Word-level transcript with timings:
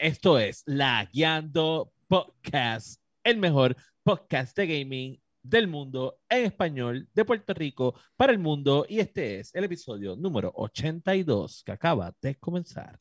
Esto 0.00 0.38
es 0.38 0.62
La 0.64 1.06
Guiando 1.12 1.92
Podcast, 2.08 3.02
el 3.22 3.36
mejor 3.36 3.76
podcast 4.02 4.56
de 4.56 4.66
gaming 4.66 5.20
del 5.42 5.68
mundo 5.68 6.20
en 6.26 6.46
español 6.46 7.06
de 7.12 7.22
Puerto 7.26 7.52
Rico 7.52 7.94
para 8.16 8.32
el 8.32 8.38
mundo. 8.38 8.86
Y 8.88 9.00
este 9.00 9.40
es 9.40 9.54
el 9.54 9.64
episodio 9.64 10.16
número 10.16 10.52
82 10.54 11.64
que 11.66 11.72
acaba 11.72 12.14
de 12.22 12.34
comenzar. 12.36 12.98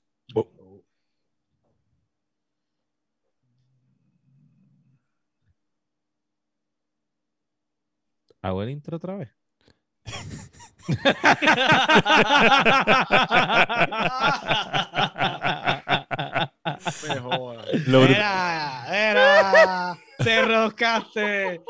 ¿Hago 8.41 8.61
el 8.61 8.71
intro 8.71 8.97
otra 8.97 9.15
vez? 9.15 9.29
Era, 18.15 18.85
era. 18.89 19.97
Te 20.17 20.41
roscaste. 20.41 21.61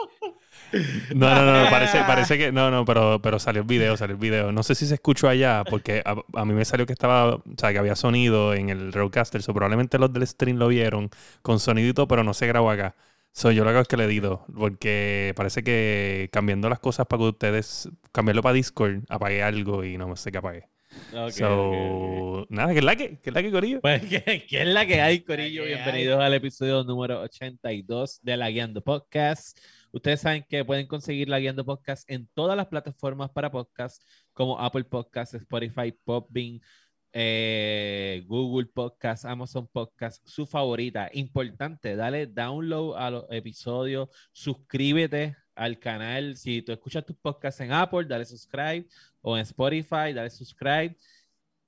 No, 1.16 1.34
no, 1.34 1.64
no, 1.64 1.70
parece, 1.70 2.00
parece 2.00 2.38
que. 2.38 2.52
No, 2.52 2.70
no, 2.70 2.86
pero, 2.86 3.20
pero 3.22 3.40
salió 3.40 3.62
el 3.62 3.68
video, 3.68 3.98
salió 3.98 4.14
el 4.14 4.20
video. 4.20 4.52
No 4.52 4.64
sé 4.64 4.76
si 4.76 4.86
se 4.86 4.96
escuchó 4.96 5.28
allá, 5.28 5.64
porque 5.70 6.04
a, 6.06 6.16
a 6.34 6.46
mí 6.46 6.54
me 6.54 6.66
salió 6.66 6.86
que 6.86 6.94
estaba. 6.94 7.36
O 7.36 7.44
sea, 7.58 7.72
que 7.72 7.80
había 7.80 7.96
sonido 7.96 8.54
en 8.54 8.70
el 8.70 8.94
Roadcaster. 8.94 9.42
So, 9.42 9.54
probablemente 9.54 9.98
los 9.98 10.14
del 10.14 10.28
stream 10.28 10.58
lo 10.58 10.68
vieron 10.68 11.10
con 11.42 11.60
sonidito, 11.60 12.08
pero 12.08 12.24
no 12.24 12.34
se 12.34 12.48
grabó 12.48 12.70
acá. 12.70 12.96
So, 13.32 13.52
yo 13.52 13.64
lo 13.64 13.70
que 13.70 13.76
hago 13.76 13.82
es 13.82 13.88
que 13.88 13.98
le 13.98 14.06
edito, 14.06 14.46
porque 14.56 15.34
parece 15.36 15.64
que 15.64 16.30
cambiando 16.32 16.70
las 16.70 16.80
cosas 16.80 17.06
para 17.08 17.22
que 17.22 17.30
ustedes. 17.30 17.90
Cambiarlo 18.12 18.42
para 18.42 18.54
Discord, 18.54 19.04
apagué 19.10 19.44
algo 19.44 19.84
y 19.84 19.98
no 19.98 20.16
sé 20.16 20.32
qué 20.32 20.40
apagué. 20.40 20.68
Ok, 21.14 21.32
so, 21.32 21.70
ok, 21.70 22.42
ok. 22.42 22.52
nada, 22.52 22.74
que 22.74 22.80
es 22.80 22.84
la 22.84 22.96
que, 22.96 23.20
que 23.20 23.30
es 23.30 23.34
la 23.34 23.42
que, 23.44 23.52
Corillo. 23.52 23.82
Pues, 23.82 24.02
¿qué, 24.10 24.46
qué 24.48 24.62
es 24.62 24.68
la 24.68 24.86
que 24.86 25.02
hay, 25.02 25.22
Corillo? 25.22 25.64
Que 25.64 25.76
Bienvenidos 25.76 26.20
al 26.20 26.34
episodio 26.34 26.84
número 26.84 27.22
82 27.22 28.20
de 28.22 28.38
La 28.38 28.50
Guiando 28.50 28.82
Podcast. 28.82 29.58
Ustedes 29.92 30.22
saben 30.22 30.46
que 30.50 30.66
pueden 30.66 30.88
conseguir 30.88 31.30
La 31.30 31.40
Guiando 31.40 31.66
Podcast 31.66 32.10
en 32.10 32.28
todas 32.34 32.58
las 32.58 32.68
plataformas 32.68 33.30
para 33.30 33.52
podcast, 33.52 34.04
como 34.34 34.60
Apple 34.60 34.84
Podcasts, 34.84 35.36
Spotify, 35.36 35.92
Podbean, 35.92 36.60
eh, 37.14 38.24
Google 38.28 38.68
Podcasts, 38.68 39.26
Amazon 39.26 39.68
Podcasts, 39.68 40.22
su 40.32 40.46
favorita. 40.46 41.10
Importante, 41.14 41.96
dale 41.96 42.28
download 42.28 42.98
a 42.98 43.12
los 43.12 43.26
episodios, 43.30 44.10
suscríbete 44.32 45.36
al 45.56 45.78
canal. 45.78 46.38
Si 46.38 46.62
tú 46.62 46.72
escuchas 46.72 47.06
tus 47.06 47.18
podcasts 47.18 47.62
en 47.62 47.72
Apple, 47.72 48.06
dale 48.06 48.26
subscribe, 48.26 48.88
o 49.22 49.38
en 49.38 49.42
Spotify, 49.42 50.14
dale 50.14 50.30
subscribe 50.30 50.96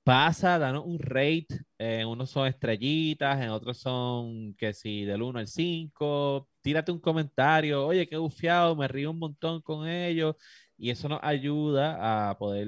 pasa, 0.02 0.58
danos 0.58 0.84
un 0.86 0.98
rate. 0.98 1.46
eh, 1.78 2.04
unos 2.04 2.30
son 2.30 2.46
estrellitas, 2.46 3.40
en 3.40 3.50
otros 3.50 3.78
son 3.78 4.54
que 4.54 4.72
si 4.74 5.04
del 5.04 5.22
1 5.22 5.38
al 5.40 5.48
5. 5.48 6.48
Tírate 6.60 6.92
un 6.92 7.00
comentario. 7.00 7.86
Oye, 7.86 8.08
qué 8.08 8.16
bufiado, 8.16 8.76
me 8.76 8.88
río 8.88 9.10
un 9.10 9.18
montón 9.18 9.62
con 9.62 9.88
ellos. 9.88 10.36
Y 10.76 10.90
eso 10.90 11.08
nos 11.08 11.20
ayuda 11.22 12.30
a 12.30 12.38
poder 12.38 12.66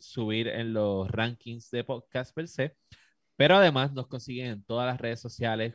subir 0.00 0.48
en 0.48 0.72
los 0.72 1.08
rankings 1.10 1.70
de 1.70 1.84
podcast 1.84 2.34
per 2.34 2.48
se. 2.48 2.76
Pero 3.36 3.56
además 3.56 3.92
nos 3.92 4.06
consiguen 4.08 4.46
en 4.48 4.64
todas 4.64 4.86
las 4.86 5.00
redes 5.00 5.20
sociales 5.20 5.74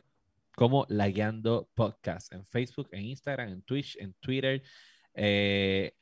como 0.56 0.86
La 0.88 1.08
Guiando 1.08 1.68
Podcast. 1.74 2.32
En 2.32 2.44
Facebook, 2.46 2.88
en 2.92 3.04
Instagram, 3.06 3.50
en 3.50 3.62
Twitch, 3.62 3.96
en 3.98 4.14
Twitter. 4.14 4.62
eh, 5.14 5.94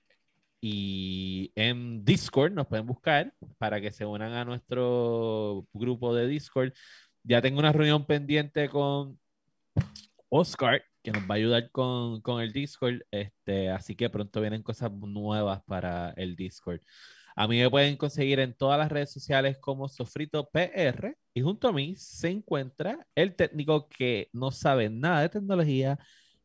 y 0.66 1.52
en 1.56 2.06
Discord 2.06 2.52
nos 2.54 2.66
pueden 2.66 2.86
buscar 2.86 3.34
para 3.58 3.82
que 3.82 3.92
se 3.92 4.06
unan 4.06 4.32
a 4.32 4.46
nuestro 4.46 5.66
grupo 5.74 6.14
de 6.14 6.26
Discord. 6.26 6.72
Ya 7.22 7.42
tengo 7.42 7.58
una 7.58 7.70
reunión 7.70 8.06
pendiente 8.06 8.70
con 8.70 9.20
Oscar, 10.30 10.82
que 11.02 11.12
nos 11.12 11.24
va 11.24 11.34
a 11.34 11.34
ayudar 11.34 11.70
con, 11.70 12.22
con 12.22 12.40
el 12.40 12.54
Discord. 12.54 13.02
Este, 13.10 13.68
así 13.68 13.94
que 13.94 14.08
pronto 14.08 14.40
vienen 14.40 14.62
cosas 14.62 14.90
nuevas 14.90 15.62
para 15.66 16.14
el 16.16 16.34
Discord. 16.34 16.80
A 17.36 17.46
mí 17.46 17.58
me 17.58 17.68
pueden 17.68 17.98
conseguir 17.98 18.40
en 18.40 18.54
todas 18.54 18.78
las 18.78 18.90
redes 18.90 19.12
sociales 19.12 19.58
como 19.58 19.86
Sofrito 19.90 20.48
PR. 20.48 21.14
Y 21.34 21.42
junto 21.42 21.68
a 21.68 21.72
mí 21.74 21.94
se 21.96 22.30
encuentra 22.30 23.06
el 23.14 23.36
técnico 23.36 23.86
que 23.90 24.30
no 24.32 24.50
sabe 24.50 24.88
nada 24.88 25.20
de 25.20 25.28
tecnología, 25.28 25.98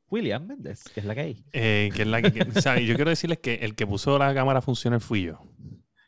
William 0.09 0.45
Méndez, 0.47 0.83
que 0.93 0.99
es 0.99 1.05
la 1.05 1.13
que 1.15 1.21
hay. 1.21 1.43
Eh, 1.53 1.89
que 1.95 2.01
es 2.03 2.07
la 2.07 2.21
que, 2.21 2.31
que- 2.31 2.41
o 2.57 2.61
sea, 2.61 2.79
yo 2.79 2.95
quiero 2.95 3.09
decirles 3.09 3.39
que 3.39 3.55
el 3.55 3.75
que 3.75 3.85
puso 3.87 4.17
la 4.17 4.33
cámara 4.33 4.61
funcional 4.61 4.99
fui 5.01 5.23
yo. 5.23 5.39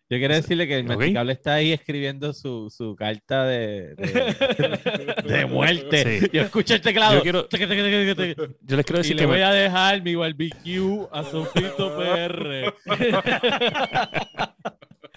Yo 0.09 0.17
quiero 0.17 0.33
decirle 0.35 0.67
que 0.67 0.75
el. 0.79 0.83
Masticable 0.83 1.31
está 1.31 1.53
ahí 1.53 1.71
escribiendo 1.71 2.33
su, 2.33 2.69
su 2.69 2.95
carta 2.97 3.45
de, 3.45 3.95
de, 3.95 5.23
de 5.37 5.45
muerte. 5.45 6.19
Sí. 6.19 6.27
Yo 6.33 6.41
escucho 6.41 6.73
el 6.73 6.81
teclado. 6.81 7.15
Yo 7.15 7.21
quiero- 7.21 7.47
les 7.49 7.59
quiero 7.59 7.75
Y 7.75 8.97
decir 8.97 9.15
le 9.15 9.21
que 9.21 9.25
voy 9.25 9.37
me- 9.37 9.43
a 9.45 9.53
dejar 9.53 10.01
mi 10.01 10.15
barbecue 10.15 11.07
a 11.13 11.23
Sofrito 11.23 11.95
PR. 11.97 12.73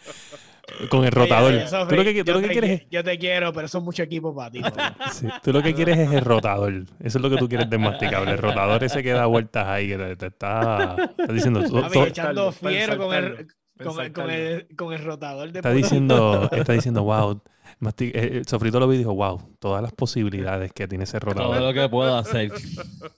con 0.89 1.05
el 1.05 1.13
rotador. 1.13 1.53
Oye, 1.53 1.67
Sofri, 1.69 1.89
tú 1.97 1.97
lo 1.97 2.05
que, 2.13 2.25
tú 2.25 2.27
yo 2.29 2.35
lo 2.35 2.41
que 2.41 2.47
te 2.49 2.53
quieres 2.53 2.81
qui- 2.83 2.87
Yo 2.91 3.05
te 3.05 3.19
quiero, 3.19 3.53
pero 3.53 3.67
es 3.67 3.75
mucho 3.77 4.03
equipo 4.03 4.35
para 4.35 4.51
ti. 4.51 4.61
sí, 5.13 5.27
tú 5.43 5.53
lo 5.53 5.63
que 5.63 5.75
quieres 5.75 5.99
es 5.99 6.13
el 6.13 6.21
rotador. 6.25 6.73
Eso 7.01 7.19
es 7.19 7.23
lo 7.23 7.31
que 7.31 7.37
tú 7.37 7.49
quieres 7.49 7.69
del 7.71 7.81
masticable. 7.81 8.33
El 8.33 8.39
rotador 8.39 8.83
ese 8.85 9.03
que 9.03 9.11
da 9.13 9.27
vueltas 9.27 9.67
ahí, 9.67 9.89
que 9.89 9.97
te, 9.99 10.17
te 10.17 10.27
está, 10.27 10.97
está 11.19 11.33
diciendo. 11.33 11.63
tú- 11.69 11.81
Papi, 11.81 11.93
tú- 11.99 12.05
echando 12.05 12.53
fiero 12.53 12.97
con 12.99 13.15
el, 13.15 13.47
con, 13.83 14.01
el, 14.05 14.13
con, 14.13 14.31
el, 14.31 14.67
con 14.77 14.93
el 14.93 15.05
rotador 15.05 15.51
de 15.53 15.59
está 15.59 15.71
diciendo, 15.73 16.49
está 16.53 16.73
diciendo, 16.73 17.03
wow. 17.05 17.41
Masti- 17.81 18.13
eh, 18.15 18.39
eh, 18.39 18.43
Sofrito 18.47 18.79
lo 18.79 18.87
vi 18.87 18.97
y 18.97 18.99
dijo, 18.99 19.15
wow, 19.15 19.41
todas 19.59 19.83
las 19.83 19.93
posibilidades 19.93 20.73
que 20.73 20.87
tiene 20.87 21.05
ese 21.05 21.19
Todo 21.19 21.31
rotador. 21.33 21.61
lo 21.61 21.73
que 21.73 21.89
puedo 21.89 22.17
hacer. 22.17 22.53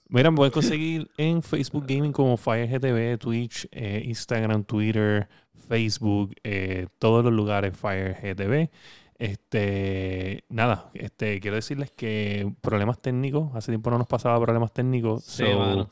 Mira, 0.09 0.31
me 0.31 0.37
pueden 0.37 0.51
conseguir 0.51 1.09
en 1.17 1.43
Facebook 1.43 1.85
Gaming 1.87 2.11
como 2.11 2.37
FireGTV, 2.37 3.17
Twitch, 3.19 3.67
eh, 3.71 4.01
Instagram, 4.05 4.63
Twitter, 4.63 5.27
Facebook, 5.67 6.33
eh, 6.43 6.87
todos 6.99 7.23
los 7.23 7.33
lugares 7.33 7.77
FireGTV. 7.77 8.69
Este, 9.19 10.43
nada, 10.49 10.91
este, 10.93 11.39
quiero 11.39 11.55
decirles 11.55 11.91
que 11.91 12.53
problemas 12.61 13.01
técnicos, 13.01 13.55
hace 13.55 13.71
tiempo 13.71 13.89
no 13.89 13.97
nos 13.97 14.07
pasaba 14.07 14.39
problemas 14.39 14.71
técnicos. 14.73 15.23
Sí, 15.23 15.43
so, 15.43 15.89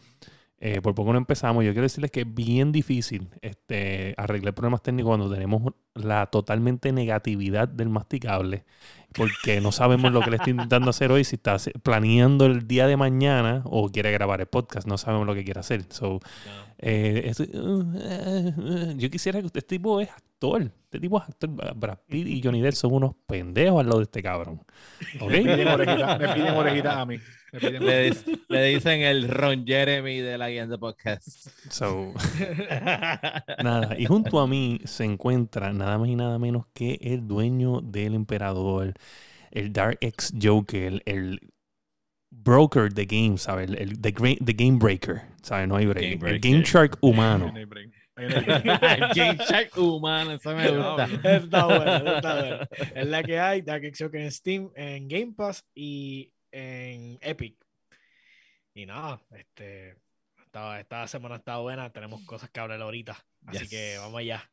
eh, 0.59 0.81
por 0.81 0.95
poco 0.95 1.11
no 1.11 1.17
empezamos. 1.17 1.63
Yo 1.63 1.71
quiero 1.71 1.83
decirles 1.83 2.11
que 2.11 2.21
es 2.21 2.33
bien 2.33 2.71
difícil 2.71 3.29
este, 3.41 4.13
arreglar 4.17 4.53
problemas 4.53 4.81
técnicos 4.81 5.09
cuando 5.09 5.29
tenemos 5.31 5.73
la 5.93 6.27
totalmente 6.27 6.91
negatividad 6.91 7.67
del 7.67 7.89
masticable, 7.89 8.63
porque 9.15 9.61
no 9.61 9.71
sabemos 9.71 10.11
lo 10.11 10.21
que 10.21 10.29
le 10.29 10.37
está 10.37 10.49
intentando 10.49 10.89
hacer 10.89 11.11
hoy, 11.11 11.23
si 11.23 11.35
está 11.35 11.57
planeando 11.83 12.45
el 12.45 12.67
día 12.67 12.87
de 12.87 12.97
mañana 12.97 13.61
o 13.65 13.89
quiere 13.89 14.11
grabar 14.11 14.41
el 14.41 14.47
podcast, 14.47 14.87
no 14.87 14.97
sabemos 14.97 15.25
lo 15.25 15.33
que 15.33 15.43
quiere 15.43 15.59
hacer. 15.59 15.85
So, 15.89 16.19
eh, 16.77 17.31
uh, 17.37 17.93
eh, 17.97 18.53
eh, 18.57 18.93
yo 18.97 19.09
quisiera 19.09 19.39
que 19.39 19.45
usted, 19.45 19.59
este 19.59 19.75
tipo 19.75 20.01
es 20.01 20.09
actor, 20.09 20.63
este 20.63 20.99
tipo 20.99 21.17
es 21.17 21.29
actor. 21.29 21.49
Brad 21.75 21.99
Pitt 22.07 22.27
y 22.27 22.41
Johnny 22.43 22.61
Depp 22.61 22.73
son 22.73 22.93
unos 22.93 23.15
pendejos 23.25 23.79
al 23.79 23.87
lado 23.87 23.99
de 23.99 24.03
este 24.03 24.21
cabrón. 24.21 24.61
Me 25.21 25.41
piden 25.41 25.67
orejitas 25.67 26.19
me 26.19 26.33
piden 26.33 26.53
orejitas 26.55 26.95
a 26.95 27.05
mí. 27.05 27.17
Le, 27.61 28.63
dicen 28.65 29.01
el 29.01 29.27
Ron 29.29 29.65
Jeremy 29.65 30.19
de 30.19 30.37
la 30.37 30.49
guía 30.49 30.67
de 30.67 30.77
podcast. 30.77 31.27
So, 31.69 32.13
Nada, 33.63 33.95
y 33.97 34.05
junto 34.05 34.39
a 34.39 34.47
mí 34.47 34.79
se 34.85 35.03
encuentra 35.05 35.71
nada 35.73 35.97
más 35.97 36.09
y 36.09 36.15
nada 36.15 36.37
menos 36.39 36.65
que 36.73 36.97
el 37.01 37.27
dueño 37.27 37.81
del 37.81 38.15
emperador, 38.15 38.93
el 39.51 39.71
Dark 39.73 39.97
X 40.01 40.33
Joker, 40.41 41.01
el 41.05 41.39
broker 42.31 42.91
de 42.93 43.05
games, 43.05 43.43
¿sabes? 43.43 43.69
El, 43.69 43.77
el- 43.77 44.01
the, 44.01 44.13
gra- 44.13 44.37
the 44.43 44.53
game 44.53 44.77
breaker, 44.77 45.21
¿sabes? 45.41 45.67
No 45.67 45.77
hay 45.77 45.85
break. 45.85 46.19
Game 46.19 46.31
el. 46.31 46.39
Game 46.39 46.63
Shark 46.63 46.97
humano. 47.01 47.51
No 47.51 47.57
hay 47.57 47.65
break. 47.65 47.89
El 48.17 48.29
Game 49.13 49.37
Shark 49.45 49.77
humano, 49.77 50.31
eso 50.31 50.55
me 50.55 50.69
gusta. 50.71 51.03
Está 51.35 51.65
bueno, 51.65 52.15
está 52.15 52.39
bueno. 52.39 52.57
Es 52.95 53.07
la 53.07 53.21
que 53.23 53.37
hay, 53.37 53.61
Dark 53.61 53.83
X 53.83 53.99
Joker 54.03 54.21
en 54.21 54.31
Steam, 54.31 54.69
en 54.73 55.09
Game 55.09 55.33
Pass 55.35 55.65
y 55.75 56.31
en 56.55 57.17
Epic. 57.21 57.55
Y 58.73 58.85
nada, 58.85 59.21
este, 59.31 59.97
esta, 60.45 60.79
esta 60.79 61.07
semana 61.07 61.35
está 61.35 61.57
buena, 61.57 61.91
tenemos 61.91 62.21
cosas 62.25 62.49
que 62.49 62.59
hablar 62.61 62.81
ahorita, 62.81 63.17
así 63.47 63.59
Yes. 63.59 63.69
que 63.69 63.97
vamos 63.99 64.19
allá. 64.19 64.49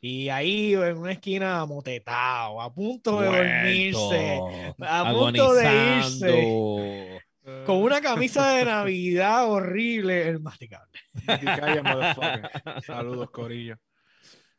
Y 0.00 0.30
ahí 0.30 0.72
en 0.74 0.96
una 0.96 1.12
esquina 1.12 1.64
motetado, 1.66 2.60
a 2.60 2.72
punto 2.74 3.20
de 3.20 3.26
dormirse, 3.26 4.38
Muerto, 4.40 4.84
a 4.84 5.12
punto 5.12 5.54
de 5.54 5.98
irse, 5.98 7.22
con 7.66 7.76
una 7.76 8.00
camisa 8.00 8.54
de 8.54 8.64
Navidad 8.64 9.48
horrible, 9.48 10.28
el 10.28 10.40
masticable. 10.40 10.98
Saludos, 12.86 13.30
Corillo. 13.30 13.76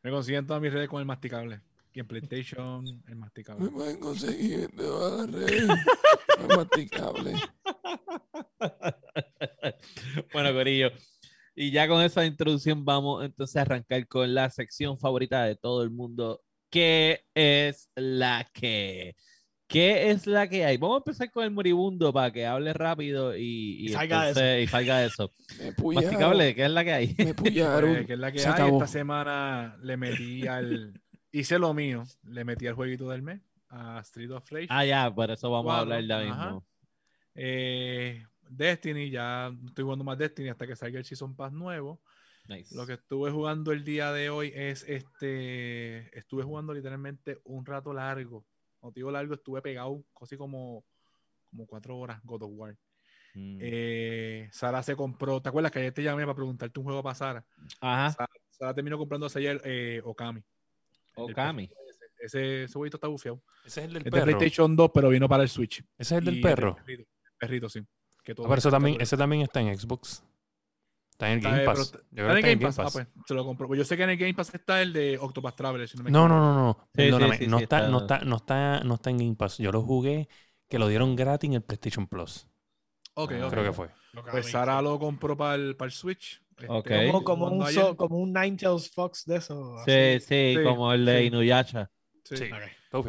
Me 0.02 0.12
consiguen 0.12 0.46
todas 0.46 0.62
mis 0.62 0.72
redes 0.72 0.88
con 0.90 1.00
el 1.00 1.06
masticable. 1.06 1.60
Y 1.96 2.00
en 2.00 2.08
PlayStation, 2.08 2.86
el 3.08 3.16
masticable. 3.16 3.70
pueden 3.70 4.00
conseguir 4.00 4.70
de 4.70 4.84
todas 4.84 5.30
las 5.30 5.32
redes. 5.32 5.68
Masticable. 6.56 7.34
bueno, 10.34 10.54
Corillo. 10.54 10.92
Y 11.56 11.72
ya 11.72 11.88
con 11.88 12.02
esa 12.02 12.26
introducción 12.26 12.84
vamos 12.84 13.24
entonces 13.24 13.56
a 13.58 13.62
arrancar 13.62 14.08
con 14.08 14.34
la 14.34 14.50
sección 14.50 14.98
favorita 14.98 15.44
de 15.44 15.56
todo 15.56 15.84
el 15.84 15.92
mundo, 15.92 16.42
que 16.70 17.26
es 17.36 17.90
la 17.96 18.50
que... 18.54 19.16
¿Qué 19.66 20.12
es 20.12 20.28
la 20.28 20.48
que 20.48 20.66
hay? 20.66 20.78
Vamos 20.78 20.98
a 20.98 21.10
empezar 21.10 21.32
con 21.32 21.44
el 21.46 21.50
moribundo 21.50 22.14
para 22.14 22.32
que 22.32 22.46
hable 22.46 22.74
rápido 22.74 23.36
y, 23.36 23.86
y, 23.86 23.90
salga 23.90 24.24
de 24.26 24.30
entonces- 24.30 24.64
y 24.64 24.68
salga 24.68 24.98
de 25.00 25.08
eso. 25.08 25.32
Masticable, 25.84 26.54
¿qué 26.54 26.66
es 26.66 26.70
la 26.70 26.84
que 26.84 26.94
hay? 26.94 27.16
Me 27.18 27.34
Pues, 27.34 27.54
que 27.54 28.14
es 28.14 28.20
la 28.20 28.32
que 28.32 28.40
Se 28.40 28.48
hay. 28.50 28.54
acabó. 28.54 28.78
Esta 28.78 28.88
semana 28.88 29.76
le 29.82 29.98
metí 29.98 30.46
al. 30.46 31.02
Hice 31.32 31.58
lo 31.58 31.74
mío. 31.74 32.04
Le 32.24 32.44
metí 32.44 32.68
al 32.68 32.76
jueguito 32.76 33.10
del 33.10 33.24
mes. 33.24 33.42
A 33.74 34.00
Street 34.02 34.30
of 34.30 34.48
Rage. 34.52 34.68
Ah, 34.70 34.86
ya, 34.86 35.14
por 35.14 35.32
eso 35.32 35.50
vamos 35.50 35.74
a 35.74 35.80
hablar 35.80 36.06
ya 36.06 36.20
ajá. 36.20 36.46
mismo. 36.46 36.66
Eh, 37.34 38.24
Destiny, 38.48 39.10
ya 39.10 39.52
estoy 39.66 39.84
jugando 39.84 40.04
más 40.04 40.18
Destiny 40.18 40.50
hasta 40.50 40.68
que 40.68 40.76
salga 40.76 41.00
el 41.00 41.06
Season 41.06 41.36
Pass 41.36 41.52
nuevo. 41.52 42.00
Nice. 42.48 42.76
Lo 42.76 42.86
que 42.86 42.94
estuve 42.94 43.32
jugando 43.32 43.72
el 43.72 43.84
día 43.84 44.12
de 44.12 44.30
hoy 44.30 44.52
es 44.54 44.84
este. 44.88 46.16
Estuve 46.18 46.44
jugando 46.44 46.74
literalmente 46.74 47.40
un 47.46 47.66
rato 47.66 47.94
largo. 47.94 48.46
Motivo 48.82 49.10
largo, 49.10 49.34
estuve 49.34 49.62
pegado 49.62 50.04
casi 50.20 50.38
como, 50.38 50.84
como 51.50 51.66
cuatro 51.66 51.98
horas 51.98 52.22
God 52.24 52.44
of 52.44 52.52
War. 52.54 52.78
Mm. 53.34 53.58
Eh, 53.60 54.50
Sara 54.52 54.84
se 54.84 54.96
compró. 54.96 55.42
¿Te 55.42 55.50
acuerdas 55.50 55.72
que 55.72 55.80
ayer 55.80 55.94
te 55.94 56.04
llamé 56.04 56.24
para 56.24 56.36
preguntarte 56.36 56.80
un 56.80 56.86
juego 56.86 57.02
para 57.02 57.16
Sara? 57.16 57.46
Ajá, 57.80 58.12
Sara, 58.12 58.30
Sara 58.52 58.74
terminó 58.76 59.00
comprándose 59.00 59.40
ayer 59.40 59.60
eh, 59.64 60.02
Okami. 60.04 60.44
Okami. 61.16 61.70
Ese, 62.24 62.64
ese, 62.64 62.74
jueguito 62.74 62.98
está 62.98 63.08
bufiado. 63.08 63.42
Ese 63.66 63.82
es 63.82 63.88
el 63.88 63.94
del 63.94 63.98
Es 64.02 64.04
de 64.06 64.12
perro. 64.12 64.26
PlayStation 64.26 64.76
2, 64.76 64.92
pero 64.94 65.10
vino 65.10 65.28
para 65.30 65.44
el 65.44 65.50
Switch. 65.50 65.80
Ese 65.98 66.16
es 66.16 66.20
el 66.20 66.26
del 66.26 66.38
Y 66.38 66.42
perro. 66.42 66.70
El 66.70 66.84
perrito, 66.84 67.02
el 67.04 67.32
perrito, 67.38 67.70
sí. 67.70 67.82
Que 68.24 68.34
todo 68.34 68.46
Ah, 68.46 68.50
pero 68.50 68.60
eso 68.60 68.72
también, 68.72 69.02
ese 69.02 69.18
también 69.18 69.42
está 69.42 69.60
en 69.62 69.78
Xbox. 69.78 70.24
Está 71.12 71.32
en 71.32 71.40
el 71.40 71.44
Game 71.44 71.64
Pass. 71.66 71.78
Yo 71.78 71.84
está- 71.84 72.00
creo 72.10 72.28
¿Está 72.30 72.34
que 72.34 72.40
en 72.40 72.46
el 72.46 72.60
Game 72.60 72.66
Pass? 72.68 72.80
Ah, 72.80 72.84
Pass. 72.84 72.94
pues 72.94 73.08
se 73.28 73.34
lo 73.34 73.46
compro. 73.46 73.68
Pues 73.68 73.78
yo 73.78 73.84
sé 73.86 73.98
que 73.98 74.04
en 74.04 74.10
el 74.12 74.18
Game 74.18 74.34
Pass 74.34 74.54
está 74.54 74.82
el 74.82 74.94
de 74.94 75.18
Octopath 75.20 75.56
Traveler. 75.56 75.88
Si 75.88 75.98
no, 75.98 76.04
me 76.04 76.12
No, 76.12 76.28
no, 76.28 76.40
no, 76.40 76.56
no. 76.56 76.78
sí, 76.86 76.90
Perdóname. 76.94 77.38
sí, 77.38 77.48
no, 77.48 77.58
sí, 77.58 77.64
está, 77.64 77.78
está- 77.80 77.90
no, 77.92 77.98
está, 78.00 78.20
no, 78.20 78.36
está, 78.38 78.80
no 78.84 78.94
está 78.96 79.10
en 79.10 79.18
Game 79.18 79.36
Pass. 79.36 79.58
Yo 79.58 79.72
lo 79.72 79.82
jugué 79.82 80.28
que 80.70 80.80
lo 80.80 80.88
dieron 80.88 81.16
gratis 81.16 81.50
en 81.50 81.56
el 81.56 81.62
PlayStation 81.62 82.08
Plus. 82.08 82.48
Ok, 83.16 83.34
Ah, 83.34 83.46
ok. 83.48 83.52
Creo 83.52 83.64
que 83.64 83.74
fue. 83.74 83.90
Pues 84.32 84.50
Sara 84.50 84.82
lo 84.82 84.98
compró 84.98 85.36
para 85.38 85.56
el, 85.56 85.76
para 85.76 85.88
el 85.88 85.92
Switch. 85.92 86.42
Este. 86.58 87.08
Como, 87.08 87.24
como, 87.24 87.48
un 87.48 87.68
so- 87.72 87.96
como 87.98 88.18
un 88.18 88.32
Ninetales 88.32 88.90
Fox 88.92 89.26
de 89.26 89.38
eso. 89.38 89.76
Sí, 89.86 90.20
sí, 90.20 90.56
Sí, 90.58 90.64
como 90.64 90.94
el 90.94 91.04
de 91.06 91.20
sí. 91.20 91.26
Inuyasha. 91.26 91.92
Sí. 92.24 92.36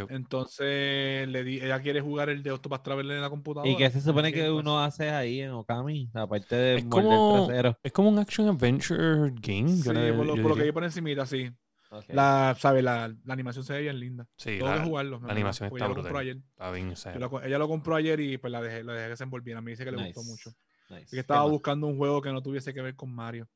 Entonces 0.09 1.29
le 1.29 1.45
di, 1.45 1.61
ella 1.61 1.81
quiere 1.81 2.01
jugar 2.01 2.29
el 2.31 2.43
de 2.43 2.51
Octopath 2.53 2.83
Traveler 2.83 3.17
en 3.17 3.23
la 3.23 3.31
computadora. 3.31 3.71
¿Y 3.71 3.77
qué 3.77 3.91
se 3.91 4.01
supone 4.01 4.33
que 4.33 4.51
uno 4.51 4.83
hace 4.83 5.11
ahí 5.11 5.41
en 5.41 5.51
Okami? 5.53 6.11
Aparte 6.15 6.57
de 6.57 6.77
Es 6.79 6.85
morder 6.85 7.05
como, 7.05 7.47
trasero. 7.47 7.79
es 7.83 7.93
como 7.93 8.09
un 8.09 8.19
action 8.19 8.49
adventure 8.49 9.33
game. 9.41 9.69
Sí, 9.69 9.83
yo 9.85 9.93
le- 9.93 10.13
por, 10.13 10.27
lo, 10.27 10.37
yo 10.37 10.43
por 10.43 10.51
lo 10.53 10.57
que 10.57 10.63
vi 10.65 10.73
por 10.73 10.85
encimita, 10.85 11.27
sí. 11.27 11.51
Ok. 11.91 12.05
La, 12.09 12.57
¿sabe? 12.59 12.83
La, 12.83 13.07
la 13.25 13.35
animación 13.35 13.65
se 13.65 13.73
ve 13.75 13.83
bien 13.83 14.01
linda. 14.01 14.27
Sí, 14.37 14.59
Tengo 14.59 14.67
la, 14.67 14.79
que 14.83 14.89
jugarlo. 14.89 15.21
la 15.25 15.33
animación 15.33 15.69
porque 15.69 15.85
está 15.85 15.89
lo 15.89 15.95
brutal. 16.03 16.17
ayer. 16.21 16.37
está 16.51 16.71
bien. 16.73 16.89
o 16.91 16.97
sea, 16.97 17.15
Yo 17.15 17.21
la 17.21 17.29
co- 17.29 17.43
ella 17.43 17.59
lo 17.59 17.69
compró 17.69 17.95
ayer 17.95 18.19
y 18.19 18.37
pues 18.39 18.51
la 18.51 18.61
dejé, 18.61 18.83
la 18.83 18.95
dejé 18.95 19.11
que 19.11 19.17
se 19.17 19.25
envolviera. 19.25 19.61
Me 19.61 19.71
dice 19.71 19.85
que 19.85 19.93
le 19.93 20.05
gustó 20.05 20.23
mucho. 20.25 20.51
Nice. 20.91 21.07
Que 21.15 21.21
estaba 21.21 21.45
buscando 21.45 21.87
un 21.87 21.97
juego 21.97 22.21
que 22.21 22.33
no 22.33 22.43
tuviese 22.43 22.75
que 22.75 22.83
ver 22.83 22.97
con 22.97 23.15
Mario. 23.15 23.49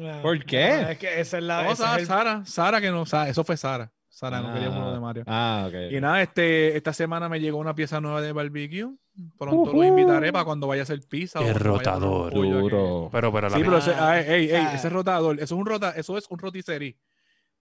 Ah, 0.00 0.18
¿Por 0.22 0.44
qué? 0.44 0.80
no, 0.82 0.88
es 0.88 0.98
que 0.98 1.20
esa 1.20 1.38
es 1.38 1.44
la. 1.44 1.62
No, 1.64 1.72
ese 1.72 1.82
Sara, 1.82 1.94
es 1.96 2.00
el- 2.00 2.06
Sara, 2.06 2.44
Sara 2.46 2.80
que 2.80 2.90
no, 2.90 3.06
Sara, 3.06 3.28
eso 3.30 3.44
fue 3.44 3.56
Sara. 3.56 3.92
Sara 4.12 4.42
no 4.42 4.52
quería 4.52 4.68
un 4.68 4.74
juego 4.74 4.92
de 4.92 5.00
Mario. 5.00 5.24
Ah, 5.26 5.64
ok. 5.68 5.74
Y 5.90 5.98
nada, 6.00 6.20
este, 6.20 6.76
esta 6.76 6.92
semana 6.92 7.30
me 7.30 7.40
llegó 7.40 7.56
una 7.56 7.74
pieza 7.74 7.98
nueva 7.98 8.20
de 8.20 8.32
barbecue. 8.32 8.94
Pronto 9.38 9.72
los 9.72 9.86
invitaré 9.86 10.30
para 10.32 10.44
cuando 10.44 10.66
vaya 10.66 10.82
a 10.82 10.84
hacer 10.84 11.00
pizza. 11.08 11.40
un 11.40 11.54
rotador. 11.54 12.30
que- 12.32 12.38
Duro. 12.38 13.08
pero, 13.10 13.32
pero 13.32 13.48
la 13.48 13.56
Sí, 13.56 13.62
pero 13.64 13.78
ese, 13.78 13.92
Ah, 13.92 14.10
ah, 14.10 14.20
ey, 14.20 14.50
ey, 14.50 14.54
ah. 14.54 14.74
ese 14.74 14.90
rotador, 14.90 15.36
eso 15.36 15.44
es 15.54 15.58
un 15.60 15.64
rota, 15.66 15.90
eso 15.96 16.18
es 16.18 16.26
un 16.30 16.38
rotisserie. 16.38 16.98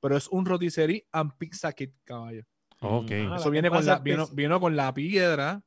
Pero 0.02 0.18
es 0.18 0.28
un 0.28 0.46
rotisserie 0.46 1.06
and 1.14 1.32
pizza 1.38 1.72
kit, 1.72 1.94
caballo. 2.04 2.44
Ok. 2.82 3.12
Ah, 3.12 3.36
Eso 3.38 3.46
la 3.46 3.50
viene 3.52 3.70
con 3.70 3.86
la, 3.86 4.00
vino, 4.00 4.24
es- 4.24 4.36
vino 4.36 4.60
con 4.60 4.76
la 4.76 4.94
piedra 4.94 5.62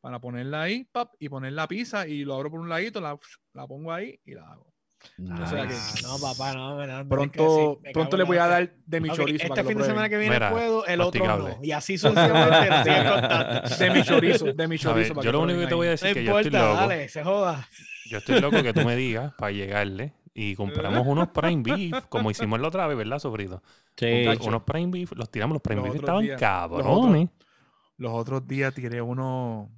para 0.00 0.20
ponerla 0.20 0.62
ahí, 0.62 0.84
pap, 0.84 1.14
y 1.18 1.28
poner 1.28 1.52
la 1.54 1.66
pizza 1.66 2.06
y 2.06 2.24
lo 2.24 2.34
abro 2.36 2.50
por 2.50 2.60
un 2.60 2.68
ladito, 2.68 3.00
la, 3.00 3.18
la 3.54 3.66
pongo 3.66 3.92
ahí 3.92 4.20
y 4.24 4.34
la 4.34 4.52
hago. 4.52 4.72
Nice. 5.16 5.42
o 5.42 5.46
sea 5.46 5.66
que- 5.66 6.02
no, 6.02 6.18
papá, 6.18 6.54
no, 6.54 6.76
me 6.76 6.86
da- 6.86 7.02
me 7.04 7.08
Pronto, 7.08 7.80
pronto 7.92 8.16
le 8.16 8.24
voy 8.24 8.36
a 8.38 8.46
dar 8.46 8.72
de 8.86 9.00
mi 9.00 9.08
chorizo 9.10 9.36
este 9.36 9.48
para 9.48 9.62
que 9.62 9.68
fin 9.68 9.78
lo 9.78 9.84
de 9.84 9.90
semana 9.90 10.08
que 10.08 10.16
viene 10.16 10.34
Mira, 10.36 10.50
puedo, 10.50 10.86
el 10.86 11.00
otro 11.00 11.38
no. 11.38 11.58
Y 11.62 11.70
así 11.72 11.96
sucesivamente. 11.98 12.68
De 13.78 13.90
mi 13.90 14.02
chorizo, 14.02 14.52
de 14.52 14.68
mi 14.68 14.78
chorizo. 14.78 15.14
para 15.14 15.24
Yo 15.24 15.32
lo 15.32 15.40
único 15.42 15.60
que 15.60 15.66
te 15.66 15.74
voy 15.74 15.86
a 15.88 15.90
decir 15.90 16.06
No 16.06 16.10
es 16.10 16.14
que 16.16 16.24
yo 16.24 16.38
estoy 16.38 16.46
importa, 16.52 16.68
loco. 16.74 16.80
dale, 16.88 17.08
se 17.08 17.24
joda. 17.24 17.68
Yo 18.10 18.18
estoy 18.18 18.40
loco 18.40 18.62
que 18.62 18.72
tú 18.72 18.80
me 18.82 18.96
digas 18.96 19.32
para 19.36 19.52
llegarle 19.52 20.14
y 20.34 20.54
compramos 20.54 21.06
unos 21.06 21.28
prime 21.28 21.62
beef, 21.62 22.04
como 22.08 22.30
hicimos 22.30 22.60
la 22.60 22.68
otra 22.68 22.86
vez, 22.86 22.96
¿verdad, 22.96 23.18
sofrito? 23.18 23.62
Sí. 23.96 24.24
Unos 24.46 24.62
prime 24.62 24.90
beef, 24.92 25.12
los 25.16 25.30
tiramos, 25.30 25.54
los 25.56 25.62
prime 25.62 25.80
Los 25.82 25.90
beef 25.90 26.00
estaban 26.02 26.22
días- 26.22 26.40
cabrones. 26.40 27.28
Los 27.96 28.12
otros 28.14 28.46
días 28.46 28.72
tiré 28.74 29.02
uno, 29.02 29.70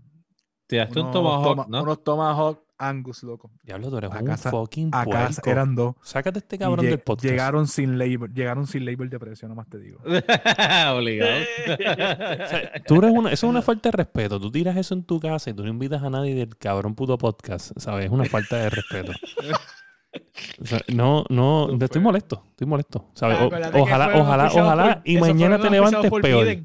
Tiraste 0.67 0.99
un 1.01 1.07
unos, 1.07 1.13
tomahawk, 1.15 1.45
toma- 1.45 1.67
¿no? 1.69 1.83
unos 1.83 2.05
Tomahawk 2.05 2.63
Angus, 2.81 3.23
loco. 3.23 3.51
Diablo, 3.63 3.91
tú 3.91 3.99
eres 3.99 4.11
A 4.11 4.19
un 4.19 4.27
casa- 4.27 4.51
fucking 4.51 4.89
Acá 4.93 5.05
puerco. 5.05 5.51
eran 5.51 5.75
dos. 5.75 5.95
Sácate 6.03 6.39
este 6.39 6.59
cabrón 6.59 6.87
del 6.87 6.99
podcast. 6.99 7.31
Llegaron 7.31 7.67
sin 7.69 7.99
label, 7.99 8.33
llegaron 8.35 8.67
sin 8.67 8.85
label 8.85 9.11
de 9.11 9.19
precio, 9.19 9.47
nomás 9.49 9.69
te 9.69 9.79
digo. 9.79 9.99
Obligado. 10.95 11.41
O 11.69 12.49
sea, 12.49 12.73
tú 12.87 12.97
eres 12.97 13.11
una, 13.13 13.31
eso 13.33 13.47
es 13.47 13.51
una 13.51 13.63
falta 13.63 13.91
de 13.91 13.97
respeto. 13.99 14.41
Tú 14.41 14.51
tiras 14.51 14.77
eso 14.77 14.95
en 14.95 15.05
tu 15.05 15.21
casa 15.21 15.51
y 15.51 15.55
tú 15.55 15.63
no 15.63 15.69
invitas 15.69 16.03
a 16.03 16.11
nadie 16.11 16.35
del 16.35 16.57
cabrón 16.57 16.95
puto 16.95 17.19
podcast, 17.19 17.73
¿sabes? 17.79 18.07
Es 18.07 18.11
una 18.11 18.25
falta 18.25 18.57
de 18.57 18.71
respeto. 18.71 19.13
O 20.61 20.67
sea, 20.67 20.81
no, 20.89 21.25
no, 21.29 21.69
estoy 21.81 22.01
molesto, 22.03 22.43
estoy 22.51 22.67
molesto. 22.67 23.11
¿sabes? 23.15 23.39
Ah, 23.41 23.45
O- 23.45 23.83
ojalá, 23.83 24.11
ojalá, 24.21 24.51
ojalá, 24.53 24.95
por- 24.97 25.03
y 25.09 25.19
mañana 25.19 25.61
te 25.61 25.71
levantes 25.71 26.11
peor. 26.11 26.45
Biden. 26.45 26.65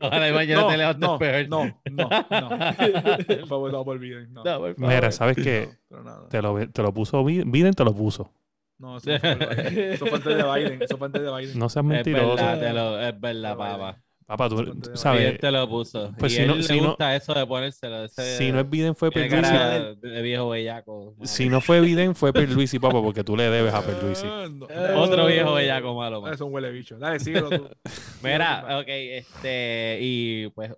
Ojalá 0.00 0.28
y 0.28 0.32
mañana 0.32 0.60
no, 0.62 0.68
te 0.68 0.76
levantes 0.76 1.08
no, 1.08 1.18
peor. 1.18 1.48
no, 1.48 1.64
no, 1.90 2.08
no. 2.30 2.48
Fue 3.46 3.58
votado 3.58 3.84
por 3.84 3.98
Biden. 3.98 4.32
No, 4.32 4.44
No, 4.44 4.58
por 4.58 4.74
favor. 4.74 4.94
Mira, 4.94 5.10
¿sabes 5.12 5.36
qué? 5.36 5.68
pero 5.88 6.02
nada. 6.04 6.28
Te 6.28 6.42
lo, 6.42 6.68
te 6.70 6.82
lo 6.82 6.92
puso 6.92 7.24
Bi- 7.24 7.44
Biden, 7.44 7.72
te 7.74 7.84
lo 7.84 7.94
puso. 7.94 8.30
No, 8.78 8.98
eso, 8.98 9.08
no 9.10 9.18
fue 9.18 9.28
de 9.28 9.36
Biden. 9.46 9.92
Eso 9.92 10.06
fue 10.06 10.16
antes 10.18 10.36
de 10.36 10.42
Biden. 10.54 10.82
Eso 10.82 10.98
fue 10.98 11.06
antes 11.06 11.22
de 11.22 11.34
Biden. 11.34 11.58
No 11.58 11.68
seas 11.70 11.84
Es 11.84 11.88
mentiroso. 11.88 12.36
verdad, 12.36 12.60
te 12.60 12.72
lo- 12.74 13.00
es 13.00 13.20
verdad, 13.20 13.56
papá. 13.56 14.02
Papá, 14.26 14.48
tú, 14.48 14.56
de 14.56 14.64
Biden 14.64 14.96
¿sabes? 14.96 15.38
te 15.38 15.50
lo 15.52 15.68
puso. 15.68 16.12
Pues 16.18 16.32
y 16.32 16.36
si 16.36 16.42
él 16.42 16.48
no- 16.48 16.56
le 16.56 16.62
si 16.64 16.80
no- 16.80 16.88
gusta 16.88 17.14
eso 17.14 17.32
de 17.32 17.46
ponérselo. 17.46 18.04
Ese, 18.04 18.36
Si 18.38 18.50
no 18.50 18.58
es 18.58 18.68
Biden, 18.68 18.96
fue 18.96 19.12
Pierluisi. 19.12 19.52
de 20.00 20.22
viejo 20.22 20.48
bellaco. 20.48 21.14
Si 21.22 21.48
no 21.48 21.60
fue 21.60 21.80
Biden, 21.80 22.14
fue 22.16 22.32
Pierluisi, 22.32 22.80
papá, 22.80 23.00
porque 23.00 23.22
tú 23.22 23.36
le 23.36 23.44
debes 23.48 23.72
a 23.72 23.82
Pierluisi. 23.86 24.26
Ah, 24.28 24.46
no. 24.50 24.66
Otro 25.00 25.26
viejo 25.26 25.54
bellaco 25.54 25.94
malo. 25.94 26.20
man. 26.22 26.34
Es 26.34 26.40
un 26.40 26.52
huele 26.52 26.72
bicho. 26.72 26.98
Dale, 26.98 27.20
síguelo 27.20 27.50
tú. 27.50 27.68
Mira, 28.24 28.80
ok, 28.80 28.88
este, 28.88 29.98
y 30.00 30.48
pues, 30.50 30.72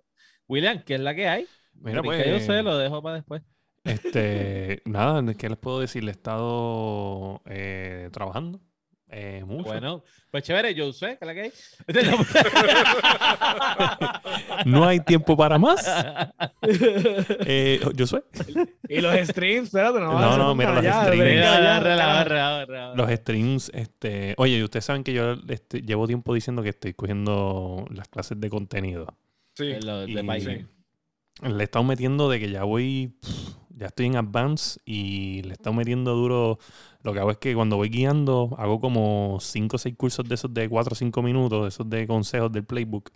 William, 0.47 0.83
¿qué 0.85 0.95
es 0.95 1.01
la 1.01 1.15
que 1.15 1.27
hay? 1.27 1.45
Mira, 1.73 2.03
pues. 2.03 2.25
yo 2.27 2.39
sé, 2.41 2.61
lo 2.61 2.77
dejo 2.77 3.01
para 3.01 3.15
después. 3.15 3.41
Este, 3.83 4.81
nada, 4.85 5.23
¿qué 5.33 5.49
les 5.49 5.57
puedo 5.57 5.79
decir? 5.79 6.03
Le 6.03 6.11
he 6.11 6.13
estado 6.13 7.41
eh, 7.45 8.09
trabajando 8.11 8.59
eh, 9.09 9.43
mucho. 9.45 9.63
Bueno, 9.63 10.03
pues 10.29 10.43
chévere, 10.43 10.75
yo 10.75 10.93
sé, 10.93 11.17
¿qué 11.17 11.19
es 11.21 11.27
la 11.27 11.33
que 11.33 11.41
hay? 11.41 11.51
No 14.65 14.85
hay 14.85 14.99
tiempo 14.99 15.35
para 15.35 15.57
más. 15.57 15.89
Eh, 17.51 17.79
yo 17.95 18.05
soy. 18.05 18.21
Y 18.87 19.01
los 19.01 19.15
streams, 19.27 19.67
espérate, 19.67 19.99
no. 19.99 20.19
No, 20.19 20.37
no, 20.37 20.55
mira, 20.55 20.73
los 20.73 20.85
streams. 20.85 22.95
Los 22.95 23.11
streams, 23.11 23.71
este, 23.73 24.35
oye, 24.37 24.57
y 24.57 24.63
ustedes 24.63 24.85
saben 24.85 25.03
que 25.03 25.13
yo 25.13 25.33
este, 25.47 25.81
llevo 25.81 26.05
tiempo 26.05 26.33
diciendo 26.33 26.61
que 26.61 26.69
estoy 26.69 26.93
cogiendo 26.93 27.85
las 27.91 28.07
clases 28.07 28.39
de 28.39 28.49
contenido. 28.49 29.07
Sí. 29.55 29.65
De. 29.65 30.65
Le 31.41 31.59
he 31.59 31.63
estado 31.63 31.85
metiendo 31.85 32.29
de 32.29 32.39
que 32.39 32.49
ya 32.49 32.63
voy, 32.63 33.15
pff, 33.21 33.55
ya 33.79 33.87
estoy 33.87 34.07
en 34.07 34.17
advance 34.17 34.79
y 34.85 35.41
le 35.43 35.49
he 35.49 35.53
estado 35.53 35.73
metiendo 35.73 36.13
duro. 36.15 36.59
Lo 37.01 37.13
que 37.13 37.19
hago 37.19 37.31
es 37.31 37.37
que 37.37 37.55
cuando 37.55 37.77
voy 37.77 37.89
guiando, 37.89 38.55
hago 38.57 38.81
como 38.81 39.37
5 39.39 39.75
o 39.75 39.79
6 39.79 39.95
cursos 39.95 40.27
de 40.27 40.35
esos 40.35 40.53
de 40.53 40.67
4 40.69 40.93
o 40.93 40.95
5 40.95 41.21
minutos, 41.23 41.61
de 41.63 41.67
esos 41.69 41.89
de 41.89 42.05
consejos 42.07 42.51
del 42.51 42.65
playbook. 42.65 43.11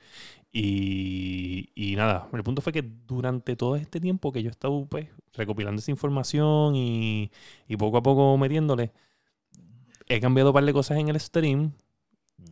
Y, 0.53 1.69
y 1.75 1.95
nada, 1.95 2.29
el 2.33 2.43
punto 2.43 2.61
fue 2.61 2.71
que 2.73 2.81
durante 2.81 3.55
todo 3.55 3.75
este 3.75 3.99
tiempo 3.99 4.31
que 4.31 4.41
yo 4.43 4.49
he 4.49 4.51
estado 4.51 4.85
pues, 4.87 5.09
recopilando 5.33 5.79
esa 5.79 5.91
información 5.91 6.75
y, 6.75 7.31
y 7.67 7.77
poco 7.77 7.97
a 7.97 8.03
poco 8.03 8.37
metiéndole, 8.37 8.93
he 10.07 10.19
cambiado 10.19 10.51
un 10.51 10.53
par 10.53 10.65
de 10.65 10.73
cosas 10.73 10.97
en 10.97 11.09
el 11.09 11.19
stream 11.19 11.73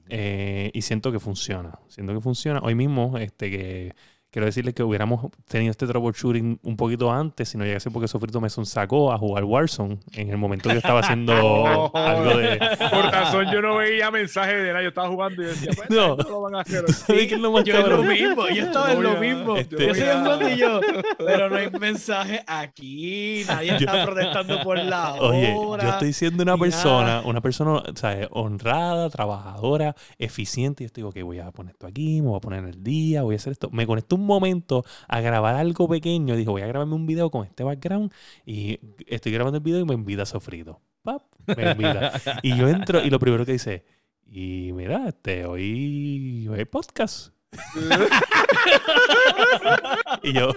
eh, 0.09 0.71
y 0.73 0.81
siento 0.81 1.11
que 1.11 1.19
funciona. 1.19 1.79
Siento 1.87 2.13
que 2.13 2.21
funciona. 2.21 2.59
Hoy 2.63 2.75
mismo, 2.75 3.17
este 3.17 3.49
que 3.51 3.95
quiero 4.31 4.45
decirles 4.45 4.73
que 4.73 4.81
hubiéramos 4.83 5.29
tenido 5.47 5.71
este 5.71 5.85
troubleshooting 5.85 6.59
un 6.63 6.77
poquito 6.77 7.11
antes, 7.11 7.49
si 7.49 7.57
no 7.57 7.65
llegase 7.65 7.91
porque 7.91 8.07
Sofrito 8.07 8.39
me 8.41 8.49
sacó 8.49 9.11
a 9.11 9.17
jugar 9.17 9.43
Warzone 9.43 9.99
en 10.13 10.29
el 10.29 10.37
momento 10.37 10.69
que 10.69 10.75
yo 10.75 10.79
estaba 10.79 11.01
haciendo 11.01 11.33
algo 11.95 12.37
de. 12.37 12.57
Por 12.57 13.05
razón, 13.11 13.45
yo 13.51 13.61
no 13.61 13.75
veía 13.77 14.09
mensajes 14.11 14.55
de 14.55 14.67
nada. 14.69 14.81
Yo 14.81 14.89
estaba 14.89 15.09
jugando 15.09 15.41
y 15.41 15.45
yo 15.45 15.51
decía, 15.51 15.71
pues, 15.75 15.89
No. 15.89 16.15
no 16.15 16.23
lo 16.29 16.41
van 16.41 16.55
a 16.55 16.61
hacer. 16.61 16.91
¿Sabes 16.93 17.27
qué 17.27 17.35
es 17.35 17.41
lo 17.41 17.51
más 17.51 17.63
Yo 17.65 17.75
en 17.75 17.81
lo 17.83 17.89
cabrón? 17.89 18.07
mismo, 18.07 18.47
yo 18.49 18.63
estaba 18.63 18.91
en 18.93 19.03
lo 19.03 19.19
mismo. 19.19 19.57
Este- 19.57 19.87
Yo 19.87 19.95
soy 19.95 20.07
un 20.09 20.23
gordillo, 20.23 20.81
pero 21.17 21.49
no 21.49 21.55
hay 21.57 21.69
mensaje 21.71 22.43
aquí, 22.47 23.43
nadie 23.47 23.75
está 23.75 24.05
protestando 24.05 24.61
por 24.63 24.77
la 24.77 25.13
Oye, 25.15 25.53
hora. 25.57 25.83
yo 25.83 25.89
estoy 25.89 26.13
siendo 26.13 26.43
una 26.43 26.57
persona, 26.57 27.21
una 27.25 27.41
persona, 27.41 27.83
¿sabes? 27.95 28.27
honrada, 28.31 29.09
trabajadora, 29.09 29.95
eficiente. 30.17 30.83
Y 30.83 30.85
yo 30.85 30.87
estoy, 30.87 31.03
ok, 31.03 31.21
voy 31.23 31.39
a 31.39 31.51
poner 31.51 31.73
esto 31.73 31.87
aquí, 31.87 32.21
me 32.21 32.29
voy 32.29 32.37
a 32.37 32.41
poner 32.41 32.63
el 32.65 32.83
día, 32.83 33.23
voy 33.23 33.35
a 33.35 33.37
hacer 33.37 33.51
esto. 33.51 33.69
Me 33.71 33.85
conecto 33.85 34.15
un 34.15 34.20
un 34.21 34.27
momento 34.27 34.85
a 35.07 35.21
grabar 35.21 35.55
algo 35.55 35.87
pequeño. 35.89 36.35
Dijo, 36.35 36.51
voy 36.51 36.61
a 36.61 36.67
grabarme 36.67 36.95
un 36.95 37.05
video 37.05 37.29
con 37.29 37.45
este 37.45 37.63
background 37.63 38.11
y 38.45 38.79
estoy 39.07 39.31
grabando 39.31 39.57
el 39.57 39.63
video 39.63 39.79
y 39.79 39.85
me 39.85 39.93
invita 39.93 40.23
a 40.23 40.25
sofrito. 40.25 40.81
Pap, 41.03 41.23
me 41.47 41.71
invita. 41.71 42.21
y 42.43 42.55
yo 42.55 42.69
entro 42.69 43.03
y 43.03 43.09
lo 43.09 43.19
primero 43.19 43.45
que 43.45 43.53
dice, 43.53 43.85
y 44.25 44.71
mira, 44.73 45.09
este, 45.09 45.45
hoy, 45.45 46.47
hoy 46.47 46.59
hay 46.59 46.65
podcast. 46.65 47.33
y 50.23 50.31
yo, 50.31 50.53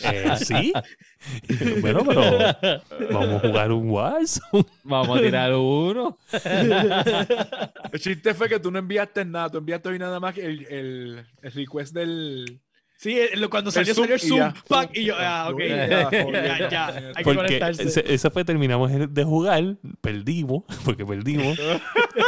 eh, 0.00 0.30
sí. 0.38 0.72
Y 1.48 1.56
yo, 1.56 1.80
bueno, 1.82 2.02
pero 2.06 2.22
vamos 3.12 3.44
a 3.44 3.46
jugar 3.46 3.70
un 3.72 3.90
Warzone. 3.90 4.64
Vamos 4.82 5.18
a 5.18 5.20
tirar 5.20 5.54
uno. 5.54 6.16
El 7.92 8.00
chiste 8.00 8.32
fue 8.32 8.48
que 8.48 8.60
tú 8.60 8.70
no 8.70 8.78
enviaste 8.78 9.26
nada, 9.26 9.50
tú 9.50 9.58
enviaste 9.58 9.90
hoy 9.90 9.98
nada 9.98 10.20
más 10.20 10.34
que 10.34 10.46
el, 10.46 10.64
el, 10.66 11.26
el 11.42 11.52
request 11.52 11.92
del. 11.92 12.62
Sí, 13.00 13.16
eh, 13.16 13.30
cuando 13.48 13.70
salió, 13.70 13.94
Zoom 13.94 14.06
salió 14.08 14.16
el 14.16 14.24
y 14.24 14.28
Zoom, 14.28 14.38
ya. 14.40 14.54
pack, 14.66 14.90
y 14.96 15.04
yo, 15.04 15.14
ah, 15.16 15.50
ok. 15.52 15.58
Ya, 15.60 16.10
Ya, 16.10 16.68
ya, 16.68 16.86
hay 16.88 17.14
que 17.14 17.22
Porque 17.22 17.36
conectarse. 17.36 17.82
ese- 17.84 18.12
eso 18.12 18.28
fue, 18.32 18.44
terminamos 18.44 18.90
de 19.14 19.24
jugar, 19.24 19.76
perdimos, 20.00 20.64
porque 20.84 21.06
perdimos. 21.06 21.56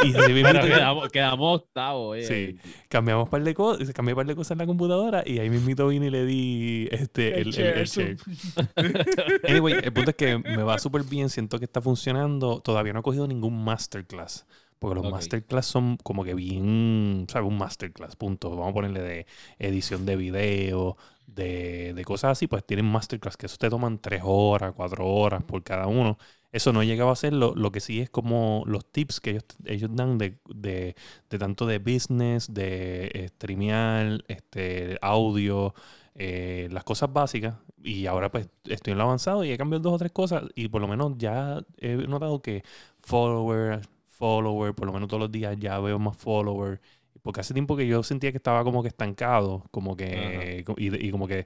y 0.03 0.13
quedamos, 0.13 1.09
quedamos 1.09 1.55
octavos. 1.59 2.17
eh. 2.19 2.23
Sí. 2.23 2.69
cambiamos 2.87 3.27
par 3.27 3.43
de 3.43 3.53
cosas, 3.53 3.91
cambié 3.91 4.15
par 4.15 4.25
de 4.25 4.33
cosas 4.33 4.51
en 4.51 4.59
la 4.59 4.65
computadora 4.65 5.23
y 5.25 5.39
ahí 5.39 5.49
mismito 5.49 5.89
vine 5.89 6.07
y 6.07 6.09
le 6.09 6.25
di 6.25 6.87
este, 6.91 7.33
El 7.41 7.41
el, 7.41 7.47
el- 7.47 7.53
share, 7.53 7.73
el 7.73 7.79
el 7.79 7.87
share. 7.87 9.41
Anyway, 9.49 9.73
el 9.83 9.91
punto 9.91 10.11
es 10.11 10.15
que 10.15 10.37
me 10.37 10.63
va 10.63 10.77
súper 10.79 11.03
bien, 11.03 11.29
siento 11.29 11.59
que 11.59 11.65
está 11.65 11.81
funcionando. 11.81 12.61
Todavía 12.61 12.93
no 12.93 12.99
he 12.99 13.03
cogido 13.03 13.27
ningún 13.27 13.63
masterclass. 13.63 14.45
Porque 14.81 14.95
los 14.95 15.07
Ok. 15.07 15.21
masterclass 15.21 15.67
son 15.67 15.97
como 15.97 16.25
que 16.25 16.35
bien, 16.35 17.27
¿sabes? 17.29 17.47
Un 17.49 17.57
masterclass, 17.59 18.17
punto. 18.17 18.49
Vamos 18.51 18.71
a 18.71 18.73
ponerle 18.73 19.01
de 19.01 19.27
edición 19.59 20.05
de 20.07 20.17
video, 20.17 20.97
de, 21.27 21.93
de 21.93 22.05
cosas 22.05 22.31
así. 22.33 22.47
Pues 22.47 22.65
tienen 22.65 22.87
masterclass 22.87 23.37
que 23.37 23.45
eso 23.47 23.57
te 23.57 23.69
toman 23.69 23.99
tres 23.99 24.23
horas, 24.25 24.73
cuatro 24.75 25.07
horas 25.07 25.43
por 25.43 25.63
cada 25.63 25.87
uno. 25.87 26.17
Eso 26.51 26.73
no 26.73 26.81
he 26.81 26.87
llegado 26.87 27.11
a 27.11 27.13
hacerlo. 27.13 27.53
Lo 27.55 27.71
que 27.71 27.79
sí 27.79 28.01
es 28.01 28.09
como 28.09 28.63
los 28.67 28.91
tips 28.91 29.21
que 29.21 29.31
ellos, 29.31 29.45
ellos 29.65 29.89
dan 29.93 30.17
de, 30.17 30.39
de, 30.53 30.95
de 31.29 31.39
tanto 31.39 31.65
de 31.67 31.79
business, 31.79 32.53
de 32.53 33.27
streamear, 33.35 34.23
este, 34.27 34.97
audio, 35.01 35.73
eh, 36.15 36.67
las 36.71 36.83
cosas 36.83 37.13
básicas. 37.13 37.55
Y 37.83 38.05
ahora 38.07 38.31
pues 38.31 38.49
estoy 38.65 38.91
en 38.93 38.97
lo 38.97 39.05
avanzado 39.05 39.43
y 39.43 39.51
he 39.51 39.57
cambiado 39.57 39.83
dos 39.83 39.93
o 39.93 39.97
tres 39.99 40.11
cosas. 40.11 40.43
Y 40.55 40.67
por 40.69 40.81
lo 40.81 40.87
menos 40.87 41.13
ya 41.17 41.61
he 41.77 41.95
notado 41.95 42.41
que 42.41 42.63
follower, 43.01 43.81
follower, 44.21 44.75
por 44.75 44.85
lo 44.85 44.93
menos 44.93 45.09
todos 45.09 45.21
los 45.21 45.31
días 45.31 45.57
ya 45.59 45.79
veo 45.79 45.97
más 45.97 46.15
follower. 46.15 46.79
Porque 47.23 47.41
hace 47.41 47.53
tiempo 47.53 47.75
que 47.75 47.87
yo 47.87 48.03
sentía 48.03 48.31
que 48.31 48.37
estaba 48.37 48.63
como 48.63 48.83
que 48.83 48.89
estancado, 48.89 49.63
como 49.71 49.95
que, 49.95 50.63
y, 50.77 51.07
y 51.07 51.11
como 51.11 51.27
que 51.27 51.45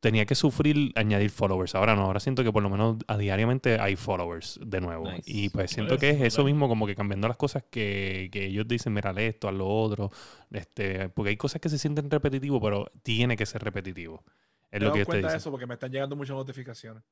tenía 0.00 0.26
que 0.26 0.34
sufrir 0.34 0.92
añadir 0.96 1.30
followers. 1.30 1.74
Ahora 1.74 1.96
no, 1.96 2.02
ahora 2.02 2.20
siento 2.20 2.44
que 2.44 2.52
por 2.52 2.62
lo 2.62 2.68
menos 2.68 2.98
a 3.06 3.16
diariamente 3.16 3.80
hay 3.80 3.96
followers 3.96 4.60
de 4.62 4.80
nuevo. 4.80 5.10
Nice. 5.10 5.22
Y 5.24 5.48
pues 5.48 5.70
siento 5.70 5.96
que 5.98 6.10
es 6.10 6.20
eso 6.20 6.44
mismo, 6.44 6.68
como 6.68 6.86
que 6.86 6.94
cambiando 6.94 7.26
las 7.26 7.38
cosas 7.38 7.64
que, 7.70 8.28
que 8.30 8.46
ellos 8.46 8.68
dicen, 8.68 8.92
mira, 8.92 9.12
esto, 9.16 9.48
haz 9.48 9.54
lo 9.54 9.66
otro. 9.66 10.10
Este, 10.50 11.08
porque 11.08 11.30
hay 11.30 11.36
cosas 11.36 11.60
que 11.60 11.70
se 11.70 11.78
sienten 11.78 12.10
repetitivos, 12.10 12.60
pero 12.62 12.90
tiene 13.02 13.36
que 13.36 13.46
ser 13.46 13.64
repetitivo. 13.64 14.22
Es 14.70 14.80
Me 14.80 14.86
lo 14.86 14.92
que 14.92 14.98
yo 15.00 15.06
cuenta 15.06 15.30
de 15.30 15.36
eso 15.38 15.50
porque 15.50 15.66
me 15.66 15.74
están 15.74 15.90
llegando 15.90 16.16
muchas 16.16 16.36
notificaciones. 16.36 17.02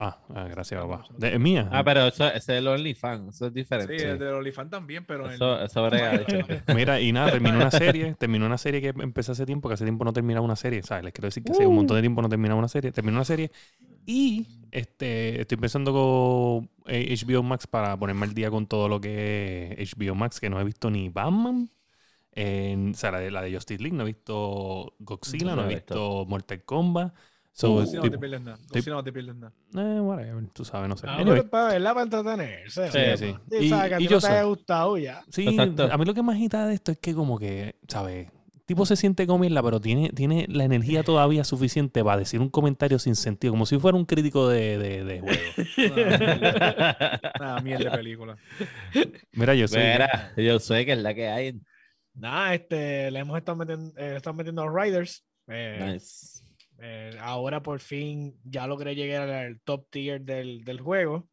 Ah, 0.00 0.16
ah, 0.32 0.44
gracias, 0.48 0.80
papá. 0.80 1.04
De, 1.16 1.38
mía. 1.40 1.68
Ah, 1.72 1.82
pero 1.82 2.06
eso, 2.06 2.26
ese 2.26 2.36
es 2.36 2.48
el 2.60 2.68
OnlyFans. 2.68 3.34
Eso 3.34 3.46
es 3.46 3.52
Sí, 3.52 3.58
diferente. 3.58 4.08
el 4.10 4.18
de 4.18 4.28
OnlyFans 4.28 4.70
también, 4.70 5.04
pero 5.04 5.28
Eso, 5.28 5.60
eso 5.60 5.84
brega. 5.86 6.24
Mira, 6.74 7.00
y 7.00 7.10
nada, 7.12 7.32
terminó 7.32 7.56
una 7.56 7.72
serie, 7.72 8.14
terminó 8.14 8.46
una 8.46 8.58
serie 8.58 8.80
que 8.80 8.88
empecé 9.02 9.32
hace 9.32 9.44
tiempo, 9.44 9.68
que 9.68 9.74
hace 9.74 9.84
tiempo 9.84 10.04
no 10.04 10.12
terminaba 10.12 10.44
una 10.44 10.54
serie, 10.54 10.82
¿sabes? 10.84 11.02
Les 11.04 11.12
quiero 11.12 11.26
decir 11.26 11.42
que 11.42 11.50
hace 11.52 11.66
un 11.66 11.74
montón 11.74 11.96
de 11.96 12.02
tiempo 12.02 12.22
no 12.22 12.28
terminaba 12.28 12.58
una 12.58 12.68
serie, 12.68 12.92
terminó 12.92 13.16
una 13.16 13.24
serie 13.24 13.50
y 14.06 14.46
este, 14.70 15.40
estoy 15.40 15.58
pensando 15.58 15.92
con 15.92 16.70
eh, 16.86 17.14
HBO 17.14 17.42
Max 17.42 17.66
para 17.66 17.96
ponerme 17.98 18.26
al 18.26 18.34
día 18.34 18.50
con 18.50 18.66
todo 18.68 18.88
lo 18.88 19.00
que 19.00 19.74
es 19.78 19.92
HBO 19.96 20.14
Max, 20.14 20.40
que 20.40 20.48
no 20.50 20.60
he 20.60 20.64
visto 20.64 20.90
ni 20.90 21.08
Batman, 21.08 21.70
en, 22.32 22.90
o 22.90 22.94
sea, 22.94 23.10
la 23.12 23.20
de, 23.20 23.30
la 23.30 23.42
de 23.42 23.52
Justice 23.54 23.82
League, 23.82 23.96
no 23.96 24.04
he 24.04 24.06
visto 24.06 24.94
Godzilla, 25.00 25.56
No 25.56 25.64
he 25.64 25.74
visto 25.74 26.24
Mortal 26.26 26.64
Kombat. 26.64 27.14
So, 27.60 27.84
si 27.86 27.96
no 27.96 28.02
te 28.02 28.16
pierdes 28.18 28.40
nada. 28.40 28.56
Estoy- 28.56 28.82
si 28.82 28.90
no 28.90 29.02
te 29.02 29.12
pierdes 29.12 29.34
nada. 29.34 29.52
eh, 29.74 30.00
whatever, 30.00 30.46
tú 30.52 30.64
sabes, 30.64 30.88
no 30.88 30.96
sé. 30.96 31.06
Ah, 31.08 31.16
Anyway, 31.18 31.42
para 31.42 31.68
verla, 31.72 31.92
para 31.92 32.04
entretenerse. 32.04 32.92
Sí, 32.92 32.98
¿no? 33.10 33.16
sí. 33.16 33.34
Sí, 33.50 33.64
Y- 33.66 33.68
sabes 33.68 33.88
que 33.88 33.94
a 33.94 34.00
y 34.00 34.02
ti 34.04 34.04
yo 34.08 34.16
no 34.16 34.20
te 34.20 34.26
sé. 34.28 34.32
haya 34.32 34.42
gustado 34.44 34.96
ya. 34.96 35.24
Sí, 35.28 35.48
Exacto. 35.48 35.88
a 35.92 35.98
mí 35.98 36.04
lo 36.04 36.14
que 36.14 36.22
me 36.22 36.32
agita 36.34 36.68
de 36.68 36.74
esto 36.74 36.92
es 36.92 36.98
que 36.98 37.14
como 37.14 37.36
que, 37.36 37.74
¿sabes? 37.88 38.28
Tipo 38.64 38.86
se 38.86 38.94
siente 38.96 39.26
comerla, 39.26 39.60
pero 39.62 39.80
tiene, 39.80 40.10
tiene 40.10 40.46
la 40.48 40.62
energía 40.64 41.02
todavía 41.02 41.42
suficiente 41.42 42.04
para 42.04 42.18
decir 42.18 42.38
un 42.38 42.48
comentario 42.50 42.98
sin 43.00 43.16
sentido, 43.16 43.54
como 43.54 43.66
si 43.66 43.76
fuera 43.78 43.96
un 43.98 44.04
crítico 44.04 44.46
de, 44.46 44.78
de, 44.78 45.04
de 45.04 45.20
juego. 45.20 45.42
Nada, 47.40 47.60
mierda 47.62 47.90
de 47.90 47.96
película. 47.96 48.36
Mira, 49.32 49.54
yo 49.54 49.66
soy... 49.68 49.80
Mira, 49.82 50.32
yo 50.36 50.58
sé 50.60 50.84
que 50.86 50.92
es 50.92 50.98
la 50.98 51.14
que 51.14 51.28
hay. 51.28 51.60
Nada, 52.14 52.54
este, 52.54 53.10
le 53.10 53.18
hemos 53.20 53.36
estado 53.38 53.56
metiendo, 53.56 53.98
eh, 53.98 54.16
estado 54.16 54.34
metiendo 54.34 54.62
a 54.62 54.70
Riders. 54.84 55.24
Eh, 55.48 55.92
Nice. 55.94 56.37
Eh, 56.78 57.16
ahora 57.20 57.62
por 57.62 57.80
fin 57.80 58.38
ya 58.44 58.66
logré 58.66 58.94
llegar 58.94 59.28
al 59.30 59.60
top 59.62 59.88
tier 59.90 60.20
del, 60.22 60.64
del 60.64 60.80
juego. 60.80 61.28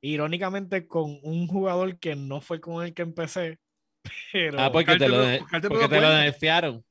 Irónicamente, 0.00 0.86
con 0.86 1.18
un 1.22 1.48
jugador 1.48 1.98
que 1.98 2.16
no 2.16 2.40
fue 2.40 2.60
con 2.60 2.84
el 2.84 2.94
que 2.94 3.02
empecé. 3.02 3.58
Pero, 4.32 4.58
Ah, 4.58 4.70
porque 4.72 4.96
te 4.96 5.08
lo, 5.08 5.16
porque 5.68 5.88
te 5.88 6.00
lo 6.00 6.08
nerfearon. 6.08 6.84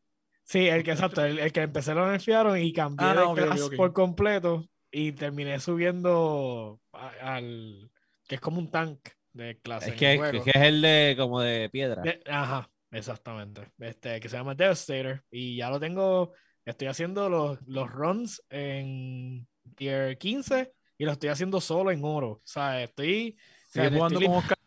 Sí, 0.44 0.68
el 0.68 0.84
que 0.84 0.92
exacto, 0.92 1.26
el, 1.26 1.40
el 1.40 1.52
que 1.52 1.62
empecé 1.62 1.94
lo 1.96 2.08
nerfearon 2.10 2.58
y 2.60 2.72
cambié 2.72 3.08
Ah, 3.08 3.14
de 3.14 3.18
ok, 3.18 3.30
ok, 3.32 3.36
clase 3.48 3.64
ok. 3.66 3.74
por 3.76 3.94
completo 3.94 4.66
y 4.92 5.12
terminé 5.12 5.60
subiendo 5.60 6.80
a- 6.94 7.36
al 7.36 7.90
que 8.28 8.36
es 8.36 8.42
como 8.42 8.60
un 8.60 8.70
tank 8.70 9.00
de 9.34 9.58
clase. 9.60 9.90
Es 9.92 9.96
que, 9.96 10.20
que 10.44 10.50
es 10.52 10.56
el 10.66 10.82
de 10.82 11.16
como 11.18 11.42
de 11.42 11.70
piedra. 11.70 12.04
De- 12.04 12.22
ajá, 12.28 12.70
exactamente. 12.92 13.62
Este, 13.80 14.20
que 14.20 14.30
se 14.30 14.38
llama 14.38 14.56
Devastator. 14.56 15.24
Y 15.32 15.58
ya 15.58 15.70
lo 15.70 15.80
tengo. 15.80 16.34
Estoy 16.66 16.88
haciendo 16.88 17.30
los, 17.30 17.60
los 17.68 17.92
runs 17.92 18.44
en 18.50 19.48
tier 19.76 20.18
15 20.18 20.74
y 20.98 21.06
lo 21.06 21.12
estoy 21.12 21.30
haciendo 21.30 21.62
solo 21.62 21.92
en 21.92 22.04
oro. 22.04 22.30
O 22.30 22.42
sea, 22.44 22.84
estoy. 22.84 23.38
o 23.70 23.72
sea, 23.72 23.92
jugando 23.92 24.20
estoy 24.20 24.28
con 24.28 24.38
Oscar. 24.38 24.58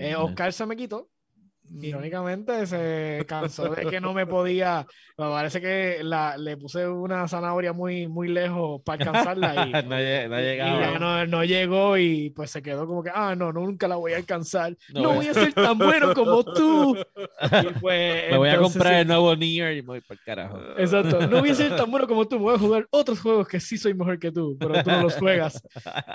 eh, 0.00 0.16
Oscar 0.16 0.52
se 0.52 0.66
me 0.66 0.76
quitó. 0.76 1.08
Irónicamente, 1.80 2.66
se 2.66 3.24
cansó 3.28 3.68
de 3.70 3.86
que 3.86 4.00
no 4.00 4.12
me 4.12 4.26
podía. 4.26 4.86
Me 5.16 5.26
parece 5.26 5.60
que 5.60 6.00
la, 6.02 6.36
le 6.36 6.56
puse 6.56 6.86
una 6.88 7.26
zanahoria 7.28 7.72
muy, 7.72 8.06
muy 8.08 8.28
lejos 8.28 8.82
para 8.84 9.04
alcanzarla 9.04 9.66
y, 9.68 9.72
no, 9.82 9.82
no 9.82 10.00
y 10.00 10.42
llegaba. 10.42 10.80
ya 10.80 10.98
no, 10.98 11.26
no 11.26 11.44
llegó 11.44 11.96
y 11.96 12.30
pues 12.30 12.50
se 12.50 12.62
quedó 12.62 12.86
como 12.86 13.02
que, 13.02 13.10
ah, 13.14 13.34
no, 13.36 13.52
nunca 13.52 13.86
la 13.88 13.96
voy 13.96 14.12
a 14.12 14.16
alcanzar. 14.16 14.76
No 14.92 15.08
voy 15.10 15.16
voy 15.24 15.28
a 15.28 15.34
ser 15.34 15.52
tan 15.52 15.78
bueno 15.78 16.12
como 16.14 16.44
tú. 16.44 16.96
Y 16.96 17.66
pues, 17.80 18.30
Me 18.30 18.36
voy 18.36 18.48
a 18.48 18.54
entonces, 18.54 18.72
comprar 18.74 18.94
sí, 18.94 19.00
el 19.00 19.06
nuevo 19.06 19.36
Nier 19.36 19.72
y 19.76 19.82
me 19.82 19.86
voy 19.86 20.00
para 20.00 20.18
el 20.18 20.24
carajo. 20.24 20.58
Exacto, 20.76 21.26
no 21.28 21.40
voy 21.40 21.50
a 21.50 21.54
ser 21.54 21.76
tan 21.76 21.90
bueno 21.90 22.06
como 22.06 22.26
tú, 22.28 22.38
voy 22.38 22.54
a 22.54 22.58
jugar 22.58 22.86
otros 22.90 23.20
juegos 23.20 23.48
que 23.48 23.60
sí 23.60 23.78
soy 23.78 23.94
mejor 23.94 24.18
que 24.18 24.30
tú, 24.32 24.56
pero 24.58 24.82
tú 24.82 24.90
no 24.90 25.02
los 25.02 25.14
juegas. 25.16 25.62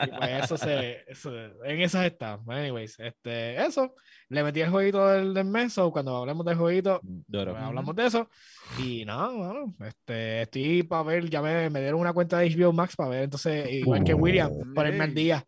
Y 0.05 0.07
pues 0.11 0.43
eso 0.43 0.57
se, 0.57 1.03
eso- 1.07 1.31
en 1.63 1.81
esas 1.81 2.05
está. 2.05 2.39
Anyways, 2.47 2.99
este, 2.99 3.55
eso, 3.65 3.93
le 4.29 4.43
metí 4.43 4.61
el 4.61 4.69
jueguito 4.69 5.07
del, 5.07 5.33
del 5.33 5.45
mes, 5.45 5.77
o 5.77 5.91
cuando 5.91 6.15
hablemos 6.17 6.45
del 6.45 6.57
jueguito, 6.57 6.99
Duro. 7.03 7.51
pues, 7.51 7.63
hablamos 7.63 7.95
de 7.95 8.05
eso. 8.05 8.29
Y 8.77 9.03
nada, 9.05 9.29
bueno, 9.29 9.75
este, 9.79 10.43
estoy 10.43 10.83
para 10.83 11.03
ver, 11.03 11.29
ya 11.29 11.41
me, 11.41 11.69
me 11.69 11.81
dieron 11.81 11.99
una 11.99 12.13
cuenta 12.13 12.37
de 12.39 12.49
HBO 12.55 12.71
Max 12.71 12.95
para 12.95 13.09
ver, 13.09 13.23
entonces, 13.23 13.71
igual 13.71 14.03
que 14.03 14.13
William, 14.13 14.51
ponerme 14.75 15.03
al 15.03 15.13
día, 15.13 15.45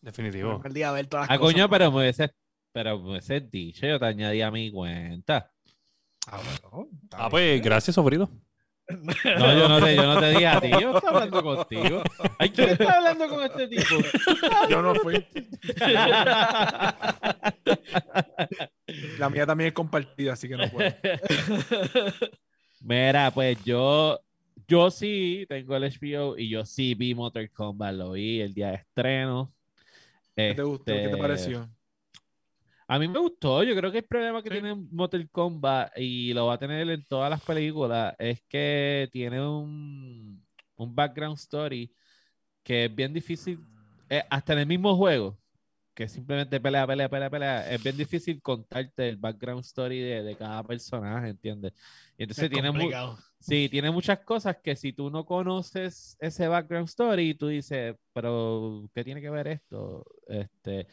Definitivo. 0.00 0.48
ponerme 0.50 0.68
al 0.68 0.74
día 0.74 0.88
a 0.88 0.92
ver 0.92 1.06
todas 1.06 1.28
las 1.28 1.36
Ah, 1.36 1.38
cosas. 1.38 1.54
coño, 1.54 1.70
pero 1.70 1.90
me 1.92 1.98
hubiese, 1.98 2.30
pero 2.72 2.98
me 2.98 3.10
hubiese 3.10 3.40
dicho, 3.40 3.86
yo 3.86 3.98
te 3.98 4.06
añadí 4.06 4.42
a 4.42 4.50
mi 4.50 4.70
cuenta. 4.72 5.50
Ah, 6.26 6.40
bueno, 6.70 6.88
Ah, 7.12 7.28
pues 7.30 7.62
gracias, 7.62 7.94
Sofrito. 7.94 8.28
No, 8.88 9.58
yo 9.58 9.68
no 9.68 9.80
te, 9.80 9.96
yo 9.96 10.06
no 10.06 10.20
te 10.20 10.30
dije 10.30 10.46
a 10.46 10.60
ti, 10.60 10.70
yo 10.70 10.96
estoy 10.96 11.10
hablando 11.14 11.42
contigo. 11.42 12.02
Ay, 12.38 12.50
¿quién 12.50 12.70
está 12.70 12.96
hablando 12.96 13.28
con 13.28 13.42
este 13.44 13.68
tipo? 13.68 13.96
Yo 14.68 14.82
no 14.82 14.94
fui. 14.96 15.24
La 19.18 19.30
mía 19.30 19.46
también 19.46 19.68
es 19.68 19.74
compartida, 19.74 20.32
así 20.34 20.48
que 20.48 20.56
no 20.56 20.68
puedo. 20.68 20.92
Mira, 22.80 23.30
pues 23.30 23.62
yo, 23.64 24.20
yo 24.66 24.90
sí 24.90 25.46
tengo 25.48 25.76
el 25.76 25.84
HBO 25.84 26.36
y 26.36 26.48
yo 26.48 26.64
sí 26.66 26.94
vi 26.94 27.14
Mortal 27.14 27.50
Kombat, 27.50 27.94
lo 27.94 28.12
vi 28.12 28.40
el 28.40 28.52
día 28.52 28.68
de 28.70 28.74
estreno. 28.76 29.52
¿Qué 30.34 30.54
te 30.54 30.62
gustó? 30.62 30.84
¿Qué 30.86 30.92
te 30.92 31.04
Este, 31.06 31.16
pareció? 31.16 31.68
A 32.92 32.98
mí 32.98 33.08
me 33.08 33.18
gustó, 33.18 33.62
yo 33.62 33.74
creo 33.74 33.90
que 33.90 33.98
el 33.98 34.04
problema 34.04 34.42
que 34.42 34.50
Sí. 34.50 34.54
tiene 34.56 34.74
Mortal 34.74 35.26
Kombat 35.30 35.92
y 35.96 36.34
lo 36.34 36.46
va 36.46 36.54
a 36.54 36.58
tener 36.58 36.86
en 36.90 37.02
todas 37.04 37.30
las 37.30 37.40
películas 37.40 38.14
es 38.18 38.42
que 38.50 39.08
tiene 39.10 39.40
un, 39.40 40.44
un 40.76 40.94
background 40.94 41.38
story 41.38 41.90
que 42.62 42.84
es 42.86 42.94
bien 42.94 43.14
difícil, 43.14 43.60
eh, 44.10 44.22
hasta 44.30 44.52
en 44.52 44.58
el 44.60 44.66
mismo 44.66 44.94
juego, 44.94 45.38
que 45.94 46.06
simplemente 46.06 46.60
pelea, 46.60 46.86
pelea, 46.86 47.08
pelea, 47.08 47.30
pelea, 47.30 47.70
es 47.72 47.82
bien 47.82 47.96
difícil 47.96 48.42
contarte 48.42 49.08
el 49.08 49.16
background 49.16 49.64
story 49.64 50.00
de, 50.00 50.22
de 50.22 50.36
cada 50.36 50.62
personaje, 50.62 51.30
¿entiendes? 51.30 51.72
Y 52.18 52.24
entonces 52.24 52.44
Es 52.44 52.50
tiene, 52.50 52.70
mu-. 52.70 52.90
Sí, 53.40 53.68
tiene 53.70 53.90
muchas 53.90 54.20
cosas 54.20 54.58
que 54.62 54.76
si 54.76 54.92
tú 54.92 55.10
no 55.10 55.24
conoces 55.24 56.16
ese 56.20 56.46
background 56.46 56.88
story, 56.88 57.34
tú 57.34 57.48
dices, 57.48 57.96
pero 58.12 58.88
¿qué 58.94 59.02
tiene 59.02 59.20
que 59.22 59.30
ver 59.30 59.48
esto? 59.48 60.04
Este, 60.28 60.86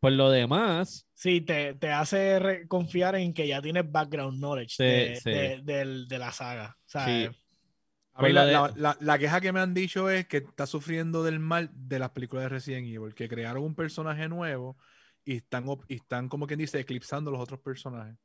por 0.00 0.12
lo 0.12 0.30
demás, 0.30 1.06
Sí, 1.14 1.42
te, 1.42 1.74
te 1.74 1.90
hace 1.92 2.64
confiar 2.66 3.14
en 3.16 3.34
que 3.34 3.46
ya 3.46 3.60
tienes 3.60 3.90
background 3.90 4.38
knowledge 4.38 4.74
Sí, 4.76 4.84
de, 4.84 5.16
sí. 5.16 5.30
de- 5.30 5.60
del- 5.62 6.08
de 6.08 6.18
la 6.18 6.32
saga. 6.32 6.76
O 6.78 6.88
sea, 6.88 7.04
Sí. 7.04 7.10
eh, 7.24 7.30
A 8.14 8.22
mí 8.22 8.28
Por 8.28 8.34
la, 8.34 8.44
la- 8.46 8.72
la- 8.76 8.96
la 9.00 9.18
queja 9.18 9.40
que 9.40 9.52
me 9.52 9.60
han 9.60 9.72
dicho 9.72 10.10
es 10.10 10.26
que 10.26 10.38
está 10.38 10.66
sufriendo 10.66 11.22
del 11.22 11.38
mal 11.38 11.70
de 11.72 11.98
las 11.98 12.10
películas 12.10 12.44
de 12.44 12.48
Resident 12.50 12.86
Evil, 12.88 13.14
que 13.14 13.28
crearon 13.28 13.62
un 13.62 13.74
personaje 13.74 14.28
nuevo 14.28 14.76
y 15.24 15.36
están, 15.36 15.64
y 15.88 15.94
están 15.94 16.28
como 16.28 16.46
quien 16.46 16.58
dice, 16.58 16.80
eclipsando 16.80 17.30
los 17.30 17.40
otros 17.40 17.60
personajes. 17.60 18.16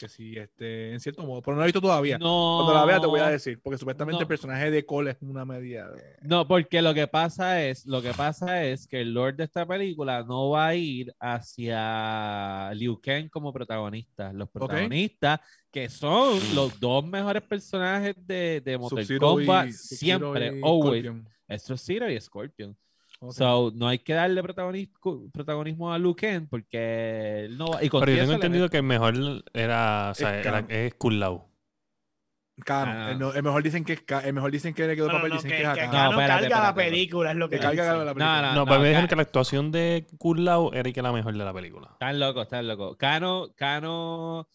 Que 0.00 0.08
sí, 0.08 0.34
este, 0.34 0.94
en 0.94 0.98
cierto 1.00 1.22
modo, 1.26 1.42
pero 1.42 1.54
no 1.54 1.58
lo 1.58 1.64
he 1.64 1.66
visto 1.66 1.80
todavía. 1.82 2.16
no. 2.16 2.62
Cuando 2.64 2.72
la 2.72 2.86
vea 2.86 3.00
te 3.00 3.06
voy 3.06 3.20
a 3.20 3.28
decir, 3.28 3.60
porque 3.62 3.76
supuestamente 3.76 4.16
No. 4.16 4.22
el 4.22 4.26
personaje 4.26 4.70
de 4.70 4.86
Cole 4.86 5.10
es 5.10 5.18
una 5.20 5.44
media... 5.44 5.88
No, 6.22 6.48
porque 6.48 6.80
lo 6.80 6.94
que 6.94 7.06
pasa 7.06 7.62
es, 7.62 7.84
lo 7.84 8.00
que 8.00 8.14
pasa 8.14 8.64
es 8.64 8.86
que 8.86 9.02
el 9.02 9.12
Lord 9.12 9.36
de 9.36 9.44
esta 9.44 9.66
película 9.66 10.24
no 10.24 10.48
va 10.48 10.68
a 10.68 10.74
ir 10.74 11.14
hacia 11.20 12.72
Liu 12.74 12.98
Kang 13.00 13.28
como 13.28 13.52
protagonista. 13.52 14.32
Los 14.32 14.48
protagonistas, 14.48 15.40
que 15.70 15.88
son 15.88 16.38
los 16.54 16.78
dos 16.80 17.04
mejores 17.06 17.42
personajes 17.42 18.14
de, 18.26 18.60
de 18.64 18.78
Mortal 18.78 19.04
y- 19.08 19.18
Kombat, 19.18 19.68
Sub-Zero 19.70 19.98
siempre, 19.98 20.46
y 20.46 20.60
always, 20.62 21.04
Scorpion. 21.04 21.28
es 21.48 21.62
Sub-Zero 21.62 22.10
y 22.10 22.20
Scorpion. 22.20 22.76
Ok. 23.22 23.32
So, 23.32 23.72
no 23.74 23.86
hay 23.86 23.98
que 23.98 24.14
darle 24.14 24.42
protagonismo, 24.42 25.30
protagonismo 25.32 25.92
a 25.92 25.98
Liu 25.98 26.16
Kang 26.16 26.46
porque 26.48 27.44
él 27.44 27.58
no 27.58 27.66
va. 27.66 27.84
Y 27.84 27.88
con 27.90 28.00
Pero 28.00 28.12
yo 28.12 28.18
tengo 28.18 28.30
le 28.30 28.34
entendido 28.36 28.68
que 28.70 28.78
el 28.78 28.82
mejor 28.82 29.14
era, 29.52 30.10
o 30.10 30.14
sea, 30.14 30.40
Es 30.40 30.46
era- 30.46 30.64
es. 30.68 30.94
Kano. 32.64 32.92
Ah. 32.92 33.10
El, 33.10 33.18
no- 33.18 33.32
el 33.32 33.42
mejor 33.42 33.62
dicen 33.62 33.84
que 33.84 33.94
es 33.94 34.04
el 34.24 34.32
mejor 34.32 34.50
dicen 34.50 34.74
que 34.74 34.86
le 34.86 34.96
quedó 34.96 35.08
no, 35.08 35.14
papel, 35.14 35.30
no, 35.30 35.36
dicen 35.36 35.50
que, 35.50 35.56
que 35.58 35.62
es 35.62 35.68
a 35.68 35.74
que 35.74 35.80
Kano. 35.80 35.92
No, 35.92 35.98
Kano 35.98 36.10
espérate, 36.20 36.48
carga 36.48 36.66
la 36.66 36.74
película, 36.74 37.30
es 37.30 37.36
lo 37.36 37.48
que 37.48 37.56
Que 37.56 37.62
carga 37.62 37.84
la 37.92 38.14
película. 38.14 38.42
No, 38.42 38.54
No, 38.54 38.66
pero 38.66 38.80
me 38.80 38.88
dijeron 38.88 39.08
que 39.08 39.16
la 39.16 39.22
actuación 39.22 39.72
de 39.72 40.06
Kung 40.18 40.38
Lao 40.40 40.72
era 40.72 40.92
que 40.92 41.02
la 41.02 41.12
mejor 41.12 41.32
de 41.32 41.44
la 41.44 41.52
película. 41.52 41.88
Están 41.92 42.20
locos, 42.20 42.42
están 42.44 42.68
locos. 42.68 42.96
Cano, 42.96 43.48
Cano, 43.56 44.48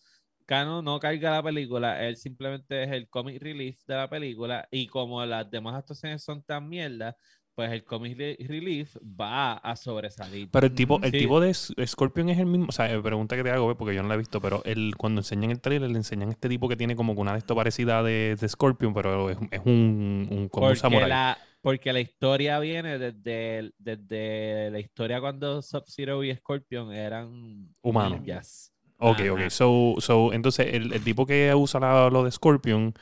Cano 0.45 0.81
no 0.81 0.99
carga 0.99 1.31
la 1.31 1.43
película, 1.43 2.03
él 2.03 2.17
simplemente 2.17 2.83
es 2.83 2.91
el 2.91 3.09
comic 3.09 3.41
relief 3.41 3.79
de 3.87 3.95
la 3.95 4.09
película 4.09 4.67
y 4.71 4.87
como 4.87 5.25
las 5.25 5.49
demás 5.49 5.75
actuaciones 5.75 6.23
son 6.23 6.43
tan 6.43 6.69
mierda, 6.69 7.15
pues 7.55 7.71
el 7.71 7.83
comic 7.85 8.17
re- 8.17 8.37
relief 8.47 8.95
va 9.01 9.53
a 9.53 9.75
sobresalir. 9.75 10.49
Pero 10.51 10.67
el 10.67 10.75
tipo, 10.75 10.99
el 11.01 11.11
Sí. 11.11 11.17
tipo 11.19 11.39
de 11.39 11.53
Scorpion 11.53 12.29
es 12.29 12.37
el 12.37 12.45
mismo. 12.45 12.67
O 12.69 12.71
sea, 12.71 12.93
eh, 12.93 13.01
pregunta 13.01 13.35
que 13.35 13.43
te 13.43 13.49
hago, 13.51 13.67
¿ves? 13.67 13.77
porque 13.77 13.95
yo 13.95 14.03
no 14.03 14.09
la 14.09 14.15
he 14.15 14.17
visto, 14.17 14.41
pero 14.41 14.61
el, 14.65 14.93
cuando 14.97 15.21
enseñan 15.21 15.51
el 15.51 15.61
trailer, 15.61 15.89
le 15.89 15.97
enseñan 15.97 16.29
este 16.29 16.49
tipo 16.49 16.67
que 16.67 16.75
tiene 16.75 16.95
como 16.95 17.13
una 17.13 17.31
de 17.31 17.39
esto 17.39 17.55
parecida 17.55 18.03
de, 18.03 18.35
de 18.39 18.49
Scorpion, 18.49 18.93
pero 18.93 19.29
es, 19.29 19.37
es 19.51 19.61
un, 19.65 20.27
un, 20.29 20.49
como 20.49 20.67
un 20.67 20.75
samurai. 20.75 21.09
la, 21.09 21.37
porque 21.61 21.91
la 21.93 21.99
historia 22.01 22.59
viene 22.59 22.99
desde, 22.99 23.71
desde 23.77 24.69
la 24.71 24.79
historia 24.79 25.19
cuando 25.21 25.61
Sub-Zero 25.61 26.23
y 26.23 26.35
Scorpion 26.35 26.91
eran 26.93 27.73
Humanos. 27.81 28.19
ninjas. 28.21 28.71
Ok, 28.97 29.19
Ajá. 29.21 29.33
ok. 29.33 29.49
So, 29.49 29.95
so, 29.99 30.31
entonces, 30.33 30.67
el, 30.73 30.93
el 30.93 31.03
tipo 31.03 31.25
que 31.25 31.53
usa 31.55 31.79
la- 31.79 32.09
lo 32.09 32.23
de 32.23 32.31
Scorpion, 32.31 32.93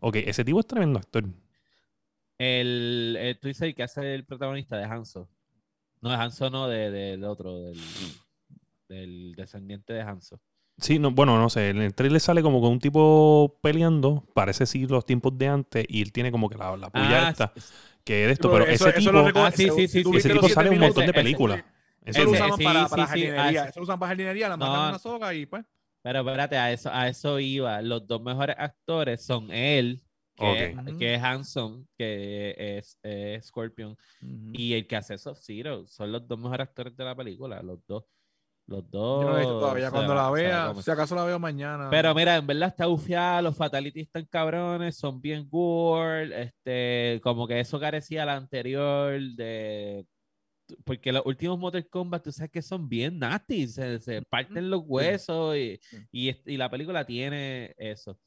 ok, 0.00 0.16
ese 0.16 0.44
tipo 0.44 0.60
es 0.60 0.66
tremendo 0.66 0.98
actor. 0.98 1.24
El, 2.44 3.16
el, 3.20 3.38
tú 3.38 3.48
dices 3.48 3.62
el 3.62 3.74
que 3.74 3.82
hace 3.84 4.14
el 4.14 4.24
protagonista 4.24 4.76
de 4.76 4.84
Hanzo. 4.84 5.28
No, 6.00 6.10
de 6.10 6.16
Hanzo 6.16 6.50
no, 6.50 6.66
de- 6.68 6.90
del 6.90 7.22
otro, 7.24 7.60
del, 7.60 7.78
del 8.88 9.34
descendiente 9.36 9.92
de 9.92 10.02
Hanzo. 10.02 10.40
Sí, 10.78 10.98
no, 10.98 11.10
bueno, 11.12 11.38
no 11.38 11.48
sé. 11.50 11.68
En 11.70 11.80
el 11.82 11.94
trailer 11.94 12.20
sale 12.20 12.42
como 12.42 12.60
con 12.60 12.72
un 12.72 12.78
tipo 12.80 13.58
peleando, 13.62 14.24
parece 14.34 14.66
sí 14.66 14.86
los 14.86 15.04
tiempos 15.04 15.36
de 15.38 15.46
antes, 15.48 15.84
y 15.88 16.02
él 16.02 16.12
tiene 16.12 16.32
como 16.32 16.48
que 16.48 16.56
la, 16.58 16.76
la 16.76 16.90
puya 16.90 17.28
Ah, 17.28 17.30
esta, 17.30 17.52
que 18.04 18.24
es 18.24 18.32
esto, 18.32 18.50
Pero 18.50 18.64
pero 18.64 18.74
eso- 18.74 18.88
ese 18.88 18.98
eso 18.98 19.10
tipo, 19.26 19.38
Ah, 19.40 19.50
sí, 19.52 19.68
sí, 19.76 19.86
sí, 19.88 20.02
ese 20.14 20.30
tipo 20.30 20.48
sale 20.48 20.68
en 20.68 20.74
un 20.74 20.80
montón 20.80 21.06
de 21.06 21.12
películas. 21.12 21.62
Eso 22.04 22.24
lo 22.24 22.32
sí, 22.56 22.64
para, 22.64 22.88
para 22.88 23.06
jardinería. 23.06 23.62
ah, 23.62 23.68
Eso 23.68 23.78
lo 23.78 23.84
usan 23.84 23.98
para 24.00 24.08
jardinería, 24.08 24.48
la 24.48 24.56
matan 24.56 24.74
No. 24.74 24.82
en 24.82 24.88
una 24.88 24.98
soga 24.98 25.32
y 25.34 25.46
pues. 25.46 25.64
Pero 26.02 26.18
espérate, 26.18 26.56
a 26.56 26.72
eso, 26.72 26.90
a 26.92 27.06
eso 27.06 27.38
iba. 27.38 27.80
Los 27.80 28.04
dos 28.08 28.20
mejores 28.20 28.56
actores 28.58 29.24
son 29.24 29.52
él, 29.52 30.02
que, 30.42 30.64
es, 30.64 30.96
que 30.98 31.14
es 31.14 31.22
Hanson, 31.22 31.88
que 31.96 32.54
es, 32.78 32.98
es 33.02 33.46
Scorpion, 33.46 33.96
y 34.52 34.74
el 34.74 34.86
que 34.86 34.96
hace 34.96 35.16
Sub-Zero. 35.18 35.86
Son 35.86 36.10
los 36.12 36.26
dos 36.26 36.38
mejores 36.38 36.68
actores 36.68 36.96
de 36.96 37.04
la 37.04 37.14
película, 37.14 37.62
los 37.62 37.78
dos. 37.86 38.04
Los 38.68 38.88
dos. 38.90 39.24
Yo 39.24 39.30
no 39.30 39.36
he 39.36 39.40
visto 39.40 39.58
todavía. 39.58 39.90
Cuando 39.90 40.14
la- 40.14 40.30
vea, 40.30 40.72
si 40.74 40.90
acaso 40.90 41.16
la 41.16 41.24
veo 41.24 41.38
mañana. 41.38 41.88
Pero 41.90 42.14
mira, 42.14 42.36
en 42.36 42.46
verdad 42.46 42.68
está 42.68 42.86
bufiada, 42.86 43.42
los 43.42 43.56
fatalities 43.56 44.06
están 44.06 44.24
cabrones, 44.26 44.96
son 44.96 45.20
bien 45.20 45.48
gore, 45.50 46.42
este, 46.42 47.20
como 47.24 47.48
que 47.48 47.58
eso 47.58 47.80
carecía 47.80 48.24
la 48.24 48.36
anterior 48.36 49.20
de 49.20 50.06
porque 50.84 51.12
los 51.12 51.24
últimos 51.26 51.58
Mortal 51.58 51.86
Kombat 51.88 52.24
tú 52.24 52.32
sabes 52.32 52.50
que 52.50 52.62
son 52.62 52.88
bien 52.88 53.18
nasty, 53.18 53.66
se, 53.68 53.98
se 54.00 54.22
parten 54.22 54.70
los 54.70 54.82
huesos 54.86 55.56
y, 55.56 55.80
y, 56.12 56.56
la 56.56 56.70
película 56.70 57.04
tiene 57.04 57.74
eso. 57.78 58.18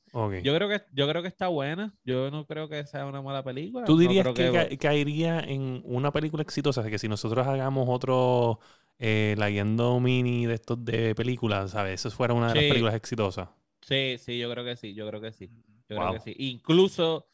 Yo 0.43 0.56
creo 0.56 0.69
que 0.69 0.82
yo 0.93 1.08
creo 1.08 1.21
que 1.21 1.28
está 1.28 1.48
buena, 1.48 1.93
yo 2.06 2.32
no 2.32 2.45
creo 2.45 2.69
que 2.69 2.86
sea 2.86 3.06
una 3.06 3.21
mala 3.21 3.43
película. 3.43 3.86
¿Tú 3.86 3.98
dirías 3.98 4.28
que, 4.28 4.34
que- 4.34 4.52
ca- 4.52 4.78
caería 4.78 5.39
en 5.39 5.82
una 5.86 6.12
película 6.12 6.41
exitosa? 6.43 6.84
Que 6.89 7.00
si 7.00 7.08
nosotros 7.08 7.45
hagamos 7.48 7.88
otro 7.89 8.60
eh, 9.00 9.36
la 9.38 9.50
guiando 9.50 10.00
mini 10.00 10.45
de 10.45 10.54
estos 10.56 10.84
de 10.86 11.13
películas, 11.15 11.71
¿sabes? 11.71 12.02
Eso 12.06 12.12
fuera 12.15 12.34
una 12.34 12.50
de 12.50 12.54
Sí. 12.54 12.60
las 12.60 12.69
películas 12.69 12.95
exitosas. 12.95 13.50
Sí, 13.82 14.17
sí, 14.19 14.39
yo 14.39 14.50
creo 14.52 14.63
que 14.65 14.76
sí, 14.76 14.93
yo 14.93 15.08
creo 15.08 15.21
que 15.21 15.32
sí. 15.32 15.50
Yo 15.89 15.95
Wow. 15.95 16.08
creo 16.10 16.13
que 16.13 16.19
sí. 16.19 16.36
Incluso, 16.39 17.28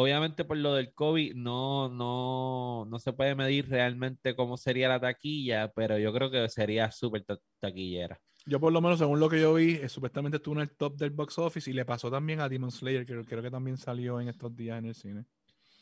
obviamente 0.00 0.44
por 0.44 0.56
lo 0.56 0.74
del 0.74 0.92
COVID, 0.94 1.34
no, 1.34 1.88
no, 1.88 2.86
no 2.88 2.98
se 2.98 3.12
puede 3.12 3.34
medir 3.34 3.68
realmente 3.68 4.36
cómo 4.36 4.56
sería 4.56 4.88
la 4.88 5.00
taquilla, 5.00 5.72
pero 5.72 5.98
yo 5.98 6.12
creo 6.12 6.30
que 6.30 6.48
sería 6.48 6.90
súper 6.92 7.24
ta- 7.24 7.38
taquillera. 7.60 8.20
Yo 8.46 8.60
por 8.60 8.72
lo 8.72 8.80
menos, 8.80 8.98
según 8.98 9.20
lo 9.20 9.28
que 9.28 9.40
yo 9.40 9.54
vi, 9.54 9.72
eh, 9.74 9.88
supuestamente 9.88 10.36
estuvo 10.38 10.54
en 10.54 10.62
el 10.62 10.70
top 10.76 10.96
del 10.96 11.10
box 11.10 11.38
office 11.38 11.68
y 11.70 11.74
le 11.74 11.84
pasó 11.84 12.10
también 12.10 12.40
a 12.40 12.48
Demon 12.48 12.70
Slayer, 12.70 13.04
que 13.04 13.22
creo 13.24 13.42
que 13.42 13.50
también 13.50 13.76
salió 13.76 14.20
en 14.20 14.28
estos 14.28 14.54
días 14.56 14.78
en 14.78 14.86
el 14.86 14.94
cine. 14.94 15.24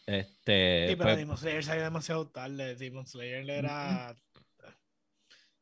Este, 0.07 0.87
Sí, 0.89 0.97
pero 0.97 1.05
pues, 1.11 1.17
Demon 1.19 1.37
Slayer 1.37 1.63
salió 1.65 1.83
demasiado 1.85 2.27
tarde. 2.29 2.75
Demon 2.77 3.07
Slayer 3.07 3.49
era. 3.51 4.17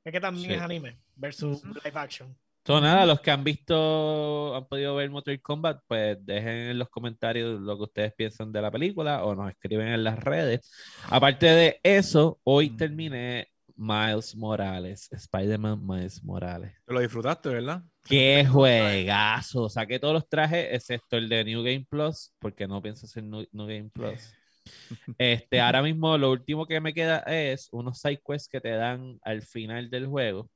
Es 0.05 0.13
que 0.13 0.21
también 0.21 0.49
Sí. 0.51 0.55
es 0.55 0.61
anime 0.63 0.99
versus 1.17 1.65
live 1.65 1.93
action. 1.99 2.37
So, 2.67 2.81
nada, 2.81 3.07
los 3.07 3.21
que 3.21 3.31
han 3.31 3.45
visto, 3.45 4.55
han 4.57 4.67
podido 4.67 4.95
ver 4.95 5.11
Mortal 5.11 5.41
Kombat, 5.43 5.81
pues 5.87 6.17
dejen 6.25 6.49
en 6.71 6.79
los 6.79 6.89
comentarios 6.89 7.61
lo 7.61 7.77
que 7.77 7.83
ustedes 7.85 8.15
piensan 8.15 8.53
de 8.53 8.63
la 8.63 8.71
película 8.71 9.25
o 9.25 9.35
nos 9.35 9.51
escriben 9.51 9.89
en 9.89 10.05
las 10.05 10.19
redes. 10.19 10.71
Aparte 11.11 11.47
de 11.47 11.81
eso, 11.83 12.41
hoy 12.45 12.71
Mm. 12.71 12.77
terminé 12.77 13.49
Miles 13.77 14.37
Morales, 14.37 15.09
Spider-Man 15.13 15.85
Miles 15.87 16.23
Morales. 16.23 16.73
Lo 16.87 17.01
disfrutaste, 17.01 17.49
¿verdad? 17.49 17.83
Qué 18.05 18.47
juegazo. 18.51 19.69
Saqué 19.69 19.99
todos 19.99 20.15
los 20.15 20.29
trajes, 20.29 20.69
excepto 20.73 21.17
el 21.17 21.29
de 21.29 21.45
New 21.45 21.63
Game 21.63 21.87
Plus, 21.89 22.33
porque 22.39 22.67
no 22.69 22.81
pienso 22.81 23.07
hacer 23.07 23.25
New, 23.25 23.47
New 23.53 23.67
Game 23.67 23.91
Plus. 23.93 24.33
Este, 25.19 25.61
ahora 25.61 25.83
mismo 25.83 26.17
lo 26.17 26.31
último 26.31 26.67
que 26.67 26.81
me 26.81 26.95
queda 26.95 27.19
es 27.27 27.69
unos 27.71 27.99
side 28.01 28.23
quests 28.27 28.49
que 28.49 28.63
te 28.63 28.71
dan 28.71 29.19
al 29.23 29.43
final 29.43 29.91
del 29.91 30.07
juego. 30.07 30.49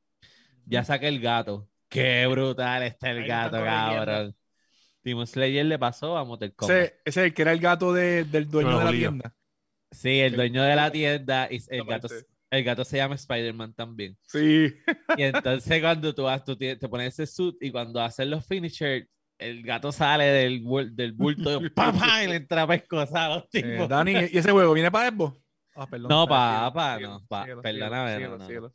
Ya 0.64 0.82
saqué 0.82 1.08
el 1.08 1.20
gato. 1.20 1.68
Qué 1.88 2.27
brutal 2.27 2.83
está 2.83 3.11
el 3.11 3.18
Ahí 3.22 3.29
gato, 3.29 3.57
cabrón. 3.62 4.35
Demon 5.03 5.27
Slayer 5.27 5.64
le 5.64 5.79
pasó 5.79 6.16
a 6.18 6.24
Mortal 6.24 6.55
Kombat. 6.55 6.77
Ese, 6.77 6.87
ese 7.05 7.20
es 7.20 7.27
el 7.29 7.35
que 7.35 7.42
era 7.42 7.53
el 7.53 7.61
gato 7.61 7.92
de- 7.94 8.24
del 8.24 8.48
dueño 8.51 8.70
de 8.79 8.85
la 8.85 8.90
Julio. 8.90 9.09
tienda. 9.11 9.35
Sí, 9.90 10.20
el 10.20 10.37
dueño 10.37 10.62
de 10.62 10.77
la 10.77 10.90
tienda 10.90 11.48
y 11.51 11.62
el 11.70 11.85
gato, 11.85 12.09
el 12.51 12.64
gato 12.64 12.85
se 12.85 12.98
llama 12.98 13.14
Spider-Man 13.14 13.72
también. 13.74 14.18
Sí. 14.27 14.74
Y 15.16 15.22
entonces 15.22 15.81
cuando 15.81 16.14
tú, 16.14 16.24
vas, 16.24 16.44
tú 16.44 16.57
te, 16.57 16.77
pones 16.77 17.14
ese 17.18 17.27
suit 17.27 17.57
y 17.61 17.70
cuando 17.70 18.03
haces 18.03 18.27
los 18.27 18.44
finishers, 18.46 19.07
el 19.38 19.62
gato 19.62 19.90
sale 19.92 20.24
del, 20.24 20.62
del 20.94 21.12
bulto 21.12 21.62
y, 21.64 21.70
¡pam, 21.70 21.98
pam! 21.98 22.24
y 22.24 22.27
le 22.27 22.37
entra 22.37 22.66
pescosa 22.66 23.27
a 23.27 23.29
los 23.37 23.44
Eh. 23.53 23.87
Dani, 23.88 24.12
¿y 24.31 24.37
ese 24.38 24.51
juego 24.51 24.74
viene 24.74 24.90
para 24.90 25.11
Xbox? 25.11 25.38
Ah, 25.74 25.87
perdón. 25.87 26.09
No, 26.09 26.27
papá, 26.27 26.98
no, 27.01 27.24
pa- 27.29 27.46
perdóname, 27.62 28.14
síguelo, 28.16 28.31
no, 28.33 28.38
no, 28.38 28.46
síguelo, 28.46 28.74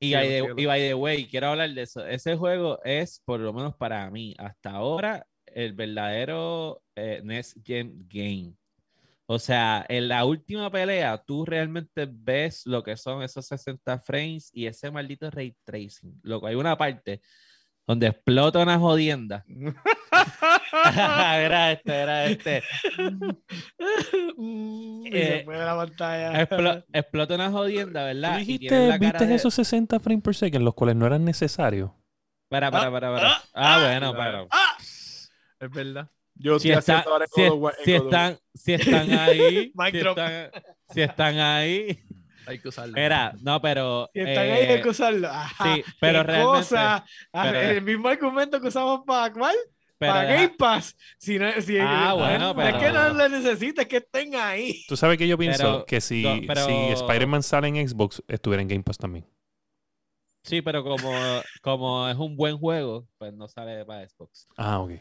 y, 0.00 0.14
by 0.14 0.28
the, 0.28 0.54
y 0.56 0.66
by 0.66 0.80
the 0.80 0.94
way, 0.94 1.26
quiero 1.26 1.48
hablar 1.48 1.70
de 1.70 1.82
eso. 1.82 2.06
Ese 2.06 2.36
juego 2.36 2.80
es, 2.84 3.20
por 3.24 3.38
lo 3.38 3.52
menos 3.52 3.76
para 3.76 4.10
mí, 4.10 4.34
hasta 4.38 4.70
ahora, 4.70 5.26
el 5.46 5.74
verdadero 5.74 6.82
eh, 6.96 7.20
Next 7.22 7.58
Gen 7.64 8.06
Game. 8.08 8.54
O 9.26 9.38
sea, 9.38 9.86
en 9.88 10.08
la 10.08 10.24
última 10.24 10.70
pelea, 10.70 11.16
tú 11.18 11.44
realmente 11.44 12.08
ves 12.10 12.66
lo 12.66 12.82
que 12.82 12.96
son 12.96 13.22
esos 13.22 13.46
60 13.46 14.00
frames 14.00 14.50
y 14.52 14.66
ese 14.66 14.90
maldito 14.90 15.30
ray 15.30 15.54
tracing. 15.62 16.18
Loco, 16.24 16.48
hay 16.48 16.56
una 16.56 16.76
parte 16.76 17.20
donde 17.86 18.08
explota 18.08 18.58
una 18.58 18.78
jodienda. 18.78 19.44
era 20.94 21.72
este, 21.72 21.92
era 21.94 22.24
este. 22.26 22.62
Y 24.38 25.08
Eh, 25.12 25.38
se 25.38 25.44
fue 25.44 25.58
de 25.58 25.64
la 25.64 25.76
pantalla. 25.76 26.32
Explo- 26.42 26.84
explota 26.92 27.34
una 27.34 27.50
jodienda, 27.50 28.04
¿verdad? 28.04 28.34
¿Tú 28.36 28.40
Y 28.42 28.44
tienen 28.58 28.58
dijiste, 28.58 28.88
la 28.88 28.98
cara 28.98 29.10
viste 29.12 29.26
de- 29.26 29.34
esos 29.34 29.54
60 29.54 30.00
frames 30.00 30.22
per 30.22 30.34
second, 30.34 30.64
los 30.64 30.74
cuales 30.74 30.96
no 30.96 31.06
eran 31.06 31.24
necesarios? 31.24 31.90
Para, 32.48 32.70
para, 32.70 32.90
para, 32.90 33.12
para. 33.14 33.42
Ah, 33.54 33.80
bueno, 33.84 34.14
claro. 34.14 34.48
para. 34.48 34.62
¡Ah! 34.64 34.76
Es 35.60 35.70
verdad. 35.70 36.08
Yo 36.34 36.58
Si, 36.58 36.70
está- 36.70 36.78
haciendo 36.98 37.12
ahora 37.12 37.24
en 37.26 37.30
si, 37.44 37.50
War- 37.50 37.74
si 37.84 37.92
están, 37.94 38.38
si 38.54 38.72
están 38.74 39.12
ahí, 39.12 39.72
si 39.90 39.98
están, 39.98 40.50
si 40.88 41.00
están 41.02 41.38
ahí, 41.38 42.02
Hay 42.46 42.58
que 42.58 42.68
usarlo. 42.68 42.94
Mira, 42.94 43.34
no, 43.42 43.60
pero. 43.60 44.08
Si 44.14 44.20
están 44.20 44.38
ahí, 44.44 44.50
eh, 44.62 44.72
hay 44.74 44.82
que 44.82 44.88
usarlo. 44.88 45.28
Ajá, 45.28 45.74
sí, 45.74 45.84
pero 46.00 46.20
¿qué 46.20 46.26
realmente- 46.26 46.58
cosa? 46.58 47.04
Ah, 47.32 47.42
pero- 47.44 47.60
el 47.60 47.82
mismo 47.82 48.08
argumento 48.08 48.60
que 48.60 48.68
usamos 48.68 49.02
para 49.06 49.32
cuál? 49.32 49.54
Pero 50.00 50.12
para 50.14 50.32
Game 50.32 50.54
Pass. 50.58 50.96
Si 51.18 51.38
no, 51.38 51.52
si, 51.60 51.76
Ah, 51.78 52.14
bueno, 52.14 52.62
es 52.62 52.74
que 52.76 52.90
no 52.90 53.12
le 53.12 53.28
necesitas 53.28 53.84
que 53.86 53.98
estén 53.98 54.34
ahí. 54.34 54.82
Tú 54.88 54.96
sabes 54.96 55.18
que 55.18 55.28
yo 55.28 55.36
pienso 55.38 55.62
Pero- 55.62 55.84
que 55.86 56.00
si, 56.00 56.22
no, 56.22 56.40
pero- 56.46 56.64
si 56.66 56.72
Spider-Man 56.72 57.42
sale 57.42 57.68
en 57.68 57.86
Xbox, 57.88 58.22
estuviera 58.26 58.62
en 58.62 58.68
Game 58.68 58.82
Pass 58.82 58.96
también. 58.98 59.26
Sí, 60.42 60.62
pero 60.62 60.82
como, 60.82 61.12
como 61.60 62.08
es 62.08 62.16
un 62.16 62.34
buen 62.34 62.56
juego, 62.56 63.06
pues 63.18 63.34
no 63.34 63.46
sale 63.46 63.84
para 63.84 64.08
Xbox. 64.08 64.48
Ah, 64.56 64.80
ok. 64.80 64.92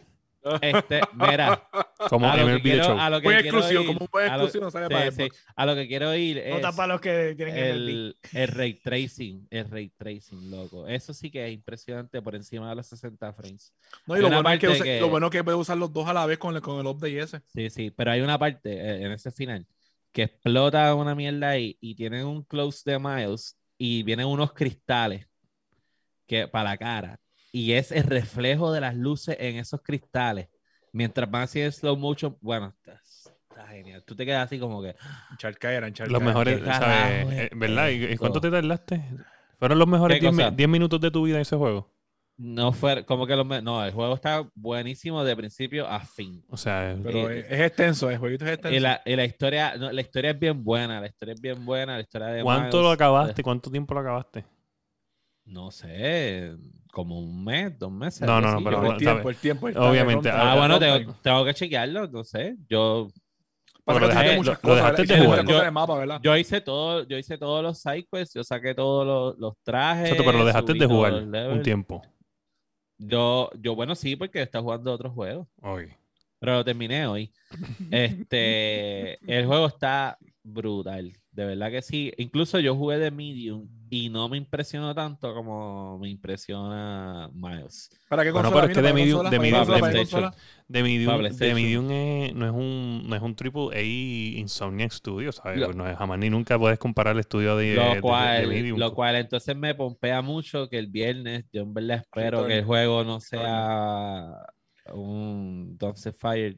Este, 0.62 1.02
mira, 1.14 1.68
Como 2.10 2.30
a 2.30 2.38
lo, 2.38 2.46
que 2.48 2.62
quiero, 2.62 2.84
Show. 2.86 2.98
a 3.00 3.10
lo 3.10 3.20
que 3.22 3.28
quiero 3.28 3.40
exclusivo, 3.60 3.82
ir- 3.82 3.88
como 3.88 4.00
un 4.02 4.08
buen 4.12 4.26
exclusivo 4.28 4.64
no 4.66 4.72
sale 4.72 4.88
sí, 4.88 4.94
para 4.94 5.12
sí, 5.12 5.28
a 5.56 5.66
lo 5.66 5.76
que 5.76 5.88
quiero 5.88 6.16
ir 6.16 6.38
es 6.38 6.54
Nota 6.56 6.72
para 6.72 6.94
los 6.94 7.02
que 7.02 7.36
tienen 7.36 7.56
MLB. 7.56 7.90
el, 7.90 8.18
el 8.34 8.48
ray 8.48 8.74
tracing, 8.76 9.48
el 9.50 9.70
ray 9.70 9.90
tracing, 9.90 10.50
loco. 10.50 10.88
Eso 10.88 11.14
sí 11.14 11.30
que 11.30 11.46
es 11.46 11.54
impresionante 11.54 12.22
por 12.22 12.36
encima 12.36 12.70
de 12.70 12.76
los 12.76 12.88
60 12.88 13.34
frames. 13.34 13.74
No, 14.08 14.18
y 14.18 14.22
lo 14.22 14.30
bueno, 14.30 14.50
es 14.50 14.60
que, 14.82 15.00
lo 15.02 15.10
bueno 15.10 15.28
es 15.28 15.32
que 15.32 15.44
puede 15.44 15.58
usar 15.58 15.78
los 15.78 15.92
dos 15.92 16.08
a 16.08 16.14
la 16.14 16.26
vez 16.26 16.38
con 16.38 16.56
el, 16.56 16.62
con 16.62 16.80
el 16.80 16.88
update 16.88 17.20
ese. 17.20 17.42
Sí, 17.54 17.70
sí, 17.70 17.92
pero 17.92 18.12
hay 18.12 18.22
una 18.22 18.40
parte 18.40 18.72
eh, 18.74 19.04
en 19.06 19.12
ese 19.12 19.32
final 19.32 19.66
que 20.12 20.24
explota 20.24 20.96
una 20.96 21.14
mierda 21.16 21.50
ahí 21.50 21.78
y 21.82 21.96
tienen 21.96 22.26
un 22.26 22.44
close 22.44 22.82
de 22.90 22.98
Miles 22.98 23.58
y 23.78 24.04
vienen 24.04 24.26
unos 24.26 24.54
cristales 24.54 25.28
que 26.26 26.48
para 26.48 26.72
la 26.72 26.78
cara 26.78 27.20
y 27.52 27.74
es 27.74 27.92
el 27.92 28.04
reflejo 28.04 28.72
de 28.72 28.82
las 28.82 28.96
luces 28.96 29.36
en 29.40 29.58
esos 29.58 29.82
cristales 29.82 30.50
mientras 30.92 31.30
van 31.30 31.44
así 31.44 31.62
en 31.62 31.72
slow 31.72 31.98
motion. 31.98 32.38
Bueno, 32.42 32.74
está, 32.78 32.94
está 33.04 33.68
genial. 33.68 34.04
Tú 34.06 34.16
te 34.16 34.26
quedas 34.26 34.46
así 34.46 34.60
como 34.60 34.82
que 34.82 34.96
Charca 35.38 35.72
era, 35.74 35.92
charca 35.94 36.12
Los 36.12 36.22
mejores, 36.22 36.58
¿Qué 36.60 36.64
¿sabes? 36.64 36.80
carajo 36.80 37.32
es 37.32 37.40
Eh, 37.40 37.50
¿Verdad? 37.56 37.90
¿Y- 37.90 38.06
y 38.14 38.18
cuánto 38.18 38.42
te 38.42 38.52
tardaste? 38.52 39.04
¿Fueron 39.60 39.80
los 39.80 39.88
mejores 39.88 40.18
¿Qué 40.18 40.22
10 40.22 40.34
mi- 40.34 40.44
cosa? 40.44 40.52
10 40.52 40.70
minutos 40.70 41.00
de 41.02 41.12
tu 41.12 41.24
vida 41.24 41.36
en 41.36 41.42
ese 41.42 41.56
juego? 41.56 41.90
no 42.38 42.72
fue 42.72 43.06
como 43.06 43.28
que 43.28 43.36
los 43.36 43.46
no, 43.64 43.84
el 43.84 43.92
juego 43.92 44.16
está 44.16 44.48
buenísimo 44.56 45.24
de 45.24 45.36
principio 45.36 45.88
a 45.88 46.00
fin. 46.00 46.44
O 46.50 46.58
sea, 46.58 46.96
Pero 47.04 47.30
Eh, 47.30 47.40
es, 47.40 47.52
es 47.52 47.60
extenso, 47.62 48.10
el 48.10 48.18
jueguito 48.18 48.46
es 48.46 48.52
extenso. 48.54 48.78
Y 48.78 48.80
la, 48.80 49.02
y 49.06 49.16
la 49.16 49.26
historia, 49.26 49.76
no, 49.78 49.92
la 49.92 50.02
historia 50.02 50.32
es 50.32 50.40
bien 50.40 50.64
buena, 50.64 51.02
la 51.02 51.08
historia 51.08 51.34
es 51.34 51.42
bien 51.42 51.66
buena, 51.66 51.96
la 51.96 52.02
historia 52.02 52.28
de 52.28 52.44
¿cuánto 52.44 52.78
Miles, 52.78 52.84
lo 52.84 52.92
eh, 52.92 52.94
acabaste? 52.96 53.44
¿Cuánto 53.44 53.70
tiempo 53.72 53.94
lo 53.94 54.00
acabaste? 54.02 54.46
No 55.50 55.72
sé, 55.72 56.56
como 56.92 57.20
un 57.20 57.44
mes, 57.44 57.78
dos 57.78 57.92
meses. 57.92 58.22
No, 58.22 58.40
no, 58.40 58.52
no, 58.54 58.64
pero 58.64 58.78
el 58.78 58.82
bueno, 58.84 58.98
tiempo, 58.98 59.30
el 59.30 59.36
tiempo. 59.38 59.68
el 59.68 59.78
Obviamente, 59.78 60.30
Ah, 60.32 60.54
el 60.54 60.60
bueno, 60.60 60.80
tengo, 60.80 61.14
tengo 61.24 61.46
que 61.46 61.54
chequearlo, 61.56 62.08
no 62.08 62.24
sé. 62.24 62.56
Yo, 62.70 63.08
Pero 63.86 64.08
dejaste- 64.08 64.36
muchas 64.36 64.64
lo- 64.64 64.70
lo 64.76 64.82
cosas, 64.82 65.08
Yo- 65.48 65.60
en 65.60 65.66
el 65.66 65.72
mapa, 65.72 65.98
¿verdad? 65.98 66.20
yo 66.22 66.38
hice 66.38 66.62
todo, 66.62 67.08
yo 67.08 67.18
hice 67.18 67.38
todos 67.40 67.64
los 67.64 67.80
sidequests, 67.80 68.36
yo 68.36 68.44
saqué 68.44 68.76
todos 68.76 69.06
los, 69.08 69.40
los 69.40 69.54
trajes. 69.64 70.04
Exacto, 70.12 70.24
pero 70.26 70.38
lo 70.38 70.46
dejaste 70.46 70.74
de 70.76 70.86
jugar 70.86 71.14
un 71.14 71.62
tiempo. 71.64 72.02
Yo, 73.00 73.50
yo, 73.60 73.76
bueno, 73.76 73.96
sí, 73.96 74.16
porque 74.16 74.42
está 74.42 74.62
jugando 74.62 74.92
otros 74.94 75.14
juegos, 75.14 75.48
Ok. 75.62 75.84
pero 76.38 76.54
lo 76.56 76.66
terminé 76.66 77.08
hoy. 77.08 77.32
Este, 77.92 79.14
el 79.40 79.46
juego 79.48 79.68
está 79.68 80.18
brutal, 80.44 81.14
de 81.32 81.46
verdad 81.46 81.70
que 81.70 81.82
sí. 81.82 82.12
Incluso 82.18 82.60
yo 82.60 82.76
jugué 82.76 82.98
de 82.98 83.12
medium 83.12 83.68
y 83.90 84.10
no 84.10 84.30
me 84.30 84.38
impresionó 84.38 84.96
tanto 84.96 85.34
como 85.34 86.00
me 86.00 86.10
impresiona 86.10 87.30
Miles. 87.34 87.90
¿Para 88.08 88.24
qué 88.24 88.32
Bueno, 88.32 88.50
pero 88.52 88.64
es 88.68 88.70
que 88.70 88.82
de 88.82 88.90
¿Para 88.90 88.94
medium- 88.94 89.18
consola? 89.18 89.30
de 89.30 89.38
¿Para 89.38 89.78
medium- 89.78 89.98
consola? 89.98 90.36
The 90.72 90.84
Medium, 90.84 91.18
PlayStation. 91.18 91.56
Medium 91.56 91.92
es- 91.92 92.34
no, 92.36 92.46
es 92.46 92.52
un, 92.52 93.04
no 93.10 93.16
es 93.16 93.22
un 93.22 93.36
triple 93.36 93.70
A 93.74 93.82
Insomniac 94.40 94.92
Studio, 94.92 95.32
¿sabes? 95.32 95.60
Lo- 95.60 95.74
no 95.74 95.88
es, 95.90 95.98
jamás 95.98 96.20
ni 96.20 96.30
nunca 96.30 96.58
puedes 96.60 96.78
comparar 96.80 97.16
el 97.16 97.22
estudio 97.22 97.56
de, 97.58 97.70
de- 97.70 97.76
Lo 97.76 97.96
de 97.96 98.02
cual, 98.02 98.48
Medium. 98.48 98.80
lo 98.80 98.94
cual 98.94 99.16
entonces 99.16 99.56
me 99.56 99.74
pompea 99.76 100.22
mucho 100.22 100.70
que 100.70 100.78
el 100.78 100.88
viernes 100.88 101.46
yo 101.52 101.64
en 101.64 101.74
verdad 101.74 101.98
espero 101.98 102.46
que 102.46 102.60
el 102.60 102.66
juego 102.66 103.04
no 103.04 103.20
sea 103.20 104.46
un 104.94 105.76
Don't 105.78 105.98
Fire. 106.18 106.58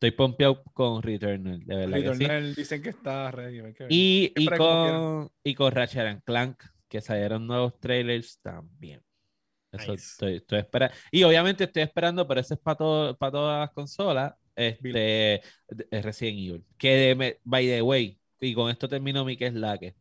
Estoy 0.00 0.12
pompeado 0.12 0.62
con 0.74 1.02
Returnal, 1.02 1.58
de 1.66 1.74
verdad 1.76 1.96
que 1.96 2.02
sí. 2.02 2.08
Returnal 2.08 2.54
dicen 2.54 2.82
que 2.82 2.90
está 2.90 3.30
ready. 3.32 3.74
que. 3.74 3.86
Y, 3.88 4.32
y, 4.36 4.46
con, 4.46 5.28
y 5.42 5.54
con 5.56 5.72
Ratchet 5.72 6.06
and 6.06 6.22
Clank, 6.22 6.62
que 6.88 7.00
salieron 7.00 7.46
nuevos 7.48 7.78
trailers 7.80 8.38
también. 8.40 9.02
Eso 9.72 9.90
Nice. 9.92 10.04
estoy, 10.12 10.36
estoy 10.36 10.60
esperando. 10.60 10.94
Y 11.10 11.24
obviamente 11.24 11.64
estoy 11.64 11.82
esperando, 11.82 12.26
pero 12.28 12.40
eso 12.40 12.54
es 12.54 12.60
para 12.60 12.76
todo, 12.76 13.16
para 13.16 13.32
todas 13.32 13.60
las 13.66 13.70
consolas. 13.72 14.34
Este 14.54 14.88
de- 14.88 15.42
Resident 16.02 16.38
Evil. 16.38 16.64
Que 16.78 16.90
de, 16.94 17.14
me- 17.16 17.38
by 17.44 17.66
the 17.66 17.82
way, 17.82 18.18
y 18.40 18.54
con 18.54 18.70
esto 18.70 18.88
termino 18.88 19.24
mi 19.24 19.36
que 19.36 19.46
es 19.48 19.54
la 19.54 19.76
que. 19.78 19.94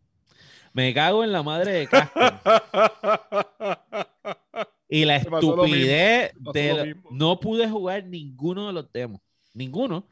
Me 0.74 0.94
cago 0.94 1.24
en 1.24 1.32
la 1.32 1.42
madre 1.42 1.72
de 1.74 1.88
Capcom. 1.88 2.24
Y 4.90 5.04
la 5.04 5.18
estupidez 5.18 6.32
de 6.54 6.96
no 7.12 7.38
pude 7.42 7.68
jugar 7.70 8.06
ninguno 8.06 8.68
de 8.68 8.74
los 8.74 8.90
demos. 8.94 9.20
Ninguno. 9.58 10.08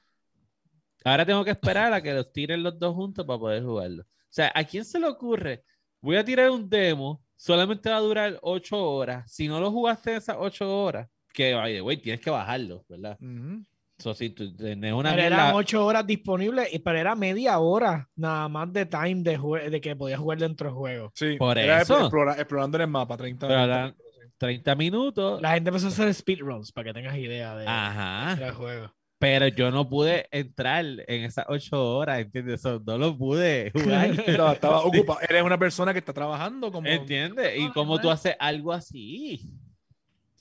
Ahora 1.04 1.26
tengo 1.26 1.44
que 1.46 1.52
esperar 1.52 1.94
a 1.94 2.02
que 2.02 2.14
los 2.14 2.32
tiren 2.34 2.64
los 2.64 2.80
dos 2.80 2.96
juntos 2.96 3.26
para 3.26 3.38
poder 3.40 3.64
jugarlo. 3.64 4.04
O 4.04 4.08
sea, 4.36 4.52
¿a 4.56 4.64
quién 4.64 4.84
se 4.84 5.00
le 5.00 5.08
ocurre? 5.08 5.64
Voy 6.02 6.16
a 6.18 6.26
tirar 6.26 6.50
un 6.50 6.68
demo, 6.68 7.22
solamente 7.36 7.90
va 7.90 7.98
a 7.98 8.02
durar 8.02 8.40
ocho 8.42 8.78
horas. 8.84 9.32
Si 9.32 9.48
no 9.48 9.60
lo 9.60 9.72
jugaste 9.72 10.12
en 10.12 10.18
esas 10.18 10.36
ocho 10.40 10.84
horas, 10.84 11.08
que 11.32 11.54
by 11.54 11.74
the 11.74 11.82
way, 11.82 11.98
tienes 11.98 12.22
que 12.22 12.30
bajarlo, 12.32 12.84
¿verdad? 12.90 13.18
Ujú. 13.22 13.64
So, 14.00 14.14
si 14.14 14.30
tú 14.32 14.54
tienes 14.56 14.92
una 14.94 15.12
Pero 15.12 15.22
mierda- 15.22 15.44
eran 15.44 15.56
ocho 15.56 15.86
horas 15.86 16.06
disponibles, 16.06 16.74
y- 16.74 16.80
pero 16.80 16.98
era 16.98 17.16
media 17.16 17.60
hora 17.60 18.10
nada 18.16 18.50
más 18.50 18.74
de 18.74 18.86
time 18.88 19.22
de, 19.24 19.70
de 19.70 19.80
que 19.82 19.96
podías 19.96 20.20
jugar 20.20 20.38
dentro 20.40 20.68
del 20.68 20.76
juego. 20.76 21.12
Sí, 21.16 21.38
Por 21.38 21.58
era 21.58 21.82
eso. 21.82 22.00
explora- 22.00 22.34
explorando 22.36 22.78
en 22.78 22.82
el 22.82 22.88
mapa, 22.90 23.16
30 23.16 23.48
Pero 23.48 23.60
30 23.62 23.76
eran 23.78 23.96
30 24.38 24.76
minutos. 24.76 25.42
La 25.42 25.54
gente 25.54 25.70
empezó 25.70 25.86
a 25.86 25.90
hacer 25.90 26.14
speedruns 26.14 26.72
para 26.74 26.86
que 26.90 26.94
tengas 26.94 27.16
idea 27.16 27.56
de, 27.56 27.66
Ajá. 27.68 28.36
del 28.36 28.52
juego. 28.52 28.92
Pero 29.18 29.48
yo 29.48 29.72
no 29.72 29.88
pude 29.88 30.28
entrar 30.32 30.86
en 30.86 31.24
esas 31.24 31.46
ocho 31.48 31.98
horas, 31.98 32.20
¿entiendes? 32.20 32.62
So, 32.62 32.82
no 32.86 32.98
lo 32.98 33.18
pude 33.18 33.72
jugar. 33.72 34.10
No, 34.38 34.52
estaba 34.52 34.80
ocupado. 34.84 35.20
Eres 35.22 35.44
una 35.44 35.58
persona 35.58 35.94
que 35.94 36.00
está 36.00 36.14
trabajando 36.14 36.72
como. 36.72 36.88
¿Entiendes? 36.88 37.58
Y 37.58 37.70
cómo 37.72 38.00
tú 38.00 38.10
haces 38.10 38.36
algo 38.40 38.74
así. 38.74 39.50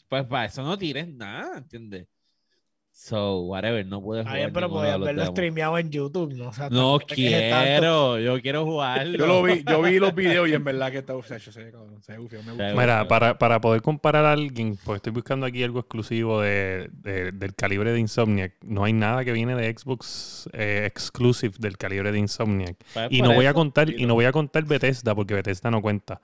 Pues 0.09 0.25
para 0.25 0.47
eso 0.47 0.63
no 0.63 0.77
tires 0.77 1.09
nada, 1.09 1.59
¿entiendes? 1.59 2.07
So, 2.97 3.41
whatever, 3.41 3.85
no 3.85 4.01
pude 4.01 4.23
jugar. 4.23 4.37
Ay, 4.37 4.51
pero 4.55 4.71
podías 4.71 4.99
verlo 5.01 5.23
demos. 5.23 5.35
streameado 5.35 5.77
en 5.79 5.91
YouTube. 5.91 6.33
No, 6.35 6.49
O 6.49 6.53
sea, 6.53 6.71
No 6.71 6.99
quiero, 7.05 8.21
yo 8.21 8.41
quiero 8.41 8.65
jugarlo. 8.65 9.19
Yo 9.19 9.27
lo 9.27 9.43
vi, 9.43 9.65
yo 9.69 9.83
vi 9.83 9.99
los 9.99 10.15
videos 10.15 10.49
y 10.49 10.55
en 10.55 10.63
verdad 10.63 10.93
que 10.93 10.99
está. 10.99 11.15
O 11.15 11.23
sea, 11.23 11.37
yo 11.39 11.51
sé, 11.51 11.71
cabrón, 11.73 12.01
se 12.03 12.17
bufió, 12.17 12.41
me 12.45 12.53
gustó. 12.53 12.77
Mira, 12.81 13.07
para, 13.09 13.37
para 13.37 13.61
poder 13.61 13.83
comparar 13.83 14.25
a 14.25 14.33
alguien, 14.33 14.79
pues 14.85 14.97
estoy 14.99 15.13
buscando 15.13 15.45
aquí 15.45 15.63
algo 15.65 15.81
exclusivo 15.81 16.41
de, 16.41 16.89
de- 16.93 17.33
del 17.33 17.55
calibre 17.55 17.93
de 17.93 17.99
Insomniac. 17.99 18.55
No 18.63 18.85
hay 18.85 18.93
nada 18.93 19.25
que 19.25 19.33
viene 19.33 19.57
de 19.57 19.77
Xbox 19.77 20.49
eh, 20.53 20.85
exclusive 20.87 21.55
del 21.59 21.77
calibre 21.77 22.13
de 22.13 22.19
Insomniac. 22.21 22.77
Pues 22.95 23.09
Y 23.11 23.23
no 23.23 23.35
voy 23.35 23.47
a 23.47 23.53
contar, 23.55 23.91
y 23.91 24.07
no 24.07 24.15
voy 24.15 24.27
a 24.27 24.33
contar 24.33 24.65
Bethesda, 24.65 25.15
porque 25.17 25.35
Bethesda 25.35 25.71
no 25.71 25.83
cuenta. 25.83 26.21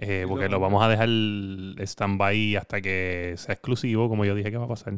Eh, 0.00 0.26
porque 0.28 0.48
lo 0.48 0.58
vamos 0.60 0.82
a 0.82 0.88
dejar 0.88 1.08
stand-by 1.86 2.56
hasta 2.56 2.80
que 2.80 3.34
sea 3.36 3.52
exclusivo, 3.54 4.08
como 4.08 4.24
yo 4.24 4.34
dije 4.34 4.50
que 4.50 4.56
va 4.58 4.64
a 4.64 4.68
pasar. 4.68 4.94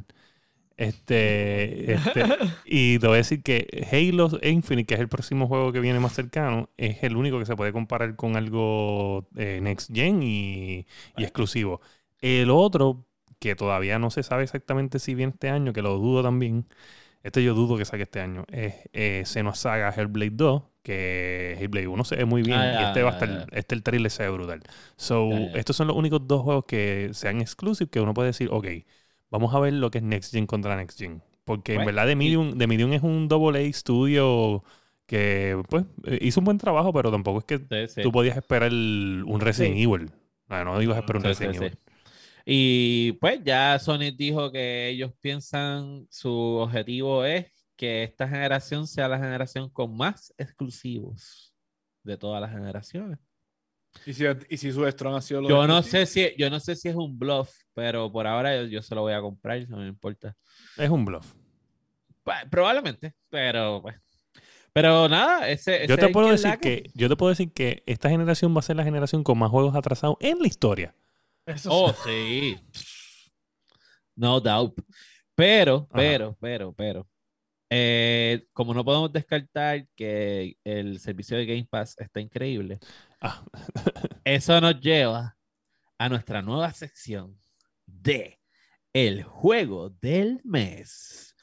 Este, 0.81 1.93
este, 1.93 2.25
y 2.64 2.99
te 2.99 3.07
voy 3.07 3.16
a 3.16 3.19
decir 3.19 3.43
que 3.43 3.87
Halo 3.93 4.31
Infinite, 4.43 4.87
que 4.87 4.95
es 4.95 5.01
el 5.01 5.11
próximo 5.11 5.47
juego 5.47 5.73
que 5.73 5.81
viene 5.81 6.01
más 6.01 6.14
cercano, 6.14 6.71
es 6.79 7.03
el 7.03 7.16
único 7.16 7.38
que 7.38 7.45
se 7.45 7.55
puede 7.55 7.71
comparar 7.71 8.16
con 8.16 8.35
algo 8.35 9.29
eh, 9.37 9.61
next 9.61 9.90
gen 9.95 10.23
y, 10.23 10.87
y 11.19 11.23
exclusivo. 11.23 11.83
El 12.23 12.49
otro, 12.49 13.05
que 13.38 13.55
todavía 13.57 13.99
no 13.99 14.11
se 14.11 14.23
sabe 14.23 14.43
exactamente 14.45 14.99
si 15.01 15.14
viene 15.14 15.33
este 15.33 15.51
año, 15.51 15.75
que 15.75 15.83
lo 15.83 15.99
dudo 15.99 16.23
también, 16.23 16.66
este 17.23 17.45
yo 17.45 17.53
dudo 17.55 17.77
que 17.77 17.85
saque 17.85 18.05
este 18.05 18.21
año, 18.21 18.45
es 18.51 18.75
eh, 18.95 19.25
Senua 19.27 19.55
Saga 19.55 19.90
Hellblade 19.95 20.31
2, 20.33 20.62
que 20.83 21.59
Hellblade 21.61 21.88
1 21.88 22.05
se 22.05 22.16
ve 22.16 22.25
muy 22.25 22.43
bien 22.43 22.59
Ah, 22.59 22.81
y 22.81 22.85
este 22.85 23.03
va 23.03 23.11
a 23.11 23.12
estar, 23.12 23.47
este 23.53 23.75
el 23.75 23.83
trailer 23.83 24.11
se 24.11 24.23
ve 24.23 24.31
brutal. 24.31 24.62
So, 24.97 25.51
estos 25.55 25.77
son 25.77 25.88
los 25.88 25.97
únicos 25.97 26.27
dos 26.27 26.43
juegos 26.43 26.64
que 26.66 27.11
sean 27.12 27.40
exclusive 27.43 27.90
que 27.90 28.01
uno 28.01 28.14
puede 28.14 28.29
decir, 28.29 28.49
ok, 28.51 28.66
vamos 29.31 29.55
a 29.55 29.61
ver 29.61 29.73
lo 29.75 29.90
que 29.90 29.99
es 29.99 30.05
Next 30.05 30.33
Gen 30.33 30.47
contra 30.47 30.77
Next 30.77 30.99
Gen. 30.99 31.23
Porque 31.45 31.73
en 31.73 31.79
Bueno, 31.79 31.87
verdad 31.97 32.07
The 32.07 32.12
y- 32.12 32.16
Medium, 32.16 32.59
The 32.59 32.66
Medium 32.66 32.93
es 32.93 33.03
un 33.03 33.29
double 33.29 33.59
A 33.66 33.73
studio 33.73 34.62
que 35.07 35.61
pues 35.69 35.85
eh, 36.07 36.19
hizo 36.23 36.40
un 36.40 36.45
buen 36.45 36.59
trabajo, 36.59 36.93
pero 36.93 37.11
tampoco 37.11 37.38
es 37.40 37.45
que 37.45 37.59
Sí, 37.59 37.95
sí. 37.95 38.03
tú 38.03 38.12
podías 38.12 38.37
esperar 38.37 38.69
el- 38.71 39.25
un 39.27 39.40
Resident 39.40 39.77
Sí. 39.77 39.83
Evil. 39.83 40.11
No, 40.49 40.64
no 40.64 40.83
ibas 40.83 40.97
a 40.97 41.01
esperar 41.01 41.19
un 41.23 41.25
Resident. 41.25 41.57
Evil. 41.57 41.79
Y 42.45 43.12
pues 43.21 43.40
ya 43.45 43.79
Sony 43.79 44.12
dijo 44.16 44.51
que 44.51 44.88
ellos 44.88 45.12
piensan, 45.21 46.07
su 46.11 46.31
objetivo 46.33 47.25
es 47.25 47.47
que 47.77 48.03
esta 48.05 48.29
generación 48.29 48.87
sea 48.87 49.09
la 49.09 49.19
generación 49.19 49.69
con 49.71 49.97
más 49.97 50.35
exclusivos 50.38 51.55
de 52.03 52.16
todas 52.16 52.40
las 52.40 52.51
generaciones. 52.51 53.19
Y 54.07 54.14
si, 54.14 54.24
y 54.48 54.57
si 54.57 54.72
su 54.72 54.88
Strong 54.88 55.16
ha 55.16 55.20
sido 55.20 55.40
lo 55.42 55.48
Yo 55.48 55.66
no 55.66 55.83
sé 55.83 56.07
si, 56.07 56.33
yo 56.38 56.48
no 56.48 56.61
sé 56.61 56.76
si 56.76 56.88
es 56.88 56.94
un 56.94 57.18
bluff, 57.18 57.50
pero 57.74 58.11
por 58.11 58.26
ahora 58.26 58.57
yo, 58.57 58.64
yo 58.64 58.83
se 58.83 58.94
lo 58.94 59.03
voy 59.03 59.12
a 59.12 59.20
comprar, 59.20 59.68
no 59.68 59.79
me 59.79 59.88
importa. 59.88 60.37
Es 60.76 60.88
un 60.90 61.05
bluff. 61.05 61.35
Pa- 62.22 62.44
Probablemente, 62.50 63.14
pero 63.29 63.81
pues. 63.83 63.96
Pero 64.72 65.09
nada, 65.09 65.48
ese. 65.48 65.87
Yo 65.88 65.96
te 65.98 66.09
puedo 66.11 66.31
decir 66.31 66.57
que, 66.61 66.90
yo 66.94 67.09
te 67.09 67.16
puedo 67.16 67.31
decir 67.31 67.53
que 67.53 67.83
esta 67.87 68.09
generación 68.09 68.55
va 68.55 68.61
a 68.61 68.62
ser 68.62 68.76
la 68.76 68.85
generación 68.85 69.24
con 69.24 69.37
más 69.38 69.50
juegos 69.50 69.74
atrasados 69.74 70.16
en 70.20 70.38
la 70.38 70.46
historia. 70.46 70.94
Eso 71.44 71.70
Oh, 71.72 71.92
sí. 71.92 72.57
sí. 72.72 73.31
No 74.16 74.40
doubt. 74.40 74.79
Pero, 75.35 75.88
Ajá. 75.90 75.96
pero, 75.98 76.37
pero, 76.40 76.72
pero. 76.72 77.09
eh, 77.70 78.46
como 78.53 78.74
no 78.74 78.85
podemos 78.85 79.12
descartar 79.12 79.87
que 79.96 80.57
el 80.64 80.98
servicio 81.00 81.37
de 81.37 81.46
Game 81.46 81.66
Pass 81.68 81.96
está 81.98 82.20
increíble, 82.20 82.79
Eso 84.24 84.61
nos 84.61 84.80
lleva 84.80 85.37
a 85.98 86.09
nuestra 86.09 86.42
nueva 86.42 86.72
sección 86.72 87.38
de 87.87 88.40
El 88.92 89.22
Juego 89.22 89.90
del 89.90 90.40
Mes. 90.44 91.35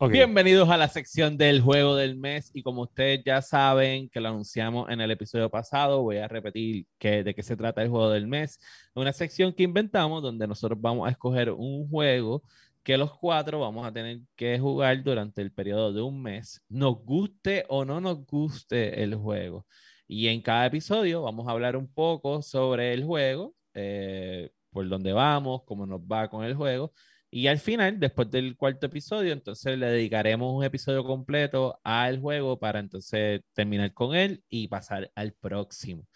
Bienvenidos 0.00 0.68
a 0.70 0.76
la 0.76 0.88
sección 0.88 1.36
del 1.36 1.60
juego 1.60 1.94
del 1.94 2.16
mes 2.16 2.50
y 2.52 2.62
como 2.62 2.82
ustedes 2.82 3.22
ya 3.24 3.40
saben 3.40 4.08
que 4.08 4.20
lo 4.20 4.28
anunciamos 4.28 4.90
en 4.90 5.00
el 5.00 5.10
episodio 5.12 5.48
pasado, 5.48 6.02
voy 6.02 6.18
a 6.18 6.26
repetir 6.26 6.86
que, 6.98 7.22
de 7.22 7.34
qué 7.34 7.42
se 7.42 7.56
trata 7.56 7.80
el 7.80 7.88
juego 7.88 8.10
del 8.10 8.26
mes. 8.26 8.58
Una 8.94 9.12
sección 9.12 9.52
que 9.52 9.62
inventamos 9.62 10.22
donde 10.22 10.48
nosotros 10.48 10.78
vamos 10.80 11.06
a 11.06 11.12
escoger 11.12 11.50
un 11.50 11.88
juego 11.88 12.42
que 12.82 12.98
los 12.98 13.16
cuatro 13.16 13.60
vamos 13.60 13.86
a 13.86 13.92
tener 13.92 14.20
que 14.36 14.58
jugar 14.58 15.02
durante 15.02 15.40
el 15.40 15.52
periodo 15.52 15.92
de 15.92 16.02
un 16.02 16.20
mes, 16.20 16.60
nos 16.68 16.96
guste 17.04 17.64
o 17.68 17.84
no 17.84 18.00
nos 18.00 18.26
guste 18.26 19.02
el 19.02 19.14
juego. 19.14 19.64
Y 20.06 20.26
en 20.28 20.42
cada 20.42 20.66
episodio 20.66 21.22
vamos 21.22 21.48
a 21.48 21.52
hablar 21.52 21.76
un 21.76 21.86
poco 21.86 22.42
sobre 22.42 22.92
el 22.92 23.04
juego, 23.04 23.54
eh, 23.72 24.50
por 24.70 24.88
dónde 24.88 25.12
vamos, 25.12 25.62
cómo 25.64 25.86
nos 25.86 26.00
va 26.00 26.28
con 26.28 26.44
el 26.44 26.54
juego. 26.54 26.92
Y 27.36 27.48
al 27.48 27.58
final, 27.58 27.98
después 27.98 28.30
del 28.30 28.56
cuarto 28.56 28.86
episodio, 28.86 29.32
entonces 29.32 29.76
le 29.76 29.86
dedicaremos 29.86 30.54
un 30.54 30.62
episodio 30.62 31.02
completo 31.02 31.80
al 31.82 32.20
juego 32.20 32.60
para 32.60 32.78
entonces 32.78 33.40
terminar 33.54 33.92
con 33.92 34.14
él 34.14 34.44
y 34.48 34.68
pasar 34.68 35.10
al 35.16 35.32
próximo. 35.32 36.06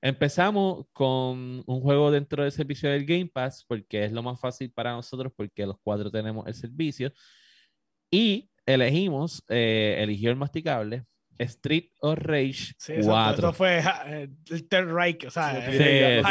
Empezamos 0.00 0.86
con 0.94 1.62
un 1.66 1.80
juego 1.82 2.10
dentro 2.10 2.42
de 2.42 2.48
ese 2.48 2.62
episodio 2.62 2.94
del 2.94 3.04
Game 3.04 3.26
Pass 3.26 3.62
porque 3.68 4.04
es 4.06 4.12
lo 4.12 4.22
más 4.22 4.40
fácil 4.40 4.72
para 4.72 4.92
nosotros 4.92 5.34
porque 5.36 5.66
los 5.66 5.76
cuatro 5.82 6.10
tenemos 6.10 6.46
el 6.46 6.54
servicio. 6.54 7.12
Y 8.10 8.50
elegimos, 8.64 9.44
eh, 9.50 9.96
eligió 9.98 10.30
el 10.30 10.36
masticable, 10.36 11.04
Street 11.38 11.86
of 12.00 12.18
Rage 12.18 12.74
Sí, 12.78 12.92
eso, 12.96 13.10
4. 13.10 13.34
eso 13.48 13.52
fue 13.52 13.82
ja, 13.82 14.02
eh, 14.06 14.28
el 14.50 14.68
Third 14.68 14.92
Reich, 14.94 15.24
o 15.26 15.30
sea, 15.30 15.52
eh, 15.68 16.22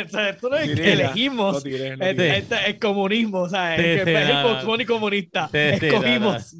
esto- 0.00 0.48
no 0.48 0.56
es 0.56 0.70
que 0.74 0.92
elegimos, 0.92 1.64
el, 1.64 2.02
este- 2.02 2.66
el 2.66 2.78
comunismo, 2.78 3.40
o 3.40 3.48
sea, 3.48 3.76
es 3.76 4.06
el 4.06 4.86
comunista, 4.86 5.50
escogimos, 5.52 6.54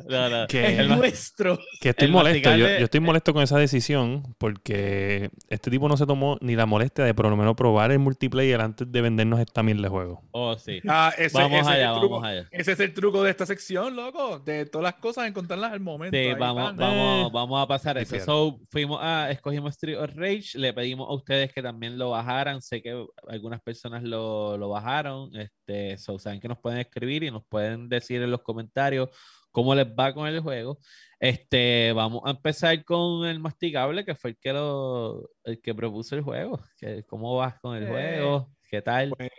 es 0.51 0.89
nuestro. 0.89 1.59
Que 1.81 1.91
estoy 1.91 2.09
molesto. 2.09 2.55
Yo, 2.57 2.67
estoy 2.67 3.01
molesto 3.01 3.33
con 3.33 3.43
esa 3.43 3.59
decisión 3.59 4.35
porque 4.39 5.31
este 5.49 5.71
tipo 5.71 5.89
no 5.89 5.97
se 5.97 6.07
tomó 6.07 6.39
ni 6.41 6.55
la 6.57 6.67
molestia 6.67 7.05
de 7.05 7.15
por 7.15 7.29
lo 7.29 7.37
menos 7.37 7.55
probar 7.57 7.91
el 7.93 7.99
multiplayer 7.99 8.61
antes 8.61 8.91
de 8.91 9.01
vendernos 9.01 9.41
esta 9.41 9.63
mierda 9.63 9.83
de 9.83 9.89
juego. 9.89 10.23
Oh, 10.33 10.57
sí. 10.59 10.81
Ah, 10.89 11.13
ese, 11.17 11.39
Vamos 11.39 11.67
allá, 11.67 11.93
vamos 11.93 12.25
allá. 12.25 12.47
Ese 12.51 12.73
es 12.73 12.81
el 12.81 12.93
truco 12.95 13.23
de 13.23 13.31
esta 13.31 13.47
sección, 13.47 13.97
loco. 13.97 14.39
De 14.41 14.67
todas 14.67 14.83
las 14.85 14.95
cosas, 14.95 15.27
encontrarlas 15.27 15.73
al 15.73 15.81
momento. 15.81 16.17
Vamos, 16.39 16.77
vamos, 16.77 17.62
Eh, 17.62 17.62
vamos 17.63 17.65
a 17.65 17.79
pasar 17.79 17.99
eso. 17.99 18.19
So, 18.21 18.61
fuimos 18.71 18.99
a, 19.03 19.31
escogimos 19.31 19.73
Street 19.73 19.99
of 19.99 20.11
Rage, 20.15 20.59
le 20.59 20.73
pedimos 20.73 21.09
a 21.09 21.15
ustedes 21.15 21.53
que 21.53 21.63
también 21.63 21.99
lo 21.99 22.11
bajaran. 22.11 22.61
Sé 22.63 22.83
que 22.83 23.07
algunas 23.29 23.61
personas 23.63 24.03
lo, 24.03 24.57
lo 24.59 24.69
bajaron. 24.69 25.35
Este, 25.37 25.97
so, 25.99 26.19
saben 26.19 26.41
que 26.41 26.49
nos 26.49 26.59
pueden 26.59 26.79
escribir 26.81 27.23
y 27.23 27.31
nos 27.31 27.45
pueden 27.47 27.89
decir 27.89 28.23
en 28.23 28.31
los 28.31 28.43
comentarios 28.43 29.09
cómo 29.51 29.75
les 29.75 29.87
va 29.87 30.13
con 30.15 30.27
el 30.27 30.41
juego. 30.41 30.79
Este, 31.21 31.93
vamos 31.93 32.23
a 32.25 32.31
empezar 32.31 32.85
con 32.85 33.27
el 33.27 33.39
masticable, 33.39 34.05
que 34.05 34.15
fue 34.15 34.31
el 34.31 34.39
que 34.39 34.53
lo, 34.53 35.31
el 35.45 35.61
que 35.61 35.75
propuso 35.75 36.17
el 36.17 36.23
juego. 36.23 36.61
Que, 36.79 37.05
¿Cómo 37.05 37.37
vas 37.37 37.61
con 37.61 37.77
el 37.77 37.85
Eh, 37.85 37.89
juego? 37.89 38.51
¿Qué 38.69 38.83
tal? 38.83 39.11
pues, 39.11 39.31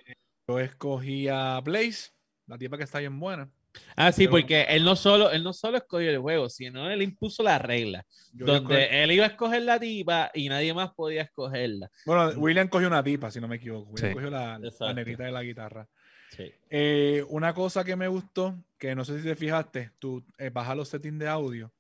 Yo 0.47 0.59
escogí 0.59 1.27
a 1.27 1.59
Blaze, 1.61 2.11
la 2.47 2.57
tipa 2.57 2.77
que 2.77 2.83
está 2.83 2.99
bien 2.99 3.19
buena. 3.19 3.49
Ah, 3.95 4.11
sí, 4.11 4.23
pero- 4.25 4.31
porque 4.31 4.61
él 4.69 4.83
no 4.83 4.95
solo, 4.95 5.31
él 5.31 5.43
no 5.43 5.53
solo 5.53 5.77
escogió 5.77 6.09
el 6.09 6.19
juego, 6.19 6.49
sino 6.49 6.89
él 6.89 7.01
impuso 7.01 7.43
la 7.43 7.57
regla. 7.59 8.05
Donde 8.31 9.03
él 9.03 9.11
iba 9.11 9.25
a 9.25 9.29
escoger 9.29 9.61
la 9.63 9.79
tipa 9.79 10.31
y 10.33 10.49
nadie 10.49 10.73
más 10.73 10.91
podía 10.93 11.23
escogerla. 11.23 11.89
Bueno, 12.05 12.29
William 12.39 12.67
cogió 12.67 12.87
una 12.87 13.03
tipa, 13.03 13.29
si 13.31 13.39
no 13.39 13.47
me 13.47 13.57
equivoco. 13.57 13.91
William 13.91 14.09
Sí. 14.11 14.13
cogió 14.15 14.29
la, 14.29 14.59
la 14.79 14.93
negrita 14.93 15.23
de 15.23 15.31
la 15.31 15.43
guitarra. 15.43 15.87
Sí. 16.35 16.51
Eh, 16.69 17.23
una 17.29 17.53
cosa 17.53 17.83
que 17.83 17.95
me 17.95 18.07
gustó, 18.07 18.55
que 18.79 18.95
no 18.95 19.05
sé 19.05 19.19
si 19.19 19.23
te 19.27 19.35
fijaste, 19.35 19.91
tú 19.99 20.23
eh, 20.39 20.49
bajas 20.49 20.75
los 20.75 20.89
settings 20.89 21.19
de 21.19 21.27
audio 21.27 21.71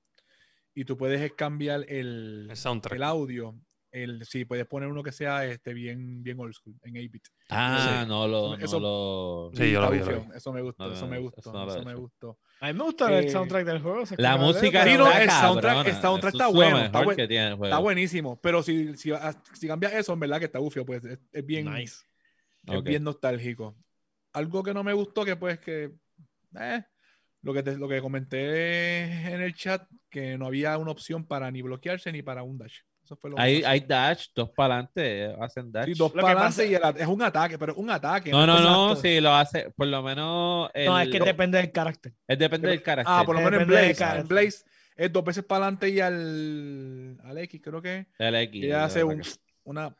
y 0.75 0.85
tú 0.85 0.95
puedes 0.95 1.31
cambiar 1.33 1.85
el, 1.89 2.47
El 2.51 2.55
soundtrack. 2.57 2.95
el 2.97 3.03
audio. 3.03 3.55
El, 3.93 4.25
sí, 4.25 4.43
puedes 4.43 4.65
poner 4.65 4.89
uno 4.89 5.03
que 5.03 5.11
sea 5.11 5.45
este, 5.45 5.71
bien, 5.71 6.23
bien 6.23 6.39
old 6.39 6.51
school, 6.55 6.75
en 6.81 6.95
8-bit. 6.95 7.27
Ah, 7.49 7.99
Sí. 8.01 8.09
no 8.09 8.27
lo, 8.27 8.57
Eso- 8.57 8.79
no 8.79 9.51
lo. 9.51 9.51
Sí, 9.53 9.71
yo 9.71 9.81
lo 9.81 9.91
vi. 9.91 9.99
Eso 10.35 10.51
me 10.51 10.61
gustó, 10.63 10.87
No, 10.87 10.93
eso 10.93 11.07
me 11.07 11.17
eso 11.17 11.23
gustó, 11.29 11.53
no 11.53 11.69
eso 11.69 11.83
me 11.85 11.93
gustó. 11.93 12.39
A 12.59 12.67
mí 12.67 12.73
me 12.73 12.83
gusta 12.85 13.19
el 13.19 13.25
Eh, 13.25 13.29
soundtrack 13.29 13.65
del 13.67 13.81
juego. 13.81 14.03
La 14.17 14.35
música 14.37 14.83
no, 14.83 15.07
está 15.07 15.21
el 15.23 15.29
soundtrack- 15.29 15.61
cabrona, 15.61 15.89
el 15.89 16.01
soundtrack 16.01 16.33
está 16.33 16.47
bueno, 16.47 16.79
está 16.79 17.03
buen- 17.03 17.15
que 17.17 17.27
tiene 17.27 17.49
el 17.49 17.55
juego. 17.55 17.65
Está 17.65 17.77
buenísimo, 17.77 18.41
pero 18.41 18.63
si, 18.63 18.97
si, 18.97 19.11
si 19.53 19.67
cambias 19.67 19.93
eso, 19.93 20.11
en 20.13 20.19
verdad 20.21 20.39
que 20.39 20.45
está 20.45 20.57
bufio, 20.57 20.83
pues 20.83 21.05
es, 21.05 21.19
es 21.31 21.45
bien, 21.45 21.71
Nice. 21.71 21.97
es 22.65 22.83
bien 22.83 23.03
nostálgico. 23.03 23.75
Algo 24.33 24.63
que 24.63 24.73
no 24.73 24.83
me 24.83 24.93
gustó, 24.93 25.23
que 25.23 25.35
pues 25.35 25.59
que 25.59 25.91
eh, 26.59 26.83
lo 27.43 27.53
que 27.53 27.61
te- 27.61 27.77
lo 27.77 27.87
que 27.87 28.01
comenté 28.01 29.03
en 29.33 29.39
el 29.41 29.53
chat, 29.53 29.87
que 30.09 30.35
no 30.35 30.47
había 30.47 30.77
una 30.79 30.89
opción 30.89 31.27
para 31.27 31.51
ni 31.51 31.61
bloquearse 31.61 32.11
ni 32.11 32.23
para 32.23 32.41
un 32.41 32.57
dash. 32.57 32.79
Eso 33.03 33.17
fue 33.17 33.31
lo 33.31 33.37
Hay, 33.39 33.61
más- 33.61 33.71
hay 33.71 33.79
dash, 33.81 34.27
dos 34.33 34.49
para 34.51 34.75
adelante, 34.75 35.35
hacen 35.41 35.71
dash. 35.71 35.85
Sí, 35.87 35.93
dos 35.93 36.11
Lo 36.11 36.15
que 36.15 36.21
para 36.21 36.39
adelante 36.47 36.67
y 36.67 36.75
el 36.75 36.83
at- 36.83 36.99
es 37.01 37.07
un 37.07 37.21
ataque, 37.21 37.57
pero 37.59 37.73
es 37.73 37.77
un 37.77 37.89
ataque. 37.89 38.31
no, 38.31 38.47
no, 38.47 38.59
no, 38.61 38.83
Exacto. 38.91 39.01
sí, 39.01 39.19
lo 39.19 39.33
hace, 39.33 39.69
por 39.71 39.87
lo 39.87 40.01
menos. 40.01 40.69
No, 40.73 40.99
es 40.99 41.09
que 41.09 41.19
depende 41.19 41.57
del 41.57 41.71
carácter. 41.71 42.13
es 42.27 42.39
depende 42.39 42.69
del 42.69 42.81
carácter. 42.81 43.13
Ah, 43.15 43.23
por 43.25 43.35
lo 43.35 43.41
menos 43.41 43.61
en 43.61 43.67
Blaze. 43.67 44.03
En 44.19 44.27
Blaze 44.27 44.63
es 44.95 45.11
dos 45.11 45.23
veces 45.23 45.43
para 45.43 45.65
adelante 45.65 45.89
y 45.89 45.99
al, 45.99 47.19
al 47.23 47.37
X, 47.39 47.61
creo 47.61 47.81
que. 47.81 48.07
El 48.17 48.35
X, 48.35 48.63
Y 48.63 48.71
hace 48.71 49.03
un, 49.03 49.21
una. 49.65 49.93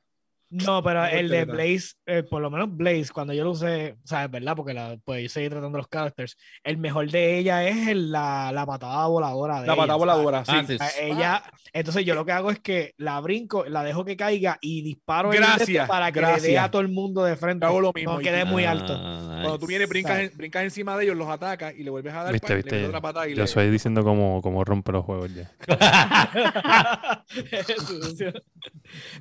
No, 0.54 0.84
pero 0.84 1.06
el 1.06 1.30
de. 1.30 1.46
Blaze, 1.46 1.94
eh, 2.06 2.24
por 2.24 2.42
lo 2.42 2.50
menos 2.52 2.68
Blaze, 2.76 3.08
cuando 3.14 3.34
yo 3.34 3.44
lo 3.44 3.52
usé, 3.52 3.98
o 4.04 4.08
sea, 4.08 4.26
es 4.26 4.32
verdad, 4.32 4.56
porque 4.56 4.74
la, 4.74 4.98
pues 5.04 5.24
yo 5.24 5.30
seguí 5.30 5.50
tratando 5.50 5.78
los 5.78 5.88
characters, 5.88 6.38
el 6.64 6.78
mejor 6.78 7.10
de 7.10 7.38
ella 7.40 7.68
es 7.68 7.88
el- 7.88 8.12
la, 8.12 8.52
la 8.54 8.66
patada 8.66 9.08
voladora 9.08 9.62
de 9.62 9.68
La 9.68 9.74
ella, 9.74 9.82
patada 9.82 10.00
¿sabes? 10.00 10.16
voladora, 10.16 10.46
sí. 10.46 10.52
Ah, 10.56 10.64
sí. 10.68 10.74
O 10.76 10.78
sea, 10.78 10.90
ella, 11.02 11.44
entonces 11.74 12.06
yo 12.06 12.14
lo 12.16 12.26
que 12.26 12.32
hago 12.34 12.52
es 12.52 12.60
que 12.60 12.94
la 12.98 13.20
brinco, 13.20 13.66
la 13.66 13.84
dejo 13.84 14.06
que 14.06 14.16
caiga 14.16 14.58
y 14.62 14.82
disparo 14.84 15.32
el 15.34 15.40
Gracias, 15.40 15.70
esto 15.70 15.88
para 15.88 16.12
que 16.12 16.22
le 16.22 16.28
dé 16.28 16.32
gracias. 16.34 16.64
a 16.66 16.70
todo 16.72 16.82
el 16.82 16.90
mundo 16.90 17.24
de 17.24 17.36
frente. 17.36 17.66
Hago 17.66 17.82
lo 17.82 17.92
mismo. 17.94 18.14
No 18.14 18.22
y- 18.22 18.24
quede 18.24 18.46
muy 18.46 18.66
Ah, 18.66 18.72
alto. 18.72 18.94
Cuando 18.96 19.60
tú 19.60 19.66
vienes, 19.68 19.90
brincas, 19.90 20.20
en- 20.20 20.38
brincas 20.38 20.64
encima 20.64 20.96
de 20.98 21.06
ellos, 21.06 21.18
los 21.18 21.28
atacas 21.30 21.74
y 21.76 21.84
le 21.84 21.90
vuelves 21.90 22.14
a 22.14 22.24
dar 22.24 22.34
Viste, 22.34 22.48
pa, 22.48 22.54
y 22.54 22.56
le 22.58 22.62
viste. 22.64 22.76
metes 22.76 22.88
otra 22.90 23.02
patada 23.02 23.28
y 23.28 23.32
Yo 23.32 23.38
le- 23.38 23.44
estoy 23.44 23.70
diciendo 23.72 24.04
cómo, 24.04 24.42
cómo 24.42 24.64
rompe 24.64 24.92
los 24.92 25.04
juegos 25.04 25.34
ya. 25.34 25.52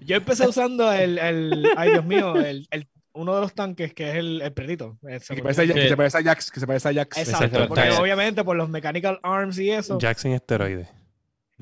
yo 0.03 0.17
empecé 0.17 0.47
usando 0.47 0.93
el, 0.93 1.19
el- 1.29 1.67
ay 1.77 1.91
Dios 1.93 2.05
mío, 2.05 2.37
el, 2.37 2.67
el- 2.71 2.89
uno 3.15 3.35
de 3.35 3.41
los 3.43 3.55
tanques 3.55 3.93
que 3.93 4.09
es 4.11 4.17
el, 4.17 4.41
el 4.41 4.53
perrito. 4.55 4.99
Que 5.07 5.21
se, 5.21 5.37
parece 5.43 5.63
a, 5.63 5.67
que 5.67 5.83
Sí. 5.83 5.89
se 5.91 5.97
parece 5.97 6.19
a 6.19 6.23
Jax, 6.23 6.51
que 6.51 6.61
se 6.61 6.67
parece 6.67 6.89
a 6.89 6.95
Jax. 6.95 7.19
Exacto, 7.19 7.45
Exacto, 7.45 7.69
porque 7.69 7.91
obviamente 7.91 8.43
por 8.43 8.57
los 8.57 8.69
mechanical 8.71 9.21
arms 9.23 9.59
y 9.59 9.71
eso. 9.71 9.99
Jackson 9.99 10.33
esteroides. 10.33 10.89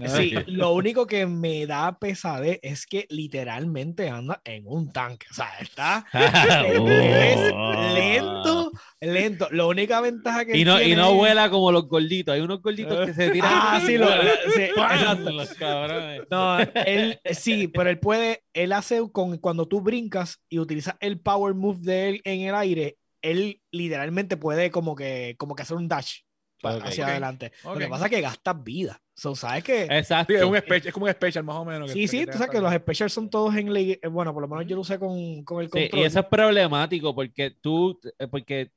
Sí, 0.07 0.33
Ah, 0.37 0.45
lo 0.47 0.73
único 0.73 1.07
que 1.07 1.27
me 1.27 1.67
da 1.67 1.99
pesadez 1.99 2.59
es 2.63 2.87
que 2.87 3.07
literalmente 3.11 4.09
anda 4.09 4.41
en 4.45 4.63
un 4.67 4.91
tanque. 4.93 5.27
O 5.31 5.35
sea, 5.35 5.51
está 5.61 6.07
es 6.15 7.53
lento, 7.95 8.70
lento. 9.01 9.49
La 9.51 9.67
única 9.67 10.01
ventaja 10.01 10.45
que 10.45 10.57
Y 10.57 10.65
no, 10.65 10.81
y 10.81 10.85
tiene 10.87 10.97
no 11.03 11.11
es- 11.11 11.15
vuela 11.17 11.51
como 11.51 11.73
los 11.73 11.89
gorditos. 11.89 12.35
Hay 12.35 12.41
unos 12.41 12.61
gorditos 12.63 13.07
que 13.07 13.15
se 13.15 13.31
tiran. 13.31 13.51
Ah, 13.53 13.81
sí, 13.85 13.97
lo- 13.99 14.07
sí, 14.55 14.63
exacto. 14.63 15.31
Los 15.31 15.55
cabrones. 15.55 16.23
No, 16.31 16.59
él 16.61 17.19
sí, 17.33 17.69
pero 17.69 17.89
él 17.91 17.99
puede, 17.99 18.45
él 18.53 18.73
hace 18.73 19.01
con 19.13 19.39
cuando 19.39 19.67
tú 19.67 19.81
brincas 19.81 20.41
y 20.49 20.59
utilizas 20.59 20.97
el 21.01 21.21
power 21.21 21.55
move 21.55 21.79
de 21.83 22.09
él 22.11 22.21
en 22.25 22.41
el 22.43 22.55
aire, 22.55 22.97
él 23.23 23.61
literalmente 23.71 24.37
puede 24.37 24.71
como 24.71 24.95
que, 24.95 25.35
como 25.39 25.55
que 25.55 25.63
hacer 25.63 25.77
un 25.77 25.89
dash 25.89 26.21
pa- 26.63 26.77
Ok. 26.77 26.85
hacia 26.85 27.05
Ok, 27.05 27.11
adelante. 27.11 27.53
Lo 27.65 27.75
que 27.79 27.87
pasa 27.89 28.05
es 28.07 28.11
que 28.11 28.21
gastas 28.21 28.63
vida. 28.63 29.01
So, 29.15 29.35
¿sabes 29.37 29.63
qué? 29.65 29.83
Exacto. 29.91 30.33
Sí, 30.33 30.39
es, 30.39 30.45
un 30.45 30.57
special, 30.57 30.87
es 30.89 30.93
como 30.95 31.05
un 31.07 31.13
special 31.13 31.45
más 31.45 31.57
o 31.57 31.65
menos. 31.67 31.89
que- 31.89 31.93
Sí, 31.95 32.01
que 32.03 32.09
sí, 32.09 32.19
te 32.25 32.33
tú 32.33 32.39
sabes 32.39 32.51
que 32.51 32.61
los 32.61 32.73
specials 32.75 33.13
son 33.13 33.29
todos 33.29 33.55
en 33.55 33.71
ley. 33.73 33.99
eh, 34.03 34.09
Bueno, 34.09 34.33
por 34.33 34.41
lo 34.43 34.49
menos 34.49 34.67
yo 34.67 34.77
lo 34.77 34.81
usé 34.83 34.99
con, 34.99 35.45
con 35.45 35.61
el 35.61 35.67
Sí, 35.67 35.71
control. 35.73 36.01
y 36.01 36.05
eso 36.05 36.21
es 36.21 36.27
problemático 36.27 37.15
porque 37.15 37.51
tú, 37.51 38.01
eh, 38.19 38.27
porque 38.29 38.71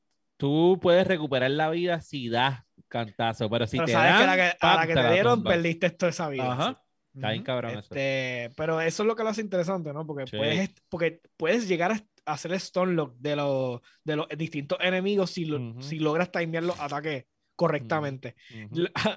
tú 0.43 0.77
puedes 0.81 1.07
recuperar 1.07 1.51
la 1.51 1.69
vida 1.69 2.01
si 2.01 2.27
das 2.27 2.63
cantazo, 2.89 3.49
pero 3.49 3.65
si 3.65 3.77
Pero 3.77 3.85
te 3.87 3.93
sabes 3.93 4.11
dan, 4.11 4.19
que, 4.19 4.25
la 4.27 4.35
que- 4.35 4.57
a 4.59 4.75
la 4.75 4.87
que 4.87 4.93
te 4.93 5.13
dieron, 5.13 5.43
perdiste 5.43 5.89
toda 5.91 6.09
esa 6.09 6.27
vida. 6.27 6.51
Ajá. 6.51 6.83
Está 7.15 7.29
bien 7.31 7.43
cabrón 7.43 7.71
eso. 7.71 7.79
Este, 7.79 8.51
pero 8.57 8.81
eso 8.81 9.03
es 9.03 9.07
lo 9.07 9.15
que 9.15 9.23
lo 9.23 9.29
hace 9.29 9.39
interesante, 9.41 9.93
¿no? 9.93 10.05
Porque, 10.05 10.27
Sí. 10.27 10.35
puedes, 10.35 10.69
porque 10.89 11.21
puedes 11.37 11.67
llegar 11.67 11.91
a 11.93 12.01
hacer 12.25 12.59
stun 12.59 12.95
lock 12.95 13.15
de 13.19 13.35
los, 13.37 13.79
de 14.03 14.15
los 14.17 14.27
distintos 14.37 14.79
enemigos 14.81 15.29
si, 15.31 15.45
lo- 15.45 15.81
si 15.81 15.99
logras 15.99 16.29
timear 16.29 16.63
los 16.63 16.77
ataques 16.79 17.25
correctamente. 17.55 18.35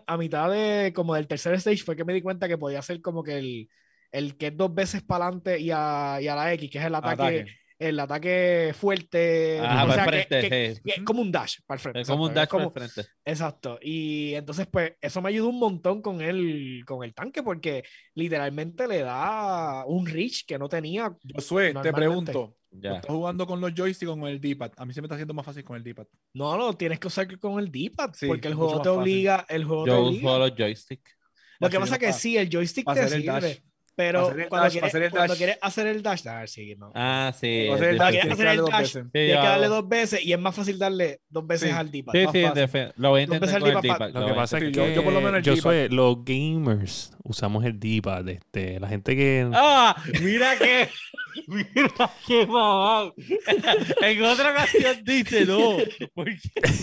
A, 0.06 0.16
mitad 0.16 0.48
de 0.50 0.92
como 0.94 1.14
del 1.14 1.26
tercer 1.26 1.54
stage 1.54 1.78
fue 1.82 1.96
que 1.96 2.04
me 2.04 2.12
di 2.12 2.22
cuenta 2.22 2.46
que 2.48 2.58
podía 2.58 2.78
hacer 2.78 3.00
como 3.00 3.22
que 3.24 3.38
el, 3.38 3.68
el 4.12 4.36
que 4.36 4.48
es 4.48 4.56
dos 4.56 4.72
veces 4.74 5.02
para 5.02 5.24
adelante 5.26 5.58
y 5.58 5.70
a, 5.72 6.18
y 6.20 6.28
a 6.28 6.36
la 6.36 6.52
X, 6.52 6.70
que 6.70 6.78
es 6.78 6.84
el 6.84 6.94
ataque, 6.94 7.22
Ataque. 7.22 7.46
El 7.78 8.00
ataque 8.00 8.74
fuerte. 8.78 9.60
Ajá, 9.60 9.84
o 9.84 9.88
para 9.88 9.94
sea, 9.94 10.04
el 10.04 10.10
que- 10.10 10.26
frente, 10.28 10.48
que- 10.50 10.74
sí. 10.76 10.80
que 10.84 10.90
es 10.92 11.02
como 11.02 11.20
un 11.22 11.30
dash 11.32 11.56
para 11.66 11.76
el 11.76 11.80
frente. 11.82 12.00
Es 12.00 12.08
como 12.08 12.24
un 12.24 12.30
exacto, 12.30 12.56
dash 12.56 12.62
como- 12.62 12.72
para 12.72 12.86
el 12.86 12.90
frente. 12.92 13.10
Exacto. 13.24 13.78
Y 13.82 14.34
entonces, 14.34 14.66
pues, 14.70 14.92
eso 15.00 15.20
me 15.22 15.28
ayudó 15.28 15.48
un 15.48 15.58
montón 15.58 16.00
con 16.02 16.20
el, 16.20 16.82
con 16.86 17.04
el 17.04 17.14
tanque, 17.14 17.42
porque 17.42 17.84
literalmente 18.14 18.88
le 18.88 19.00
da 19.02 19.84
un 19.86 20.06
reach 20.06 20.44
que 20.46 20.58
no 20.58 20.68
tenía. 20.68 21.14
Josué, 21.34 21.74
te 21.82 21.92
pregunto. 21.92 22.56
Ya. 22.70 22.96
¿Estás 22.96 23.10
jugando 23.10 23.46
con 23.46 23.60
los 23.60 23.72
joysticks 23.74 24.10
o 24.10 24.18
con 24.18 24.28
el 24.28 24.38
D-pad? 24.40 24.72
A 24.76 24.84
mí 24.84 24.92
se 24.92 25.00
me 25.00 25.06
está 25.06 25.14
haciendo 25.14 25.32
más 25.32 25.46
fácil 25.46 25.64
con 25.64 25.76
el 25.76 25.82
D-pad. 25.82 26.06
No, 26.34 26.58
no, 26.58 26.74
tienes 26.74 26.98
que 27.00 27.06
usar 27.06 27.38
con 27.38 27.58
el 27.58 27.70
D-pad, 27.70 28.10
Sí, 28.14 28.26
porque 28.26 28.48
el 28.48 28.54
juego 28.54 28.72
te 28.82 28.88
fácil. 28.88 29.00
obliga, 29.00 29.46
el 29.48 29.64
juego 29.64 29.84
te 29.84 29.90
Yo 29.90 29.98
obliga. 30.06 30.28
uso 30.30 30.38
los 30.40 30.54
joysticks. 30.56 31.16
Lo 31.58 31.70
que 31.70 31.78
pasa 31.80 31.94
es 31.94 32.00
que 32.00 32.12
sí, 32.12 32.36
el 32.36 32.50
joystick 32.50 32.92
te 32.92 33.08
sirve, 33.08 33.24
dash. 33.24 33.58
Pero 33.96 34.28
hacer 34.28 34.48
cuando, 34.48 34.64
dash, 34.64 34.72
quieres, 34.72 34.88
hacer 34.88 35.02
el 35.04 35.10
cuando 35.10 35.28
dash. 35.32 35.38
quieres 35.38 35.58
hacer 35.62 35.86
el 35.86 36.02
dash, 36.02 36.28
a 36.28 36.38
ver 36.40 36.48
si 36.48 36.76
no. 36.76 36.92
Ah, 36.94 37.32
sí. 37.38 37.64
Cuando 37.66 37.86
quieres 37.86 37.98
tienes 38.10 38.32
hacer 38.32 38.36
que 38.36 38.44
darle 38.44 38.52
el 38.52 38.58
dos 38.60 38.70
dash, 38.70 38.80
veces. 38.82 39.02
Sí, 39.04 39.10
tienes 39.12 39.36
que 39.40 39.46
darle 39.48 39.66
dos 39.68 39.88
veces 39.88 40.24
y 40.26 40.32
es 40.32 40.38
más 40.38 40.54
fácil 40.54 40.78
darle 40.78 41.20
dos 41.28 41.46
veces 41.46 41.70
Sí. 41.70 41.74
al 41.76 41.90
D-pad. 41.90 42.12
Sí, 42.12 42.20
sí, 42.32 42.78
lo 42.96 43.10
voy 43.10 43.20
a 43.20 43.24
intentar 43.24 43.60
con 43.60 43.68
el. 43.70 43.80
D-pad. 43.80 44.10
Lo 44.12 44.20
lo 44.20 44.26
que 44.26 44.34
pasa 44.34 44.58
es 44.58 44.64
Sí, 44.64 44.70
que 44.70 44.76
yo- 44.76 44.88
yo 44.88 45.02
por 45.02 45.12
lo 45.12 45.20
menos 45.20 45.38
el 45.38 45.42
yo 45.42 45.56
soy- 45.56 45.88
los 45.88 46.24
gamers 46.24 47.12
usamos 47.24 47.64
el 47.64 47.80
D-pad, 47.80 48.28
este, 48.28 48.78
la 48.78 48.88
gente 48.88 49.16
que 49.16 49.48
¡Ah! 49.54 49.96
Mira 50.22 50.56
que. 50.58 50.88
Mira 51.48 52.10
qué 52.26 52.46
mamá. 52.46 53.12
En 54.02 54.22
otra 54.24 54.50
ocasión 54.52 54.96
dice 55.04 55.44
no. 55.46 55.76
Porque 56.14 56.38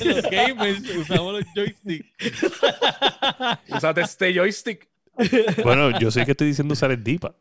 los 0.06 0.22
gamers 0.24 0.82
usamos 0.98 1.34
los 1.34 1.44
joysticks. 1.56 2.08
Usaste 3.70 4.02
este 4.02 4.34
joystick. 4.34 4.88
bueno, 5.64 6.00
yo 6.00 6.12
sé 6.12 6.26
que 6.26 6.32
estoy 6.32 6.48
diciendo 6.48 6.74
usar 6.74 6.92
el 6.92 7.04
D-pad. 7.04 7.34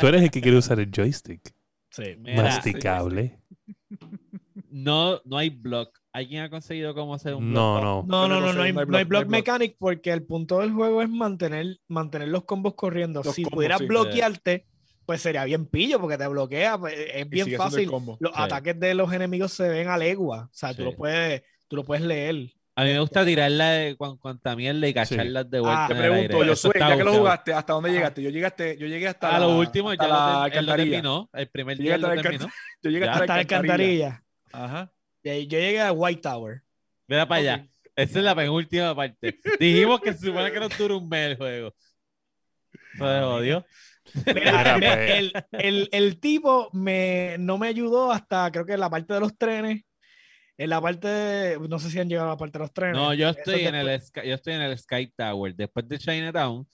Tú 0.00 0.06
eres 0.06 0.22
el 0.22 0.30
que 0.30 0.40
quiere 0.40 0.58
usar 0.58 0.78
el 0.80 0.90
joystick. 0.94 1.54
Sí. 1.90 2.16
Mira, 2.18 2.42
Masticable. 2.42 3.40
no, 4.70 5.20
no 5.24 5.38
hay 5.38 5.50
block. 5.50 5.98
¿Alguien 6.12 6.42
ha 6.42 6.50
conseguido 6.50 6.94
cómo 6.94 7.14
hacer 7.14 7.34
un 7.34 7.44
block? 7.50 7.54
No, 7.54 7.80
no. 7.80 8.04
No, 8.06 8.28
no, 8.28 8.40
no, 8.40 8.52
no 8.52 8.62
hay, 8.62 8.72
No 8.72 8.80
hay 8.80 8.86
no 8.86 8.96
hay 8.98 9.04
block, 9.04 9.22
hay 9.22 9.24
block. 9.24 9.26
mechanic 9.28 9.76
porque 9.78 10.12
el 10.12 10.24
punto 10.24 10.60
del 10.60 10.72
juego 10.72 11.02
es 11.02 11.08
mantener, 11.08 11.78
mantener 11.88 12.28
los 12.28 12.44
combos 12.44 12.74
corriendo. 12.74 13.22
Los 13.24 13.34
si 13.34 13.42
combos, 13.42 13.56
pudieras 13.56 13.78
sí. 13.80 13.86
bloquearte, 13.86 14.66
pues 15.06 15.20
sería 15.22 15.44
bien 15.44 15.66
pillo 15.66 16.00
porque 16.00 16.18
te 16.18 16.26
bloquea. 16.28 16.78
pues, 16.78 16.94
es 16.96 17.26
Y 17.26 17.28
bien 17.28 17.50
fácil. 17.56 17.90
Los 18.20 18.32
Sí. 18.32 18.36
ataques 18.36 18.78
de 18.78 18.94
los 18.94 19.12
enemigos 19.12 19.52
se 19.52 19.68
ven 19.68 19.88
a 19.88 19.98
legua. 19.98 20.44
O 20.44 20.54
sea, 20.54 20.74
tú 20.74 20.82
lo 20.84 20.94
puedes, 20.94 21.42
tú 21.68 21.76
lo 21.76 21.84
puedes 21.84 22.04
leer. 22.04 22.52
A 22.76 22.82
mí 22.82 22.90
me 22.92 22.98
gusta 22.98 23.24
tirarla 23.24 23.70
de 23.70 23.96
cuan, 23.96 24.16
cuanta 24.16 24.56
mierda 24.56 24.88
y 24.88 24.92
cacharlas 24.92 25.48
de 25.48 25.60
vuelta. 25.60 25.84
Ah, 25.84 25.88
Te 25.88 25.94
pregunto, 25.94 26.38
Josué, 26.38 26.70
está 26.74 26.88
ya 26.88 26.96
que 26.96 27.04
lo 27.04 27.14
jugaste, 27.14 27.52
¿hasta 27.54 27.72
dónde 27.72 27.92
llegaste? 27.92 28.20
Yo 28.22 28.30
llegué 28.30 28.46
hasta, 28.46 28.72
yo 28.74 28.86
llegué 28.88 29.06
hasta 29.08 29.28
A 29.28 29.38
la, 29.38 29.46
lo 29.46 29.56
último, 29.58 29.90
hasta 29.90 30.04
ya 30.04 30.08
la 30.12 30.16
él 30.18 30.32
lo 30.34 30.42
alcantarilla. 30.42 30.90
terminó. 30.90 31.30
El 31.32 31.48
primer 31.48 31.76
Yo 31.78 31.82
día 31.84 31.98
lo 31.98 32.08
terminó. 32.20 32.48
Yo 32.82 32.90
llegué 32.90 33.04
hasta 33.08 33.18
la 33.18 33.22
Hasta 33.22 33.34
la 33.34 33.40
alcantarilla. 33.40 34.06
alcantarilla. 34.06 34.24
Ajá. 34.52 34.92
Y 35.22 35.28
ahí 35.28 35.46
Yo 35.46 35.58
llegué 35.58 35.80
a 35.82 35.92
White 35.92 36.20
Tower. 36.22 36.62
Mira 37.06 37.28
para 37.28 37.40
allá. 37.40 37.68
Esa 37.94 38.18
es 38.18 38.24
la 38.24 38.34
penúltima 38.34 38.94
parte. 38.96 39.38
Dijimos 39.60 40.00
que 40.00 40.12
se 40.12 40.26
supone 40.26 40.50
que 40.50 40.58
no 40.58 40.68
dura 40.68 40.96
un 40.96 41.08
mes 41.08 41.30
el 41.30 41.36
juego. 41.36 41.74
Se 42.98 42.98
jodió. 42.98 43.64
Mira, 44.26 44.76
pues. 44.78 45.10
el, 45.12 45.32
el- 45.52 45.88
el 45.92 46.20
tipo 46.20 46.70
me, 46.72 47.36
no 47.38 47.56
me 47.56 47.68
ayudó 47.68 48.10
hasta 48.12 48.50
creo 48.50 48.66
que 48.66 48.74
en 48.74 48.80
la 48.80 48.90
parte 48.90 49.14
de 49.14 49.20
los 49.20 49.36
trenes. 49.38 49.82
En 50.56 50.70
la 50.70 50.80
parte 50.80 51.08
de, 51.08 51.58
no 51.68 51.78
sé 51.78 51.90
si 51.90 51.98
han 51.98 52.08
llegado 52.08 52.28
a 52.28 52.32
la 52.32 52.36
parte 52.36 52.58
de 52.58 52.64
los 52.64 52.72
trenes. 52.72 52.96
No, 52.96 53.12
yo 53.14 53.28
estoy 53.30 53.62
en 53.66 53.74
el 53.74 53.86
después- 53.86 54.24
yo 54.26 54.34
estoy 54.34 54.54
en 54.54 54.60
el 54.62 54.78
Sky 54.78 55.12
Tower. 55.16 55.54
Después 55.54 55.88
de 55.88 55.98
Chinatown, 55.98 56.66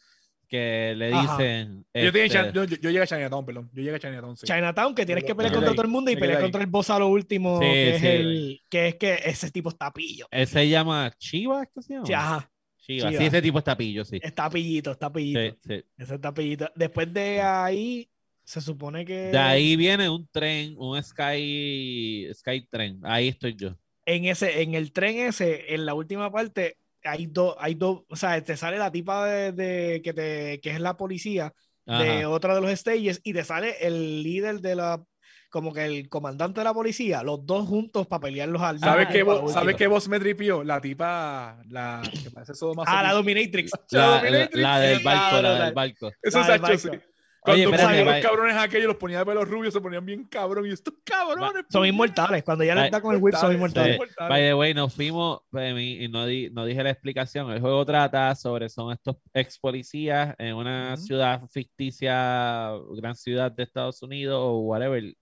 que 0.49 0.95
le 0.97 1.09
dicen. 1.13 1.87
Este, 1.93 2.29
yo, 2.29 2.53
yo- 2.53 2.65
yo 2.65 2.91
llegué 2.91 3.03
a 3.03 3.07
Chinatown, 3.07 3.47
perdón. 3.47 3.71
Yo 3.73 3.83
llegué 3.83 3.97
a 3.97 3.99
Chinatown, 4.01 4.37
sí. 4.37 4.47
Chinatown, 4.47 4.95
que 4.95 5.07
tienes 5.07 5.25
que 5.25 5.35
pelear 5.35 5.53
ahí. 5.53 5.57
contra 5.57 5.73
todo 5.75 5.83
el 5.83 5.89
mundo 5.91 6.11
y 6.11 6.17
pelear 6.17 6.39
ahí. 6.39 6.43
contra 6.43 6.61
el 6.61 6.67
boss 6.67 6.91
a 6.91 6.99
lo 6.99 7.09
último, 7.09 7.59
Sí, 7.61 7.65
que, 7.67 7.95
es 7.95 8.01
sí. 8.01 8.07
el, 8.07 8.61
que 8.69 8.89
es 8.89 8.95
que 8.97 9.15
ese 9.25 9.51
tipo 9.51 9.69
está 9.71 9.91
pillo. 9.93 10.27
Él 10.31 10.47
se 10.47 10.69
llama 10.69 11.11
Chiva, 11.17 11.65
¿qué 11.67 11.81
se 11.81 11.95
llama? 11.95 12.07
Sí, 12.07 12.13
ajá, 12.13 12.51
Chiva. 12.79 13.09
Chiva. 13.11 13.21
Sí, 13.21 13.27
ese 13.29 13.43
tipo 13.43 13.59
está 13.59 13.77
pillo, 13.77 14.05
sí. 14.05 14.19
está 14.23 14.51
pillito, 14.51 14.91
está 14.91 15.11
pillito. 15.13 15.41
Sí, 15.41 15.59
sí. 15.69 15.85
Ese 15.97 16.15
está 16.17 16.35
pillito. 16.35 16.71
Después 16.75 17.13
de 17.15 17.41
ahí, 17.41 18.11
se 18.51 18.61
supone 18.61 19.05
que 19.05 19.15
De 19.31 19.39
ahí 19.39 19.77
viene 19.77 20.09
un 20.11 20.27
tren, 20.29 20.75
un 20.77 21.01
Sky, 21.03 22.29
Sky 22.35 22.67
Tren. 22.71 23.01
Ahí 23.05 23.29
estoy 23.29 23.55
yo. 23.57 23.77
en 24.07 24.25
ese, 24.25 24.63
en 24.63 24.75
el 24.75 24.93
tren 24.93 25.19
ese, 25.19 25.73
en 25.75 25.87
la 25.87 25.95
última 25.95 26.31
parte, 26.33 26.77
hay 27.05 27.27
dos, 27.27 27.55
hay 27.61 27.75
dos, 27.75 28.03
o 28.09 28.17
sea, 28.17 28.43
te 28.43 28.57
sale 28.57 28.77
la 28.77 28.91
tipa 28.91 29.25
de, 29.27 29.53
de- 29.53 30.03
que 30.03 30.13
te, 30.13 30.61
que 30.61 30.71
es 30.71 30.81
la 30.81 30.97
policía 30.97 31.53
de 31.87 31.95
Ajá. 32.21 32.29
otra 32.29 32.55
de 32.55 32.61
los 32.61 32.71
stages 32.79 33.21
y 33.25 33.33
te 33.33 33.45
sale 33.45 33.77
el 33.81 34.23
líder 34.23 34.61
de 34.61 34.75
la 34.77 35.03
como 35.51 35.73
que 35.73 35.85
el 35.85 36.09
comandante 36.09 36.61
de 36.61 36.65
la 36.65 36.73
policía, 36.75 37.25
los 37.25 37.45
dos 37.45 37.67
juntos 37.67 38.07
para 38.07 38.21
pelearlos 38.21 38.63
al 38.63 38.79
¿Sabes 38.79 39.09
qué, 39.09 39.25
lo 39.25 39.49
¿Sabes 39.49 39.75
qué 39.75 39.89
voz 39.89 40.09
me 40.09 40.21
tripió? 40.21 40.63
La 40.63 40.81
tipa, 40.81 41.61
la 41.69 42.03
que 42.23 42.31
parece 42.31 42.53
eso 42.53 42.73
más 42.75 42.87
Ah, 42.89 43.03
la 43.03 43.13
Dominatrix. 43.13 43.73
La, 43.91 44.01
la- 44.01 44.17
Dominatrix. 44.21 44.61
la 44.63 44.79
del 44.81 44.99
barco, 45.03 45.37
la- 45.37 45.43
la 45.43 45.59
la- 45.59 45.65
del 45.65 45.75
barco. 45.75 46.13
Eso 46.23 46.41
es 46.41 47.01
Cuando 47.43 47.63
espérate, 47.65 47.83
salían 47.83 48.07
los 48.07 48.21
cabrones 48.25 48.57
aquellos, 48.57 48.87
los 48.89 48.97
ponían 48.97 49.21
de 49.21 49.27
pelos 49.27 49.49
rubios, 49.49 49.73
se 49.73 49.81
ponían 49.81 50.05
bien 50.05 50.25
cabrón. 50.25 50.67
Y 50.67 50.73
estos 50.73 50.95
cabrones. 51.05 51.65
Son 51.71 51.87
inmortales. 51.87 52.43
Cuando 52.45 52.65
ya 52.65 52.75
les 52.75 52.91
da 52.91 53.01
con 53.01 53.15
el 53.15 53.23
whip, 53.23 53.35
son 53.35 53.53
Inmortales. 53.53 53.99
By 54.19 54.43
the 54.43 54.55
way, 54.55 54.75
nos 54.75 54.95
fuimos 54.95 55.41
pues, 55.51 55.75
y 55.81 56.09
no, 56.09 56.27
di- 56.27 56.51
no 56.51 56.65
dije 56.67 56.83
la 56.83 56.91
explicación. 56.91 57.51
El 57.51 57.61
juego 57.61 57.85
trata 57.87 58.35
sobre 58.35 58.69
son 58.69 58.93
estos 58.93 59.17
ex 59.33 59.59
policías 59.59 60.35
en 60.39 60.55
una 60.55 60.95
Ujú. 60.95 61.03
ciudad 61.03 61.43
ficticia, 61.49 62.73
gran 62.97 63.17
ciudad 63.17 63.51
de 63.51 63.63
Estados 63.63 64.03
Unidos 64.03 64.39
o 64.41 64.59
whatever. 64.61 65.15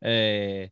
eh, 0.00 0.70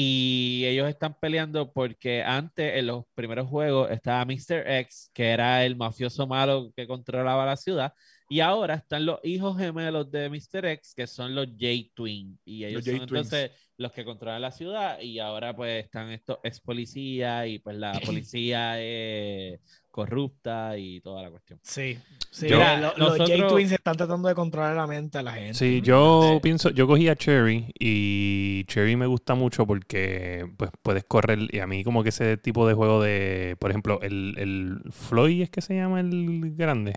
y 0.00 0.64
ellos 0.66 0.88
están 0.88 1.16
peleando 1.20 1.72
porque 1.72 2.22
antes 2.22 2.76
en 2.76 2.86
los 2.86 3.04
primeros 3.16 3.48
juegos 3.48 3.90
estaba 3.90 4.24
Mr. 4.24 4.62
X, 4.64 5.10
que 5.12 5.30
era 5.30 5.64
el 5.64 5.76
mafioso 5.76 6.24
malo 6.28 6.70
que 6.76 6.86
controlaba 6.86 7.44
la 7.44 7.56
ciudad. 7.56 7.92
Y 8.30 8.40
ahora 8.40 8.74
están 8.74 9.06
los 9.06 9.20
hijos 9.24 9.56
gemelos 9.56 10.10
de 10.10 10.28
Mr. 10.28 10.66
X, 10.66 10.94
que 10.94 11.06
son 11.06 11.34
los 11.34 11.46
J-Twin. 11.46 12.38
Y 12.44 12.64
ellos 12.64 12.84
son 12.84 12.96
entonces 12.96 13.50
los 13.78 13.90
que 13.92 14.04
controlan 14.04 14.42
la 14.42 14.50
ciudad. 14.50 15.00
Y 15.00 15.18
ahora 15.18 15.56
pues 15.56 15.84
están 15.84 16.10
estos 16.10 16.38
ex 16.42 16.60
policías 16.60 17.46
y 17.48 17.58
pues 17.58 17.76
la 17.76 17.92
policía 18.04 18.78
es 18.82 19.60
corrupta 19.90 20.76
y 20.78 21.00
toda 21.00 21.22
la 21.22 21.30
cuestión. 21.30 21.58
Sí. 21.62 21.98
sí 22.30 22.48
Yo- 22.48 22.58
lo- 22.58 22.80
los 22.80 22.98
nosotros- 22.98 23.30
J-Twins 23.30 23.72
están 23.72 23.96
tratando 23.96 24.28
de 24.28 24.34
controlar 24.34 24.76
la 24.76 24.86
mente 24.86 25.18
a 25.18 25.22
la 25.22 25.32
gente. 25.32 25.54
Sí, 25.54 25.80
yo 25.82 26.34
Sí. 26.34 26.40
pienso, 26.42 26.70
yo 26.70 26.86
cogí 26.86 27.08
a 27.08 27.16
Cherry 27.16 27.72
y 27.80 28.64
Cherry 28.66 28.94
me 28.96 29.06
gusta 29.06 29.34
mucho 29.34 29.66
porque 29.66 30.46
pues 30.56 30.70
puedes 30.82 31.04
correr 31.04 31.38
y 31.50 31.58
a 31.60 31.66
mí 31.66 31.82
como 31.82 32.02
que 32.02 32.10
ese 32.10 32.36
tipo 32.36 32.68
de 32.68 32.74
juego 32.74 33.02
de, 33.02 33.56
por 33.58 33.70
ejemplo, 33.70 34.00
el, 34.02 34.34
el 34.38 34.92
Floyd 34.92 35.42
es 35.42 35.50
que 35.50 35.62
se 35.62 35.74
llama 35.74 36.00
el 36.00 36.54
grande. 36.54 36.92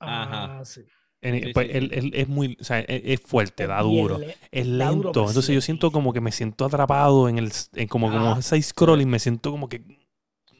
Ah, 0.00 0.22
Ajá. 0.54 0.64
sí. 0.64 0.82
En- 1.22 1.42
Sí, 1.42 1.52
pues, 1.54 1.66
sí. 1.68 1.76
él- 1.76 1.90
él 1.94 2.10
es 2.14 2.28
muy, 2.28 2.56
o 2.60 2.64
sea, 2.64 2.80
es, 2.80 3.02
es 3.04 3.20
fuerte, 3.20 3.66
da 3.66 3.82
Bien 3.82 3.96
duro, 4.02 4.18
le- 4.18 4.36
es 4.52 4.66
da 4.78 4.90
duro, 4.90 4.94
lento. 4.94 5.12
pero 5.12 5.28
Entonces 5.28 5.44
sí 5.46 5.54
yo 5.54 5.60
siento 5.60 5.90
como 5.90 6.12
que 6.12 6.20
me 6.20 6.30
siento 6.30 6.64
atrapado 6.66 7.28
en 7.28 7.38
el, 7.38 7.50
en 7.74 7.88
como, 7.88 8.10
como 8.10 8.32
Ajá. 8.32 8.42
side 8.42 8.62
scrolling, 8.62 9.08
me 9.08 9.18
siento 9.18 9.50
como 9.50 9.68
que 9.68 9.80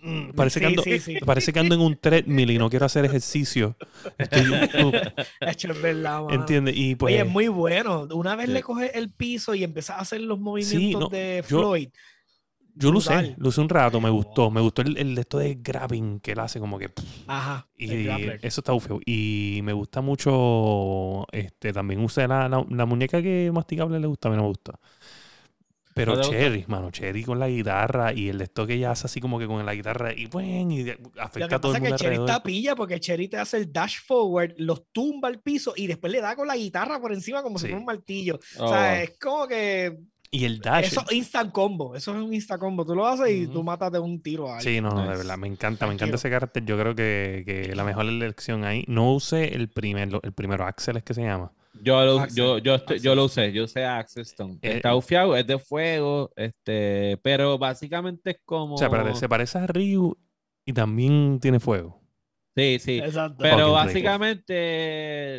mm, 0.03 0.31
parece, 0.35 0.61
que 0.61 0.67
ando, 0.67 0.83
sí, 0.83 0.99
sí. 0.99 1.17
parece 1.27 1.53
que 1.53 1.59
ando 1.61 1.75
en 1.75 1.81
un 1.83 1.97
treadmill 1.97 2.51
y 2.51 2.59
no 2.59 2.71
quiero 2.71 2.87
hacer 2.87 3.05
ejercicio. 3.05 3.77
Estoy, 4.19 4.49
uh, 4.49 4.93
es 5.41 5.83
verdad, 5.83 6.23
mano. 6.23 6.31
¿Entiendes? 6.35 6.75
Y 6.77 6.95
pues 6.95 7.13
Oye, 7.15 7.23
es 7.23 7.29
muy 7.29 7.49
bueno. 7.49 8.09
Una 8.13 8.35
vez 8.37 8.47
Sí. 8.47 8.53
le 8.53 8.63
coges 8.63 8.91
el 8.95 9.11
piso 9.11 9.55
y 9.55 9.63
empiezas 9.63 9.99
a 9.99 10.01
hacer 10.01 10.21
los 10.23 10.39
movimientos 10.39 11.01
no, 11.03 11.09
de 11.09 11.45
Floyd. 11.47 11.89
Yo 11.93 12.01
lo 12.79 12.99
usé, 12.99 13.35
lo 13.39 13.49
usé 13.49 13.61
un 13.61 13.69
rato, 13.69 14.01
me 14.01 14.11
gustó. 14.11 14.51
Me 14.51 14.61
gustó 14.61 14.83
el, 14.83 14.97
el 14.99 15.15
de 15.15 15.21
esto 15.23 15.39
de 15.39 15.55
grabbing 15.57 16.21
que 16.21 16.33
él 16.33 16.39
hace, 16.41 16.61
como 16.61 16.79
que. 16.79 16.89
pff, 16.91 17.05
Ajá. 17.27 17.67
y 17.77 18.07
eso 18.43 18.61
está 18.61 18.79
feo. 18.81 19.01
Y 19.05 19.61
me 19.63 19.73
gusta 19.73 20.01
mucho. 20.01 21.27
Este, 21.33 21.73
también 21.73 22.01
usé 22.05 22.29
la, 22.29 22.49
la, 22.49 22.65
la 22.69 22.87
muñeca 22.87 23.23
que 23.23 23.51
masticable 23.53 23.99
le 24.01 24.07
gusta, 24.07 24.29
a 24.29 24.31
mí 24.31 24.37
no 24.37 24.43
me 24.45 24.49
gusta. 24.49 24.79
Pero 25.95 26.13
¿No 26.15 26.21
te 26.21 26.27
gusta? 26.27 26.43
Cherry, 26.43 26.65
mano, 26.69 26.91
Cherry 26.91 27.25
con 27.25 27.39
la 27.39 27.49
guitarra 27.49 28.13
y 28.13 28.29
el 28.29 28.37
de 28.37 28.45
esto 28.45 28.67
que 28.67 28.75
ella 28.75 28.91
hace 28.91 29.07
así 29.07 29.19
como 29.19 29.39
que 29.39 29.47
con 29.47 29.65
la 29.65 29.73
guitarra 29.75 30.13
y 30.13 30.27
bueno, 30.27 30.71
y 30.75 30.85
Lo 30.85 30.93
afecta 31.23 31.49
que 31.49 31.55
a 31.55 31.59
todo 31.59 31.73
pasa 31.73 31.79
el 31.79 31.79
es 31.79 31.81
que 31.81 31.81
mundo 31.89 31.97
Cherry 31.97 32.07
alrededor. 32.17 32.29
está 32.29 32.43
pilla 32.43 32.77
porque 32.77 33.01
Cherry 33.01 33.29
te 33.29 33.39
hace 33.39 33.57
el 33.57 33.73
dash 33.73 34.01
forward, 34.05 34.53
los 34.59 34.83
tumba 34.93 35.29
al 35.29 35.41
piso 35.41 35.73
y 35.75 35.87
después 35.87 36.13
le 36.13 36.21
da 36.21 36.37
con 36.37 36.47
la 36.49 36.55
guitarra 36.57 37.01
por 37.01 37.15
encima 37.15 37.43
como 37.43 37.57
si 37.59 37.63
Sí. 37.63 37.69
fuera 37.69 37.79
un 37.79 37.87
martillo. 37.87 38.39
Oh, 38.59 38.65
O 38.67 38.69
sea, 38.69 39.03
es 39.03 39.17
como 39.19 39.47
que. 39.49 39.97
Y 40.39 40.45
el 40.45 40.59
dash. 40.61 40.87
Eso 40.87 41.03
es 41.09 41.13
instant 41.17 41.53
combo. 41.53 41.95
Eso 41.97 42.15
es 42.17 42.23
un 42.23 42.33
instant 42.35 42.61
combo. 42.61 42.85
Tú 42.85 42.95
lo 42.95 43.07
haces 43.07 43.31
y 43.31 43.47
tú 43.47 43.63
matas 43.63 43.91
de 43.93 43.99
un 43.99 44.21
tiro 44.21 44.49
a 44.51 44.59
alguien. 44.59 44.75
Sí, 44.77 44.81
no, 44.81 44.91
no, 44.91 45.03
de 45.11 45.17
verdad, 45.17 45.39
me 45.39 45.47
encanta, 45.47 45.87
me 45.87 45.95
encanta 45.95 46.17
ese 46.17 46.29
carácter. 46.31 46.65
Yo 46.65 46.79
creo 46.79 46.95
que, 46.95 47.43
que 47.47 47.75
la 47.75 47.85
mejor 47.85 48.07
elección 48.07 48.65
ahí. 48.65 48.85
No 48.89 49.13
usé 49.15 49.55
el 49.55 49.69
primero, 49.69 50.21
el 50.23 50.33
primero, 50.33 50.65
Axel 50.67 50.97
es 50.99 51.03
que 51.05 51.15
se 51.15 51.23
llama. 51.23 51.53
Yo 51.83 52.03
lo, 52.05 52.21
Axel, 52.21 52.37
yo, 52.37 52.59
yo, 52.59 52.75
estoy- 52.75 53.01
yo 53.01 53.15
lo 53.15 53.25
usé, 53.25 53.53
yo 53.53 53.65
usé 53.65 53.85
Axel 53.85 54.23
Stone. 54.23 54.59
Eh, 54.63 54.77
Está 54.77 54.95
ufiado, 54.95 55.37
es 55.37 55.47
de 55.47 55.59
fuego, 55.59 56.31
este, 56.35 57.19
pero 57.23 57.59
básicamente 57.59 58.31
es 58.31 58.39
como. 58.45 58.75
O 58.75 58.79
sea, 58.79 58.89
se 59.15 59.29
parece 59.29 59.59
a 59.59 59.67
Ryu 59.67 60.17
y 60.65 60.73
también 60.73 61.39
tiene 61.41 61.61
fuego. 61.61 62.01
Sí, 62.57 62.79
sí. 62.81 62.99
Exacto. 62.99 63.37
Pero 63.39 63.57
Fucking 63.69 63.73
básicamente 63.75 65.39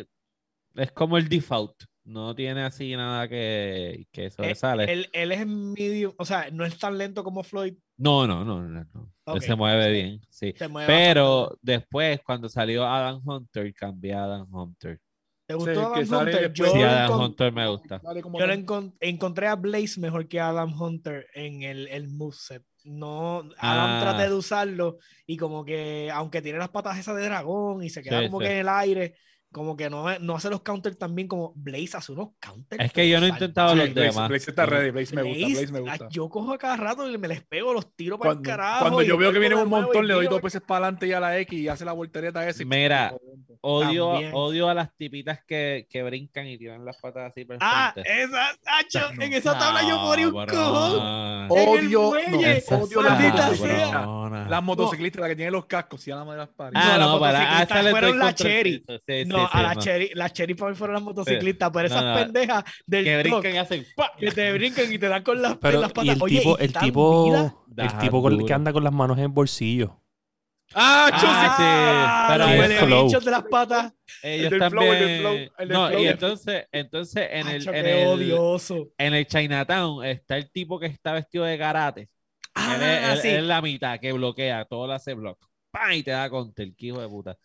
es 0.76 0.92
como 0.94 1.18
el 1.18 1.28
default. 1.28 1.74
No 2.08 2.34
tiene 2.34 2.62
así 2.62 2.96
nada 2.96 3.28
que, 3.28 4.06
que 4.10 4.30
sobresale. 4.30 4.84
Eh, 4.84 4.92
Él, 4.92 5.08
él 5.12 5.32
es 5.32 5.46
medium, 5.46 6.14
o 6.16 6.24
sea, 6.24 6.48
no 6.50 6.64
es 6.64 6.78
tan 6.78 6.96
lento 6.96 7.22
como 7.22 7.42
Floyd. 7.42 7.74
No, 7.98 8.26
no, 8.26 8.44
no, 8.46 8.62
no, 8.62 8.84
no. 8.94 9.12
Él 9.26 9.36
Ok, 9.36 9.40
se 9.42 9.54
mueve 9.54 9.84
sí. 9.84 9.92
bien, 9.92 10.20
sí. 10.30 10.54
Se 10.56 10.68
mueve 10.68 10.86
Pero 10.86 11.40
bastante. 11.42 11.60
después, 11.62 12.20
cuando 12.24 12.48
salió 12.48 12.86
Adam 12.86 13.20
Hunter, 13.22 13.74
cambié 13.74 14.14
a 14.14 14.24
Adam 14.24 14.48
Hunter. 14.50 14.98
¿Te 15.46 15.54
Sí, 15.54 15.58
gustó 15.60 15.74
que 15.92 16.00
Adam 16.00 16.06
sale 16.06 16.30
Hunter? 16.34 16.52
Yo, 16.54 16.64
Sí, 16.72 16.82
Adam 16.82 17.20
Hunter 17.20 17.52
me 17.52 17.68
gusta. 17.68 18.00
Yo 18.02 18.12
le 18.14 18.22
que- 18.22 18.28
encon- 18.66 18.94
encontré 19.00 19.46
a 19.46 19.56
Blaze 19.56 20.00
mejor 20.00 20.26
que 20.28 20.40
a 20.40 20.48
Adam 20.48 20.80
Hunter 20.80 21.26
en 21.34 21.62
el, 21.62 21.88
el 21.88 22.08
moveset. 22.08 22.62
No, 22.84 23.40
Adam 23.58 23.90
Ah. 23.90 23.98
traté 24.00 24.30
de 24.30 24.34
usarlo 24.34 24.96
y 25.26 25.36
como 25.36 25.62
que, 25.62 26.10
aunque 26.10 26.40
tiene 26.40 26.58
las 26.58 26.70
patas 26.70 26.96
esas 26.98 27.16
de 27.16 27.24
dragón 27.24 27.82
y 27.84 27.90
se 27.90 28.02
queda 28.02 28.20
Sí, 28.20 28.26
como 28.28 28.40
sí. 28.40 28.46
que 28.46 28.52
en 28.52 28.58
el 28.60 28.68
aire, 28.70 29.14
como 29.52 29.76
que 29.76 29.88
no, 29.88 30.18
no 30.18 30.36
hace 30.36 30.50
los 30.50 30.60
counters 30.60 30.98
también 30.98 31.26
como 31.26 31.52
Blaze 31.56 31.96
hace 31.96 32.12
unos 32.12 32.30
counters. 32.40 32.84
Es 32.84 32.92
que 32.92 33.08
yo 33.08 33.18
no 33.20 33.26
he 33.26 33.30
intentado 33.30 33.74
los. 33.74 33.92
Blaze, 33.92 34.08
demás. 34.12 34.28
Blaze 34.28 34.50
está 34.50 34.66
ready, 34.66 34.90
Blaze 34.90 35.14
me 35.14 35.22
gusta, 35.22 35.46
Blaze, 35.46 35.72
me 35.72 35.78
ah, 35.78 35.82
gusta. 35.82 36.08
Yo 36.10 36.28
cojo 36.28 36.52
a 36.52 36.58
cada 36.58 36.76
rato 36.76 37.10
y 37.10 37.16
me 37.16 37.28
les 37.28 37.42
pego 37.42 37.72
los 37.72 37.94
tiros 37.94 38.18
para 38.18 38.32
el 38.32 38.42
carajo. 38.42 38.80
cuando 38.80 39.02
yo 39.02 39.16
veo 39.16 39.32
que 39.32 39.38
viene 39.38 39.54
un 39.54 39.68
montón, 39.68 40.06
le 40.06 40.14
doy 40.14 40.24
tiro. 40.24 40.34
dos 40.34 40.42
veces 40.42 40.60
para 40.60 40.86
adelante 40.86 41.06
y 41.06 41.12
a 41.12 41.20
la 41.20 41.38
X 41.38 41.58
y 41.58 41.68
hace 41.68 41.84
la 41.84 41.92
voltereta 41.92 42.46
esa. 42.46 42.62
y- 42.62 42.66
Mira, 42.66 43.14
Odio, 43.60 44.12
También. 44.12 44.30
odio 44.34 44.68
a 44.68 44.74
las 44.74 44.94
tipitas 44.96 45.40
que, 45.44 45.86
que 45.90 46.02
brincan 46.02 46.46
y 46.46 46.56
tiran 46.58 46.84
las 46.84 46.96
patas 46.98 47.32
así 47.32 47.46
Ah, 47.60 47.92
esa, 47.96 48.56
Nacho, 48.64 49.12
No. 49.14 49.22
en 49.22 49.32
esa 49.32 49.58
tabla 49.58 49.82
yo 49.82 49.98
morí 49.98 50.24
un 50.26 50.32
cojón. 50.32 51.50
Odio, 51.50 52.02
muelle. 52.10 52.62
Las 52.68 52.70
motociclistas. 52.70 54.48
Las 54.48 54.62
motociclistas, 54.62 55.20
las 55.20 55.28
que 55.30 55.36
tienen 55.36 55.52
los 55.52 55.66
cascos, 55.66 56.06
y 56.06 56.10
a 56.10 56.16
la 56.16 56.24
madre 56.24 56.38
las 56.38 56.48
pares. 56.50 56.74
Ah, 56.76 56.98
No, 56.98 57.18
para 57.18 57.82
le 57.82 57.90
fueron 57.90 58.18
la 58.18 58.34
Cherry. 58.34 58.84
No, 59.42 59.48
sí, 59.48 59.50
a 59.52 59.58
sí, 59.58 59.62
la 59.62 59.74
no. 59.74 59.80
Cherry, 59.80 60.10
las 60.14 60.32
Cherry 60.32 60.54
para 60.54 60.70
mí 60.70 60.76
fueron 60.76 60.94
las 60.94 61.02
motociclistas, 61.02 61.70
pero 61.72 61.86
esas 61.86 62.04
no. 62.04 62.14
pendejas 62.14 62.64
del 62.86 63.04
Que 63.04 63.22
truck 63.22 63.32
brincan 63.40 63.54
y 63.54 63.58
hacen 63.58 63.86
¡pa! 63.96 64.12
que 64.18 64.30
te 64.32 64.52
brincan 64.52 64.92
y 64.92 64.98
te 64.98 65.08
dan 65.08 65.22
con 65.22 65.40
las, 65.42 65.56
Pero 65.58 65.80
las 65.80 65.90
y 65.90 65.94
patas. 65.94 66.16
el 66.16 66.22
Oye, 66.22 66.38
tipo, 66.38 66.56
y 66.58 66.64
el 66.64 66.72
tipo, 66.72 67.24
vida. 67.26 67.54
el 67.76 67.98
tipo 67.98 68.22
con- 68.22 68.46
que 68.46 68.52
anda 68.54 68.72
con 68.72 68.84
las 68.84 68.92
manos 68.92 69.16
en 69.18 69.24
el 69.24 69.28
bolsillo. 69.30 70.00
¡Ah, 70.74 71.08
yo 71.10 71.28
Ah, 71.30 72.26
sí! 72.28 72.32
Pero 72.34 72.62
el 72.62 72.72
flow. 72.72 73.20
de 73.24 73.30
las 73.30 73.42
patas. 73.44 73.92
Ellos 74.22 74.50
del 74.50 74.68
flow, 74.70 74.82
el 74.84 74.98
del 74.98 75.20
flow, 75.20 75.32
el 75.32 75.68
del 75.68 75.68
no, 75.68 75.88
flow. 75.88 76.00
y 76.02 76.06
entonces, 76.08 76.66
entonces 76.72 77.28
en 77.30 77.48
el, 77.48 77.66
en 77.68 77.72
qué 77.84 78.02
el, 78.02 78.08
odioso. 78.08 78.88
en 78.98 79.14
el 79.14 79.26
Chinatown 79.26 80.04
está 80.04 80.36
el 80.36 80.50
tipo 80.50 80.78
que 80.78 80.86
está 80.86 81.12
vestido 81.12 81.44
de 81.44 81.56
karate. 81.56 82.00
él, 82.02 82.08
es, 82.82 83.04
Ah, 83.04 83.12
él- 83.14 83.18
sí. 83.20 83.28
él 83.28 83.36
es 83.36 83.42
la 83.44 83.62
mitad 83.62 83.98
que 83.98 84.12
bloquea, 84.12 84.66
todo 84.66 84.86
lo 84.86 84.92
hace 84.92 85.14
block. 85.14 85.38
¡Pam! 85.70 85.92
Y 85.92 86.02
te 86.02 86.10
da 86.10 86.28
contra 86.28 86.64
el 86.64 86.74
hijo 86.78 87.00
de 87.00 87.08
puta. 87.08 87.36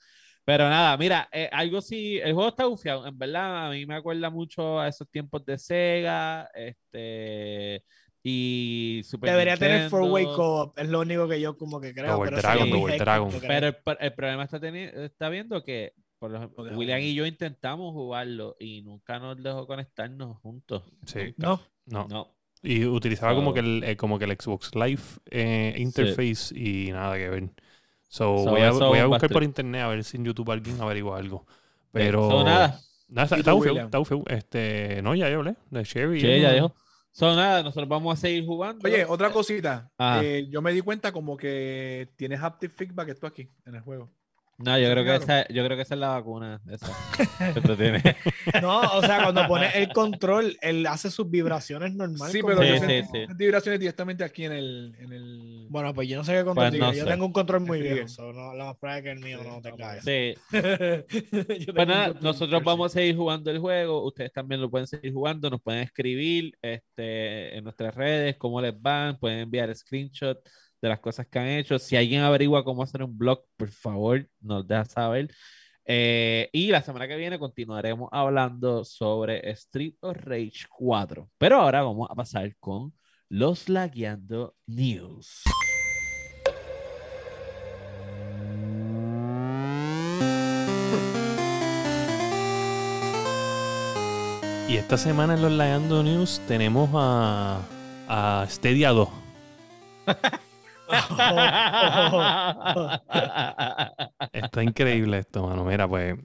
Pero 0.46 0.70
nada, 0.70 0.98
mira, 0.98 1.30
eh, 1.32 1.50
algo 1.52 1.80
sí, 1.82 2.18
el 2.18 2.34
juego 2.34 2.50
está 2.50 2.66
bufiado, 2.66 3.08
en 3.08 3.18
verdad, 3.18 3.68
a 3.68 3.72
mí 3.72 3.86
me 3.86 3.96
acuerda 3.96 4.30
mucho 4.30 4.80
a 4.80 4.90
esos 4.90 5.10
tiempos 5.10 5.46
de 5.46 5.58
Sega, 5.58 6.50
este, 6.54 7.84
y 8.22 9.02
Super 9.06 9.32
Debería 9.32 9.58
tener 9.58 9.90
four-way 9.90 10.26
co-op, 10.26 10.78
es 10.80 10.90
lo 10.90 11.02
único 11.02 11.28
que 11.28 11.40
yo 11.40 11.58
como 11.58 11.80
que 11.80 11.94
creo. 11.94 12.14
Double 12.14 12.32
pero 12.32 12.42
Dragon, 12.42 12.64
es 12.68 12.70
muy 12.74 12.82
Double 12.82 12.98
Dragon. 12.98 13.32
Pero 13.42 13.68
el, 13.68 13.76
pro- 13.76 14.00
el 14.00 14.14
problema 14.14 14.44
está, 14.44 14.58
está 14.58 15.30
viendo 15.30 15.64
que, 15.64 15.94
por 16.20 16.36
ejemplo, 16.36 16.64
William 16.76 17.00
y 17.00 17.14
yo 17.14 17.26
intentamos 17.26 17.92
jugarlo 17.94 18.56
y 18.60 18.82
nunca 18.82 19.20
nos 19.20 19.42
dejó 19.42 19.68
conectarnos 19.68 20.38
juntos. 20.40 20.84
Sí. 21.06 21.34
No, 21.38 21.62
No. 21.86 22.08
No. 22.08 22.36
Y 22.62 22.86
utilizaba 22.86 23.36
como 23.36 23.54
que 23.54 23.60
el, 23.60 23.84
eh, 23.84 23.98
como 23.98 24.18
que 24.18 24.24
el 24.24 24.38
Xbox 24.40 24.74
Live 24.74 25.02
eh, 25.30 25.76
interface 25.78 26.58
y 26.58 26.92
nada 26.94 27.18
que 27.18 27.30
ver. 27.30 27.50
So, 28.14 28.38
So, 28.38 28.52
voy, 28.52 28.62
a, 28.62 28.70
voy 28.70 29.00
a 29.00 29.08
buscar 29.08 29.28
por 29.32 29.42
internet 29.42 29.82
a 29.82 29.88
ver 29.88 30.04
si 30.04 30.18
en 30.18 30.26
YouTube 30.26 30.52
alguien 30.52 30.80
averigua 30.80 31.18
algo. 31.18 31.48
Pero. 31.92 32.30
So, 32.30 32.44
nada. 32.44 32.80
Nada, 33.08 33.24
está, 33.24 33.40
¿Y 33.40 33.44
tú, 33.44 33.64
está 33.66 34.06
feo. 34.06 34.24
Este, 34.28 35.02
no, 35.02 35.16
ya 35.16 35.32
yo 35.32 35.40
hablé 35.40 35.56
de 35.72 35.84
Sherry. 35.84 36.22
Sí, 36.22 36.42
ya 36.42 36.52
dijo. 36.52 36.76
So, 37.12 37.36
nada, 37.36 37.64
nosotros 37.64 37.90
vamos 37.90 38.16
a 38.16 38.22
seguir 38.22 38.46
jugando. 38.46 38.88
Oye, 38.88 39.04
otra 39.06 39.32
cosita. 39.32 39.92
Eh, 40.22 40.46
yo 40.52 40.62
me 40.62 40.72
di 40.74 40.82
cuenta 40.82 41.12
como 41.12 41.36
que 41.36 42.08
tienes 42.16 42.40
haptic 42.40 42.72
feedback 42.72 43.10
esto 43.10 43.26
aquí 43.26 43.50
en 43.66 43.74
el 43.74 43.82
juego. 43.82 44.12
No, 44.60 44.78
yo 44.78 44.90
creo, 44.92 45.04
que 45.04 45.16
esa, 45.16 45.48
yo 45.48 45.66
creo 45.66 45.76
que 45.76 45.82
esa 45.82 45.96
es 45.96 46.00
la 46.00 46.10
vacuna. 46.10 46.62
Esa. 46.70 46.88
Esto 47.56 47.76
tiene. 47.76 48.02
no, 48.62 48.82
o 48.82 49.02
sea, 49.02 49.24
cuando 49.24 49.46
pones 49.48 49.76
el 49.76 49.92
control, 49.92 50.58
él 50.62 50.86
hace 50.86 51.10
sus 51.10 51.30
vibraciones 51.30 51.94
normales. 51.94 52.32
Sí, 52.32 52.42
pero 52.46 52.62
Sí, 52.62 53.04
sí, 53.12 53.26
vibraciones 53.36 53.80
directamente 53.80 54.24
aquí 54.24 54.46
en 54.46 54.52
el... 54.52 54.96
En 55.00 55.12
el... 55.12 55.68
Bueno, 55.70 55.94
pues 55.94 56.08
yo 56.08 56.18
no 56.18 56.24
sé 56.24 56.34
qué 56.34 56.44
control 56.44 56.70
Pues 56.70 56.80
no 56.80 56.94
Yo 56.94 57.04
sé. 57.04 57.10
tengo 57.10 57.26
un 57.26 57.34
control 57.34 57.62
muy 57.62 57.82
viejo. 57.82 58.08
so 58.08 58.32
no, 58.32 58.54
lo 58.54 58.66
más 58.66 58.78
probable 58.78 59.00
es 59.00 59.04
que 59.04 59.12
el 59.12 59.20
mío 59.20 59.40
Sí, 59.42 59.48
no 59.48 59.62
tenga 59.62 59.98
eso. 59.98 60.06
Sí. 60.06 60.36
Tengo 61.32 61.74
Pues 61.74 61.88
nada, 61.88 62.14
nosotros 62.22 62.64
vamos 62.64 62.92
a 62.92 62.94
seguir 62.94 63.16
jugando 63.16 63.50
el 63.50 63.60
juego. 63.60 64.06
Ustedes 64.06 64.32
también 64.32 64.62
lo 64.62 64.70
pueden 64.70 64.88
seguir 64.88 65.14
jugando. 65.14 65.50
Nos 65.50 65.62
pueden 65.62 65.82
escribir 65.82 66.56
este, 66.62 67.58
en 67.58 67.64
nuestras 67.64 67.96
redes 67.96 68.38
cómo 68.38 68.62
les 68.62 68.80
van. 68.80 69.18
Pueden 69.18 69.40
enviar 69.40 69.74
screenshot 69.76 70.38
de 70.84 70.90
las 70.90 71.00
cosas 71.00 71.26
que 71.28 71.40
han 71.40 71.48
hecho. 71.48 71.80
Si 71.80 71.96
alguien 71.96 72.22
averigua 72.22 72.66
cómo 72.66 72.84
hacer 72.84 73.04
un 73.04 73.18
blog, 73.18 73.46
por 73.56 73.70
favor, 73.70 74.28
nos 74.42 74.68
deja 74.68 74.84
saber. 74.84 75.34
Eh, 75.86 76.50
y 76.52 76.68
la 76.68 76.82
semana 76.82 77.08
que 77.08 77.16
viene 77.16 77.40
continuaremos 77.40 78.10
hablando 78.12 78.84
sobre 78.84 79.50
Street 79.52 79.96
of 80.02 80.18
Rage 80.18 80.66
4. 80.70 81.30
Pero 81.38 81.62
ahora 81.62 81.84
vamos 81.84 82.10
a 82.12 82.16
pasar 82.16 82.54
con 82.60 82.94
los 83.30 83.70
Lagueando 83.70 84.56
News. 84.68 85.44
Y 94.68 94.76
esta 94.76 94.98
semana 94.98 95.36
en 95.36 95.42
los 95.44 95.52
Laando 95.52 96.04
News 96.04 96.42
tenemos 96.46 96.90
a, 96.94 97.62
a 98.10 98.46
Stadia 98.50 98.90
2. 98.90 99.08
Está 104.32 104.64
increíble 104.64 105.20
esto, 105.20 105.48
mano. 105.48 105.64
Mira, 105.66 105.88
pues, 105.88 106.18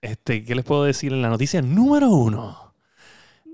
este, 0.00 0.44
¿qué 0.44 0.54
les 0.54 0.64
puedo 0.64 0.84
decir 0.84 1.12
en 1.12 1.22
la 1.22 1.28
noticia 1.28 1.62
número 1.62 2.08
uno? 2.08 2.74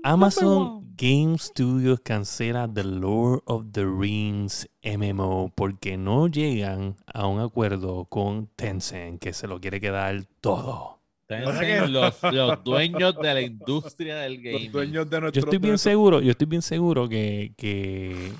Amazon 0.03 0.95
Game 0.97 1.37
Studios 1.37 1.99
cancela 2.01 2.67
The 2.71 2.83
Lord 2.83 3.43
of 3.45 3.65
the 3.71 3.85
Rings 3.85 4.69
MMO 4.83 5.51
porque 5.55 5.97
no 5.97 6.27
llegan 6.27 6.95
a 7.05 7.27
un 7.27 7.39
acuerdo 7.39 8.05
con 8.05 8.47
Tencent, 8.55 9.19
que 9.21 9.33
se 9.33 9.47
lo 9.47 9.59
quiere 9.59 9.79
quedar 9.79 10.25
todo. 10.41 11.01
Los, 11.87 12.21
los 12.33 12.63
dueños 12.63 13.15
de 13.21 13.33
la 13.33 13.41
industria 13.41 14.17
del 14.17 14.37
gaming. 14.41 14.63
Los 14.65 14.71
dueños 14.71 15.09
de 15.09 15.21
nuestro... 15.21 15.41
Yo 15.41 15.45
estoy 15.45 15.59
bien 15.59 15.77
seguro, 15.77 16.19
yo 16.19 16.31
estoy 16.31 16.47
bien 16.47 16.61
seguro 16.61 17.07
que, 17.07 17.53
que, 17.55 18.33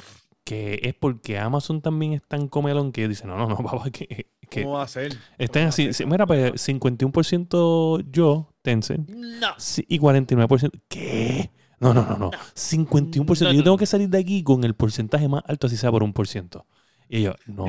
que 0.52 0.82
es 0.84 0.93
porque 0.93 1.39
Amazon 1.39 1.82
también 1.82 2.12
es 2.12 2.22
tan 2.28 2.49
comelón 2.49 2.91
que 2.91 3.08
dice, 3.08 3.26
no, 3.26 3.38
no, 3.38 3.47
no, 3.47 3.56
papá, 3.64 3.89
que, 3.89 4.28
que 4.49 4.64
¿Cómo 4.64 4.74
va 4.74 4.84
a 4.84 4.88
ser? 4.89 5.14
están 5.38 5.47
¿Cómo 5.47 5.78
va 5.78 5.88
a 5.88 5.89
así. 5.89 6.06
Mira, 6.06 6.28
pues 6.28 6.68
51% 6.68 8.06
yo, 8.12 8.54
Tencent, 8.62 9.10
No. 9.10 9.47
y 9.88 9.97
49%. 9.97 10.72
¿Qué? 10.89 11.52
No, 11.80 11.93
no, 11.93 12.06
no, 12.06 12.18
no. 12.18 12.32
51%. 12.32 13.43
No, 13.45 13.54
yo 13.54 13.64
tengo 13.64 13.78
que 13.78 13.86
salir 13.86 14.10
de 14.10 14.18
aquí 14.18 14.43
con 14.43 14.66
el 14.66 14.76
porcentaje 14.76 15.30
más 15.30 15.41
alto, 15.47 15.68
así 15.68 15.78
sea 15.78 15.89
por 15.89 16.04
un 16.04 16.12
por 16.12 16.28
ciento. 16.28 16.68
Y 17.08 17.22
yo, 17.22 17.34
no. 17.45 17.64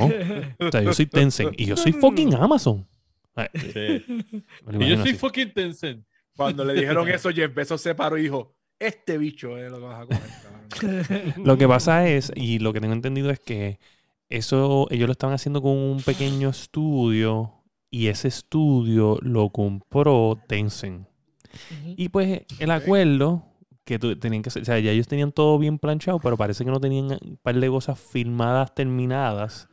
O 0.59 0.70
sea, 0.72 0.83
yo 0.83 0.93
soy 0.93 1.07
Tencent 1.07 1.55
y 1.57 1.66
yo 1.66 1.76
soy 1.76 1.93
fucking 1.93 2.35
Amazon. 2.35 2.89
Me 3.37 4.72
lo 4.72 4.83
Y 4.85 4.89
yo 4.89 4.97
soy 4.99 5.11
así. 5.11 5.14
fucking 5.14 5.53
Tencent. 5.55 6.05
Cuando 6.37 6.64
le 6.64 6.74
dijeron 6.74 7.09
eso, 7.09 7.30
Jeff 7.30 7.55
Bezos 7.55 7.80
se 7.80 7.95
paró 7.95 8.18
y 8.18 8.22
dijo, 8.22 8.57
este 8.87 9.18
bicho 9.18 9.57
es 9.59 9.70
lo 9.70 9.78
que 9.78 9.85
vas 9.85 10.01
a 10.03 10.07
comer. 10.07 10.20
cabrón". 10.43 11.35
Lo 11.45 11.59
que 11.59 11.68
pasa 11.68 12.09
es, 12.09 12.33
y 12.35 12.59
lo 12.59 12.72
que 12.72 12.80
tengo 12.80 12.95
entendido 12.95 13.30
es 13.30 13.39
que 13.41 13.78
eso 14.28 14.87
ellos 14.91 15.07
lo 15.07 15.12
estaban 15.12 15.35
haciendo 15.35 15.61
con 15.61 15.72
un 15.76 16.03
pequeño 16.03 16.49
estudio 16.49 17.53
y 17.91 18.07
ese 18.09 18.28
estudio 18.28 19.18
lo 19.20 19.51
compró 19.51 20.39
Tencent. 20.49 21.07
Y 21.97 22.09
pues 22.09 22.43
el 22.59 22.70
acuerdo 22.70 23.45
que 23.85 23.99
tu- 23.99 24.16
tenían 24.18 24.43
que 24.43 24.49
hacer, 24.49 24.62
o 24.62 24.64
sea, 24.64 24.78
ya 24.78 24.91
ellos 24.93 25.09
tenían 25.09 25.33
todo 25.33 25.59
bien 25.59 25.78
planchado, 25.78 26.18
pero 26.20 26.37
parece 26.37 26.64
que 26.64 26.70
no 26.70 26.80
tenían 26.80 27.18
un 27.22 27.37
par 27.43 27.57
de 27.59 27.68
cosas 27.68 27.99
firmadas, 28.01 28.74
terminadas. 28.74 29.68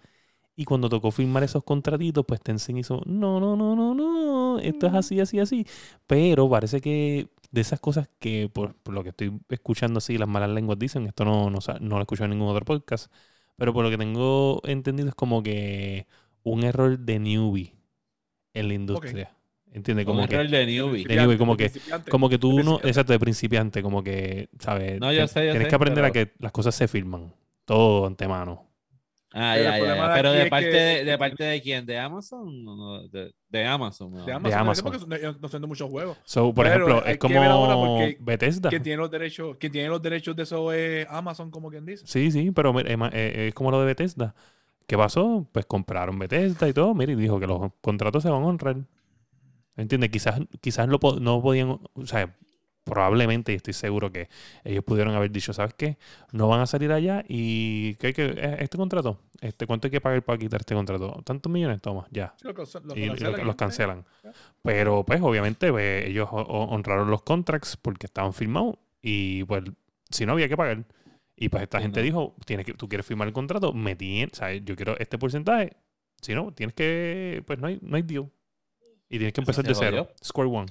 Y 0.55 0.65
cuando 0.65 0.89
tocó 0.89 1.11
firmar 1.11 1.43
esos 1.43 1.63
contratitos, 1.63 2.25
pues 2.27 2.41
Tencent 2.41 2.79
hizo, 2.79 3.01
no, 3.05 3.39
no, 3.39 3.55
no, 3.55 3.75
no, 3.75 3.93
no, 3.95 4.59
esto 4.59 4.87
es 4.87 4.93
así, 4.93 5.19
así, 5.21 5.39
así. 5.39 5.65
Pero 6.07 6.49
parece 6.49 6.81
que 6.81 7.29
de 7.51 7.61
esas 7.61 7.79
cosas 7.79 8.09
que, 8.19 8.49
por, 8.51 8.75
por 8.75 8.93
lo 8.93 9.03
que 9.03 9.09
estoy 9.09 9.39
escuchando 9.49 9.97
así, 9.99 10.17
las 10.17 10.27
malas 10.27 10.49
lenguas 10.51 10.77
dicen, 10.79 11.05
esto 11.07 11.25
no, 11.25 11.49
no, 11.49 11.59
no 11.81 11.89
lo 11.95 11.99
he 11.99 12.01
escuchado 12.01 12.25
en 12.25 12.31
ningún 12.31 12.49
otro 12.49 12.65
podcast, 12.65 13.11
pero 13.57 13.73
por 13.73 13.83
lo 13.83 13.89
que 13.89 13.97
tengo 13.97 14.61
entendido 14.65 15.09
es 15.09 15.15
como 15.15 15.41
que 15.43 16.07
un 16.43 16.63
error 16.63 16.97
de 16.99 17.19
newbie 17.19 17.75
en 18.53 18.67
la 18.67 18.73
industria. 18.73 19.35
¿Entiendes? 19.71 20.05
Como 20.05 20.21
un 20.21 20.27
que, 20.27 20.35
error 20.35 20.49
de 20.49 20.65
newbie. 20.65 21.05
De 21.05 21.15
newbie, 21.15 21.37
como 21.37 21.55
que- 21.55 21.71
como 22.09 22.27
que 22.29 22.39
tú 22.39 22.49
no, 22.49 22.55
Principiante. 22.55 22.87
exacto, 22.87 23.13
de 23.13 23.19
principiante, 23.19 23.83
como 23.83 24.03
que, 24.03 24.49
¿sabes? 24.59 24.99
No, 24.99 25.13
yo 25.13 25.27
sé, 25.27 25.45
yo 25.45 25.51
Tienes 25.51 25.67
sé, 25.67 25.69
que 25.69 25.75
aprender 25.75 26.05
a 26.05 26.11
que 26.11 26.33
las 26.39 26.51
cosas 26.51 26.73
se 26.73 26.87
firman, 26.87 27.33
todo 27.65 28.07
antemano. 28.07 28.65
Ah, 29.31 29.53
Pero 29.55 29.63
ya, 29.69 29.77
ya, 29.77 29.95
ya. 29.95 30.07
de 30.07 30.13
Pero 30.15 30.31
de 30.31 30.45
parte 30.47 30.69
que- 30.71 30.75
de, 30.77 31.03
de 31.05 31.17
parte 31.19 31.43
de 31.43 31.61
quién? 31.61 31.85
¿De 31.85 31.99
Amazon? 31.99 32.65
No, 32.65 32.75
no, 32.75 33.07
de, 33.09 33.31
de 33.49 33.65
Amazon. 33.65 34.11
¿no? 34.11 34.25
De 34.25 34.33
Amazon. 34.33 34.49
De 34.51 34.55
Amazon. 34.59 34.83
Porque 34.91 35.19
no, 35.39 35.45
estoy 35.45 35.59
muchos 35.67 35.89
juegos. 35.89 36.17
So, 36.23 36.51
por 36.53 36.65
Pero 36.65 36.75
ejemplo, 36.87 36.97
es 37.05 37.13
que 37.13 37.19
como 37.19 37.97
porque- 37.97 38.17
Bethesda. 38.19 38.69
¿Quién 38.69 38.81
tiene 38.81 38.97
los 38.97 39.11
derechos? 39.11 39.57
¿Quién 39.59 39.71
tiene 39.71 39.89
los 39.89 40.01
derechos 40.01 40.35
de 40.35 40.43
eso 40.43 40.71
es 40.73 41.05
Amazon, 41.09 41.51
como 41.51 41.69
quien 41.69 41.85
dice? 41.85 42.07
Sí, 42.07 42.31
sí, 42.31 42.49
pero 42.51 42.77
es 42.79 42.85
eh, 43.13 43.47
es 43.49 43.53
como 43.53 43.69
lo 43.69 43.79
de 43.79 43.85
Bethesda. 43.85 44.33
¿Qué 44.87 44.97
pasó? 44.97 45.47
Pues 45.51 45.67
compraron 45.67 46.17
Bethesda 46.17 46.67
y 46.67 46.73
todo, 46.73 46.95
mira, 46.95 47.11
y 47.11 47.15
dijo 47.15 47.39
que 47.39 47.45
los 47.45 47.71
contratos 47.81 48.23
se 48.23 48.29
van 48.31 48.41
a 48.41 48.45
honrar. 48.47 48.77
¿Entiendes? 49.77 50.09
Quizás, 50.09 50.41
quizás 50.59 50.87
lo 50.87 50.99
no 51.21 51.41
podían, 51.41 51.69
o 51.93 52.05
sea, 52.05 52.35
probablemente, 52.83 53.51
y 53.51 53.55
estoy 53.55 53.73
seguro 53.73 54.11
que 54.11 54.29
ellos 54.63 54.83
pudieron 54.83 55.13
haber 55.13 55.31
dicho, 55.31 55.53
¿sabes 55.53 55.73
qué? 55.75 55.97
No 56.31 56.47
van 56.47 56.61
a 56.61 56.65
salir 56.65 56.91
allá 56.91 57.23
y 57.27 57.95
¿qué 57.95 58.07
hay 58.07 58.13
que, 58.13 58.25
eh, 58.25 58.57
este 58.59 58.77
contrato, 58.77 59.19
este, 59.41 59.67
¿cuánto 59.67 59.87
hay 59.87 59.91
que 59.91 60.01
pagar 60.01 60.23
para 60.23 60.37
quitar 60.39 60.61
este 60.61 60.73
contrato? 60.75 61.21
¿Tantos 61.23 61.51
millones? 61.51 61.81
Toma, 61.81 62.07
ya. 62.11 62.33
Sí, 62.37 62.47
lo 62.47 62.51
y, 62.95 63.07
cancelan, 63.07 63.45
los 63.45 63.55
cancelan. 63.55 64.05
Pero 64.63 65.03
pues 65.05 65.21
obviamente 65.21 65.71
pues, 65.71 66.05
ellos 66.07 66.27
ho- 66.31 66.41
ho- 66.41 66.69
honraron 66.73 67.09
los 67.09 67.21
contracts 67.21 67.77
porque 67.77 68.07
estaban 68.07 68.33
firmados 68.33 68.75
y 69.01 69.43
pues 69.45 69.63
si 70.09 70.25
no 70.25 70.33
había 70.33 70.47
que 70.49 70.57
pagar. 70.57 70.83
Y 71.35 71.47
pues 71.49 71.63
esta 71.63 71.77
Sí, 71.77 71.83
gente 71.83 71.99
no. 72.01 72.03
dijo, 72.03 72.35
tienes 72.45 72.65
que, 72.65 72.73
tú 72.73 72.89
quieres 72.89 73.05
firmar 73.05 73.27
el 73.27 73.33
contrato, 73.33 73.71
me 73.71 73.95
tienes, 73.95 74.33
o 74.33 74.35
sea, 74.35 74.53
yo 74.53 74.75
quiero 74.75 74.97
este 74.99 75.17
porcentaje. 75.17 75.77
Si 76.21 76.33
no, 76.35 76.51
tienes 76.53 76.73
que, 76.75 77.43
pues 77.47 77.59
no 77.59 77.67
hay, 77.67 77.79
no 77.81 77.95
hay 77.95 78.01
deal. 78.01 78.29
Y 79.09 79.17
tienes 79.17 79.31
que 79.33 79.39
empezar 79.41 79.63
de 79.63 79.73
cero. 79.73 80.09
Square 80.23 80.49
one. 80.49 80.67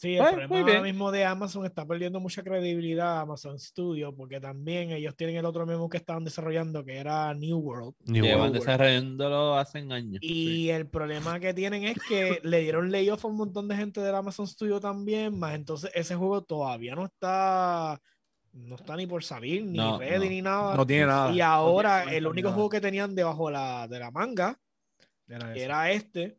Sí, 0.00 0.16
el 0.16 0.22
Pues, 0.22 0.32
problema 0.48 0.60
ahora 0.60 0.80
mismo 0.82 1.10
de 1.12 1.26
Amazon 1.26 1.66
está 1.66 1.84
perdiendo 1.86 2.20
mucha 2.20 2.42
credibilidad 2.42 3.20
Amazon 3.20 3.58
Studio 3.58 4.14
porque 4.16 4.40
también 4.40 4.92
ellos 4.92 5.14
tienen 5.14 5.36
el 5.36 5.44
otro 5.44 5.66
memo 5.66 5.90
que 5.90 5.98
estaban 5.98 6.24
desarrollando 6.24 6.82
que 6.82 6.96
era 6.96 7.34
New 7.34 7.58
World. 7.58 7.94
New 8.06 8.24
Llevan 8.24 8.40
World. 8.40 8.54
desarrollándolo 8.54 9.58
hace 9.58 9.80
años. 9.80 10.18
Y 10.22 10.70
el 10.70 10.86
problema 10.88 11.38
que 11.38 11.52
tienen 11.52 11.84
es 11.84 11.98
que 12.08 12.40
le 12.44 12.60
dieron 12.60 12.90
layoff 12.90 13.26
a 13.26 13.28
un 13.28 13.36
montón 13.36 13.68
de 13.68 13.76
gente 13.76 14.00
del 14.00 14.14
Amazon 14.14 14.46
Studio 14.46 14.80
también, 14.80 15.38
más 15.38 15.54
entonces 15.54 15.90
ese 15.94 16.14
juego 16.16 16.42
todavía 16.44 16.94
no 16.94 17.04
está 17.04 18.00
no 18.52 18.76
está 18.76 18.96
ni 18.96 19.06
por 19.06 19.22
salir, 19.22 19.64
ni 19.66 19.76
No, 19.76 19.98
ready, 19.98 20.24
no. 20.24 20.30
ni 20.30 20.42
nada. 20.42 20.76
No 20.76 20.86
tiene 20.86 21.06
nada. 21.06 21.30
y 21.30 21.38
No 21.38 21.44
ahora 21.44 22.02
tiene 22.04 22.16
el 22.16 22.26
único 22.26 22.48
nada. 22.48 22.54
juego 22.54 22.70
que 22.70 22.80
tenían 22.80 23.14
debajo 23.14 23.50
la, 23.50 23.86
de 23.86 23.98
la 23.98 24.10
manga 24.10 24.58
era 25.54 25.90
este. 25.92 26.38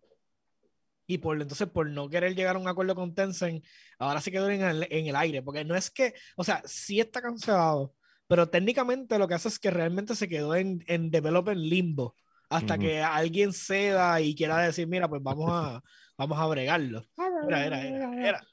Y 1.11 1.17
por 1.17 1.41
entonces, 1.41 1.67
por 1.67 1.89
no 1.89 2.09
querer 2.09 2.35
llegar 2.35 2.55
a 2.55 2.59
un 2.59 2.69
acuerdo 2.69 2.95
con 2.95 3.13
Tencent, 3.13 3.65
ahora 3.99 4.21
sí 4.21 4.31
quedó 4.31 4.49
en 4.49 4.61
el, 4.61 4.87
en 4.89 5.07
el 5.07 5.15
aire. 5.17 5.41
Porque 5.41 5.65
no 5.65 5.75
es 5.75 5.91
que, 5.91 6.13
o 6.37 6.43
sea, 6.45 6.61
sí 6.65 7.01
está 7.01 7.21
cancelado, 7.21 7.93
pero 8.27 8.47
técnicamente 8.47 9.19
lo 9.19 9.27
que 9.27 9.33
hace 9.33 9.49
es 9.49 9.59
que 9.59 9.71
realmente 9.71 10.15
se 10.15 10.29
quedó 10.29 10.55
en, 10.55 10.85
en 10.87 11.11
development 11.11 11.59
limbo. 11.59 12.15
Hasta 12.49 12.75
Ujú. 12.75 12.83
que 12.83 13.01
alguien 13.01 13.51
ceda 13.51 14.21
y 14.21 14.33
quiera 14.35 14.59
decir, 14.59 14.87
mira, 14.87 15.09
pues 15.09 15.21
vamos 15.21 15.49
a, 15.51 15.83
vamos 16.17 16.39
a 16.39 16.45
bregarlo. 16.47 17.03
Era, 17.45 17.65
era, 17.65 17.81
era, 17.81 18.27
era. 18.29 18.47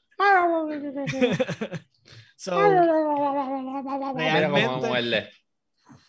so, 2.35 2.51
Mira 4.15 4.49
cómo 4.49 4.81
me 4.81 4.89
realmente. 4.89 5.31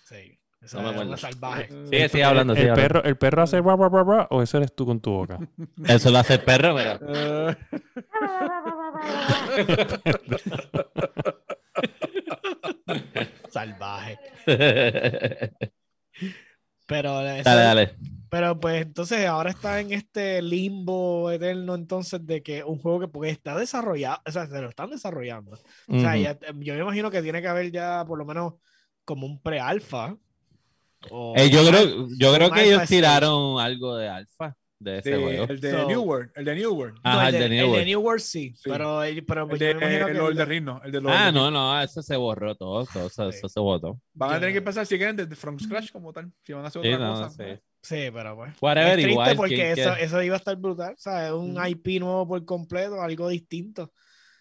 Sí, 0.02 0.39
eso 0.62 0.80
No 0.82 0.90
me 0.92 0.96
muerde. 1.04 1.16
salvaje. 1.16 1.68
Sigue, 1.86 2.08
sigue 2.08 2.24
hablando. 2.24 2.54
sigue 2.54 2.66
El 2.66 2.70
hablando. 2.72 2.92
perro, 2.94 3.08
el 3.08 3.16
perro 3.16 3.42
hace 3.42 3.60
bra, 3.60 3.76
bra, 3.76 3.88
bra, 3.88 4.02
bra, 4.02 4.26
o 4.30 4.42
eso 4.42 4.58
eres 4.58 4.74
tú 4.74 4.84
con 4.86 5.00
tu 5.00 5.10
boca. 5.10 5.38
Eso 5.86 6.10
lo 6.10 6.18
hace 6.18 6.34
el 6.34 6.40
perro, 6.42 6.74
mira. 6.74 6.98
Eh, 12.86 13.28
Salvaje. 13.50 14.18
dale, 14.46 15.52
Pero, 16.86 17.20
eso 17.20 17.38
es- 17.38 17.44
dale. 17.44 17.96
Pero 18.30 18.60
pues 18.60 18.82
entonces 18.82 19.26
ahora 19.26 19.50
está 19.50 19.80
en 19.80 19.92
este 19.92 20.40
limbo 20.40 21.32
eterno 21.32 21.74
entonces 21.74 22.24
de 22.24 22.44
que 22.44 22.62
un 22.62 22.78
juego 22.78 23.00
que 23.00 23.08
porque 23.08 23.30
está 23.30 23.56
desarrollado, 23.58 24.18
o 24.24 24.30
sea, 24.30 24.46
se 24.46 24.60
lo 24.62 24.68
están 24.68 24.88
desarrollando. 24.90 25.58
O 25.88 25.98
sea, 26.00 26.16
ya- 26.16 26.38
yo 26.58 26.74
me 26.74 26.80
imagino 26.80 27.10
que 27.10 27.22
tiene 27.22 27.42
que 27.42 27.48
haber 27.48 27.72
ya 27.72 28.04
por 28.06 28.18
lo 28.18 28.24
menos 28.24 28.54
como 29.04 29.26
un 29.26 29.42
pre-alfa. 29.42 30.16
O 31.10 31.34
Eh, 31.36 31.48
yo 31.50 31.64
creo, 31.66 32.08
yo 32.18 32.34
creo 32.34 32.50
que 32.50 32.64
ellos 32.66 32.86
tiraron 32.88 33.58
algo 33.60 33.96
de 33.96 34.08
alfa 34.08 34.54
de 34.78 34.98
ese 34.98 35.10
de- 35.10 35.16
juego. 35.22 35.44
el 35.48 35.60
de 35.60 35.70
So- 35.72 35.86
New 35.88 36.02
World. 36.02 36.30
El 36.34 36.44
de 36.44 36.54
New 36.56 36.72
World. 36.74 36.98
No, 37.04 37.22
el, 37.26 37.32
de, 37.32 37.38
el 37.38 37.42
de 37.50 37.56
New 37.56 37.68
World. 37.70 37.86
New 37.86 38.00
World 38.00 38.20
sí, 38.22 38.54
Sí. 38.56 38.62
pero, 38.70 39.00
pero 39.26 39.42
El 39.42 39.48
pues 39.48 39.60
de, 39.60 39.72
yo 39.72 39.78
me 39.78 39.84
imagino 39.86 40.06
que 40.06 40.12
el 40.12 40.26
el- 40.30 40.36
de 40.36 40.44
Rino. 40.46 40.80
El 40.84 40.92
de 40.92 41.00
Lord 41.02 41.14
Ah, 41.16 41.26
de 41.26 41.32
no, 41.32 41.50
no, 41.50 41.80
eso 41.82 42.02
se 42.02 42.16
borró 42.16 42.54
todo, 42.54 42.86
todo 42.86 43.06
eso, 43.06 43.30
Sí. 43.30 43.38
eso 43.38 43.48
se 43.48 43.60
botó. 43.60 44.00
Van 44.14 44.30
a 44.32 44.34
tener 44.40 44.52
que 44.52 44.58
empezar 44.58 44.86
si 44.86 44.96
quieren 44.96 45.16
desde 45.16 45.36
From 45.36 45.58
Scratch 45.58 45.90
como 45.92 46.12
tal. 46.12 46.32
Si 46.42 46.52
van 46.52 46.64
a 46.64 46.68
hacer 46.68 46.82
Sí, 46.82 46.92
otra 46.92 47.06
no, 47.06 47.14
cosa. 47.14 47.30
sí. 47.30 47.60
Sí, 47.82 48.10
pero 48.12 48.36
pues. 48.36 48.52
Whatever, 48.60 48.88
es 48.90 48.94
triste 48.94 49.10
igual, 49.12 49.36
porque 49.36 49.54
¿quién 49.54 49.66
eso, 49.78 49.94
eso 49.96 50.22
iba 50.22 50.34
a 50.34 50.38
estar 50.38 50.56
brutal, 50.56 50.94
¿sabes? 50.98 51.32
Un 51.32 51.56
Ujú. 51.58 51.66
IP 51.66 51.98
nuevo 52.00 52.28
por 52.28 52.44
completo, 52.44 53.00
algo 53.00 53.28
distinto. 53.28 53.92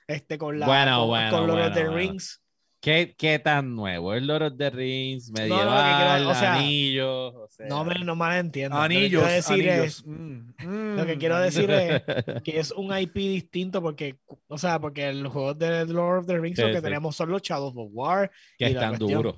Este, 0.08 0.38
con 0.38 0.58
la 0.60 0.66
Bueno, 0.66 1.00
con, 1.02 1.08
bueno, 1.10 1.32
con 1.32 1.40
Lord 1.48 1.50
of 1.52 1.56
bueno, 1.68 1.74
the 1.76 1.84
bueno. 1.84 1.96
Rings. 1.98 2.42
¿Qué, 2.82 3.14
¿Qué 3.18 3.40
tan 3.40 3.76
nuevo? 3.76 4.14
El 4.14 4.26
Lord 4.28 4.44
of 4.44 4.58
the 4.58 4.70
Rings, 4.70 5.30
no, 5.32 5.42
lo 5.42 5.48
que 5.48 5.50
medieval, 5.54 6.16
quiero- 6.18 6.30
o 6.30 6.34
sea, 6.34 6.56
anillos. 6.56 7.34
O 7.36 7.48
sea, 7.50 7.68
No 7.68 7.84
me, 7.84 7.94
no. 7.96 8.16
Anillos. 8.24 8.72
Lo 8.72 8.80
que 8.88 9.10
quiero 9.10 9.26
decir 9.28 9.70
anillos. 9.70 9.86
es, 9.86 10.06
Mm, 10.06 10.96
lo 10.98 11.06
que 11.06 11.16
mm, 11.16 11.20
quiero 11.20 11.40
decir 11.40 11.72
es 11.72 12.02
que 12.46 12.60
es 12.60 12.72
un 12.72 12.98
IP 12.98 13.16
distinto 13.16 13.82
porque, 13.82 14.18
o 14.48 14.58
sea, 14.58 14.80
porque 14.80 15.12
los 15.14 15.34
juegos 15.34 15.58
de 15.60 15.86
Lord 15.88 16.20
of 16.20 16.26
the 16.28 16.40
Rings 16.40 16.56
Sí, 16.56 16.62
lo 16.62 16.70
que 16.70 16.78
sí. 16.78 16.82
tenemos 16.84 17.16
son 17.18 17.30
los 17.32 17.42
Shadows 17.42 17.74
of 17.76 17.90
War, 17.92 18.32
que 18.58 18.68
están 18.68 18.98
duros. 18.98 19.36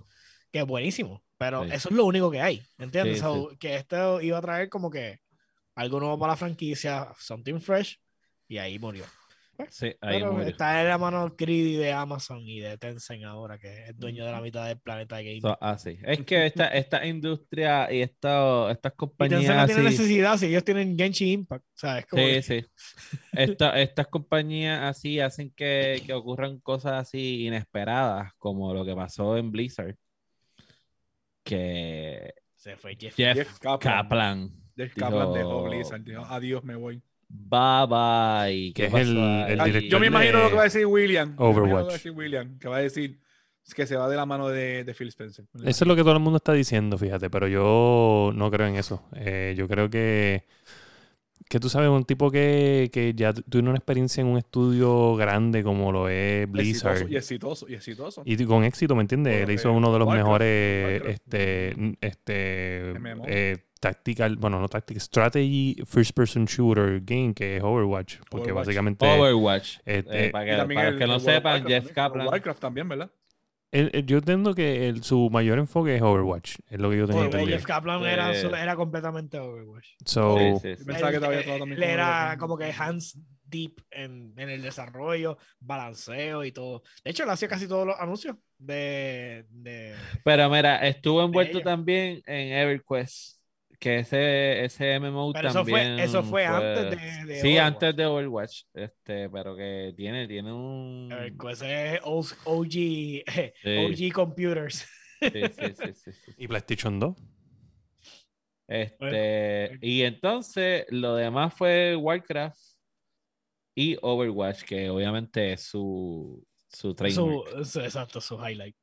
que 0.52 0.60
es 0.60 0.66
buenísimo, 0.66 1.24
pero 1.40 1.64
Sí. 1.64 1.72
eso 1.74 1.90
es 1.90 1.96
lo 1.96 2.06
único 2.06 2.30
que 2.30 2.42
hay, 2.42 2.62
¿entiendes? 2.78 3.16
Sí, 3.16 3.22
So, 3.22 3.50
Que 3.60 3.76
esto 3.76 4.22
iba 4.22 4.38
a 4.38 4.42
traer 4.42 4.70
como 4.70 4.92
que 4.92 5.20
algo 5.74 6.00
nuevo 6.00 6.20
para 6.20 6.34
la 6.34 6.38
franquicia, 6.38 7.08
something 7.18 7.60
fresh, 7.60 7.98
y 8.48 8.60
ahí 8.60 8.78
murió. 8.78 9.06
Sí, 9.70 9.88
ahí 10.02 10.20
Pero 10.20 10.34
murió. 10.34 10.48
está 10.48 10.82
en 10.82 10.88
la 10.88 10.98
mano 10.98 11.34
greedy 11.38 11.76
de 11.76 11.94
Amazon 11.94 12.40
y 12.42 12.60
de 12.60 12.78
Tencent 12.78 13.24
ahora, 13.26 13.58
que 13.58 13.86
es 13.86 13.98
dueño 13.98 14.26
de 14.26 14.32
la 14.32 14.42
mitad 14.42 14.68
del 14.68 14.80
planeta 14.80 15.18
de 15.18 15.24
gaming. 15.24 15.42
So, 15.42 15.58
así. 15.62 15.98
Es 16.04 16.20
que 16.26 16.46
esta, 16.46 16.68
esta 16.70 17.06
industria 17.06 17.92
y 17.92 18.02
esta, 18.02 18.72
estas 18.72 18.94
y 18.94 18.96
compañías 18.98 19.42
Tencent 19.42 19.60
no 19.60 19.66
tiene 19.68 19.82
así- 19.82 19.90
necesidad 19.98 20.38
si 20.38 20.46
ellos 20.48 20.64
tienen 20.64 20.98
Genshin 20.98 21.28
Impact, 21.28 21.66
¿sabes? 21.74 22.06
Como 22.08 22.24
Sí, 22.24 22.30
que- 22.30 22.42
sí. 22.42 22.66
Esta- 23.34 23.80
estas 23.80 24.08
compañías 24.08 24.82
así 24.84 25.20
hacen 25.20 25.52
que, 25.56 26.02
que 26.06 26.14
ocurran 26.14 26.60
cosas 26.60 26.94
así 26.94 27.46
inesperadas, 27.46 28.32
como 28.38 28.74
lo 28.74 28.84
que 28.86 28.96
pasó 28.96 29.38
en 29.38 29.52
Blizzard. 29.52 29.96
Que 31.44 32.34
se 32.56 32.76
fue 32.78 32.96
Jeff. 33.00 33.16
Jeff, 33.16 33.36
Jeff 33.38 33.60
Kaplan. 33.60 33.80
Kaplan. 33.98 34.52
Jeff 34.78 34.94
Kaplan 34.96 35.34
dejó 35.34 35.64
Blizzard. 35.64 36.02
dijo, 36.04 36.24
adiós, 36.26 36.64
me 36.64 36.76
voy. 36.76 37.02
Bye 37.34 37.88
bye. 37.88 38.74
Que 38.74 38.84
¿Qué 38.84 38.86
es 38.88 38.94
el- 39.08 39.18
el 39.18 39.90
Yo 39.90 40.00
me 40.00 40.08
imagino 40.08 40.40
lo 40.44 40.50
que 40.50 40.56
va 40.56 40.62
a 40.62 40.66
decir 40.66 40.86
William. 40.86 41.30
Imagino 41.38 41.48
lo 41.50 41.54
que 41.54 41.60
Overwatch. 41.62 41.86
va 41.86 41.90
a 41.90 41.94
decir 41.94 42.12
William, 42.12 42.60
que 42.60 42.68
va 42.68 42.78
a 42.78 42.82
decir 42.82 43.20
que 43.76 43.86
se 43.88 43.96
va 43.96 44.10
de 44.10 44.18
la 44.18 44.26
mano 44.26 44.50
de, 44.50 44.84
de 44.84 44.94
Phil 44.94 45.08
Spencer. 45.10 45.46
Eso 45.64 45.84
es 45.84 45.88
lo 45.88 45.96
que 45.96 46.02
todo 46.02 46.12
el 46.14 46.20
mundo 46.20 46.38
está 46.38 46.52
diciendo, 46.52 46.98
fíjate, 46.98 47.30
pero 47.30 47.48
yo 47.48 48.32
no 48.36 48.52
creo 48.52 48.68
en 48.68 48.76
eso. 48.76 49.08
Eh, 49.16 49.54
yo 49.58 49.68
creo 49.70 49.90
que, 49.90 50.46
que 51.48 51.60
tú 51.60 51.70
sabes, 51.70 51.88
un 51.90 52.04
tipo 52.04 52.30
que, 52.32 52.90
que 52.92 53.14
ya 53.16 53.32
tu- 53.34 53.44
tiene 53.44 53.70
una 53.70 53.78
experiencia 53.78 54.20
en 54.22 54.28
un 54.28 54.38
estudio 54.38 55.16
grande 55.16 55.64
como 55.64 55.92
lo 55.94 56.10
es 56.10 56.50
Blizzard. 56.52 56.94
Exitoso, 56.98 57.14
y 57.14 57.16
exitoso, 57.16 57.66
y 57.70 57.74
exitoso. 57.76 58.22
Y 58.26 58.44
con 58.46 58.64
éxito, 58.66 58.94
¿me 58.96 59.02
entiendes? 59.04 59.34
Bueno, 59.36 59.48
Él 59.48 59.56
hizo 59.56 59.70
eh, 59.70 59.72
uno 59.72 59.94
de 59.94 60.00
los 60.00 60.08
Warcraft, 60.08 60.26
mejores 60.28 60.84
Warcraft. 61.02 61.10
este, 61.34 61.98
este, 62.02 62.94
MMO. 63.00 63.24
eh, 63.28 63.58
tactical, 63.82 64.38
bueno, 64.38 64.62
no 64.62 64.70
tactical, 64.70 65.02
strategy 65.02 65.76
first 65.86 66.14
person 66.16 66.46
shooter 66.46 67.02
game 67.02 67.34
que 67.34 67.58
es 67.58 67.64
Overwatch, 67.64 68.20
porque 68.30 68.46
Overwatch. 68.52 68.68
básicamente 68.68 69.06
Overwatch. 69.06 69.80
Este, 69.86 70.28
Eh, 70.28 70.30
para 70.32 70.46
que, 70.46 70.52
para 70.74 70.88
el- 70.88 70.94
los 70.94 71.00
que 71.00 71.08
no 71.08 71.16
el 71.16 71.20
sepan, 71.22 71.52
Warcraft 71.64 71.68
Jeff 71.70 71.84
también, 71.84 71.94
Kaplan. 71.96 72.28
Warcraft 72.28 72.60
también, 72.62 72.88
¿verdad? 72.90 73.12
yo 74.06 74.18
entiendo 74.18 74.54
que 74.54 74.94
su 75.02 75.30
mayor 75.30 75.58
enfoque 75.58 75.96
es 75.96 76.02
Overwatch, 76.02 76.58
es 76.70 76.78
lo 76.80 76.90
que 76.90 76.98
yo 76.98 77.08
tenía 77.08 77.24
entendido. 77.26 77.58
Jeff 77.58 77.66
Kaplan 77.66 78.02
Sí. 78.02 78.06
era, 78.08 78.36
su- 78.36 78.54
era 78.54 78.76
completamente 78.76 79.40
Overwatch. 79.40 79.88
So, 80.06 80.38
Sí, 80.38 80.52
sí, 80.62 80.76
sí. 80.78 80.86
Pensaba 80.86 81.12
que 81.12 81.20
todavía 81.20 81.46
todo 81.46 81.60
también 81.60 81.82
era 81.82 82.08
Overwatch. 82.08 82.40
como 82.40 82.58
que 82.58 82.74
hands 82.78 83.18
deep 83.46 83.82
en, 83.92 84.34
en 84.38 84.50
el 84.50 84.62
desarrollo, 84.62 85.38
balanceo 85.60 86.44
y 86.44 86.52
todo. 86.52 86.84
De 87.04 87.12
hecho, 87.12 87.24
él 87.24 87.30
hacía 87.30 87.48
casi 87.48 87.68
todos 87.68 87.86
los 87.88 87.98
anuncios 88.00 88.36
de... 88.58 89.46
de... 89.50 89.96
Pero 90.24 90.50
mira, 90.50 90.86
estuvo 90.88 91.24
envuelto 91.24 91.62
también 91.62 92.22
en 92.26 92.54
EverQuest, 92.54 93.41
que 93.82 94.00
ese, 94.00 94.64
ese 94.64 95.00
MMO 95.00 95.34
Pero 95.34 95.50
eso 95.50 95.66
fue, 95.66 95.80
también 95.80 96.00
eso 96.00 96.24
fue 96.24 96.46
antes 96.46 96.92
de, 96.92 97.26
de 97.26 97.42
Sí, 97.42 97.48
Overwatch. 97.58 97.74
antes 97.74 97.96
de 97.96 98.06
Overwatch, 98.06 98.62
este, 98.76 99.30
pero 99.30 99.56
que 99.56 99.94
tiene, 99.98 100.28
tiene 100.28 100.54
un... 100.54 101.10
Ver, 101.10 101.34
Ese 101.52 101.96
es 101.96 102.00
OG, 102.04 102.28
OG, 102.46 102.72
Sí. 102.72 103.24
OG 104.10 104.14
Computers. 104.14 104.88
Sí, 105.20 105.30
sí, 105.32 105.74
sí, 105.76 105.94
sí, 105.96 106.12
sí. 106.14 106.32
¿Y 106.38 106.48
PlayStation 106.48 107.00
2? 107.00 107.16
Este, 108.68 109.78
y 109.82 110.04
entonces 110.04 110.86
lo 110.90 111.16
demás 111.16 111.54
fue 111.54 111.96
Warcraft 111.96 112.58
y 113.76 113.98
Overwatch, 114.02 114.64
que 114.64 114.90
obviamente 114.90 115.54
es 115.54 115.64
su, 115.64 116.46
su 116.70 116.94
trademark. 116.96 117.50
Su, 117.58 117.66
su- 117.66 117.82
exacto, 117.82 118.22
su 118.22 118.36
highlight. 118.38 118.76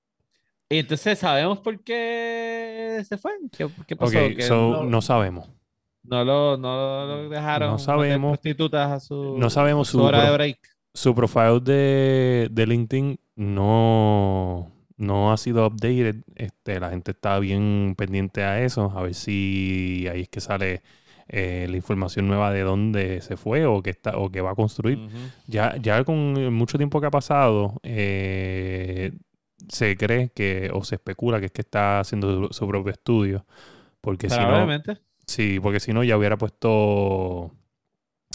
Y 0.70 0.78
entonces 0.80 1.18
sabemos 1.18 1.60
por 1.60 1.82
qué 1.82 3.02
se 3.08 3.16
fue. 3.18 3.32
¿Qué, 3.56 3.68
qué 3.86 3.96
pasó? 3.96 4.18
Ok, 4.26 4.36
Que 4.36 4.42
so, 4.42 4.70
no, 4.70 4.84
no 4.84 5.00
sabemos. 5.02 5.48
no 6.02 6.24
lo, 6.24 6.56
no 6.58 7.06
lo 7.06 7.28
dejaron 7.28 7.70
No 7.70 7.78
sabemos. 7.78 8.38
prostitutas 8.38 8.90
a 8.92 9.00
su, 9.00 9.36
No 9.38 9.48
sabemos 9.50 9.88
su 9.88 9.98
su, 9.98 10.04
hora 10.04 10.24
de 10.24 10.30
break. 10.32 10.58
su 10.94 11.14
profile 11.14 11.60
de, 11.60 12.48
de 12.50 12.66
LinkedIn 12.66 13.18
no, 13.36 14.70
no 14.98 15.32
ha 15.32 15.36
sido 15.38 15.66
updated. 15.66 16.16
Este, 16.34 16.80
la 16.80 16.90
gente 16.90 17.12
está 17.12 17.38
bien 17.38 17.94
pendiente 17.96 18.42
a 18.44 18.62
eso. 18.62 18.92
A 18.94 19.02
ver 19.02 19.14
si 19.14 20.06
ahí 20.12 20.22
es 20.22 20.28
que 20.28 20.40
sale 20.40 20.82
eh, 21.28 21.66
la 21.70 21.76
información 21.76 22.26
nueva 22.28 22.52
de 22.52 22.60
dónde 22.62 23.20
se 23.22 23.36
fue 23.38 23.64
o 23.66 23.82
que 23.82 23.90
está 23.90 24.18
o 24.18 24.30
que 24.30 24.40
va 24.42 24.50
a 24.50 24.54
construir. 24.54 24.98
Ya, 25.46 25.76
ya 25.76 26.04
con 26.04 26.52
mucho 26.54 26.76
tiempo 26.78 27.00
que 27.00 27.06
ha 27.06 27.10
pasado, 27.10 27.74
eh, 27.82 29.12
se 29.68 29.96
cree 29.96 30.30
que, 30.34 30.70
o 30.72 30.84
se 30.84 30.96
especula 30.96 31.40
que 31.40 31.46
es 31.46 31.52
que 31.52 31.62
está 31.62 32.00
haciendo 32.00 32.48
su, 32.48 32.52
su 32.54 32.68
propio 32.68 32.92
estudio. 32.92 33.46
Porque 34.00 34.30
si 34.30 34.36
no, 34.38 34.46
Probablemente. 34.46 34.98
sí, 35.26 35.58
porque 35.60 35.80
si 35.80 35.92
no 35.92 36.04
ya 36.04 36.16
hubiera 36.16 36.36
puesto, 36.38 37.52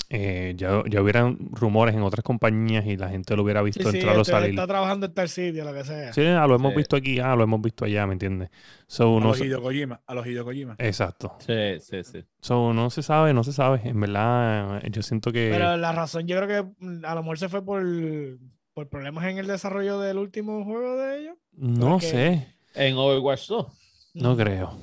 eh, 0.09 0.53
ya, 0.57 0.84
ya 0.88 1.01
hubieran 1.01 1.38
rumores 1.51 1.95
en 1.95 2.03
otras 2.03 2.24
compañías 2.24 2.86
y 2.86 2.97
la 2.97 3.09
gente 3.09 3.36
lo 3.36 3.43
hubiera 3.43 3.61
visto 3.61 3.89
sí, 3.89 3.97
entrar 3.97 4.17
o 4.17 4.21
este 4.21 4.32
salir. 4.34 4.49
está 4.51 4.67
trabajando 4.67 5.05
en 5.07 5.13
tal 5.13 5.30
sitio, 5.30 5.63
lo 5.63 5.74
que 5.74 5.84
sea. 5.86 6.13
Sí, 6.13 6.21
ah, 6.26 6.45
lo 6.45 6.55
hemos 6.55 6.71
Sí. 6.74 6.78
visto 6.78 6.95
aquí, 6.95 7.19
ah, 7.19 7.36
lo 7.36 7.43
hemos 7.43 7.61
visto 7.61 7.86
allá, 7.86 8.05
¿me 8.05 8.13
entiendes? 8.13 8.49
So, 8.88 9.17
A 9.17 9.19
no 9.21 9.28
los 9.28 9.38
se- 9.38 9.45
Hideo 9.45 9.61
Kojima. 9.61 10.01
A 10.05 10.13
los 10.13 10.28
Hideo 10.28 10.43
Kojima. 10.43 10.76
exacto. 10.78 11.36
Sí, 11.39 11.80
sí, 11.80 12.03
sí. 12.03 12.24
So, 12.41 12.74
no 12.74 12.89
se 12.89 13.01
sabe, 13.01 13.34
no 13.34 13.43
se 13.43 13.53
sabe. 13.53 13.82
En 13.86 13.99
verdad, 13.99 14.84
yo 14.91 15.01
siento 15.01 15.32
que... 15.32 15.49
Pero 15.51 15.78
la 15.78 15.91
razón, 15.93 16.28
yo 16.28 16.36
creo 16.41 16.47
que 16.47 16.86
mm, 16.86 17.05
a 17.05 17.15
lo 17.15 17.21
mejor 17.21 17.39
se 17.39 17.49
fue 17.49 17.63
por, 17.63 17.82
por 18.74 18.89
problemas 18.89 19.26
en 19.26 19.38
el 19.38 19.47
desarrollo 19.47 19.99
del 19.99 20.17
último 20.17 20.63
juego 20.63 20.97
de 20.97 21.19
ellos. 21.19 21.38
no 21.53 21.99
sé. 21.99 22.47
En 22.76 22.97
Overwatch 22.97 23.47
2. 23.47 23.67
No 24.15 24.36
creo. 24.36 24.78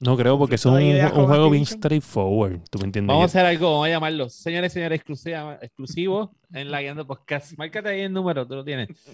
No 0.00 0.16
creo 0.16 0.38
porque 0.38 0.54
es 0.54 0.64
un, 0.64 0.72
¿Conflicto 0.72 0.92
de 0.92 0.98
ideas 0.98 1.12
un 1.12 1.26
juego 1.26 1.50
bien 1.50 1.66
straightforward. 1.66 2.60
¿Tú 2.70 2.78
me 2.78 2.84
entiendes? 2.84 3.08
Vamos 3.08 3.22
a 3.22 3.26
hacer 3.26 3.44
algo, 3.44 3.72
vamos 3.72 3.86
a 3.86 3.90
llamarlo. 3.90 4.28
Señores 4.28 4.72
y 4.72 4.74
señores, 4.74 4.96
exclusiva, 4.96 5.58
exclusivo 5.60 6.36
en 6.52 6.70
la 6.70 6.80
guiando 6.80 7.04
podcast. 7.04 7.58
Márcate 7.58 7.88
ahí 7.88 8.00
el 8.02 8.12
número, 8.12 8.46
tú 8.46 8.54
lo 8.54 8.64
tienes. 8.64 8.88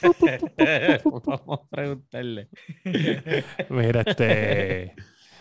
vamos 1.04 1.60
a 1.60 1.68
preguntarle. 1.68 2.48
Mira, 3.68 4.02
este... 4.06 4.94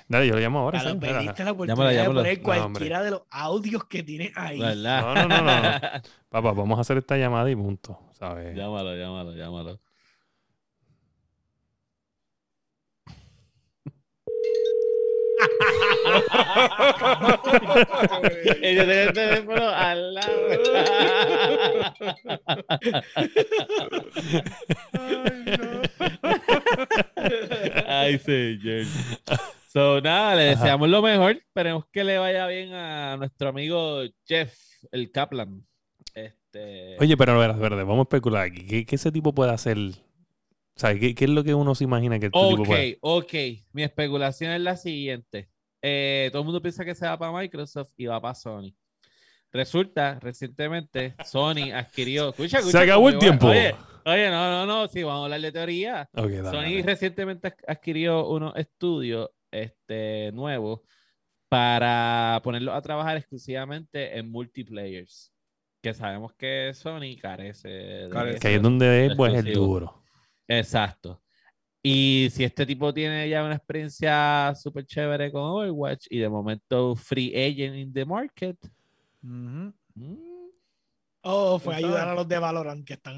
Dale, 0.07 0.27
yo 0.27 0.35
lo 0.35 0.39
llamo 0.39 0.59
ahora. 0.59 0.79
Claro, 0.79 0.99
perdiste 0.99 1.43
la 1.43 1.51
oportunidad 1.51 1.93
Llámalo, 1.93 2.23
de 2.23 2.37
poner 2.37 2.37
No, 2.37 2.43
cualquiera 2.43 3.03
de 3.03 3.11
los 3.11 3.23
audios 3.29 3.83
que 3.85 4.03
tienes 4.03 4.31
ahí. 4.35 4.59
¿Verdad? 4.59 5.01
No, 5.01 5.15
no, 5.15 5.27
no, 5.27 5.41
no, 5.41 5.61
no. 5.61 5.69
Papá, 6.29 6.53
vamos 6.53 6.77
a 6.77 6.81
hacer 6.81 6.97
esta 6.97 7.17
llamada 7.17 7.49
y 7.49 7.55
punto. 7.55 7.99
¿Sabes? 8.13 8.55
llámalo, 8.55 8.95
llámalo, 8.95 9.35
llámalo. 9.35 9.79
Yo 18.45 18.53
tengo 18.55 18.91
el 18.91 19.13
teléfono 19.13 19.69
al 19.69 20.13
lado. 20.13 20.33
Ay, 27.87 28.19
señor. 28.19 28.85
So, 29.77 30.01
nada, 30.01 30.33
le 30.35 30.49
Ajá. 30.49 30.59
deseamos 30.63 30.89
lo 30.89 31.03
mejor. 31.03 31.33
Esperemos 31.33 31.85
que 31.91 32.03
le 32.03 32.17
vaya 32.17 32.47
bien 32.47 32.73
a 32.73 33.15
nuestro 33.15 33.49
amigo 33.49 34.01
Jeff, 34.25 34.57
el 34.91 35.11
Kaplan. 35.11 35.63
Este, 36.15 36.97
Oye, 36.99 37.15
pero 37.15 37.37
verdad, 37.37 37.59
vamos 37.85 37.99
a 37.99 38.01
especular 38.01 38.45
aquí. 38.45 38.65
¿Qué, 38.65 38.85
qué 38.87 38.95
ese 38.95 39.11
tipo 39.11 39.33
puede 39.35 39.51
hacer? 39.51 39.77
O 39.77 40.79
sea, 40.79 40.97
¿qué, 40.97 41.13
qué 41.13 41.25
es 41.25 41.29
lo 41.29 41.43
que 41.43 41.53
uno 41.53 41.75
se 41.75 41.83
imagina 41.83 42.17
que 42.17 42.25
este 42.25 42.39
tipo 42.49 42.61
ok, 42.63 42.67
puede 42.67 42.97
ok. 43.01 43.33
Mi 43.73 43.83
especulación 43.83 44.51
es 44.53 44.61
la 44.61 44.77
siguiente. 44.77 45.49
Eh, 45.83 46.29
todo 46.31 46.41
el 46.41 46.45
mundo 46.45 46.59
piensa 46.59 46.83
que 46.83 46.95
se 46.95 47.05
va 47.05 47.15
para 47.19 47.31
Microsoft 47.31 47.91
y 47.97 48.07
va 48.07 48.19
para 48.19 48.33
Sony. 48.33 48.73
Resulta, 49.51 50.19
recientemente, 50.19 51.13
Sony 51.23 51.71
adquirió. 51.71 52.29
Escucha, 52.29 52.57
escucha, 52.57 52.79
Se 52.79 52.83
acabó 52.83 53.09
el 53.09 53.19
tiempo. 53.19 53.47
Oye, 53.49 53.75
oye, 54.05 54.29
no, 54.31 54.49
no, 54.49 54.65
no. 54.65 54.87
Sí, 54.87 55.03
vamos 55.03 55.21
a 55.21 55.23
hablar 55.25 55.41
de 55.41 55.51
teoría. 55.51 56.09
Ok, 56.13 56.29
dale, 56.29 56.43
Sony 56.49 56.61
dale. 56.63 56.81
recientemente 56.83 57.47
ad- 57.49 57.53
adquirió 57.67 58.27
unos 58.27 58.55
estudios 58.57 59.29
este, 59.63 60.31
nuevos 60.33 60.81
para 61.49 62.41
ponerlos 62.43 62.75
a 62.75 62.81
trabajar 62.81 63.17
exclusivamente 63.17 64.17
en 64.17 64.29
multiplayers. 64.29 65.33
Que 65.81 65.93
sabemos 65.93 66.33
que 66.33 66.73
Sony 66.73 67.17
carece 67.21 67.69
de 67.69 68.09
Carece. 68.09 68.39
Que 68.39 68.47
ahí 68.47 68.55
es 68.55 68.61
donde 68.61 69.05
es 69.05 69.15
pues, 69.15 69.33
el 69.33 69.53
duro. 69.53 70.03
Exacto. 70.47 71.21
Y 71.83 72.27
si 72.31 72.43
este 72.43 72.65
tipo 72.65 72.93
tiene 72.93 73.29
ya 73.29 73.43
una 73.43 73.55
experiencia 73.55 74.53
súper 74.55 74.85
chévere 74.85 75.31
con 75.31 75.43
Overwatch 75.43 76.07
y 76.09 76.19
de 76.19 76.27
momento 76.27 76.95
free 76.95 77.33
agent 77.33 77.75
in 77.75 77.93
the 77.93 78.03
market, 78.03 78.57
Ujú. 79.23 79.73
mm, 79.95 80.37
Oh, 81.29 81.59
fue 81.59 81.75
ayudar 81.75 82.07
a 82.07 82.15
los 82.15 82.27
de 82.27 82.39
Valorant 82.39 82.85
que 82.85 82.93
están 82.93 83.17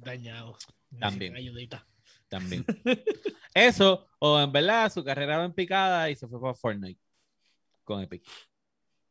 dañados. 0.00 0.58
También. 0.98 1.32
Necesitan 1.32 1.36
Ayudita. 1.36 1.86
También. 2.28 2.64
Eso, 3.54 4.06
o 4.18 4.40
en 4.40 4.52
verdad 4.52 4.92
su 4.92 5.02
carrera 5.02 5.38
va 5.38 5.44
en 5.44 5.52
picada 5.52 6.10
y 6.10 6.16
se 6.16 6.28
fue 6.28 6.40
para 6.40 6.54
Fortnite 6.54 7.00
con 7.84 8.00
Epic. 8.00 8.22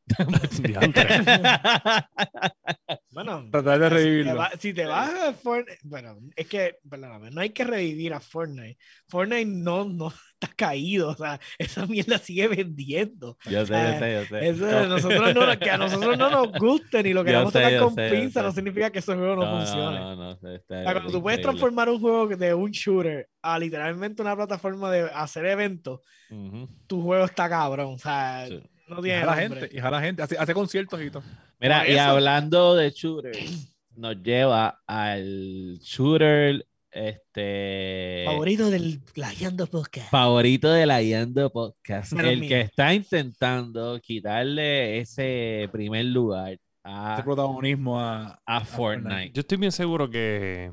Bueno, 3.09 3.47
Tratar 3.51 3.79
de 3.79 3.89
si 3.89 3.89
te, 3.89 3.95
revivirlo. 3.95 4.35
va- 4.35 4.51
si 4.59 4.73
te 4.73 4.85
vas 4.85 5.09
a 5.11 5.33
Fortnite, 5.33 5.79
bueno, 5.83 6.17
es 6.35 6.47
que, 6.47 6.75
perdóname, 6.87 7.31
no 7.31 7.41
hay 7.41 7.49
que 7.49 7.63
revivir 7.63 8.13
a 8.13 8.19
Fortnite. 8.19 8.77
Fortnite 9.09 9.45
no, 9.45 9.85
no 9.85 10.09
está 10.09 10.53
caído, 10.55 11.09
o 11.09 11.15
sea, 11.15 11.39
esa 11.57 11.85
mierda 11.87 12.17
sigue 12.19 12.47
vendiendo. 12.47 13.37
yo 13.49 13.65
sé, 13.65 13.73
yo 13.73 13.99
sé, 13.99 14.13
yo 14.13 14.25
sé. 14.25 14.49
Eso 14.49 14.65
de 14.65 14.87
nosotros 14.87 15.33
no, 15.33 15.59
que 15.59 15.69
a 15.71 15.77
nosotros 15.77 16.17
no 16.17 16.29
nos 16.29 16.51
guste 16.53 17.01
ni 17.03 17.13
lo 17.13 17.21
Yo 17.21 17.25
queremos 17.25 17.53
sé, 17.53 17.61
tocar 17.63 17.79
con 17.79 17.95
sé, 17.95 18.09
pinza, 18.11 18.41
no 18.43 18.51
significa 18.51 18.91
que 18.91 18.99
ese 18.99 19.15
juego 19.15 19.35
no, 19.37 19.45
No, 19.45 19.57
funcione. 19.57 19.99
no, 19.99 20.15
no, 20.15 20.37
no, 20.41 20.51
está 20.51 20.79
O 20.79 20.83
sea, 20.83 20.93
cuando 20.93 21.11
tú 21.11 21.21
puedes 21.23 21.41
transformar 21.41 21.89
un 21.89 21.99
juego 21.99 22.27
de 22.27 22.53
un 22.53 22.69
shooter 22.71 23.27
a 23.41 23.57
literalmente 23.57 24.21
una 24.21 24.35
plataforma 24.35 24.91
de 24.91 25.09
hacer 25.13 25.45
eventos, 25.47 26.01
Ujú. 26.29 26.69
tu 26.85 27.01
juego 27.01 27.25
está 27.25 27.49
cabrón. 27.49 27.95
O 27.95 27.97
sea, 27.97 28.45
Sí. 28.47 28.61
No 28.87 29.01
tiene 29.01 29.23
nombre. 29.23 29.41
gente, 29.61 29.69
y 29.75 29.79
jala 29.79 30.01
gente. 30.01 30.21
Hace, 30.23 30.37
hace 30.37 30.53
conciertos 30.53 31.01
y 31.01 31.09
todo. 31.11 31.23
Mira, 31.59 31.79
Por 31.79 31.89
y 31.89 31.91
eso. 31.93 32.01
hablando 32.01 32.75
de 32.75 32.89
shooters, 32.91 33.73
nos 33.95 34.21
lleva 34.23 34.81
al 34.87 35.79
shooter 35.81 36.65
este 36.91 38.23
Favorito 38.25 38.69
del 38.69 38.99
Playando 39.13 39.67
Podcast. 39.67 40.09
favorito 40.09 40.71
de 40.71 40.85
la 40.85 41.01
Yendo 41.01 41.49
Podcast, 41.51 42.13
el 42.13 42.39
mío. 42.39 42.49
que 42.49 42.61
está 42.61 42.93
intentando 42.93 43.99
quitarle 44.01 44.99
ese 44.99 45.69
primer 45.71 46.05
lugar 46.05 46.57
a, 46.83 47.21
protagonismo 47.23 47.99
a. 47.99 48.39
a 48.45 48.61
Fortnite. 48.65 49.31
Yo 49.33 49.41
estoy 49.41 49.57
bien 49.57 49.71
seguro 49.71 50.09
que, 50.09 50.71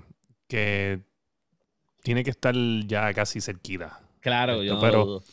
que 0.49 1.01
tiene 2.03 2.23
que 2.25 2.31
estar 2.31 2.55
ya 2.87 3.12
casi 3.12 3.41
cerquita. 3.41 4.01
Claro, 4.21 4.62
yo 4.62 4.75
no 4.75 4.81
Pero- 4.81 4.99
lo 4.99 5.05
dudo. 5.07 5.25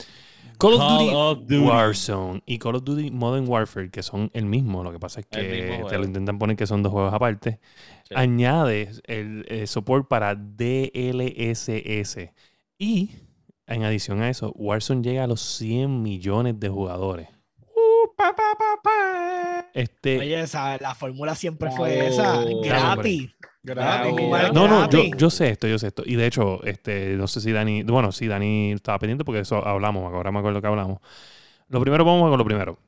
Call 0.61 0.73
of 0.75 0.79
Call 0.79 0.99
Duty, 0.99 1.15
of 1.15 1.37
Duty. 1.47 1.57
Warzone 1.57 2.43
y 2.45 2.59
Call 2.59 2.75
of 2.75 2.83
Duty 2.83 3.09
Modern 3.09 3.49
Warfare, 3.49 3.89
que 3.89 4.03
son 4.03 4.29
el 4.33 4.45
mismo, 4.45 4.83
lo 4.83 4.91
que 4.91 4.99
pasa 4.99 5.19
es 5.19 5.25
El 5.31 5.49
que 5.49 5.85
te 5.89 5.97
lo 5.97 6.05
intentan 6.05 6.37
poner 6.37 6.55
que 6.55 6.67
son 6.67 6.83
dos 6.83 6.91
juegos 6.91 7.11
aparte. 7.11 7.59
Sí. 8.07 8.13
Añade 8.15 8.91
el, 9.05 9.43
eh, 9.49 9.65
support 9.65 10.07
para 10.07 10.35
DLSS. 10.35 12.31
Y 12.77 13.09
en 13.65 13.83
adición 13.83 14.21
a 14.21 14.29
eso, 14.29 14.51
Warzone 14.55 15.01
llega 15.01 15.23
a 15.23 15.27
los 15.27 15.41
100 15.41 16.03
millones 16.03 16.59
de 16.59 16.69
jugadores. 16.69 17.27
Este, 19.73 20.19
Oye, 20.19 20.41
esa, 20.41 20.77
la 20.77 20.93
fórmula 20.93 21.33
siempre 21.33 21.71
fue 21.71 21.95
Bravo. 21.95 22.09
esa, 22.09 22.43
gratis. 22.61 23.31
Gratis. 23.63 24.11
Jugar 24.17 24.53
No, 24.53 24.67
no, 24.67 24.89
yo, 24.89 25.03
yo 25.17 25.29
sé 25.29 25.49
esto, 25.49 25.67
yo 25.67 25.77
sé 25.77 25.87
esto. 25.87 26.03
Y 26.05 26.15
de 26.15 26.25
hecho, 26.25 26.63
este, 26.63 27.15
no 27.15 27.27
sé 27.27 27.41
si 27.41 27.51
Dani, 27.51 27.83
bueno, 27.83 28.11
sí, 28.11 28.27
Dani 28.27 28.71
estaba 28.71 28.97
pendiente 28.99 29.23
porque 29.23 29.41
eso 29.41 29.65
hablamos, 29.65 30.11
ahora 30.13 30.31
me 30.31 30.39
acuerdo 30.39 30.61
que 30.61 30.67
hablamos. 30.67 30.99
Lo 31.67 31.79
primero, 31.79 32.03
vamos 32.03 32.29
con 32.29 32.37
lo 32.37 32.45
primero. 32.45 32.79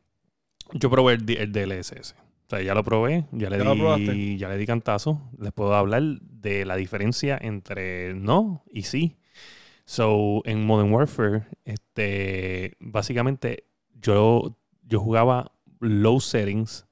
Yo 0.73 0.89
probé 0.89 1.13
el, 1.13 1.29
el 1.29 1.51
DLSS. 1.51 2.15
O 2.45 2.49
sea, 2.49 2.61
ya 2.61 2.73
lo 2.73 2.83
probé, 2.83 3.25
ya 3.31 3.49
le, 3.49 3.57
¿Ya 3.59 3.63
lo 3.63 3.75
probaste? 3.75 4.11
di, 4.11 4.37
ya 4.37 4.49
le 4.49 4.57
di 4.57 4.65
cantazo. 4.65 5.21
Les 5.39 5.53
puedo 5.53 5.73
hablar 5.75 6.01
de 6.21 6.65
la 6.65 6.75
diferencia 6.75 7.37
entre 7.41 8.13
no 8.15 8.63
y 8.71 8.83
sí. 8.83 9.17
So, 9.85 10.41
en 10.45 10.65
Modern 10.65 10.91
Warfare, 10.91 11.43
este, 11.65 12.75
básicamente 12.79 13.65
yo, 14.01 14.57
yo 14.83 14.99
jugaba 14.99 15.51
low 15.79 16.19
settings 16.19 16.85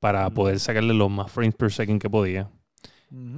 para 0.00 0.28
poder 0.30 0.60
sacarle 0.60 0.94
los 0.94 1.10
más 1.10 1.30
frames 1.32 1.54
per 1.54 1.72
second 1.72 2.00
que 2.00 2.10
podía. 2.10 2.50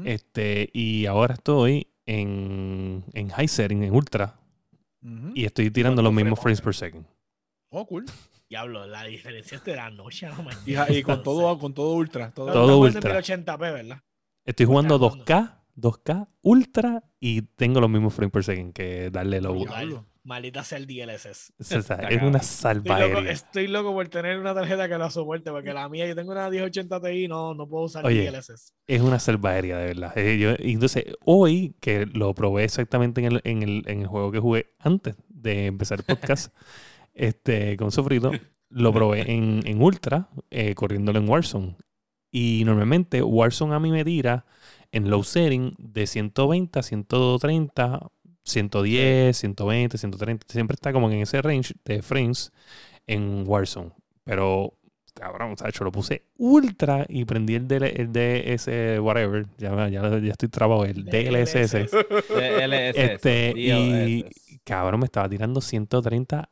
Este, 0.05 0.71
y 0.73 1.07
ahora 1.07 1.35
estoy 1.35 1.89
en, 2.07 3.05
en 3.13 3.29
high 3.29 3.49
setting, 3.49 3.83
en 3.83 3.95
ultra, 3.95 4.39
y 5.35 5.45
estoy 5.45 5.71
tirando 5.71 6.03
los 6.03 6.11
¿Cuántos 6.11 6.25
mismos 6.25 6.41
frames 6.41 6.61
per 6.61 6.75
second. 6.75 7.07
Oh, 7.71 7.87
cool. 7.87 8.07
Diablo, 8.49 8.87
la 8.87 9.05
diferencia 9.05 9.59
es 9.59 9.65
de 9.65 9.77
la 9.77 9.91
noche 9.91 10.27
a 10.27 10.31
la 10.31 10.43
mañana. 10.43 10.87
Y, 10.91 11.03
con 11.03 11.23
todo, 11.23 11.59
con 11.59 11.75
todo 11.75 11.93
ultra. 11.93 12.31
Todo, 12.31 12.53
Todo 12.53 12.79
ultra. 12.79 13.21
1080p, 13.21 13.59
¿verdad? 13.59 14.03
Estoy 14.45 14.65
jugando 14.65 14.95
Estás 14.97 15.27
2K, 15.27 15.58
2K 15.81 16.29
ultra, 16.43 17.05
y 17.21 17.43
tengo 17.43 17.81
los 17.81 17.91
mismos 17.91 18.15
frames 18.15 18.33
per 18.33 18.45
second 18.45 18.73
que 18.73 19.11
darle 19.11 19.41
low. 19.41 19.65
Maldita 20.25 20.63
sea 20.63 20.77
el 20.77 20.87
DLSS. 20.87 21.55
O 21.59 21.65
sea, 21.65 21.79
Está 21.79 21.95
es 22.09 22.21
una 22.23 22.39
Estoy 22.39 22.75
loco, 22.75 22.89
salvajería. 22.91 23.31
estoy 23.33 23.67
loco 23.69 23.93
por 23.95 24.09
tener 24.09 24.39
una 24.39 24.53
tarjeta 24.55 24.87
que 24.87 24.99
la 24.99 25.09
soporte, 25.09 25.51
porque 25.51 25.73
la 25.73 25.89
mía, 25.89 26.07
yo 26.07 26.15
tengo 26.15 26.33
una 26.33 26.51
1080 26.51 27.01
Ti 27.01 27.09
y 27.09 27.29
no, 27.29 27.55
no 27.55 27.67
puedo 27.67 27.85
usar 27.85 28.05
Oye. 28.05 28.31
DLSS. 28.31 28.75
Es 28.87 29.01
una 29.01 29.19
salvajería, 29.21 29.79
de 29.79 29.87
verdad. 29.87 30.13
Eh, 30.19 30.39
yo- 30.39 30.53
y 30.59 30.73
entonces, 30.75 31.05
hoy, 31.25 31.77
que 31.81 32.05
lo 32.05 32.35
probé 32.35 32.65
exactamente 32.65 33.25
en 33.25 33.33
el, 33.33 33.41
en 33.45 33.63
el, 33.63 33.83
en 33.87 34.01
el 34.03 34.07
juego 34.07 34.31
que 34.31 34.39
jugué 34.41 34.67
antes 34.81 35.15
de 35.31 35.65
empezar 35.67 36.01
el 36.01 36.05
podcast, 36.17 36.55
este, 37.15 37.79
con 37.79 37.91
Sofrito, 37.91 38.31
lo 38.69 38.93
probé 38.93 39.33
en, 39.33 39.63
en 39.65 39.81
Ultra, 39.81 40.29
eh, 40.51 40.75
corriéndolo 40.75 41.21
en 41.21 41.29
Warzone. 41.29 41.77
Y 42.31 42.65
normalmente 42.67 43.23
Warzone 43.23 43.75
a 43.75 43.81
mí 43.81 43.91
me 43.91 44.05
tira 44.05 44.45
en 44.93 45.11
low 45.11 45.23
setting 45.23 45.75
de 45.79 46.07
120 46.07 46.79
a 46.79 46.83
130, 46.83 48.09
110, 48.45 49.37
120, 49.37 49.99
130. 49.99 50.47
Siempre 50.49 50.75
está 50.75 50.93
como 50.93 51.11
en 51.11 51.21
ese 51.21 51.43
range 51.43 51.75
de 51.85 52.03
frames 52.03 52.53
en 53.07 53.45
Warzone. 53.47 53.93
Pero, 54.25 54.75
cabrón, 55.15 55.53
o 55.53 55.57
sea, 55.57 55.71
yo 55.71 55.85
lo 55.85 55.93
puse 55.93 56.25
ultra 56.37 57.07
y 57.09 57.25
prendí 57.25 57.55
el, 57.55 57.69
DL 57.69 57.85
el 57.85 58.13
DS, 58.13 59.01
whatever. 59.01 59.47
Ya, 59.59 59.89
ya, 59.89 60.19
ya 60.19 60.33
estoy 60.33 60.49
trabado, 60.49 60.85
el 60.85 61.05
DLSS. 61.05 61.91
DLSS, 61.91 62.97
Este, 62.97 63.53
y 63.57 64.25
cabrón, 64.65 65.01
me 65.01 65.07
estaba 65.07 65.29
tirando 65.29 65.61
130 65.61 66.49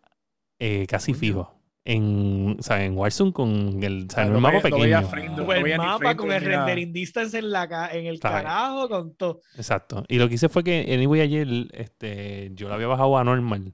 eh, 0.59 0.87
casi 0.89 1.15
fijo. 1.15 1.56
En, 1.89 2.57
o 2.59 2.63
sea, 2.65 2.85
en 2.85 2.99
Warzone 2.99 3.33
con 3.33 3.81
el, 3.81 4.09
o 4.11 4.13
sea, 4.13 4.25
en 4.25 4.31
no 4.31 4.39
un 4.39 4.43
mapa 4.43 4.61
pequeño. 4.61 4.99
Ah, 4.99 5.57
el 5.57 5.79
mapa 5.79 6.17
con 6.17 6.33
el 6.33 6.43
rendering 6.43 6.93
distance 6.93 7.39
en, 7.39 7.53
la, 7.53 7.91
en 7.93 8.07
el 8.07 8.19
¿Sabes? 8.19 8.43
carajo, 8.43 8.89
con 8.89 9.15
todo. 9.15 9.41
Exacto. 9.57 10.03
Y 10.09 10.19
lo 10.19 10.29
que 10.29 10.35
hice 10.35 10.49
fue 10.49 10.65
que, 10.65 10.85
anyway, 10.93 11.21
ayer 11.21 11.47
este, 11.73 12.51
yo 12.55 12.67
lo 12.67 12.75
había 12.75 12.89
bajado 12.89 13.17
a 13.17 13.23
normal 13.23 13.73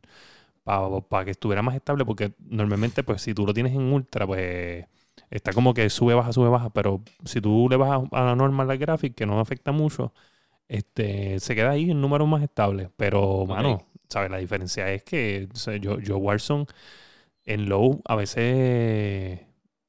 para 0.65 1.25
que 1.25 1.31
estuviera 1.31 1.63
más 1.63 1.75
estable, 1.75 2.05
porque 2.05 2.35
normalmente, 2.39 3.03
pues, 3.03 3.23
si 3.23 3.33
tú 3.33 3.47
lo 3.47 3.55
tienes 3.55 3.73
en 3.73 3.81
ultra, 3.81 4.27
pues 4.27 4.85
está 5.31 5.55
como 5.55 5.73
que 5.73 5.89
sube, 5.89 6.13
baja, 6.13 6.33
sube, 6.35 6.51
baja, 6.51 6.71
pero 6.71 7.03
si 7.25 7.41
tú 7.41 7.67
le 7.71 7.77
bajas 7.77 8.03
a 8.13 8.25
la 8.25 8.37
normal 8.37 8.69
la 8.69 8.77
gráfica, 8.77 9.15
que 9.15 9.27
no 9.27 9.41
afecta 9.41 9.73
mucho, 9.73 10.13
este, 10.69 11.41
se 11.41 11.55
queda 11.55 11.71
ahí 11.71 11.91
en 11.91 12.01
números 12.01 12.29
más 12.29 12.43
estables. 12.43 12.91
Pero, 12.97 13.47
mano, 13.47 13.87
¿sabes? 14.09 14.31
La 14.31 14.39
diferencia 14.39 14.91
es 14.93 15.03
que 15.03 15.49
o 15.53 15.57
sea, 15.57 15.77
yo, 15.77 15.99
yo 15.99 16.19
Warzone 16.19 16.67
en 17.45 17.69
low 17.69 18.01
a 18.05 18.17
veces... 18.17 19.41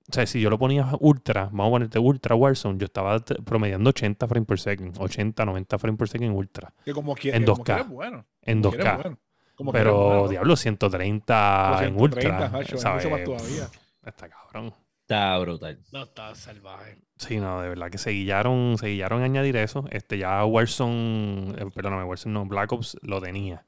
O 0.10 0.14
sea, 0.14 0.26
si 0.28 0.42
yo 0.42 0.50
lo 0.50 0.60
ponía 0.60 0.90
ultra, 1.00 1.46
vamos 1.46 1.68
a 1.68 1.72
ponerte 1.72 1.98
ultra 2.00 2.36
Warzone, 2.36 2.78
yo 2.78 2.86
estaba 2.86 3.20
promediando 3.46 3.90
80 3.92 4.28
frames 4.28 4.48
per 4.48 4.60
second, 4.60 4.96
80, 5.00 5.46
90 5.46 5.80
frames 5.80 5.98
per 5.98 6.08
second 6.10 6.30
en 6.32 6.36
ultra, 6.38 6.74
Que 6.84 6.94
como 6.94 7.16
quiere, 7.16 7.38
En 7.38 7.46
que 7.46 7.52
como 7.52 7.64
2K. 7.64 7.64
quiera 7.66 7.82
es 7.82 7.88
bueno. 7.88 8.26
en 8.42 8.62
Como 8.62 8.70
quiera 8.70 8.86
es 8.86 8.92
2K. 8.92 8.96
bueno. 8.96 9.20
Como 9.56 9.72
Pero, 9.72 9.94
bueno, 10.04 10.22
¿no? 10.24 10.28
diablo, 10.28 10.56
130 10.56 11.70
Los 11.70 11.82
en 11.82 11.96
130, 11.96 12.46
ultra. 12.46 12.50
macho, 12.50 12.78
es 12.78 12.82
¿sabes? 12.82 13.06
mucho 13.06 13.10
más 13.10 13.24
todavía. 13.24 13.70
Está 14.04 14.30
cabrón. 14.30 14.74
Está 15.02 15.38
brutal. 15.40 15.80
No, 15.92 16.04
está 16.04 16.36
salvaje. 16.36 16.98
Sí, 17.18 17.40
no, 17.40 17.62
de 17.62 17.70
verdad 17.70 17.90
que 17.92 17.98
se 17.98 18.12
guillaron, 18.12 18.78
se 18.78 18.88
guillaron 18.88 19.22
a 19.22 19.26
añadir 19.26 19.56
eso. 19.58 19.86
Este, 19.92 20.18
ya 20.18 20.44
Warzone, 20.46 21.54
eh, 21.58 21.72
perdóname, 21.74 22.04
Warzone 22.04 22.34
no, 22.34 22.46
Black 22.46 22.72
Ops 22.74 22.98
lo 23.02 23.22
tenía. 23.22 23.66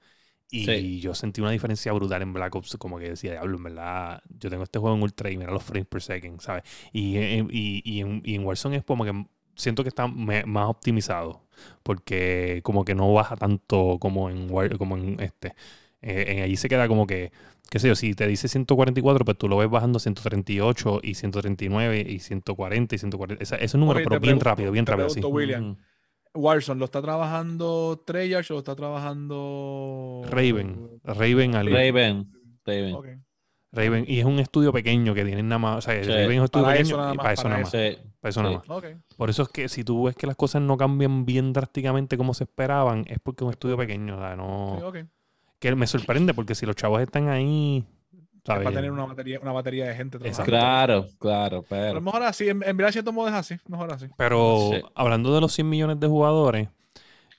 Y 0.52 0.66
Sí. 0.66 1.00
yo 1.02 1.14
sentí 1.16 1.41
una 1.41 1.52
diferencia 1.52 1.91
brutal 1.91 2.22
en 2.22 2.32
Black 2.32 2.56
Ops, 2.56 2.78
como 2.78 3.00
que 3.00 3.10
decía, 3.10 3.32
diablo, 3.32 3.58
en 3.58 3.64
verdad, 3.64 4.22
yo 4.39 4.50
tengo 4.50 4.64
este 4.64 4.80
juego 4.80 4.96
en 4.96 5.02
ultra 5.04 5.30
y 5.32 5.38
mira 5.38 5.52
los 5.52 5.64
frames 5.64 5.88
per 5.88 6.02
second, 6.02 6.39
¿sabes? 6.39 6.64
Y, 6.93 7.18
en- 7.18 7.50
y, 7.52 7.82
y 7.84 8.02
en, 8.02 8.22
y 8.24 8.36
en 8.36 8.46
Warzone 8.46 8.78
es 8.78 8.84
como 8.84 9.04
que 9.06 9.26
siento 9.56 9.84
que 9.84 9.89
está 9.89 10.08
me- 10.08 10.46
más 10.46 10.68
optimizado, 10.70 11.41
porque 11.84 12.62
como 12.64 12.86
que 12.86 12.96
no 12.96 13.12
baja 13.14 13.36
tanto 13.36 13.98
como 14.00 14.30
en, 14.30 14.50
War- 14.52 14.78
como 14.78 14.98
en 14.98 15.20
este. 15.20 15.56
Eh, 16.02 16.26
en 16.38 16.43
allí 16.43 16.56
se 16.58 16.70
queda 16.70 16.88
como 16.88 17.08
que, 17.08 17.32
qué 17.72 17.80
sé 17.80 17.88
yo, 17.88 17.96
si 17.96 18.14
te 18.14 18.28
dice 18.28 18.48
144, 18.48 19.26
pues 19.26 19.38
tú 19.38 19.48
lo 19.50 19.58
ves 19.58 19.70
bajando 19.70 19.98
a 19.98 20.00
138 20.00 21.00
y 21.02 21.16
139 21.16 22.06
y 22.08 22.20
140 22.20 22.96
y 22.96 22.98
140. 23.00 23.43
Esa- 23.43 23.56
Ese 23.58 23.78
número, 23.78 24.00
Ok, 24.00 24.06
pero 24.10 24.20
bien 24.20 24.39
rápido, 24.39 24.72
bien 24.72 24.86
rápido, 24.86 25.10
sí. 25.10 25.16
pregunto, 25.16 25.36
William. 25.36 25.72
Ujú. 25.72 25.82
Warzone, 26.36 26.80
¿lo 26.80 26.86
está 26.86 27.02
trabajando 27.02 28.04
Treyarch 28.06 28.52
o 28.52 28.54
lo 28.56 28.60
está 28.60 28.76
trabajando 28.76 30.22
Raven, 30.30 31.00
Raven 31.04 31.56
algo. 31.56 31.76
Raven. 31.76 32.32
Raven. 32.66 33.26
Raven, 33.72 34.06
y 34.08 34.20
es 34.20 34.26
un 34.26 34.40
estudio 34.40 34.72
pequeño 34.72 35.14
que 35.14 35.26
tienen 35.26 35.50
nada 35.50 35.60
más, 35.60 35.78
o 35.78 35.82
sea, 35.82 36.02
Sí. 36.02 36.10
Raven 36.10 36.32
es 36.32 36.38
un 36.40 36.46
estudio 36.46 36.66
Para 36.66 36.78
pequeño 36.78 36.96
eso 36.96 36.98
nada 36.98 37.14
y 37.14 37.18
más, 37.18 37.24
para 37.24 37.34
eso 37.34 37.50
nada 37.50 37.62
más. 37.62 37.72
Sí. 37.72 37.98
Para 38.22 38.30
eso 38.30 38.44
nada 38.44 38.62
más. 38.68 38.84
Por 39.18 39.30
eso 39.30 39.44
es 39.44 39.50
que 39.50 39.70
si 39.70 39.84
tú 39.84 40.06
ves 40.06 40.16
que 40.16 40.28
las 40.28 40.36
cosas 40.36 40.62
no 40.62 40.78
cambian 40.78 41.26
bien 41.26 41.52
drásticamente 41.52 42.18
como 42.18 42.34
se 42.34 42.46
esperaban, 42.46 43.04
es 43.08 43.20
porque 43.22 43.44
es 43.44 43.48
un 43.48 43.52
estudio 43.52 43.78
pequeño, 43.78 44.18
o 44.18 44.20
sea, 44.20 44.36
no... 44.36 44.78
Sí, 44.80 44.84
ok. 44.84 44.98
Que 45.60 45.76
me 45.76 45.88
sorprende 45.88 46.34
porque 46.34 46.56
si 46.56 46.66
los 46.66 46.76
chavos 46.76 47.02
están 47.02 47.28
ahí, 47.28 47.84
Para 48.46 48.72
tener 48.72 48.91
una 48.91 49.06
batería, 49.06 49.39
una 49.41 49.52
batería 49.52 49.86
de 49.88 49.96
gente. 49.96 50.18
Claro, 50.20 51.08
claro, 51.20 51.64
Pero 51.68 51.88
pero. 51.89 52.02
mejor 52.02 52.24
así, 52.24 52.48
en, 52.50 52.62
en 52.64 52.78
verdad 52.78 52.91
cierto 52.91 53.12
modo 53.12 53.28
es 53.28 53.34
así, 53.34 53.56
mejor 53.68 53.91
así. 53.93 54.08
Pero 54.18 54.70
Sí. 54.74 54.82
hablando 54.93 55.34
de 55.34 55.41
los 55.41 55.52
100 55.54 55.68
millones 55.70 56.00
de 56.00 56.08
jugadores, 56.08 56.70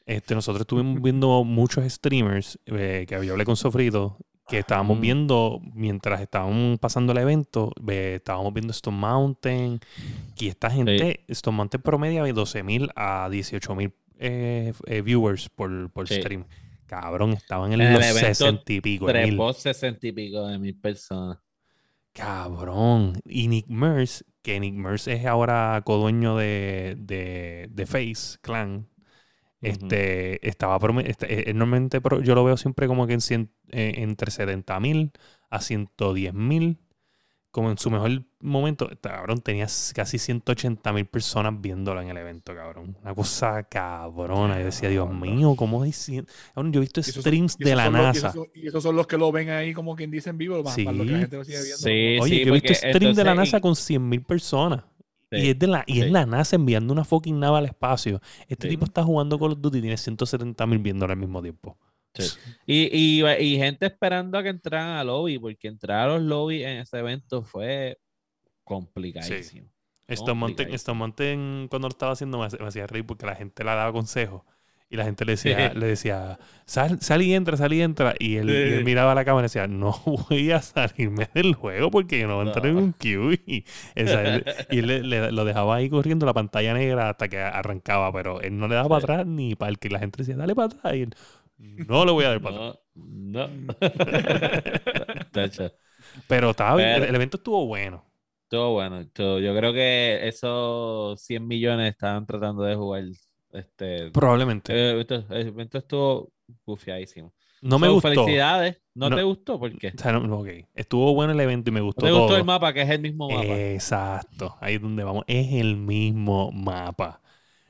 este, 0.07 0.34
nosotros 0.34 0.62
estuvimos 0.62 1.00
viendo 1.02 1.44
muchos 1.44 1.84
streamers 1.92 2.59
eh, 2.66 3.07
que 3.09 3.24
yo 3.24 3.32
hablé 3.32 3.44
con 3.44 3.57
Sofrito, 3.57 4.16
que 4.48 4.59
estábamos 4.61 4.98
Mm. 4.98 5.00
viendo 5.00 5.61
mientras 5.74 6.20
estábamos 6.20 6.78
pasando 6.78 7.12
el 7.12 7.18
evento, 7.18 7.72
ve- 7.80 8.16
estábamos 8.16 8.52
viendo 8.54 8.70
Stone 8.72 8.96
Mountain, 8.96 9.80
y 10.38 10.48
esta 10.48 10.70
gente, 10.70 11.24
Stone 11.28 11.57
Mountain 11.57 11.82
promedia 11.82 12.22
de 12.22 12.32
12 12.32 12.62
mil 12.62 12.90
a 12.94 13.28
18 13.30 13.74
mil 13.74 13.92
eh, 14.18 14.72
eh, 14.86 15.02
viewers 15.02 15.48
por, 15.50 15.90
por 15.90 16.07
Sí. 16.09 16.14
stream. 16.20 16.44
Cabrón, 16.87 17.32
estaban 17.32 17.72
en, 17.72 17.80
En 17.80 17.89
el 17.89 17.95
los 17.95 18.05
60 18.05 18.72
y 18.72 18.80
pico. 18.80 19.07
Trepó 19.07 19.53
sesenta 19.53 20.07
y 20.07 20.12
pico 20.12 20.47
de 20.47 20.59
mil 20.59 20.78
personas. 20.78 21.39
Cabrón. 22.12 23.20
Y 23.26 23.49
Nick 23.49 23.66
Merce, 23.68 24.24
que 24.43 24.59
Nick 24.61 24.74
Merce 24.74 25.12
es 25.14 25.26
ahora 25.26 25.82
codueño 25.84 26.37
de, 26.37 26.97
de, 26.99 27.68
de 27.70 27.87
Face 27.87 28.39
Clan, 28.41 28.89
este, 29.61 30.47
estaba 30.47 30.78
este, 31.05 31.51
eh, 31.51 31.55
normalmente 31.55 32.01
pro- 32.01 32.20
yo 32.22 32.34
lo 32.34 32.45
veo 32.45 32.57
siempre 32.57 32.87
como 32.87 33.07
que 33.07 33.14
en 33.14 33.20
cien- 33.20 33.51
eh, 33.70 33.95
entre 33.99 34.30
70 34.30 34.78
mil 34.80 35.12
a 35.51 35.61
110 35.61 36.34
mil. 36.34 36.78
Como 37.57 37.70
en 37.70 37.78
su 37.78 37.90
mejor 37.90 38.22
momento, 38.40 38.86
cabrón, 39.00 39.40
tenías 39.40 39.90
casi 39.96 40.18
180 40.18 40.92
mil 40.92 41.07
personas 41.07 41.54
viéndolo 41.59 42.02
en 42.02 42.11
el 42.11 42.18
evento, 42.18 42.54
cabrón. 42.54 42.94
Una 43.00 43.14
cosa 43.14 43.62
cabrona. 43.62 44.59
Yo 44.59 44.66
decía, 44.66 44.90
Dios 44.90 45.11
mío, 45.11 45.54
¿cómo 45.57 45.82
diciendo? 45.82 46.30
Cabrón, 46.54 46.70
yo 46.74 46.80
he 46.80 46.82
visto 46.82 47.02
son- 47.02 47.22
streams 47.22 47.57
de 47.57 47.74
la 47.74 47.84
son 47.86 47.92
los- 47.94 48.02
y 48.02 48.04
NASA. 48.04 48.18
esos 48.28 48.34
son- 48.34 48.46
Y 48.54 48.66
esos 48.66 48.82
son 48.82 48.94
los 48.94 49.07
que 49.07 49.16
lo 49.16 49.32
ven 49.32 49.48
ahí 49.48 49.72
como 49.72 49.96
quien 49.96 50.11
dice 50.11 50.28
en 50.28 50.36
vivo, 50.36 50.62
más, 50.62 50.74
Sí. 50.74 50.84
más 50.84 50.94
lo 50.94 51.04
que 51.07 51.12
la 51.12 51.18
gente 51.20 51.36
lo 51.38 51.44
sigue 51.44 51.57
viendo. 51.62 51.76
Sí, 51.78 52.18
Oye, 52.20 52.36
sí, 52.40 52.44
yo 52.44 52.50
he 52.50 52.61
visto 52.61 52.74
porque 52.74 52.74
stream 52.92 53.14
de 53.14 53.24
la 53.24 53.34
NASA 53.34 53.59
con 53.61 53.74
100 53.74 54.07
mil 54.07 54.20
personas. 54.22 54.84
Y, 55.30 55.48
es, 55.48 55.59
de 55.59 55.66
la, 55.66 55.82
y 55.86 56.02
es 56.02 56.11
la 56.11 56.26
NASA 56.26 56.57
enviando 56.57 56.92
una 56.92 57.04
fucking 57.04 57.40
nave 57.40 57.57
al 57.57 57.64
espacio. 57.64 58.20
Este 58.48 58.68
Sí. 58.68 58.74
tipo 58.74 58.84
está 58.84 59.02
jugando 59.02 59.38
Call 59.38 59.52
of 59.52 59.61
Duty 59.62 59.78
y 59.78 59.80
tiene 59.80 59.96
170 59.96 60.66
mil 60.66 60.78
viéndolo 60.78 61.11
al 61.14 61.18
mismo 61.18 61.40
tiempo. 61.40 61.78
Y, 62.66 62.88
y, 63.22 63.24
y 63.24 63.56
gente 63.58 63.86
esperando 63.86 64.38
a 64.38 64.42
que 64.42 64.48
entraran 64.48 64.96
al 64.98 65.06
lobby, 65.06 65.38
porque 65.38 65.68
entrar 65.68 66.08
a 66.08 66.12
los 66.14 66.22
lobbies 66.22 66.66
en 66.66 66.78
ese 66.78 66.98
evento 66.98 67.42
fue 67.42 67.98
complicadísimo. 68.64 69.68
Stone 70.08 70.38
Mountain, 70.98 71.68
cuando 71.68 71.88
lo 71.88 71.92
estaba 71.92 72.12
haciendo 72.12 72.38
me, 72.38 72.46
hacía 72.66 72.86
reír 72.86 73.04
porque 73.06 73.26
la 73.26 73.34
gente 73.34 73.64
le 73.64 73.70
daba 73.70 73.92
consejos. 73.92 74.42
Y 74.88 74.94
la 74.96 75.02
gente 75.04 75.24
le 75.24 75.32
decía, 75.32 75.72
Sí. 75.72 75.78
le 75.80 75.86
decía 75.86 76.38
sal, 76.64 77.00
sal 77.00 77.20
y 77.22 77.34
entra, 77.34 77.56
sal 77.56 77.72
y 77.72 77.82
entra. 77.82 78.14
Y 78.20 78.36
él, 78.36 78.48
y 78.50 78.52
él 78.54 78.78
Sí. 78.78 78.84
miraba 78.84 79.10
a 79.12 79.14
la 79.16 79.24
cámara 79.24 79.46
y 79.46 79.48
decía, 79.48 79.66
no 79.66 80.00
voy 80.28 80.52
a 80.52 80.62
salirme 80.62 81.28
del 81.34 81.54
juego 81.54 81.90
porque 81.90 82.20
yo 82.20 82.28
no 82.28 82.36
voy 82.36 82.44
a 82.44 82.48
entrar 82.50 82.66
en 82.66 82.76
un 82.76 82.92
queue. 82.92 83.40
Y, 83.46 83.64
él, 83.96 84.44
y 84.70 84.78
él 84.78 84.86
le- 84.86 85.02
le- 85.02 85.32
lo 85.32 85.44
dejaba 85.44 85.74
ahí 85.74 85.90
corriendo 85.90 86.24
la 86.24 86.34
pantalla 86.34 86.72
negra 86.72 87.10
hasta 87.10 87.26
que 87.26 87.38
arrancaba, 87.40 88.12
pero 88.12 88.40
él 88.40 88.56
no 88.58 88.68
le 88.68 88.76
daba 88.76 88.84
Sí. 88.86 88.90
para 88.90 89.14
atrás 89.14 89.26
ni 89.26 89.56
para 89.56 89.70
el 89.70 89.80
que 89.80 89.90
la 89.90 89.98
gente 89.98 90.18
decía, 90.18 90.36
dale 90.36 90.54
para 90.54 90.66
atrás. 90.66 90.94
Y 90.94 91.02
él, 91.02 91.14
no 91.88 92.04
le 92.04 92.12
voy 92.12 92.24
a 92.24 92.28
dar 92.28 92.36
atrás. 92.38 92.78
No, 92.94 93.48
no. 93.48 93.74
Pero 96.28 96.50
estaba 96.50 96.76
bien, 96.76 97.02
el 97.04 97.14
evento 97.14 97.36
estuvo 97.36 97.66
bueno. 97.66 98.04
Estuvo 98.44 98.72
bueno. 98.74 99.00
estuvo- 99.00 99.38
yo 99.40 99.54
creo 99.57 99.72
que 99.72 100.26
esos 100.28 101.20
100 101.20 101.46
millones 101.46 101.90
estaban 101.90 102.26
tratando 102.26 102.62
de 102.62 102.74
jugar. 102.76 103.04
Este, 103.52 104.11
Probablemente. 104.11 104.72
eh, 104.74 105.00
esto- 105.00 105.24
el 105.30 105.48
evento 105.48 105.78
estuvo 105.78 106.30
bufiadísimo. 106.64 107.32
No 107.62 107.78
me 107.78 107.88
gustó. 107.88 108.09
Felicidades. 108.11 108.80
¿No, 108.94 109.09
No. 109.11 109.16
te 109.16 109.22
gustó? 109.22 109.59
¿Por 109.59 109.76
qué? 109.78 109.88
O 109.88 109.98
sea, 109.98 110.12
no, 110.12 110.38
ok. 110.40 110.48
Estuvo 110.74 111.14
bueno 111.14 111.32
el 111.32 111.40
evento 111.40 111.70
y 111.70 111.72
me 111.72 111.80
¿No 111.80 111.86
gustó 111.86 112.04
te 112.07 112.12
gustó 112.12 112.36
el 112.36 112.44
mapa, 112.44 112.72
que 112.72 112.82
es 112.82 112.90
el 112.90 113.00
mismo 113.00 113.28
mapa? 113.28 113.44
Exacto. 113.44 114.57
Ahí 114.61 114.74
es 114.76 114.82
donde 114.82 115.02
vamos. 115.04 115.24
Es 115.26 115.52
el 115.54 115.76
mismo 115.76 116.52
mapa. 116.52 117.20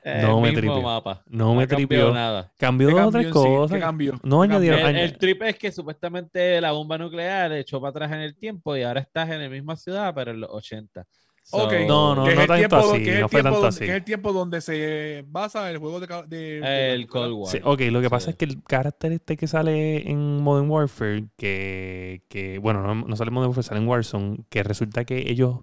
El 0.07 0.23
no 0.23 0.41
me 0.41 0.53
tripió. 0.53 0.81
mapa. 0.83 1.23
No 1.27 1.55
me 1.55 1.67
cambió 1.67 1.87
tripió. 1.89 2.15
nada. 2.15 2.53
Cambió 2.57 2.89
¿Qué 2.89 2.95
dos 2.95 3.15
o 3.15 3.31
cosas. 3.33 3.81
cambió? 3.81 4.13
No 4.23 4.41
¿Qué 4.43 4.45
añadieron-? 4.49 4.87
El, 4.91 4.97
el 4.97 5.19
trip 5.19 5.43
es 5.43 5.57
que 5.59 5.73
supuestamente 5.73 6.61
la 6.61 6.73
bomba 6.73 6.97
nuclear 6.99 7.53
echó 7.53 7.81
para 7.81 7.91
atrás 7.91 8.13
en 8.13 8.21
el 8.21 8.37
tiempo 8.37 8.77
y 8.77 8.83
ahora 8.83 9.01
estás 9.01 9.29
en 9.31 9.43
la 9.43 9.49
misma 9.49 9.77
ciudad, 9.77 10.13
pero 10.15 10.31
en 10.31 10.41
los 10.41 10.51
80. 10.51 11.05
So- 11.43 11.59
Ok. 11.65 11.73
No, 11.87 12.15
no, 12.17 12.27
no 12.27 12.35
tanto 12.35 12.55
tiempo 12.57 12.77
así, 12.77 13.03
que 13.05 13.11
es 13.11 13.15
el 13.17 13.21
no 13.21 13.29
fue 13.29 13.41
tiempo 13.41 13.43
tanto 13.45 13.61
donde- 13.61 13.69
así. 13.69 13.79
Que 13.79 13.91
es 13.91 13.97
el 13.97 14.05
tiempo 14.05 14.33
donde 14.33 14.61
se 14.61 15.25
basa 15.29 15.71
el 15.71 15.79
juego 15.79 16.01
de... 16.01 16.07
ca- 16.09 16.23
de- 16.25 16.61
de- 16.61 16.93
El 16.95 17.07
Cold 17.07 17.33
War. 17.35 17.53
Sí, 17.53 17.61
ok, 17.63 17.81
lo 17.93 18.01
que 18.01 18.11
pasa 18.11 18.25
Sí. 18.25 18.31
es 18.31 18.37
que 18.37 18.45
el 18.47 18.63
carácter 18.65 19.13
este 19.13 19.37
que 19.37 19.47
sale 19.47 20.11
en 20.11 20.43
Modern 20.43 20.69
Warfare, 20.69 21.27
que, 21.37 22.23
que 22.29 22.59
bueno, 22.59 22.83
no, 22.83 22.95
no 23.07 23.17
sale 23.17 23.29
en 23.29 23.35
Modern 23.35 23.49
Warfare, 23.51 23.67
sale 23.67 23.81
en 23.81 23.87
Warzone, 23.89 24.39
que 24.49 24.63
resulta 24.65 25.05
que 25.05 25.31
ellos 25.31 25.61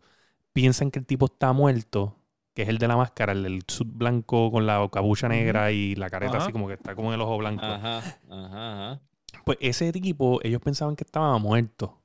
piensan 0.54 0.90
que 0.90 1.00
el 1.00 1.06
tipo 1.06 1.26
está 1.26 1.52
muerto, 1.52 2.16
que 2.54 2.64
es 2.64 2.70
el 2.70 2.78
de 2.78 2.88
la 2.88 2.98
máscara, 2.98 3.34
el 3.34 3.44
del 3.44 3.64
suit 3.68 3.90
blanco 3.92 4.52
con 4.52 4.66
la 4.66 4.88
cabucha 4.92 5.28
negra 5.30 5.72
y 5.72 5.96
la 5.96 6.10
careta 6.10 6.38
Ajá. 6.38 6.46
así 6.46 6.52
como 6.52 6.68
que 6.68 6.76
está 6.76 6.96
con 6.96 7.08
el 7.14 7.22
ojo 7.22 7.38
blanco. 7.38 7.66
Ajá, 7.66 7.98
ajá, 7.98 8.12
ajá. 8.30 9.02
Pues 9.46 9.58
ese 9.62 9.92
tipo, 9.92 10.40
ellos 10.44 10.62
pensaban 10.62 10.96
que 10.96 11.04
estaba 11.04 11.38
muerto. 11.38 12.02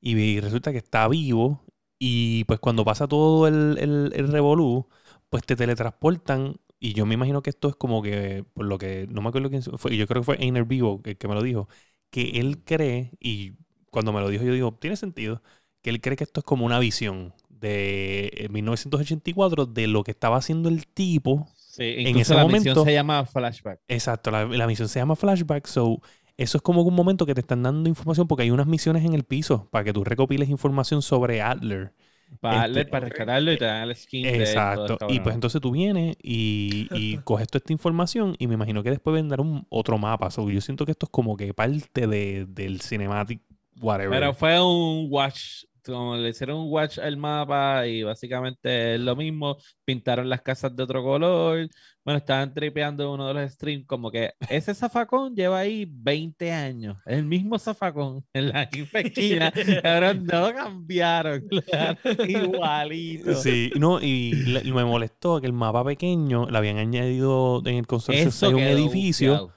Y 0.00 0.40
resulta 0.40 0.72
que 0.72 0.78
está 0.78 1.08
vivo. 1.08 1.62
Y 1.98 2.44
pues 2.44 2.60
cuando 2.60 2.84
pasa 2.84 3.08
todo 3.08 3.48
el, 3.48 3.76
el, 3.80 4.12
el 4.14 4.28
revolú, 4.28 4.88
pues 5.30 5.44
te 5.44 5.56
teletransportan. 5.56 6.56
Y 6.80 6.92
yo 6.94 7.06
me 7.06 7.14
imagino 7.14 7.42
que 7.42 7.50
esto 7.50 7.68
es 7.68 7.76
como 7.76 8.02
que, 8.02 8.44
por 8.54 8.66
lo 8.66 8.78
que, 8.78 9.08
no 9.10 9.20
me 9.22 9.28
acuerdo 9.30 9.50
quién 9.50 9.62
fue, 9.62 9.96
yo 9.96 10.06
creo 10.06 10.22
que 10.22 10.26
fue 10.26 10.36
Einer 10.44 10.64
Vivo 10.64 11.00
el 11.04 11.18
que 11.18 11.26
me 11.28 11.34
lo 11.34 11.42
dijo, 11.42 11.68
que 12.10 12.38
él 12.40 12.62
cree, 12.64 13.10
y 13.20 13.54
cuando 13.90 14.12
me 14.12 14.20
lo 14.20 14.28
dijo 14.28 14.44
yo 14.44 14.52
digo, 14.52 14.72
tiene 14.80 14.96
sentido, 14.96 15.42
que 15.82 15.90
él 15.90 16.00
cree 16.00 16.16
que 16.16 16.24
esto 16.24 16.40
es 16.40 16.44
como 16.44 16.64
una 16.66 16.78
visión 16.78 17.34
de 17.60 18.30
eh, 18.36 18.48
1984 18.50 19.66
de 19.66 19.86
lo 19.86 20.04
que 20.04 20.10
estaba 20.10 20.36
haciendo 20.36 20.68
el 20.68 20.86
tipo 20.86 21.46
Sí, 21.56 21.84
incluso 21.98 22.20
ese 22.20 22.34
la 22.34 22.42
momento- 22.42 22.70
misión 22.70 22.84
se 22.86 22.92
llama 22.92 23.24
Flashback. 23.24 23.80
Exacto, 23.88 24.30
la, 24.30 24.44
la 24.44 24.66
misión 24.66 24.88
se 24.88 24.98
llama 24.98 25.14
Flashback, 25.16 25.66
so 25.66 26.00
eso 26.36 26.58
es 26.58 26.62
como 26.62 26.82
un 26.82 26.94
momento 26.94 27.24
que 27.26 27.34
te 27.34 27.40
están 27.40 27.62
dando 27.62 27.88
información 27.88 28.26
porque 28.26 28.42
hay 28.44 28.50
unas 28.50 28.66
misiones 28.66 29.04
en 29.04 29.14
el 29.14 29.24
piso 29.24 29.68
para 29.70 29.84
que 29.84 29.92
tú 29.92 30.02
recopiles 30.04 30.48
información 30.48 31.02
sobre 31.02 31.40
Adler. 31.42 31.92
Para, 32.40 32.66
Este- 32.66 32.84
para 32.84 33.06
rescatarlo 33.08 33.52
y 33.52 33.56
te 33.58 33.64
dan 33.64 33.88
el 33.88 33.96
skin 33.96 34.22
de 34.24 34.28
él, 34.28 34.34
todo 34.34 34.42
Exacto. 34.44 34.98
Y 35.08 35.20
pues 35.20 35.34
entonces 35.34 35.60
tú 35.62 35.70
vienes 35.70 36.16
y, 36.22 36.86
y 36.92 37.16
coges 37.24 37.46
toda 37.48 37.58
esta 37.60 37.72
información 37.72 38.34
y 38.38 38.46
me 38.48 38.54
imagino 38.54 38.82
que 38.82 38.90
después 38.90 39.14
vendrá 39.14 39.40
un 39.42 39.66
otro 39.70 39.96
mapa. 39.98 40.30
So, 40.30 40.50
yo 40.50 40.60
siento 40.60 40.84
que 40.84 40.92
esto 40.92 41.06
es 41.06 41.10
como 41.10 41.36
que 41.36 41.54
parte 41.54 42.06
de, 42.06 42.44
del 42.48 42.80
cinematic 42.82 43.40
whatever. 43.80 44.10
Pero 44.10 44.34
fue 44.34 44.60
un 44.60 45.06
watch, 45.10 45.64
como 45.92 46.16
le 46.16 46.28
hicieron 46.30 46.58
un 46.58 46.70
watch 46.72 46.98
al 46.98 47.16
mapa 47.16 47.86
y 47.86 48.02
básicamente 48.02 48.94
es 48.94 49.00
lo 49.00 49.16
mismo, 49.16 49.56
pintaron 49.84 50.28
las 50.28 50.42
casas 50.42 50.74
de 50.76 50.82
otro 50.82 51.02
color, 51.02 51.68
bueno, 52.04 52.18
estaban 52.18 52.54
tripeando 52.54 53.12
uno 53.12 53.28
de 53.28 53.34
los 53.34 53.52
streams 53.52 53.86
como 53.86 54.10
que 54.10 54.32
ese 54.48 54.74
zafacón 54.74 55.34
lleva 55.34 55.58
ahí 55.58 55.86
20 55.88 56.52
años, 56.52 56.96
el 57.06 57.24
mismo 57.24 57.58
zafacón 57.58 58.24
en 58.32 58.48
la 58.50 58.62
esquina, 58.62 59.52
pero 59.82 60.14
no 60.14 60.48
lo 60.48 60.54
cambiaron, 60.54 61.44
lo 61.50 62.24
igualito. 62.24 63.34
Sí, 63.34 63.70
no, 63.78 64.00
y, 64.00 64.32
le- 64.34 64.64
me 64.72 64.84
molestó 64.84 65.40
que 65.40 65.46
el 65.46 65.52
mapa 65.52 65.84
pequeño 65.84 66.48
le 66.48 66.56
habían 66.58 66.78
añadido 66.78 67.62
en 67.66 67.76
el 67.76 67.86
construction 67.86 68.28
Eso 68.28 68.46
site 68.46 68.54
un 68.54 68.62
edificio. 68.62 69.52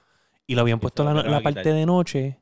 y 0.46 0.54
lo 0.54 0.60
habían 0.62 0.80
puesto 0.80 1.04
la, 1.04 1.14
lo 1.14 1.22
la 1.22 1.40
parte 1.40 1.72
de 1.72 1.86
noche 1.86 2.41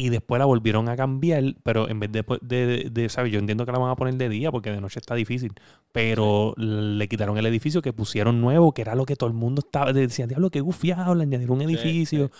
y 0.00 0.10
después 0.10 0.38
la 0.38 0.44
volvieron 0.46 0.88
a 0.88 0.96
cambiar, 0.96 1.42
pero 1.64 1.88
en 1.88 1.98
vez 1.98 2.12
de, 2.12 2.24
de, 2.40 2.66
de, 2.66 2.90
de- 2.90 3.08
¿sabes? 3.08 3.32
Yo 3.32 3.38
entiendo 3.40 3.66
que 3.66 3.72
la 3.72 3.78
van 3.78 3.90
a 3.90 3.96
poner 3.96 4.14
de 4.14 4.28
día 4.28 4.52
porque 4.52 4.70
de 4.70 4.80
noche 4.80 5.00
está 5.00 5.14
difícil, 5.16 5.52
pero 5.92 6.54
le 6.56 7.08
quitaron 7.08 7.36
el 7.36 7.46
edificio 7.46 7.82
que 7.82 7.92
pusieron 7.92 8.40
nuevo, 8.40 8.72
que 8.72 8.82
era 8.82 8.94
lo 8.94 9.04
que 9.04 9.16
todo 9.16 9.28
el 9.28 9.34
mundo 9.34 9.60
estaba, 9.64 9.92
decía, 9.92 10.26
diablo, 10.28 10.50
qué 10.50 10.60
gufiado, 10.60 11.14
le 11.16 11.24
añadieron 11.24 11.56
un 11.60 11.66
Sí, 11.66 11.74
edificio, 11.74 12.30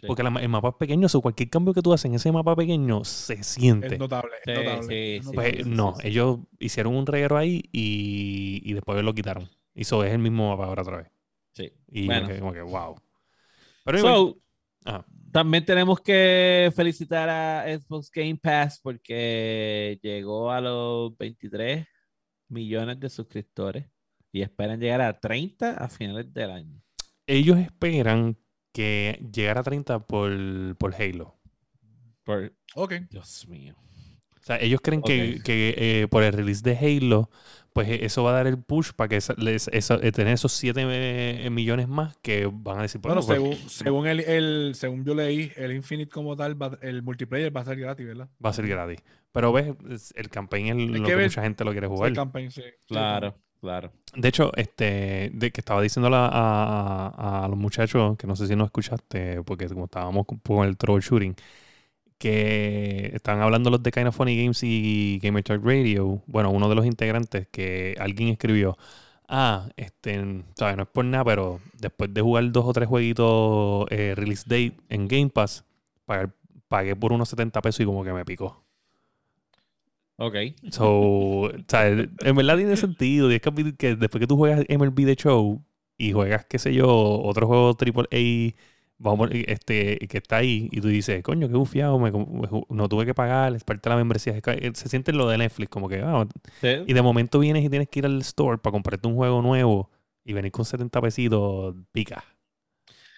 sí. 0.00 0.06
porque 0.06 0.22
la- 0.22 0.30
el 0.40 0.48
mapa 0.48 0.68
es 0.68 0.74
pequeño, 0.76 1.08
o 1.12 1.20
cualquier 1.20 1.50
cambio 1.50 1.74
que 1.74 1.82
tú 1.82 1.92
haces 1.92 2.04
en 2.06 2.14
ese 2.14 2.30
mapa 2.30 2.54
pequeño 2.54 3.04
se 3.04 3.42
siente. 3.42 3.94
Es 3.94 3.98
notable. 3.98 4.32
es 4.46 4.54
notable, 4.56 5.20
notable. 5.20 5.34
Pues 5.34 5.64
sí, 5.64 5.70
no, 5.70 5.94
sí, 5.96 6.02
sí. 6.02 6.08
ellos 6.08 6.38
hicieron 6.60 6.94
un 6.94 7.04
reguero 7.06 7.36
ahí 7.36 7.64
y, 7.72 8.62
y 8.64 8.72
después 8.74 9.02
lo 9.02 9.12
quitaron. 9.12 9.48
Y 9.74 9.82
eso 9.82 10.04
es 10.04 10.12
el 10.12 10.20
mismo 10.20 10.50
mapa 10.50 10.66
ahora 10.66 10.82
otra 10.82 10.96
vez. 10.98 11.08
Sí. 11.52 11.72
Y 11.90 12.06
Bueno. 12.06 12.22
como, 12.22 12.32
que, 12.34 12.40
como 12.40 12.52
que, 12.52 12.62
wow. 12.62 12.96
Pero 13.84 14.36
Ajá. 14.84 15.04
También 15.32 15.64
tenemos 15.64 16.00
que 16.00 16.72
felicitar 16.74 17.28
a 17.28 17.64
Xbox 17.78 18.10
Game 18.10 18.36
Pass 18.36 18.80
porque 18.82 19.98
llegó 20.02 20.50
a 20.50 20.60
los 20.60 21.16
23 21.18 21.86
millones 22.48 22.98
de 23.00 23.10
suscriptores 23.10 23.86
y 24.32 24.42
esperan 24.42 24.80
llegar 24.80 25.00
a 25.00 25.18
30 25.18 25.70
a 25.72 25.88
finales 25.88 26.32
del 26.32 26.50
año. 26.50 26.82
ellos 27.26 27.58
esperan 27.58 28.36
que 28.72 29.18
llegara 29.32 29.60
a 29.60 29.64
30 29.64 30.06
por, 30.06 30.76
por 30.76 30.94
Halo. 30.94 31.38
Por, 32.24 32.54
Ok. 32.74 32.94
Dios 33.10 33.46
mío. 33.48 33.74
O 34.40 34.42
sea, 34.48 34.58
ellos 34.60 34.80
creen 34.82 35.02
que, 35.02 35.40
que, 35.44 35.74
eh, 35.76 36.08
por 36.08 36.22
el 36.22 36.32
release 36.32 36.62
de 36.62 36.76
Halo, 36.76 37.30
pues 37.72 37.88
eh, 37.88 37.98
eso 38.04 38.22
va 38.24 38.30
a 38.30 38.34
dar 38.34 38.46
el 38.46 38.58
push 38.62 38.90
para 38.92 39.08
que 39.08 39.16
esa- 39.16 39.34
les- 39.36 39.68
esa- 39.68 39.98
eh, 40.02 40.10
tener 40.12 40.34
esos 40.34 40.52
7 40.52 41.48
millones 41.50 41.88
más 41.88 42.16
que 42.22 42.48
van 42.52 42.78
a 42.78 42.82
decir, 42.82 43.00
Bueno, 43.00 43.20
pues, 43.20 43.26
según, 43.38 43.54
según, 43.70 44.06
el, 44.06 44.20
el- 44.20 44.72
según 44.74 45.04
yo 45.04 45.14
leí, 45.14 45.52
el 45.56 45.72
Infinite 45.72 46.10
como 46.10 46.36
tal, 46.36 46.60
va- 46.60 46.78
el 46.82 47.02
multiplayer 47.02 47.54
va 47.56 47.60
a 47.60 47.64
ser 47.64 47.78
gratis, 47.78 48.06
¿verdad? 48.06 48.28
va 48.44 48.50
a 48.50 48.52
ser 48.52 48.66
gratis. 48.66 48.98
Pero 49.32 49.52
ves, 49.52 49.74
es- 49.90 50.12
el 50.16 50.28
campaign 50.30 50.66
es 50.68 51.00
lo 51.00 51.06
que 51.06 51.16
mucha 51.16 51.42
gente 51.42 51.64
lo 51.64 51.72
quiere 51.72 51.86
jugar. 51.86 52.08
el 52.10 52.16
campaign, 52.16 52.50
sí. 52.50 52.62
Claro, 52.88 53.36
claro. 53.60 53.92
De 54.16 54.28
hecho, 54.28 54.50
este, 54.56 55.30
de 55.34 55.50
que 55.50 55.60
estaba 55.60 55.82
diciendo 55.82 56.08
a, 56.14 56.28
a- 56.28 57.44
a 57.44 57.48
los 57.48 57.58
muchachos, 57.58 58.16
que 58.16 58.26
no 58.26 58.34
sé 58.34 58.46
si 58.46 58.56
nos 58.56 58.66
escuchaste, 58.66 59.42
porque 59.44 59.68
como 59.68 59.84
estábamos 59.84 60.26
con, 60.26 60.38
con 60.38 60.66
el 60.66 60.76
troubleshooting, 60.76 61.36
que 62.18 63.10
estaban 63.14 63.42
hablando 63.42 63.70
los 63.70 63.82
de 63.82 63.92
Kind 63.92 64.08
of 64.08 64.16
Funny 64.16 64.36
Games 64.42 64.62
y 64.62 65.18
Gamer 65.22 65.44
Talk 65.44 65.64
Radio. 65.64 66.22
Bueno, 66.26 66.50
uno 66.50 66.68
de 66.68 66.74
los 66.74 66.86
integrantes 66.86 67.48
que 67.48 67.96
alguien 67.98 68.28
escribió, 68.30 68.76
ah, 69.28 69.68
este, 69.76 70.44
sabes, 70.56 70.76
no 70.76 70.82
es 70.84 70.88
por 70.88 71.04
nada, 71.04 71.24
pero 71.24 71.60
después 71.74 72.12
de 72.12 72.20
jugar 72.20 72.50
dos 72.52 72.66
o 72.66 72.72
tres 72.72 72.88
jueguitos 72.88 73.86
eh, 73.90 74.14
release 74.16 74.44
date 74.46 74.76
en 74.88 75.08
Game 75.08 75.30
Pass, 75.30 75.64
pagué, 76.06 76.28
pagué 76.68 76.96
por 76.96 77.12
unos 77.12 77.28
70 77.28 77.62
pesos 77.62 77.80
y 77.80 77.84
como 77.84 78.04
que 78.04 78.12
me 78.12 78.24
picó. 78.24 78.62
Ok. 80.16 80.34
So, 80.70 80.88
o 81.42 81.50
sea, 81.68 81.88
en 81.88 82.36
verdad 82.36 82.56
tiene 82.56 82.76
sentido. 82.76 83.30
Y 83.30 83.36
es 83.36 83.40
que, 83.40 83.76
que 83.76 83.94
después 83.96 84.20
que 84.20 84.26
tú 84.26 84.36
juegas 84.36 84.64
MLB 84.68 85.06
The 85.06 85.14
Show 85.14 85.62
y 85.96 86.12
juegas, 86.12 86.44
qué 86.46 86.58
sé 86.58 86.74
yo, 86.74 86.88
otro 87.22 87.46
juego 87.46 87.76
AAA, 87.78 88.54
vamos, 88.98 89.30
este, 89.32 89.96
que 90.08 90.18
está 90.18 90.38
ahí, 90.38 90.68
y 90.72 90.80
tú 90.80 90.88
dices, 90.88 91.22
coño, 91.22 91.48
qué 91.48 91.54
bufiado, 91.54 91.98
me, 91.98 92.10
no 92.10 92.88
tuve 92.88 93.06
que 93.06 93.14
pagar, 93.14 93.54
es 93.54 93.64
parte 93.64 93.88
de 93.88 93.94
la 93.94 93.96
membresía. 93.96 94.34
Eh, 94.36 94.70
Se 94.74 94.88
siente 94.88 95.12
lo 95.12 95.28
de 95.28 95.38
Netflix, 95.38 95.70
como 95.70 95.88
que, 95.88 96.04
Sí. 96.60 96.84
y 96.86 96.92
de 96.92 97.02
momento 97.02 97.38
vienes 97.38 97.64
y 97.64 97.70
tienes 97.70 97.88
que 97.88 98.00
ir 98.00 98.06
al 98.06 98.20
store 98.20 98.58
para 98.58 98.72
comprarte 98.72 99.06
un 99.08 99.14
juego 99.14 99.40
nuevo 99.42 99.90
y 100.24 100.32
venir 100.32 100.52
con 100.52 100.64
70 100.64 101.00
pesitos, 101.00 101.74
pica. 101.92 102.24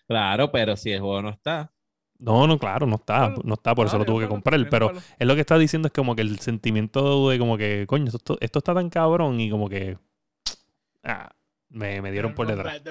Claro, 0.07 0.51
pero 0.51 0.77
si 0.77 0.91
el 0.93 1.01
juego 1.01 1.23
no 1.23 1.31
está. 1.31 1.73
No, 2.19 2.47
no, 2.47 2.59
claro, 2.59 2.87
no 2.87 2.97
está, 2.97 3.35
no 3.45 3.55
está, 3.55 3.75
por 3.75 3.87
eso 3.87 3.97
lo 3.97 4.05
tuve 4.05 4.25
que 4.25 4.29
comprar, 4.29 4.69
pero 4.69 4.93
es 5.19 5.27
lo 5.27 5.35
que 5.35 5.41
está 5.41 5.57
diciendo 5.57 5.87
es 5.87 5.93
como 5.93 6.15
que 6.15 6.21
el 6.21 6.39
sentimiento 6.41 7.31
de 7.31 7.39
como 7.39 7.57
que, 7.57 7.87
coño, 7.87 8.09
esto, 8.15 8.37
esto 8.41 8.59
está 8.59 8.75
tan 8.75 8.91
cabrón 8.91 9.41
y 9.41 9.49
como 9.49 9.71
que 9.71 9.97
ah, 11.05 11.31
me, 11.71 12.03
me 12.03 12.13
dieron 12.13 12.35
por 12.35 12.47
detrás. 12.47 12.83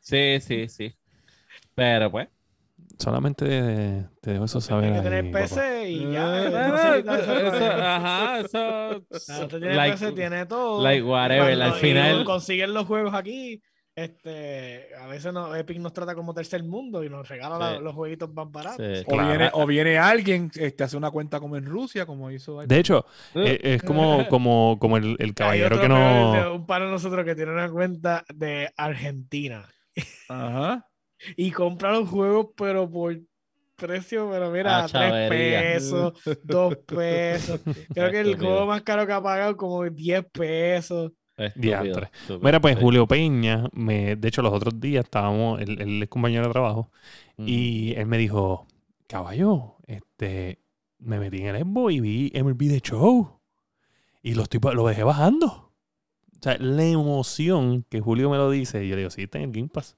Sí, 0.00 0.38
sí, 0.40 0.68
sí. 0.68 0.94
Pero 1.74 2.10
pues. 2.10 2.28
Solamente 2.98 3.44
te, 3.44 4.06
te 4.20 4.32
dejo 4.32 4.44
eso 4.44 4.60
saber. 4.60 4.84
Tienes 4.84 5.02
que 5.02 5.08
tener 5.10 5.24
ahí, 5.24 5.32
papá. 5.32 5.42
PC 5.44 5.90
y 5.90 6.04
Eh, 6.04 6.12
ya. 6.12 6.24
Ah, 6.26 7.02
no 7.04 7.14
eso, 7.16 7.32
eso, 7.38 7.76
¿no? 7.76 7.82
ajá, 7.82 8.40
eso. 8.40 9.04
Usted 9.10 9.48
tiene 9.58 9.74
like- 9.74 9.92
PC, 9.98 10.12
tiene 10.12 10.46
todo. 10.46 10.82
like 10.82 11.02
whatever, 11.02 11.60
al 11.62 11.72
final- 11.74 12.20
y 12.20 12.24
consiguen 12.24 12.72
los 12.72 12.86
juegos 12.86 13.12
aquí. 13.14 13.60
Este, 13.96 14.88
a 15.00 15.06
veces 15.06 15.32
no, 15.32 15.54
Epic 15.54 15.78
nos 15.78 15.92
trata 15.92 16.16
como 16.16 16.34
tercer 16.34 16.64
mundo 16.64 17.04
y 17.04 17.08
nos 17.08 17.28
regala 17.28 17.58
la- 17.58 17.76
Sí. 17.78 17.82
los 17.82 17.94
jueguitos 17.94 18.32
más 18.32 18.50
baratos. 18.50 18.84
Sí. 18.84 19.04
O, 19.06 19.12
Claro. 19.12 19.28
viene, 19.28 19.50
o 19.52 19.66
viene 19.66 19.98
alguien, 19.98 20.50
este, 20.56 20.82
hace 20.84 20.96
una 20.96 21.10
cuenta 21.12 21.38
como 21.40 21.56
en 21.56 21.64
Rusia, 21.64 22.04
como 22.06 22.30
hizo. 22.30 22.60
De 22.62 22.78
hecho, 22.78 23.06
eh, 23.36 23.58
es 23.62 23.82
como, 23.84 24.26
como, 24.28 24.78
como 24.80 24.96
el, 24.96 25.16
el 25.20 25.34
caballero 25.34 25.76
otro 25.76 25.80
que 25.82 25.88
no. 25.88 26.54
Un 26.54 26.66
par 26.66 26.82
de 26.82 26.90
nosotros 26.90 27.24
que 27.24 27.34
tiene 27.36 27.52
una 27.52 27.68
cuenta 27.70 28.24
de 28.34 28.68
Argentina 28.76 29.68
Ajá. 30.28 30.86
Y 31.36 31.50
compra 31.50 31.92
los 31.92 32.08
juegos, 32.08 32.48
pero 32.56 32.88
por 32.90 33.18
precio, 33.76 34.28
pero 34.30 34.50
mira, 34.50 34.84
Ah, 34.84 34.88
tres 34.88 35.28
pesos, 35.28 36.12
dos 36.42 36.76
pesos. 36.86 37.60
Creo 37.92 38.10
que 38.10 38.20
el 38.20 38.38
juego 38.38 38.66
más 38.66 38.82
caro 38.82 39.06
que 39.06 39.12
ha 39.12 39.22
pagado 39.22 39.56
como 39.56 39.84
10 39.84 40.24
pesos. 40.32 41.12
Estúpido, 41.36 41.82
estúpido, 41.82 42.40
Mira, 42.40 42.60
pues. 42.60 42.78
Julio 42.78 43.08
Peña, 43.08 43.64
me, 43.72 44.14
de 44.14 44.28
hecho, 44.28 44.40
los 44.42 44.52
otros 44.52 44.78
días 44.78 45.04
estábamos, 45.04 45.60
él, 45.60 45.80
él 45.80 46.02
es 46.04 46.08
compañero 46.08 46.46
de 46.46 46.52
trabajo, 46.52 46.90
Ujú. 47.36 47.48
y 47.48 47.92
él 47.96 48.06
me 48.06 48.18
dijo, 48.18 48.68
caballo, 49.08 49.74
este, 49.88 50.60
me 51.00 51.18
metí 51.18 51.38
en 51.38 51.56
el 51.56 51.62
Xbox 51.64 51.92
y 51.92 52.00
vi 52.00 52.32
MLB 52.34 52.58
The 52.68 52.80
Show. 52.80 53.40
Y 54.22 54.34
lo, 54.34 54.44
estoy, 54.44 54.60
lo 54.74 54.86
dejé 54.86 55.02
bajando. 55.02 55.46
O 55.48 56.38
sea, 56.40 56.56
la 56.58 56.84
emoción 56.84 57.84
que 57.90 58.00
Julio 58.00 58.30
me 58.30 58.36
lo 58.36 58.48
dice, 58.50 58.84
y 58.84 58.88
yo 58.88 58.94
le 58.94 59.00
digo, 59.00 59.10
sí, 59.10 59.22
está 59.24 59.38
en 59.38 59.44
el 59.46 59.50
Game 59.52 59.68
Pass. 59.68 59.96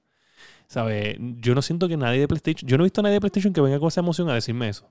¿Sabes? 0.67 1.17
Yo 1.19 1.55
no 1.55 1.61
siento 1.61 1.87
que 1.87 1.97
nadie 1.97 2.19
de 2.21 2.27
PlayStation, 2.27 2.67
yo 2.69 2.77
no 2.77 2.83
he 2.83 2.85
visto 2.87 3.01
a 3.01 3.03
nadie 3.03 3.15
de 3.15 3.21
PlayStation 3.21 3.53
que 3.53 3.61
venga 3.61 3.79
con 3.79 3.87
esa 3.87 4.01
emoción 4.01 4.29
a 4.29 4.33
decirme 4.33 4.69
eso. 4.69 4.89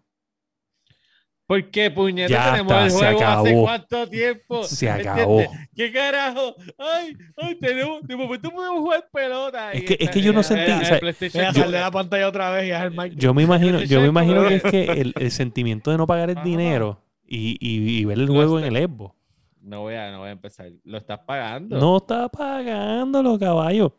¿Por 1.47 1.71
qué, 1.71 1.93
puñeta? 1.93 2.29
Ya 2.29 2.51
tenemos 2.51 2.73
está, 2.73 2.85
el 2.87 2.91
se 2.91 2.97
juego 2.97 3.19
hace 3.21 3.31
acabó. 3.51 3.63
cuánto 3.63 4.09
tiempo. 4.09 4.65
Se 4.65 4.89
¿entiendes? 4.89 5.13
acabó. 5.15 5.43
¿Qué 5.77 5.93
carajo? 5.93 6.57
Ay, 6.77 7.17
ay, 7.37 7.55
tenemos, 7.61 8.03
de 8.03 8.17
momento 8.17 8.51
podemos 8.51 8.81
jugar 8.81 9.09
pelota. 9.13 9.73
Es 9.73 9.85
que- 9.85 9.97
es 10.01 10.11
que 10.11 10.21
yo 10.23 10.33
no 10.33 10.43
sentí, 10.43 10.73
o 10.73 10.85
sea, 11.31 11.53
yo- 11.53 11.67
la 11.67 11.91
pantalla 11.93 12.27
otra 12.29 12.51
vez 12.51 12.67
y 12.67 12.73
haz 12.73 12.83
el 12.87 12.91
mic. 12.91 13.15
Yo 13.15 13.33
me 13.33 13.45
imagino, 13.45 13.81
yo 13.81 14.01
me 14.01 14.09
imagino 14.09 14.49
que 14.49 14.55
es 14.57 14.63
que 14.65 14.85
el, 14.87 15.15
el 15.17 15.31
sentimiento 15.31 15.93
de 15.93 15.99
no 15.99 16.07
pagar 16.09 16.31
el 16.31 16.43
dinero 16.43 17.01
y, 17.25 17.57
y- 17.61 18.01
y 18.01 18.05
ver 18.05 18.19
el 18.19 18.27
juego 18.29 18.59
en 18.59 18.65
el 18.77 18.85
Xbox. 18.89 19.15
No 19.61 19.83
voy 19.83 19.95
a, 19.95 20.11
no 20.11 20.21
voy 20.21 20.29
a 20.29 20.33
empezar. 20.33 20.69
Lo 20.83 20.99
estás 20.99 21.21
pagando. 21.21 21.79
No 21.79 21.99
está 21.99 22.29
pagándolo, 22.29 23.39
caballo. 23.39 23.97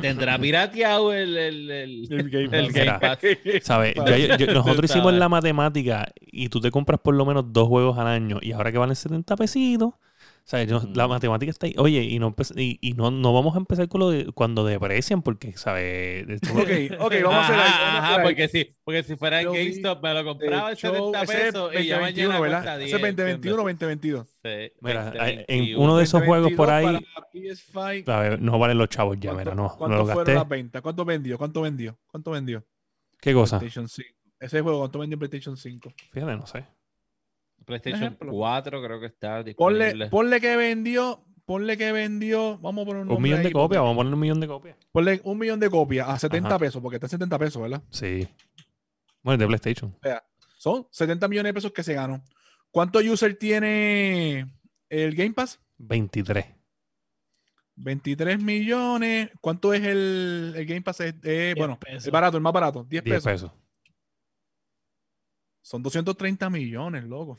Tendrá 0.00 0.38
pirateado 0.40 1.12
el, 1.12 1.36
el, 1.36 1.70
el, 1.70 2.08
El 2.12 2.30
Game 2.30 2.58
el. 2.58 2.72
Game 2.72 2.98
Pass. 2.98 3.18
¿Sabes? 3.62 3.94
Yo- 3.94 4.36
yo- 4.36 4.52
nosotros 4.54 4.84
hicimos 4.90 5.12
la 5.14 5.28
matemática 5.28 6.08
y 6.20 6.48
tú 6.48 6.60
te 6.60 6.70
compras 6.70 7.00
por 7.02 7.14
lo 7.14 7.24
menos 7.24 7.44
dos 7.52 7.68
juegos 7.68 7.98
al 7.98 8.06
año 8.06 8.38
y 8.42 8.52
ahora 8.52 8.72
que 8.72 8.78
valen 8.78 8.96
70 8.96 9.36
pesitos, 9.36 9.94
¿sabes? 10.46 10.68
Yo- 10.68 10.80
La 10.94 11.04
Ujú. 11.04 11.12
matemática 11.14 11.50
está 11.50 11.66
ahí. 11.66 11.74
Oye, 11.76 12.02
y 12.04 12.18
no, 12.18 12.34
y, 12.56 12.78
y 12.80 12.92
no, 12.94 13.10
no 13.10 13.34
vamos 13.34 13.54
a 13.54 13.58
empezar 13.58 13.86
con 13.88 14.00
lo 14.00 14.08
de 14.10 14.32
cuando 14.32 14.64
deprecian 14.64 15.20
porque, 15.20 15.52
¿sabes? 15.58 16.26
Esto- 16.28 16.52
Ok, 16.54 17.00
ok, 17.00 17.14
vamos 17.24 17.34
a 17.34 17.44
hacer. 17.44 17.56
Ajá, 17.56 17.96
a 17.98 18.14
ajá, 18.14 18.22
porque 18.22 18.48
si, 18.48 18.74
porque 18.84 19.02
si 19.02 19.16
fuera 19.16 19.42
en 19.42 19.52
GameStop 19.52 20.02
me 20.02 20.14
lo 20.14 20.24
compraba 20.24 20.62
en 20.62 20.70
El 20.70 20.76
show- 20.76 20.92
70 21.12 21.22
ese 21.22 21.32
es 21.32 21.40
pesos 21.52 21.72
y 21.74 21.86
ya 21.86 21.98
2021, 21.98 22.28
mañana 22.28 22.40
¿verdad? 22.40 22.58
cuesta 22.62 22.78
10. 22.78 22.86
Ese 22.88 22.96
es 22.96 23.02
2021 23.16 23.62
o 23.62 23.68
¿entiendes? 23.68 24.00
2022. 24.00 24.26
Sí, 24.42 24.72
Mira, 24.80 25.10
20, 25.10 25.40
en 25.52 25.58
21. 25.60 25.84
uno 25.84 25.96
de 25.98 26.04
esos 26.04 26.22
juegos 26.22 26.52
por 26.52 26.68
2022 26.68 27.12
ahí, 27.16 28.00
PS5, 28.00 28.04
¿sabes? 28.06 28.40
No 28.40 28.58
valen 28.58 28.78
los 28.78 28.88
chavos 28.88 29.16
ya, 29.20 29.32
¿cuánto- 29.32 29.50
mira, 29.50 29.54
no, 29.54 29.62
no 29.68 29.76
¿Cuánto 29.76 29.96
lo 29.98 30.04
fueron 30.04 30.18
gasté. 30.24 30.34
las 30.34 30.48
ventas? 30.48 30.80
¿Cuánto 30.82 31.04
vendió? 31.04 31.36
¿Cuánto 31.38 31.60
vendió? 31.62 31.98
¿Cuánto 32.06 32.30
vendió? 32.30 32.64
¿Qué 33.20 33.34
cosa? 33.34 33.58
PlayStation 33.58 33.88
5. 33.88 34.08
Ese 34.38 34.60
juego, 34.60 34.78
¿cuánto 34.80 34.98
vendió 35.00 35.14
en 35.14 35.18
PlayStation 35.18 35.56
5? 35.56 35.92
Fíjate, 36.12 36.36
no 36.36 36.46
sé. 36.46 36.64
PlayStation 37.66 38.02
ejemplo. 38.02 38.32
4 38.32 38.82
creo 38.82 39.00
que 39.00 39.06
está 39.06 39.44
Ponle, 39.56 39.84
disponible. 39.86 40.06
ponle 40.08 40.40
que 40.40 40.56
vendió, 40.56 41.24
ponle 41.44 41.76
que 41.76 41.92
vendió, 41.92 42.58
vamos 42.58 42.82
a 42.82 42.86
poner 42.86 43.02
un, 43.02 43.10
Un 43.12 43.22
millón 43.22 43.42
de 43.42 43.52
copias, 43.52 43.80
ponle- 43.80 43.84
vamos 43.84 43.94
a 43.94 43.96
poner 43.98 44.14
un 44.14 44.20
millón 44.20 44.40
de 44.40 44.46
copias. 44.48 44.76
Ponle 44.92 45.20
un 45.24 45.38
millón 45.38 45.60
de 45.60 45.68
copias 45.70 46.08
a 46.08 46.18
70 46.18 46.48
Ajá. 46.48 46.58
pesos, 46.58 46.80
porque 46.82 46.96
está 46.96 47.06
en 47.06 47.10
70 47.10 47.38
pesos, 47.38 47.60
¿verdad? 47.62 47.82
Sí. 47.90 48.26
Bueno, 49.22 49.38
de 49.38 49.46
PlayStation. 49.46 49.94
Son 50.58 50.86
70 50.90 51.28
millones 51.28 51.50
de 51.50 51.54
pesos 51.54 51.72
que 51.72 51.82
se 51.82 51.94
ganó. 51.94 52.22
¿Cuántos 52.70 53.04
users 53.04 53.38
tiene 53.38 54.46
el 54.88 55.14
Game 55.14 55.32
Pass? 55.32 55.60
23. 55.78 56.46
23 57.74 58.40
millones. 58.42 59.30
¿Cuánto 59.40 59.74
es 59.74 59.82
el, 59.82 60.54
el 60.56 60.64
Game 60.66 60.82
Pass? 60.82 61.00
Eh, 61.00 61.54
bueno, 61.58 61.78
pesos. 61.78 62.06
el 62.06 62.10
barato, 62.12 62.36
el 62.36 62.42
más 62.42 62.52
barato, 62.52 62.84
10 62.88 63.04
10 63.04 63.16
pesos. 63.24 63.32
pesos. 63.50 63.52
Son 65.62 65.82
230 65.82 66.48
millones, 66.50 67.04
loco. 67.04 67.38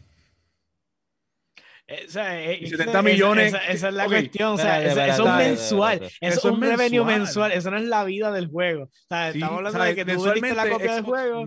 Eh, 1.90 2.04
o 2.06 2.12
sea, 2.12 2.44
eh, 2.44 2.58
Y 2.62 2.66
esa- 2.66 2.78
70 2.78 2.92
esa- 2.92 3.02
millones, 3.02 3.48
Esa, 3.54 3.58
esa 3.68 3.88
es 3.88 3.94
la 3.94 4.04
ok, 4.04 4.10
cuestión. 4.10 4.54
O 4.54 4.58
sea, 4.58 4.82
espérate, 4.84 5.12
eso, 5.12 5.24
es 5.24 5.30
espérate, 5.30 5.50
mensual. 5.50 5.94
espérate, 6.04 6.28
es 6.38 6.44
un 6.46 6.64
es 6.64 6.70
revenue 6.70 7.06
mensual. 7.06 7.52
Eso 7.54 7.72
no 7.72 7.78
es 7.78 7.84
la 7.86 8.04
vida 8.04 8.32
del 8.32 8.48
juego. 8.48 8.84
O 8.84 8.90
sea, 9.08 9.32
Sí, 9.32 9.38
estamos 9.38 9.58
hablando 9.60 9.80
¿sabes? 9.80 9.96
de 9.96 10.06
que 10.06 10.14
tú 10.14 10.22
vendiste 10.24 10.48
la 10.56 10.64
Mensualmente, 10.66 10.74
copia 10.74 10.96
del 10.96 11.04
juego. 11.04 11.46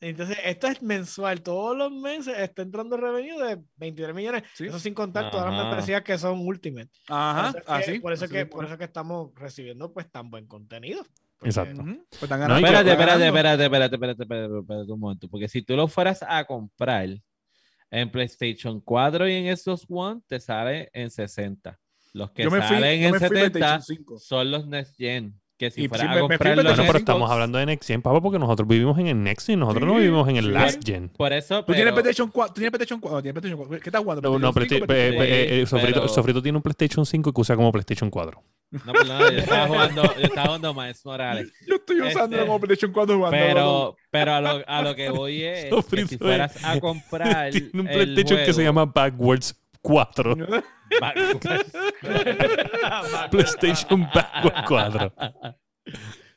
Entonces, 0.00 0.38
esto 0.44 0.68
es 0.68 0.80
mensual. 0.80 1.42
Todos 1.42 1.76
los 1.76 1.90
meses 1.90 2.32
está 2.38 2.62
entrando 2.62 2.96
revenue 2.96 3.36
de 3.44 3.60
23 3.78 4.14
millones. 4.14 4.44
Sí. 4.54 4.66
Eso 4.66 4.78
sin 4.78 4.94
contar 4.94 5.28
todas 5.32 5.46
las 5.46 5.54
Ajá. 5.54 5.64
membresías 5.64 6.02
que 6.02 6.16
son 6.16 6.38
Ultimate. 6.38 6.88
Ajá, 7.08 7.50
por 7.52 7.58
eso 7.58 7.58
es 7.58 7.64
que, 7.64 7.72
así. 7.90 7.98
por 7.98 8.12
eso 8.12 8.24
así 8.26 8.32
que, 8.32 8.38
mismo. 8.44 8.56
por 8.56 8.64
eso 8.66 8.78
que 8.78 8.84
estamos 8.84 9.30
recibiendo 9.34 9.92
pues 9.92 10.08
tan 10.08 10.30
buen 10.30 10.46
contenido. 10.46 11.02
Porque- 11.36 11.48
Exacto. 11.48 11.82
Pues 11.82 12.22
están 12.22 12.40
No, 12.46 12.56
Espérate, 12.56 12.90
espérate, 12.92 12.94
ganando. 12.94 13.24
espérate, 13.26 13.64
espérate, 13.64 13.94
espérate, 13.96 14.22
espérate, 14.22 14.58
espérate 14.60 14.92
un 14.92 15.00
momento. 15.00 15.28
Porque 15.28 15.48
si 15.48 15.62
tú 15.62 15.74
lo 15.74 15.88
fueras 15.88 16.24
a 16.28 16.44
comprar 16.44 17.08
en 17.90 18.10
PlayStation 18.10 18.80
4 18.80 19.28
y 19.28 19.34
en 19.34 19.56
Xbox 19.56 19.86
One, 19.88 20.20
te 20.26 20.40
sale 20.40 20.90
en 20.92 21.10
60. 21.10 21.78
Los 22.14 22.30
que 22.32 22.48
fui, 22.48 22.58
salen 22.60 23.04
en 23.04 23.12
me 23.12 23.18
fui 23.18 23.28
70 23.28 23.50
PlayStation 23.58 23.82
5. 23.82 24.18
son 24.18 24.50
los 24.50 24.66
Next 24.66 24.96
Gen. 24.96 25.34
Que 25.56 25.72
si 25.72 25.82
Y 25.84 25.88
fueras 25.88 26.06
sí, 26.12 26.16
a 26.16 26.20
comprarlo 26.20 26.62
Bueno, 26.62 26.70
en 26.82 26.86
pero 26.86 26.98
estamos 26.98 27.28
hablando 27.32 27.58
de 27.58 27.66
Next 27.66 27.88
Gen, 27.88 28.00
papá, 28.00 28.20
porque 28.20 28.38
nosotros 28.38 28.68
vivimos 28.68 28.96
en 28.98 29.08
el 29.08 29.20
Next 29.24 29.44
Gen, 29.48 29.58
nosotros 29.58 29.88
no 29.88 29.94
Sí, 29.94 30.00
vivimos 30.02 30.28
en 30.28 30.36
el 30.36 30.44
sí. 30.44 30.50
Last 30.52 30.86
Gen. 30.86 31.08
Por 31.08 31.32
eso, 31.32 31.64
¿Tú 31.64 31.72
tienes 31.72 31.92
pero- 31.92 31.96
PlayStation 31.96 32.30
4? 32.30 32.54
¿Tú 32.54 32.60
tienes 32.60 32.70
PlayStation 32.70 33.00
4? 33.00 33.16
No, 33.16 33.22
tienes 33.22 33.34
PlayStation 33.40 33.58
4. 33.66 33.82
¿Qué 33.82 33.88
estás 33.88 34.02
jugando? 34.02 34.22
No, 34.22 34.38
no, 34.38 34.52
¿PlayStation 34.52 34.86
pero, 34.86 35.00
5 35.10 35.18
o 35.18 35.22
eh, 35.24 35.26
PlayStation 35.26 35.58
eh, 35.58 35.62
eh, 35.62 35.66
Sofrito, 35.66 36.00
pero- 36.00 36.08
Sofrito 36.14 36.42
tiene 36.42 36.56
un 36.58 36.62
PlayStation 36.62 37.04
5 37.04 37.32
que 37.32 37.40
usa 37.40 37.56
como 37.56 37.72
PlayStation 37.72 38.08
4. 38.08 38.40
No, 38.70 38.92
perdón, 38.92 39.32
yo 39.32 39.38
estaba 39.38 39.66
jugando, 39.66 40.02
yo 40.02 40.22
estaba 40.22 40.46
jugando 40.46 40.74
Miles 40.74 41.04
Morales. 41.06 41.52
Yo 41.66 41.76
estoy 41.76 42.00
usando 42.02 42.36
Este, 42.36 42.46
como 42.46 42.60
PlayStation 42.60 42.92
4 42.92 43.16
jugando. 43.16 43.38
Pero, 43.38 43.96
pero 44.10 44.34
a, 44.34 44.40
lo, 44.40 44.64
a 44.66 44.82
lo 44.82 44.94
que 44.94 45.08
voy 45.10 45.42
es 45.42 45.66
que 45.90 46.06
si 46.06 46.18
fueras 46.18 46.62
a 46.62 46.78
comprar 46.78 47.50
Tiene 47.50 47.70
un 47.80 47.86
PlayStation 47.86 48.44
que 48.44 48.52
se 48.52 48.62
llama 48.62 48.84
Backwards 48.84 49.58
4. 49.80 50.36
Backwards. 51.00 51.72
PlayStation 53.30 54.08
Backwards 54.14 54.68
4. 54.68 55.12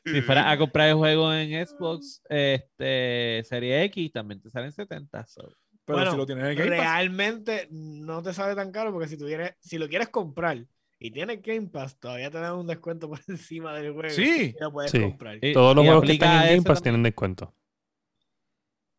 si 0.06 0.22
fueras 0.22 0.46
a 0.46 0.56
comprar 0.56 0.88
el 0.88 0.94
juego 0.94 1.32
en 1.34 1.66
Xbox 1.66 2.22
este, 2.30 3.42
Serie 3.44 3.84
X, 3.84 4.12
también 4.12 4.40
te 4.40 4.48
salen 4.48 4.72
70. 4.72 5.26
so. 5.26 5.42
Pero 5.84 5.98
Bueno, 5.98 6.12
si 6.12 6.16
lo 6.16 6.26
tienes 6.26 6.44
en 6.44 6.56
Game 6.56 6.76
Pass. 6.76 6.86
Realmente 6.86 7.68
no 7.70 8.22
te 8.22 8.32
sale 8.32 8.54
tan 8.54 8.70
caro 8.70 8.92
porque 8.92 9.08
si 9.08 9.18
tú 9.18 9.26
quieres, 9.26 9.54
si 9.60 9.78
lo 9.78 9.88
quieres 9.88 10.08
comprar 10.08 10.64
y 11.06 11.10
tienes 11.10 11.42
Game 11.42 11.68
Pass, 11.68 11.98
todavía 11.98 12.30
te 12.30 12.38
dan 12.38 12.54
un 12.54 12.66
descuento 12.66 13.08
por 13.08 13.18
encima 13.28 13.74
del 13.74 13.92
juego. 13.92 14.10
Sí. 14.10 14.54
Y 14.56 14.60
lo 14.62 14.72
puedes 14.72 14.90
Sí. 14.90 15.00
comprar. 15.00 15.38
Y- 15.42 15.52
Todos 15.52 15.74
los 15.76 15.84
y 15.84 15.88
juegos 15.88 16.04
que 16.06 16.12
están 16.12 16.32
en 16.42 16.48
Game 16.48 16.56
Pass 16.62 16.64
también. 16.78 16.82
tienen 16.82 17.02
descuento. 17.02 17.54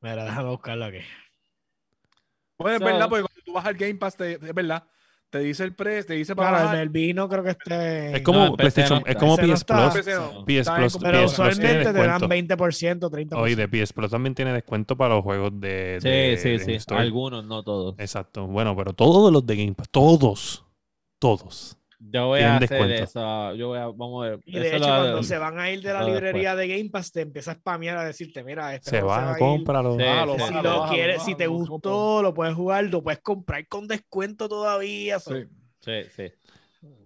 Mira, 0.01 0.26
déjame 0.26 0.49
buscarlo 0.49 0.86
aquí. 0.86 0.99
Pues 2.58 2.74
es 2.76 2.80
So- 2.80 2.86
verdad, 2.86 3.10
porque 3.10 3.24
cuando 3.24 3.41
tú 3.45 3.54
vas 3.54 3.66
al 3.66 3.74
Game 3.76 3.95
Pass, 3.95 4.16
te, 4.18 4.34
es 4.34 4.54
verdad. 4.54 4.84
Te 5.30 5.39
dice 5.39 5.64
el 5.64 5.74
precio, 5.74 6.06
te 6.06 6.14
dice 6.14 6.36
para 6.36 6.49
Claro, 6.49 6.66
bajar. 6.66 6.80
el 6.82 6.89
vino 6.89 7.28
creo 7.28 7.43
que 7.43 7.49
esté. 7.49 8.18
Es 8.18 8.22
como 8.22 8.56
PlayStation, 8.56 8.99
no 9.04 9.08
es 9.08 9.16
como 9.16 9.36
no 9.36 9.41
PS 9.41 9.54
está. 9.54 9.91
Plus. 9.91 10.06
PS 10.06 10.60
Está 10.60 10.76
Plus, 10.76 10.97
Pero 10.99 10.99
PS 10.99 10.99
Plus 10.99 10.99
tiene 10.99 11.26
usualmente 11.26 11.78
te 11.86 11.93
dan 11.93 12.20
descuento. 12.22 12.28
20%, 12.28 13.10
30%. 13.10 13.41
Oye, 13.41 13.56
de 13.56 13.68
PS 13.68 13.93
Plus 13.93 14.12
también 14.12 14.36
tiene 14.36 14.54
descuento 14.54 14.95
para 14.95 15.16
los 15.16 15.24
juegos 15.24 15.60
de, 15.60 15.97
Sí, 16.04 16.08
de- 16.08 16.38
sí, 16.38 16.49
de 16.49 16.60
sí. 16.60 16.72
Store. 16.74 17.01
Algunos, 17.01 17.43
no 17.47 17.64
todos. 17.64 17.95
Exacto. 17.97 18.45
Bueno, 18.45 18.76
pero 18.76 18.93
todos 18.93 19.34
los 19.34 19.43
de 19.43 19.56
Game 19.56 19.74
Pass, 19.74 19.89
todos, 19.89 20.66
todos. 21.18 21.80
Yo 22.12 22.28
voy 22.28 22.41
a 22.41 22.58
hacer 22.58 22.70
descuento. 22.70 23.04
eso. 23.04 23.56
Yo 23.56 23.68
voy 23.70 23.78
a, 23.80 23.86
vamos 23.88 24.26
a 24.26 24.30
ver. 24.30 24.39
Y 24.45 24.60
de 24.60 24.68
Eso 24.68 24.76
hecho, 24.78 24.88
lo- 24.88 24.95
cuando 24.97 25.24
se 25.24 25.38
van 25.38 25.60
a 25.60 25.72
ir 25.72 25.82
de 25.82 25.93
la 25.93 25.99
después. 25.99 26.16
librería 26.16 26.56
de 26.56 26.68
Game 26.68 26.89
Pass, 26.89 27.12
te 27.12 27.22
empieza 27.22 27.51
a 27.51 27.56
spamear 27.56 27.97
a 27.97 28.04
decirte, 28.06 28.43
mira, 28.43 28.76
este 28.76 28.89
Se 28.89 29.01
juego 29.01 29.08
va, 29.08 29.34
a 29.34 29.38
cómpralo. 29.38 29.95
Sí, 29.97 30.04
Bájalo, 30.04 30.36
sí. 30.38 30.43
Si 30.47 30.54
lo 30.64 30.86
quieres, 30.89 31.24
si 31.24 31.36
te 31.36 31.47
gustó, 31.47 32.22
lo 32.22 32.34
puedes 32.34 32.54
jugar, 32.56 32.84
lo 32.86 33.01
puedes 33.01 33.20
comprar 33.22 33.66
con 33.68 33.88
descuento 33.88 34.49
todavía. 34.49 35.20
Sí. 35.20 35.45
Sí, 35.80 36.01
sí. 36.16 36.32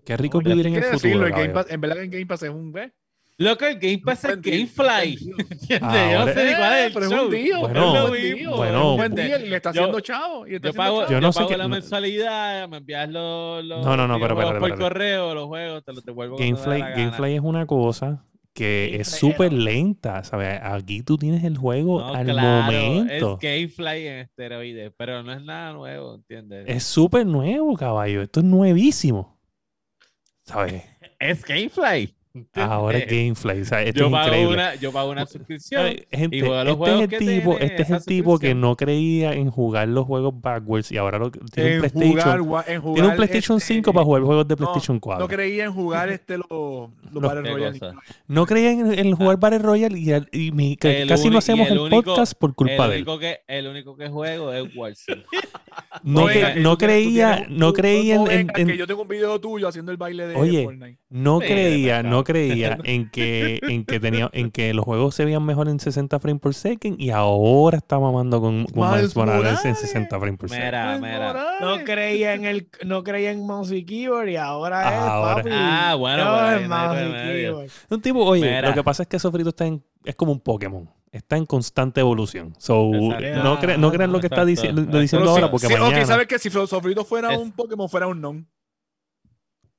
Qué 0.06 0.18
rico 0.18 0.40
vivir 0.40 0.68
en 0.68 0.76
el 0.76 0.84
futuro. 0.84 1.00
decirlo, 1.00 1.26
el 1.28 1.32
Game 1.32 1.48
caballo. 1.48 1.54
Pass, 1.66 1.74
en 1.74 1.82
verdad 1.82 1.96
que 1.98 2.02
el 2.04 2.10
Game 2.10 2.26
Pass 2.26 2.44
es 2.44 2.50
un 2.50 2.72
¿ves? 2.72 2.92
Loco, 3.40 3.66
el 3.66 3.78
Game 3.78 4.00
Pass 4.00 4.24
es 4.26 4.42
Gamefly. 4.42 5.16
Yo 5.70 5.80
no 5.80 6.34
sé 6.34 6.46
ni 6.46 6.56
cuál 6.56 6.74
es 6.74 6.86
el 6.88 6.94
Pero 6.94 7.06
es 7.06 7.12
show. 7.12 7.26
un 7.26 7.30
Bueno, 7.30 8.16
es 8.16 8.48
un 8.48 8.56
bueno. 8.58 8.94
un 8.96 9.16
le 9.16 9.56
está 9.56 9.72
Yo- 9.72 9.82
haciendo 9.82 10.00
chavo. 10.00 10.48
y 10.48 10.56
está 10.56 10.70
Yo 10.70 10.74
pago, 10.74 11.02
chavo. 11.02 11.12
Yo 11.12 11.20
yo 11.20 11.32
sé 11.32 11.40
pago 11.42 11.52
la 11.58 11.64
no- 11.64 11.70
mensualidad, 11.70 12.68
me 12.68 12.78
envías 12.78 13.10
los, 13.10 13.64
los 13.64 13.86
No, 13.86 13.96
no, 13.96 14.08
no, 14.08 14.20
pero 14.20 14.36
por 14.60 14.78
correo, 14.80 15.36
los 15.36 15.46
juegos, 15.46 15.84
te 15.84 15.94
los 15.94 16.04
devuelvo 16.04 16.38
Gamefly. 16.38 16.80
Gamefly 16.82 17.36
es 17.36 17.42
una 17.42 17.68
cosa 17.68 18.24
que 18.54 18.96
es 19.00 19.08
súper 19.10 19.54
lenta, 19.54 20.24
¿sabes? 20.24 20.60
Aquí 20.64 21.04
tú 21.04 21.16
tienes 21.20 21.44
el 21.44 21.58
juego 21.60 22.00
No, 22.00 22.16
al 22.16 22.26
claro, 22.26 22.72
momento. 22.76 23.38
Es 23.40 23.40
Gamefly 23.40 24.08
en 24.08 24.14
esteroides, 24.22 24.92
pero 24.98 25.22
no 25.22 25.32
es 25.34 25.44
nada 25.44 25.74
nuevo, 25.74 26.16
¿entiendes? 26.16 26.66
Es 26.68 26.82
súper 26.82 27.24
nuevo, 27.28 27.76
caballo. 27.78 28.24
Esto 28.24 28.40
es 28.40 28.46
nuevísimo. 28.48 29.38
¿Sabes? 30.44 30.84
Es 31.20 31.44
Gamefly. 31.46 32.16
¿Entiendes? 32.38 32.72
Ahora 32.72 32.98
es 32.98 33.06
Gamefly. 33.08 33.62
o 33.62 33.66
sea, 33.66 33.82
esto 33.84 34.00
yo 34.00 34.06
es 34.08 34.12
pago 34.12 34.28
increíble. 34.28 34.54
una, 34.54 34.76
yo 34.76 34.92
pago 34.92 35.12
una 35.12 35.26
suscripción. 35.26 35.86
Ay, 35.86 36.06
Gente, 36.12 36.38
y 36.38 36.42
juego 36.42 36.56
los 36.56 36.62
este 36.64 36.72
es 36.72 36.78
juegos 36.78 37.02
el 37.02 37.10
que 37.10 37.18
tipo, 37.18 37.52
tiene 37.52 37.66
este 37.66 37.82
es 37.84 37.90
el 37.90 38.06
tipo 38.06 38.40
que 38.40 38.56
no 38.56 38.76
creía 38.76 39.34
en 39.34 39.50
jugar 39.52 39.88
los 39.88 40.06
juegos 40.06 40.34
backwards 40.42 40.92
y 40.92 40.98
ahora 40.98 41.18
lo, 41.20 41.32
tiene 41.32 41.70
un 41.80 41.86
En 41.86 41.92
PlayStation. 41.92 42.40
jugar, 42.46 42.66
en 42.68 42.82
jugar, 42.82 42.96
tiene 42.96 43.10
un 43.10 43.16
PlayStation 43.16 43.58
este, 43.58 43.74
5 43.76 43.94
para 43.94 44.06
jugar 44.06 44.22
juegos 44.24 44.48
de 44.48 44.54
no, 44.54 44.58
PlayStation 44.58 45.00
4. 45.00 45.24
No 45.24 45.28
creía 45.28 45.66
en 45.66 45.74
jugar 45.74 46.10
este 46.10 46.38
los 46.38 46.48
los 46.50 47.24
Battle 47.24 47.44
¿Qué 47.44 47.50
Royale. 47.52 47.80
No 48.28 48.46
creía 48.46 48.72
en, 48.72 49.00
en 49.00 49.16
jugar 49.16 49.38
Battle 49.40 49.60
Royale 49.60 49.98
y, 49.98 50.48
y 50.48 50.52
mi- 50.52 50.76
casi 50.78 51.30
no 51.30 51.38
hacemos 51.38 51.68
el 51.68 51.74
el, 51.74 51.80
único- 51.80 52.04
podcast 52.04 52.34
por 52.38 52.54
culpa 52.54 52.86
el 52.86 52.90
de 52.92 52.96
él. 52.98 53.02
único 53.04 53.20
que 53.20 53.40
el 53.48 53.68
único 53.68 53.96
que 53.96 54.10
juego 54.10 54.54
es 54.54 54.76
Warzone. 54.76 55.24
No, 56.04 56.28
que- 56.28 56.56
no 56.60 56.72
tú 56.78 56.86
creía, 56.86 57.46
un- 57.48 57.58
no 57.58 57.68
tú- 57.68 57.74
creía 57.82 58.16
no 58.16 58.30
en, 58.30 58.40
en- 58.42 58.52
en- 58.56 58.68
que 58.68 58.78
yo 58.78 58.88
tengo 58.88 59.02
un 59.04 59.08
video 59.08 59.40
tuyo 59.40 59.68
haciendo 59.68 59.92
el 59.92 59.98
baile 59.98 60.28
de 60.28 60.36
Oye, 60.36 60.64
Fortnite. 60.64 60.98
no 61.10 61.40
Sí, 61.40 61.48
creía, 61.48 62.04
no 62.04 62.24
creía 62.28 62.78
en 62.84 63.10
que, 63.10 63.60
en 63.64 63.86
que 63.86 64.00
tenía, 64.00 64.30
en 64.34 64.52
que 64.52 64.74
los 64.74 64.86
juegos 64.86 65.16
se 65.16 65.26
veían 65.26 65.44
mejor 65.46 65.70
en 65.70 65.80
60 65.80 66.20
frames 66.20 66.42
por 66.42 66.54
second 66.54 67.00
y 67.00 67.10
ahora 67.10 67.78
está 67.78 67.98
mamando 68.00 68.40
con, 68.42 68.66
con 68.66 68.76
Miles 68.84 68.96
Miles 68.98 69.16
Morales 69.16 69.46
en 69.46 69.72
Morales. 69.72 69.80
60 69.80 70.20
frames 70.20 70.40
por 70.40 70.50
second. 70.50 70.66
Mira, 70.66 70.98
mira. 71.00 71.34
No 71.62 71.84
creía 71.84 72.34
en 72.36 72.46
el, 72.46 72.70
no 72.86 73.04
creía 73.04 73.32
en 73.32 73.46
mouse 73.48 73.72
y 73.72 73.84
keyboard 73.86 74.28
y 74.30 74.36
ahora 74.36 74.84
es 74.94 75.00
papi. 75.36 75.50
Ah, 75.52 75.96
bueno, 75.98 76.24
yo 76.24 76.36
ahí 76.36 76.64
en 76.64 76.70
no 76.70 76.76
hay 76.76 76.88
mouse 76.88 76.98
y 76.98 77.04
remedio. 77.04 77.34
keyboard. 77.54 77.70
Un 77.90 78.02
tipo, 78.02 78.20
oye, 78.26 78.42
Mira. 78.46 78.70
lo 78.70 78.74
que 78.76 78.84
pasa 78.84 79.04
es 79.04 79.10
que 79.10 79.18
Sofrito 79.18 79.50
está 79.50 79.66
en, 79.66 79.84
es 80.06 80.16
como 80.16 80.32
un 80.34 80.40
Pokémon. 80.40 80.90
Está 81.10 81.38
en 81.38 81.46
constante 81.46 82.02
evolución. 82.02 82.54
So, 82.60 82.92
Exacto. 82.94 83.44
no, 83.44 83.60
cre- 83.60 83.78
no 83.78 83.92
crean 83.92 84.12
lo 84.12 84.20
que 84.20 84.28
está 84.28 84.44
dici- 84.44 84.72
lo 84.74 85.00
diciendo 85.00 85.30
ahora 85.32 85.50
porque 85.50 85.68
sí, 85.68 85.74
mañana. 85.74 86.00
Ok, 86.02 86.06
¿sabes 86.06 86.28
qué? 86.28 86.38
Si 86.38 86.50
Sofrito 86.50 87.06
fuera 87.06 87.32
Es- 87.34 87.40
un 87.40 87.54
Pokémon, 87.54 87.88
fuera 87.90 88.08
un 88.08 88.20
non. 88.22 88.48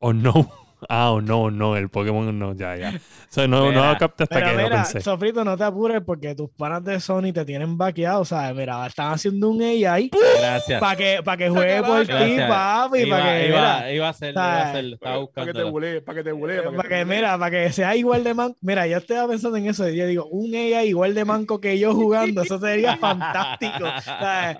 O 0.00 0.12
no. 0.12 0.50
Ah, 0.88 1.10
o 1.10 1.20
no, 1.20 1.50
no, 1.50 1.76
el 1.76 1.88
Pokémon 1.88 2.38
no, 2.38 2.54
ya, 2.54 2.76
ya. 2.76 2.90
O 2.90 3.00
sea, 3.30 3.48
no, 3.48 3.66
Mira. 3.66 3.92
no 3.92 3.98
capté 3.98 4.22
hasta 4.24 4.34
Pero 4.36 4.46
que 4.50 4.56
lo 4.56 4.62
mira, 4.62 4.76
pensé. 4.76 5.00
Sofrito, 5.00 5.44
no 5.44 5.56
te 5.56 5.64
apures 5.64 6.00
porque 6.04 6.34
tus 6.34 6.50
panas 6.50 6.84
de 6.84 7.00
Sony 7.00 7.32
te 7.32 7.44
tienen 7.44 7.76
vaqueado, 7.76 8.24
¿sabes? 8.24 8.56
Mira, 8.56 8.86
están 8.86 9.12
haciendo 9.12 9.48
un 9.50 9.60
AI 9.60 10.10
Gracias. 10.38 10.80
para 10.80 10.96
que, 10.96 11.20
para 11.24 11.36
que 11.36 11.48
juegue 11.50 11.82
por 11.82 12.06
ti, 12.06 12.36
papi, 12.48 12.98
Iba, 13.00 13.18
para 13.18 13.38
que, 13.38 13.46
iba, 13.48 13.56
mira, 13.58 13.92
iba 13.92 14.06
a 14.06 14.10
hacerlo, 14.10 14.40
iba 14.40 14.52
a 14.60 14.68
hacerlo. 14.70 14.94
Estaba 14.94 15.26
Para 15.26 15.46
que 15.46 15.52
te 15.52 15.58
buscando. 15.64 15.70
bulee, 15.72 16.00
para 16.00 16.16
que 16.18 16.24
te 16.24 16.32
bulee. 16.32 16.62
para 16.62 16.82
te 16.82 16.88
que, 16.88 17.04
mira, 17.04 17.38
para 17.38 17.50
que 17.50 17.72
sea 17.72 17.96
igual 17.96 18.22
de 18.24 18.34
manco. 18.34 18.56
Mira, 18.60 18.86
yo 18.86 18.98
estaba 18.98 19.28
pensando 19.28 19.56
en 19.58 19.66
eso 19.66 19.88
y 19.88 19.96
yo 19.96 20.06
digo, 20.06 20.26
un 20.26 20.54
AI 20.54 20.88
igual 20.88 21.14
de 21.14 21.24
manco 21.24 21.60
que 21.60 21.78
yo 21.78 21.92
jugando, 21.94 22.42
eso 22.42 22.58
sería 22.60 22.96
fantástico. 22.98 23.84
¿sabes? 24.04 24.58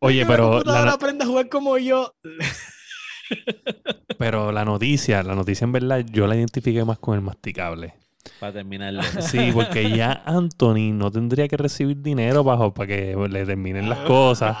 Oye, 0.00 0.20
la 0.22 0.26
pero 0.28 0.50
computadora 0.50 0.84
la, 0.84 0.92
aprenda 0.92 1.24
a 1.24 1.28
jugar 1.28 1.48
como 1.48 1.76
yo. 1.78 2.14
Pero 4.18 4.52
la 4.52 4.64
noticia, 4.64 5.22
la 5.22 5.34
noticia 5.34 5.64
en 5.64 5.72
verdad, 5.72 6.04
yo 6.10 6.26
la 6.26 6.36
identifiqué 6.36 6.84
más 6.84 6.98
con 6.98 7.14
el 7.14 7.20
masticable. 7.20 7.94
Para 8.40 8.52
terminarlo. 8.52 9.02
Sí, 9.20 9.50
porque 9.52 9.90
ya 9.90 10.22
Anthony 10.26 10.92
no 10.92 11.10
tendría 11.10 11.48
que 11.48 11.56
recibir 11.56 12.02
dinero 12.02 12.44
bajo 12.44 12.74
para 12.74 12.86
que 12.86 13.16
le 13.16 13.46
terminen 13.46 13.88
las 13.88 14.00
cosas. 14.00 14.56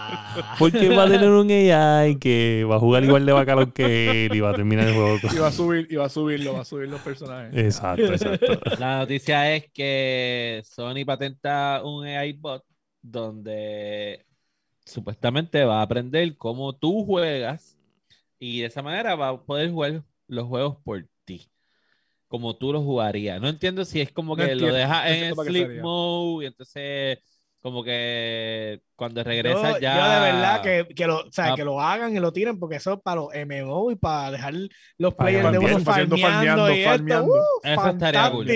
Porque 0.58 0.88
va 0.88 1.04
a 1.04 1.08
tener 1.08 1.28
un 1.28 1.50
AI 1.50 2.16
que 2.16 2.64
va 2.68 2.76
a 2.76 2.78
jugar 2.78 3.04
igual 3.04 3.26
de 3.26 3.32
bacalao 3.32 3.72
que 3.72 4.26
él 4.26 4.34
y 4.34 4.40
va 4.40 4.50
a 4.50 4.54
terminar 4.54 4.88
el 4.88 4.94
juego. 4.94 5.18
Y 5.32 5.38
va 5.38 5.48
a 5.48 5.52
subir, 5.52 5.86
y 5.90 5.96
va 5.96 6.06
a 6.06 6.08
subirlo, 6.08 6.54
va 6.54 6.60
a 6.62 6.64
subir 6.64 6.88
los 6.88 7.00
personajes. 7.02 7.54
Exacto, 7.54 8.06
exacto. 8.06 8.58
La 8.78 8.98
noticia 8.98 9.54
es 9.54 9.70
que 9.70 10.62
Sony 10.64 11.04
patenta 11.04 11.82
un 11.84 12.06
AI 12.06 12.32
bot 12.32 12.64
donde 13.02 14.24
supuestamente 14.84 15.64
va 15.64 15.80
a 15.80 15.82
aprender 15.82 16.36
cómo 16.36 16.74
tú 16.74 17.04
juegas 17.04 17.77
y 18.38 18.60
de 18.60 18.66
esa 18.66 18.82
manera 18.82 19.14
va 19.16 19.28
a 19.30 19.42
poder 19.44 19.70
jugar 19.70 20.04
los 20.26 20.46
juegos 20.46 20.76
por 20.84 21.06
ti, 21.24 21.50
como 22.28 22.56
tú 22.56 22.72
los 22.72 22.82
jugarías. 22.84 23.40
No 23.40 23.48
entiendo 23.48 23.84
si 23.84 24.00
es 24.00 24.12
como 24.12 24.36
No 24.36 24.42
que 24.44 24.54
lo 24.54 24.68
entiendo, 24.68 24.76
dejas 24.76 25.04
no 25.04 25.10
en 25.14 25.34
sleep 25.46 25.82
mode 25.82 26.44
y 26.44 26.48
entonces 26.48 27.18
como 27.60 27.82
que 27.82 28.80
cuando 28.94 29.20
Yo, 29.20 29.24
regresa 29.24 29.72
yo 29.74 29.78
ya... 29.80 30.14
de 30.20 30.32
verdad 30.32 30.62
que, 30.62 30.94
que 30.94 31.06
lo, 31.08 31.22
o 31.26 31.32
sea, 31.32 31.52
Ah. 31.52 31.56
que 31.56 31.64
lo 31.64 31.80
hagan 31.80 32.14
y 32.16 32.20
lo 32.20 32.32
tiren 32.32 32.56
porque 32.58 32.76
eso 32.76 32.92
es 32.94 33.00
para 33.02 33.16
los 33.20 33.28
MMO 33.34 33.90
y 33.90 33.96
para 33.96 34.30
dejar 34.30 34.54
los 34.96 35.14
Para 35.14 35.30
players 35.30 35.52
de 35.52 35.58
uno 35.58 35.78
farmeando, 35.80 36.16
farmeando, 36.18 36.74
y 36.74 36.78
esto. 36.82 37.24
¡uh! 37.26 37.60
Eso 37.64 37.88
estaría 37.90 38.30
cool. 38.30 38.46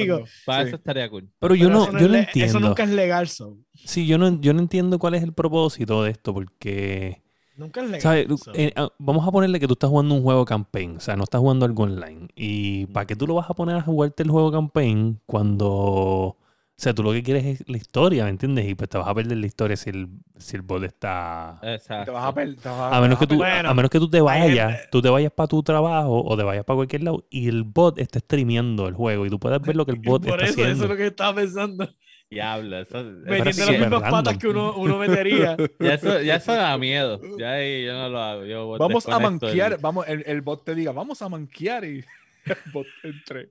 Para 0.47 0.63
Sí. 0.63 0.69
eso 0.69 0.77
estaría 0.77 1.11
cool. 1.11 1.29
Pero 1.41 1.55
yo 1.57 1.67
Pero 1.67 1.79
no, 1.79 1.85
eso 1.85 1.99
yo 1.99 2.09
no 2.09 2.15
entiendo. 2.17 2.51
Eso 2.51 2.61
nunca 2.61 2.85
es 2.85 2.91
legal, 2.91 3.29
so. 3.29 3.59
Sí, 3.75 4.07
yo 4.07 4.19
no, 4.19 4.41
yo 4.41 4.53
no 4.55 4.61
entiendo 4.61 4.99
cuál 5.01 5.15
es 5.15 5.25
el 5.25 5.33
propósito 5.35 6.05
de 6.05 6.13
esto, 6.13 6.33
porque, 6.33 7.23
Nunca 7.57 7.81
es 7.83 7.87
legal. 7.87 8.01
¿sabes? 8.01 8.27
so. 8.41 8.53
Eh, 8.55 8.73
ah, 8.77 8.89
vamos 8.99 9.27
a 9.27 9.31
ponerle 9.31 9.61
que 9.61 9.67
tú 9.67 9.75
estás 9.75 9.91
jugando 9.91 10.15
un 10.15 10.23
juego 10.23 10.45
campaign, 10.45 10.97
o 10.97 11.01
sea, 11.01 11.17
no 11.17 11.25
estás 11.25 11.41
jugando 11.41 11.67
algo 11.67 11.83
online. 11.85 12.29
¿Y 12.35 12.87
para 12.87 13.07
qué 13.07 13.15
tú 13.17 13.27
lo 13.27 13.35
vas 13.35 13.51
a 13.51 13.55
poner 13.55 13.77
a 13.77 13.83
jugarte 13.83 14.23
el 14.23 14.31
juego 14.31 14.51
campaign 14.51 15.21
cuando, 15.27 15.67
o 15.69 16.37
sea, 16.77 16.95
tú 16.95 17.03
lo 17.03 17.13
que 17.13 17.23
quieres 17.23 17.45
es 17.45 17.69
la 17.69 17.77
historia, 17.77 18.25
¿me 18.25 18.31
entiendes? 18.31 18.67
Y 18.69 18.75
pues 18.75 18.89
te 18.89 18.97
vas 18.99 19.07
a 19.07 19.15
perder 19.15 19.37
la 19.37 19.47
historia 19.47 19.77
si 19.77 19.91
el, 19.91 20.09
si 20.39 20.57
el 20.57 20.63
bot 20.63 20.83
está... 20.83 21.59
Exacto. 21.63 22.07
te 22.07 22.11
vas 22.11 22.25
a 22.25 22.35
per- 22.35 22.57
te 22.57 22.69
vas 22.69 22.93
A 22.93 23.01
menos 23.01 23.19
que 23.19 23.27
tú, 23.27 23.37
Bueno, 23.37 23.69
a 23.69 23.75
menos 23.75 23.91
que 23.91 23.99
tú 24.01 24.09
te 24.09 24.21
vayas, 24.21 24.89
tú 24.91 25.03
te 25.03 25.11
vayas 25.11 25.31
para 25.33 25.47
tu 25.47 25.63
trabajo 25.63 26.25
o 26.25 26.37
te 26.37 26.43
vayas 26.43 26.65
para 26.65 26.77
cualquier 26.77 27.05
lado 27.05 27.27
y 27.31 27.49
el 27.49 27.65
bot 27.65 27.99
está 27.99 28.19
streameando 28.19 28.89
el 28.89 28.95
juego 28.95 29.27
y 29.27 29.31
tú 29.31 29.39
puedes 29.39 29.61
ver 29.61 29.77
lo 29.77 29.85
que 29.85 29.93
el 29.93 29.99
bot 30.03 30.25
Por 30.27 30.43
está 30.43 30.45
eso, 30.45 30.53
eso 30.55 30.63
haciendo. 30.63 30.85
es 30.85 30.91
lo 30.91 30.97
que 30.97 31.07
estaba 31.07 31.35
pensando. 31.35 31.89
Diablo, 32.35 32.79
eso, 32.81 33.03
Metiendo 33.03 33.43
las 33.45 33.71
mismas 33.71 33.91
random. 33.91 34.11
patas 34.11 34.39
que 34.39 34.49
uno, 34.49 34.75
uno 34.77 34.99
metería. 34.99 35.57
ya, 35.79 35.95
eso, 35.95 36.21
ya 36.23 36.37
eso 36.37 36.53
da 36.55 36.77
miedo. 36.79 37.21
Ya 37.39 37.53
ahí 37.53 37.85
yo 37.85 37.93
no 37.95 38.09
lo 38.09 38.19
hago. 38.21 38.45
Yo 38.45 38.69
Vamos 38.79 39.07
a 39.07 39.11
desconecto 39.11 39.47
el- 39.47 39.57
manquear, 39.57 39.81
vamos, 39.81 40.09
el, 40.09 40.25
el 40.27 40.41
bot 40.41 40.65
te 40.65 40.75
diga, 40.75 40.93
vamos 40.93 41.21
a 41.23 41.29
manquear 41.29 41.85
y 41.85 42.05
el 42.45 42.57
bot 42.73 42.87
entre. 43.03 43.51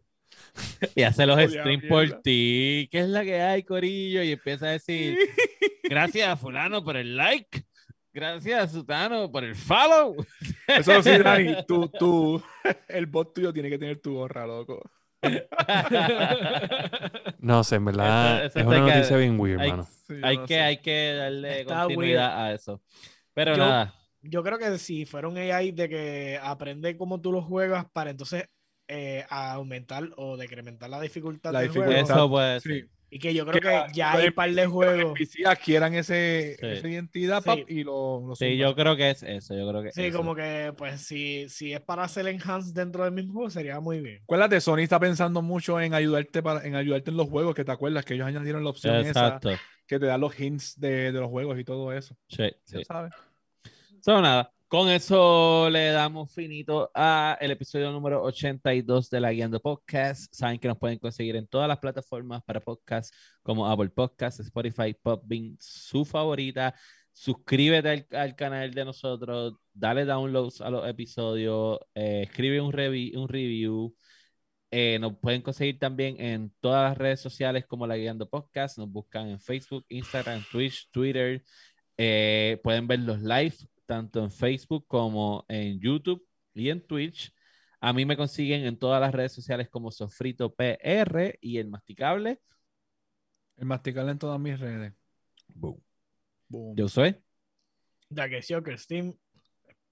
Y 0.95 1.03
hace 1.03 1.25
los 1.25 1.39
streams 1.41 1.85
por 1.85 2.21
ti. 2.21 2.87
¿Qué 2.91 2.99
es 2.99 3.07
la 3.07 3.23
que 3.23 3.39
hay, 3.41 3.63
Corillo? 3.63 4.21
Y 4.23 4.31
empieza 4.33 4.65
a 4.67 4.71
decir, 4.71 5.17
gracias 5.83 6.27
a 6.27 6.35
fulano 6.35 6.83
por 6.83 6.97
el 6.97 7.15
like. 7.15 7.63
Gracias 8.13 8.61
a 8.61 8.67
Sutano 8.67 9.31
por 9.31 9.45
el 9.45 9.55
follow. 9.55 10.17
Eso 10.67 11.01
sí, 11.01 11.11
Dani, 11.23 11.55
tú, 11.65 11.87
tú, 11.97 12.43
el 12.89 13.05
bot 13.05 13.33
tuyo 13.33 13.53
tiene 13.53 13.69
que 13.69 13.77
tener 13.77 13.99
tu 13.99 14.15
gorra, 14.15 14.45
loco. 14.45 14.81
No 17.39 17.63
sé, 17.63 17.75
en 17.75 17.85
verdad 17.85 18.45
Eso- 18.45 18.47
eso 18.47 18.59
es 18.59 18.65
una 18.65 18.75
está 18.77 18.87
que- 18.87 18.95
noticia 18.95 19.17
bien 19.17 19.39
weird, 19.39 19.59
hay- 19.61 19.69
mano. 19.71 19.87
Sí, 20.07 20.19
yo 20.19 20.25
hay, 20.25 20.37
no 20.37 20.45
que, 20.45 20.53
sé. 20.55 20.61
hay 20.61 20.77
que 20.77 21.13
darle 21.13 21.61
Está 21.61 21.83
continuidad 21.83 22.45
a 22.45 22.53
eso. 22.53 22.81
Pero 23.33 23.55
Yo- 23.55 23.65
nada, 23.65 23.93
Yo 24.23 24.43
creo 24.43 24.59
que 24.59 24.77
si 24.77 25.05
fuera 25.05 25.27
un 25.27 25.35
AI 25.37 25.71
de 25.71 25.89
que 25.89 26.39
aprende 26.43 26.95
cómo 26.95 27.19
tú 27.21 27.31
lo 27.31 27.41
juegas 27.41 27.85
para 27.91 28.11
entonces 28.11 28.45
eh, 28.87 29.25
aumentar 29.29 30.09
o 30.17 30.37
decrementar 30.37 30.89
la 30.91 31.01
dificultad 31.01 31.51
La 31.53 31.61
del 31.61 31.69
dificultad. 31.69 32.03
juego. 32.03 32.13
eso 32.19 32.29
puede 32.29 32.59
ser. 32.59 32.71
Sí. 32.71 32.85
Y 33.13 33.19
que 33.19 33.33
yo 33.33 33.45
creo 33.45 33.55
Que 33.55 33.91
que 33.91 33.93
ya 33.93 34.13
hay 34.13 34.27
un 34.29 34.33
par 34.33 34.49
de 34.53 34.65
juegos. 34.65 35.19
NPC 35.19 35.45
adquieran 35.45 35.93
ese, 35.95 36.55
Sí. 36.57 36.65
esa 36.65 36.87
identidad 36.87 37.39
Sí. 37.41 37.45
pap, 37.45 37.59
y 37.69 37.83
lo, 37.83 38.23
lo 38.25 38.35
Sí, 38.37 38.55
yo 38.55 38.73
creo 38.73 38.95
que 38.95 39.09
es 39.09 39.21
eso. 39.23 39.53
Yo 39.53 39.67
creo 39.69 39.83
que 39.83 39.91
Sí, 39.91 40.05
eso. 40.05 40.17
como 40.17 40.33
que 40.33 40.73
pues 40.77 41.01
si, 41.01 41.49
si 41.49 41.73
es 41.73 41.81
para 41.81 42.03
hacer 42.05 42.25
enhance 42.27 42.71
dentro 42.73 43.03
del 43.03 43.11
mismo 43.11 43.33
juego 43.33 43.49
sería 43.49 43.81
muy 43.81 43.99
bien. 43.99 44.21
Acuérdate, 44.23 44.61
Sony 44.61 44.77
está 44.79 44.97
pensando 44.97 45.41
mucho 45.41 45.81
en 45.81 45.93
ayudarte 45.93 46.41
para, 46.41 46.65
en 46.65 46.75
ayudarte 46.75 47.11
en 47.11 47.17
los 47.17 47.27
juegos, 47.27 47.53
que 47.53 47.65
te 47.65 47.71
acuerdas 47.73 48.05
que 48.05 48.13
ellos 48.13 48.27
añadieron 48.27 48.63
la 48.63 48.69
opción 48.69 48.95
esa 48.95 49.09
Exacto. 49.09 49.49
que 49.85 49.99
te 49.99 50.05
da 50.05 50.17
los 50.17 50.39
hints 50.39 50.79
de, 50.79 51.11
de 51.11 51.19
los 51.19 51.29
juegos 51.29 51.59
y 51.59 51.65
todo 51.65 51.91
eso. 51.91 52.15
Sí, 52.29 52.49
sí. 52.63 52.81
Sabes. 52.85 53.11
So, 53.99 54.21
nada, 54.21 54.49
con 54.71 54.87
eso 54.89 55.69
le 55.69 55.89
damos 55.91 56.33
finito 56.33 56.89
a 56.95 57.37
el 57.41 57.51
episodio 57.51 57.91
número 57.91 58.23
82 58.23 59.09
de 59.09 59.19
la 59.19 59.33
Guiando 59.33 59.59
Podcast. 59.59 60.33
Saben 60.33 60.59
que 60.59 60.69
nos 60.69 60.77
pueden 60.77 60.97
conseguir 60.97 61.35
en 61.35 61.45
todas 61.45 61.67
las 61.67 61.77
plataformas 61.79 62.41
para 62.43 62.61
podcast 62.61 63.13
como 63.43 63.67
Apple 63.69 63.89
Podcasts, 63.89 64.39
Spotify, 64.39 64.93
Podbean, 64.93 65.57
su 65.59 66.05
favorita. 66.05 66.73
Suscríbete 67.11 67.89
al, 67.89 68.07
al 68.17 68.35
canal 68.37 68.73
de 68.73 68.85
nosotros, 68.85 69.55
dale 69.73 70.05
downloads 70.05 70.61
a 70.61 70.69
los 70.69 70.87
episodios, 70.87 71.77
eh, 71.93 72.21
escribe 72.29 72.61
un, 72.61 72.71
revi- 72.71 73.13
un 73.17 73.27
review. 73.27 73.93
Eh, 74.71 74.99
nos 74.99 75.17
pueden 75.19 75.41
conseguir 75.41 75.79
también 75.79 76.15
en 76.21 76.53
todas 76.61 76.89
las 76.91 76.97
redes 76.97 77.19
sociales 77.19 77.65
como 77.67 77.85
La 77.87 77.97
Guiando 77.97 78.29
Podcast. 78.29 78.77
Nos 78.77 78.89
buscan 78.89 79.27
en 79.27 79.41
Facebook, 79.41 79.85
Instagram, 79.89 80.45
Twitch, 80.49 80.89
Twitter. 80.91 81.43
Eh, 81.97 82.59
pueden 82.63 82.87
ver 82.87 82.99
los 83.01 83.19
live 83.21 83.55
tanto 83.91 84.23
en 84.23 84.31
Facebook 84.31 84.85
como 84.87 85.43
en 85.49 85.77
YouTube 85.81 86.25
y 86.53 86.69
en 86.69 86.79
Twitch. 86.79 87.35
A 87.81 87.91
mí 87.91 88.05
me 88.05 88.15
consiguen 88.15 88.65
en 88.65 88.79
todas 88.79 89.01
las 89.01 89.13
redes 89.13 89.33
sociales 89.33 89.67
como 89.69 89.91
Sofrito 89.91 90.55
PR 90.55 91.37
y 91.41 91.57
el 91.57 91.67
Masticable. 91.67 92.39
El 93.57 93.65
masticarle 93.65 94.13
en 94.13 94.17
todas 94.17 94.39
mis 94.39 94.57
redes. 94.57 94.93
Boom. 95.49 95.83
Yo 96.73 96.87
soy. 96.87 97.17
Joker, 98.49 98.79
Steam, 98.79 99.13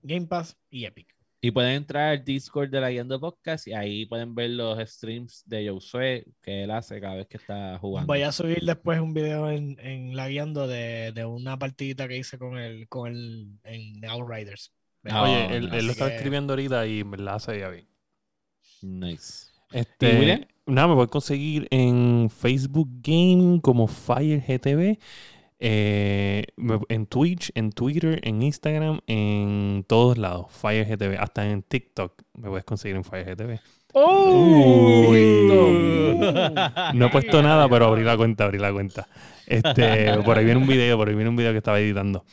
Game 0.01 0.27
Pass 0.27 0.57
y 0.69 0.85
Epic. 0.85 1.18
Y 1.41 1.51
pueden 1.51 1.71
entrar 1.75 2.09
al 2.09 2.25
Discord 2.25 2.69
de 2.69 2.81
la 2.81 2.89
Guiando 2.91 3.17
Podcast 3.19 3.65
y 3.67 3.73
ahí 3.73 4.05
pueden 4.05 4.35
ver 4.35 4.49
los 4.49 4.77
streams 4.89 5.43
de 5.45 5.69
Josué 5.69 6.25
que 6.41 6.63
él 6.63 6.71
hace 6.71 6.99
cada 6.99 7.15
vez 7.15 7.27
que 7.27 7.37
está 7.37 7.77
jugando. 7.79 8.07
Voy 8.07 8.23
a 8.23 8.31
subir 8.33 8.59
después 8.61 8.99
un 8.99 9.13
video 9.13 9.49
en, 9.49 9.77
en 9.79 10.15
la 10.17 10.27
guiando 10.27 10.67
de, 10.67 11.13
de 11.13 11.23
una 11.25 11.57
partidita 11.57 12.09
que 12.09 12.17
hice 12.17 12.37
con 12.37 12.57
el, 12.57 12.89
con 12.89 13.09
el 13.09 13.47
en 13.63 14.03
Outriders. 14.05 14.73
Ah, 15.05 15.23
Oye, 15.23 15.47
no, 15.47 15.55
él, 15.55 15.73
él 15.73 15.85
lo 15.85 15.91
estaba 15.93 16.09
que- 16.09 16.17
escribiendo 16.17 16.51
ahorita 16.51 16.85
y 16.87 17.03
verdad 17.03 17.39
se 17.39 17.53
veía 17.53 17.69
bien. 17.69 17.87
Nice. 18.81 19.47
Este. 19.71 20.47
Nada, 20.65 20.87
me 20.89 20.95
puedes 20.95 21.09
conseguir 21.11 21.67
en 21.71 22.29
Facebook 22.29 22.89
Game 23.01 23.59
como 23.61 23.87
Fire 23.87 24.43
GTV, 24.45 24.99
eh, 25.59 26.45
en 26.89 27.05
Twitch, 27.05 27.51
en 27.55 27.71
Twitter, 27.71 28.19
en 28.23 28.41
Instagram, 28.41 29.01
en 29.07 29.83
todos 29.87 30.17
lados. 30.17 30.47
Fire 30.51 30.85
GTV, 30.85 31.17
hasta 31.19 31.49
en 31.49 31.63
TikTok 31.63 32.23
me 32.33 32.49
puedes 32.49 32.65
conseguir 32.65 32.95
en 32.95 33.03
Fire 33.03 33.35
Uy. 33.93 35.39
No 36.93 37.05
he 37.05 37.09
puesto 37.09 37.41
nada, 37.41 37.67
pero 37.69 37.85
abrí 37.85 38.03
la 38.03 38.17
cuenta, 38.17 38.45
abrí 38.45 38.59
la 38.59 38.71
cuenta. 38.71 39.07
Este, 39.47 40.15
por 40.23 40.37
ahí 40.37 40.45
viene 40.45 40.59
un 40.59 40.67
video, 40.67 40.97
por 40.97 41.07
ahí 41.07 41.15
viene 41.15 41.29
un 41.29 41.35
video 41.35 41.51
que 41.51 41.57
estaba 41.57 41.79
editando. 41.79 42.23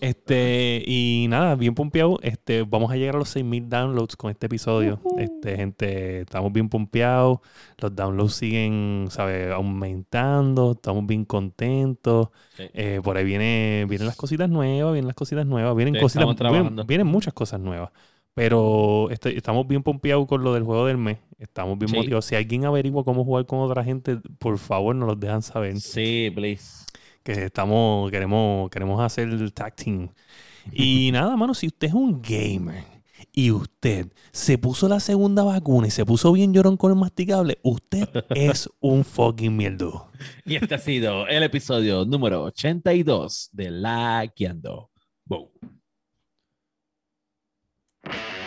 Este, 0.00 0.82
y 0.86 1.26
nada, 1.28 1.54
bien 1.54 1.74
pompeado. 1.74 2.18
Este, 2.22 2.62
vamos 2.62 2.90
a 2.90 2.96
llegar 2.96 3.14
a 3.14 3.18
los 3.18 3.28
6000 3.30 3.68
downloads 3.68 4.16
con 4.16 4.30
este 4.30 4.46
episodio. 4.46 5.00
Este, 5.18 5.56
gente, 5.56 6.20
estamos 6.22 6.52
bien 6.52 6.68
pompeados. 6.68 7.38
Los 7.78 7.94
downloads 7.94 8.34
siguen, 8.34 9.06
¿sabes? 9.10 9.52
Aumentando. 9.52 10.72
Estamos 10.72 11.06
bien 11.06 11.24
contentos. 11.24 12.28
Sí. 12.56 12.64
Eh, 12.74 13.00
por 13.02 13.16
ahí 13.16 13.24
viene, 13.24 13.86
vienen 13.88 14.06
las 14.06 14.16
cositas 14.16 14.50
nuevas, 14.50 14.92
vienen 14.92 15.06
las 15.06 15.16
cositas 15.16 15.46
nuevas, 15.46 15.74
vienen 15.76 15.94
Sí, 15.94 16.00
cositas, 16.00 16.36
vienen, 16.38 16.86
vienen 16.86 17.06
muchas 17.06 17.32
cosas 17.32 17.60
nuevas. 17.60 17.90
Pero 18.34 19.10
este- 19.10 19.36
estamos 19.36 19.66
bien 19.68 19.82
pompeados 19.82 20.26
con 20.26 20.42
lo 20.42 20.54
del 20.54 20.64
juego 20.64 20.86
del 20.86 20.98
mes. 20.98 21.18
Estamos 21.38 21.78
bien 21.78 21.88
Sí. 21.90 21.96
motivados. 21.96 22.24
Si 22.24 22.34
alguien 22.34 22.64
averigua 22.64 23.04
cómo 23.04 23.24
jugar 23.24 23.46
con 23.46 23.60
otra 23.60 23.84
gente, 23.84 24.18
por 24.38 24.58
favor, 24.58 24.94
nos 24.96 25.08
los 25.08 25.20
dejan 25.20 25.42
saber. 25.42 25.78
Sí, 25.80 26.30
please. 26.34 26.84
Que 27.22 27.32
estamos, 27.44 28.10
queremos, 28.10 28.68
queremos 28.70 29.00
hacer 29.00 29.28
el 29.28 29.52
tag 29.52 29.74
team. 29.76 30.08
Y 30.72 31.10
nada, 31.12 31.36
mano, 31.36 31.54
si 31.54 31.68
usted 31.68 31.88
es 31.88 31.94
un 31.94 32.20
gamer 32.20 32.84
y 33.32 33.50
usted 33.52 34.12
se 34.32 34.58
puso 34.58 34.88
la 34.88 34.98
segunda 35.00 35.42
vacuna 35.44 35.86
y 35.86 35.90
se 35.90 36.04
puso 36.04 36.32
bien 36.32 36.52
llorón 36.52 36.76
con 36.76 36.90
el 36.92 36.98
masticable, 36.98 37.58
usted 37.62 38.08
es 38.30 38.68
un 38.80 39.04
fucking 39.04 39.56
mierdo. 39.56 40.08
Y 40.44 40.56
este 40.56 40.74
ha 40.74 40.78
sido 40.78 41.26
el 41.28 41.42
episodio 41.44 42.04
número 42.04 42.42
82 42.44 43.50
de 43.52 43.70
La 43.70 44.26
Guiando. 44.36 44.90
Boom. 45.24 45.48
Thank 48.04 48.16
you. 48.38 48.43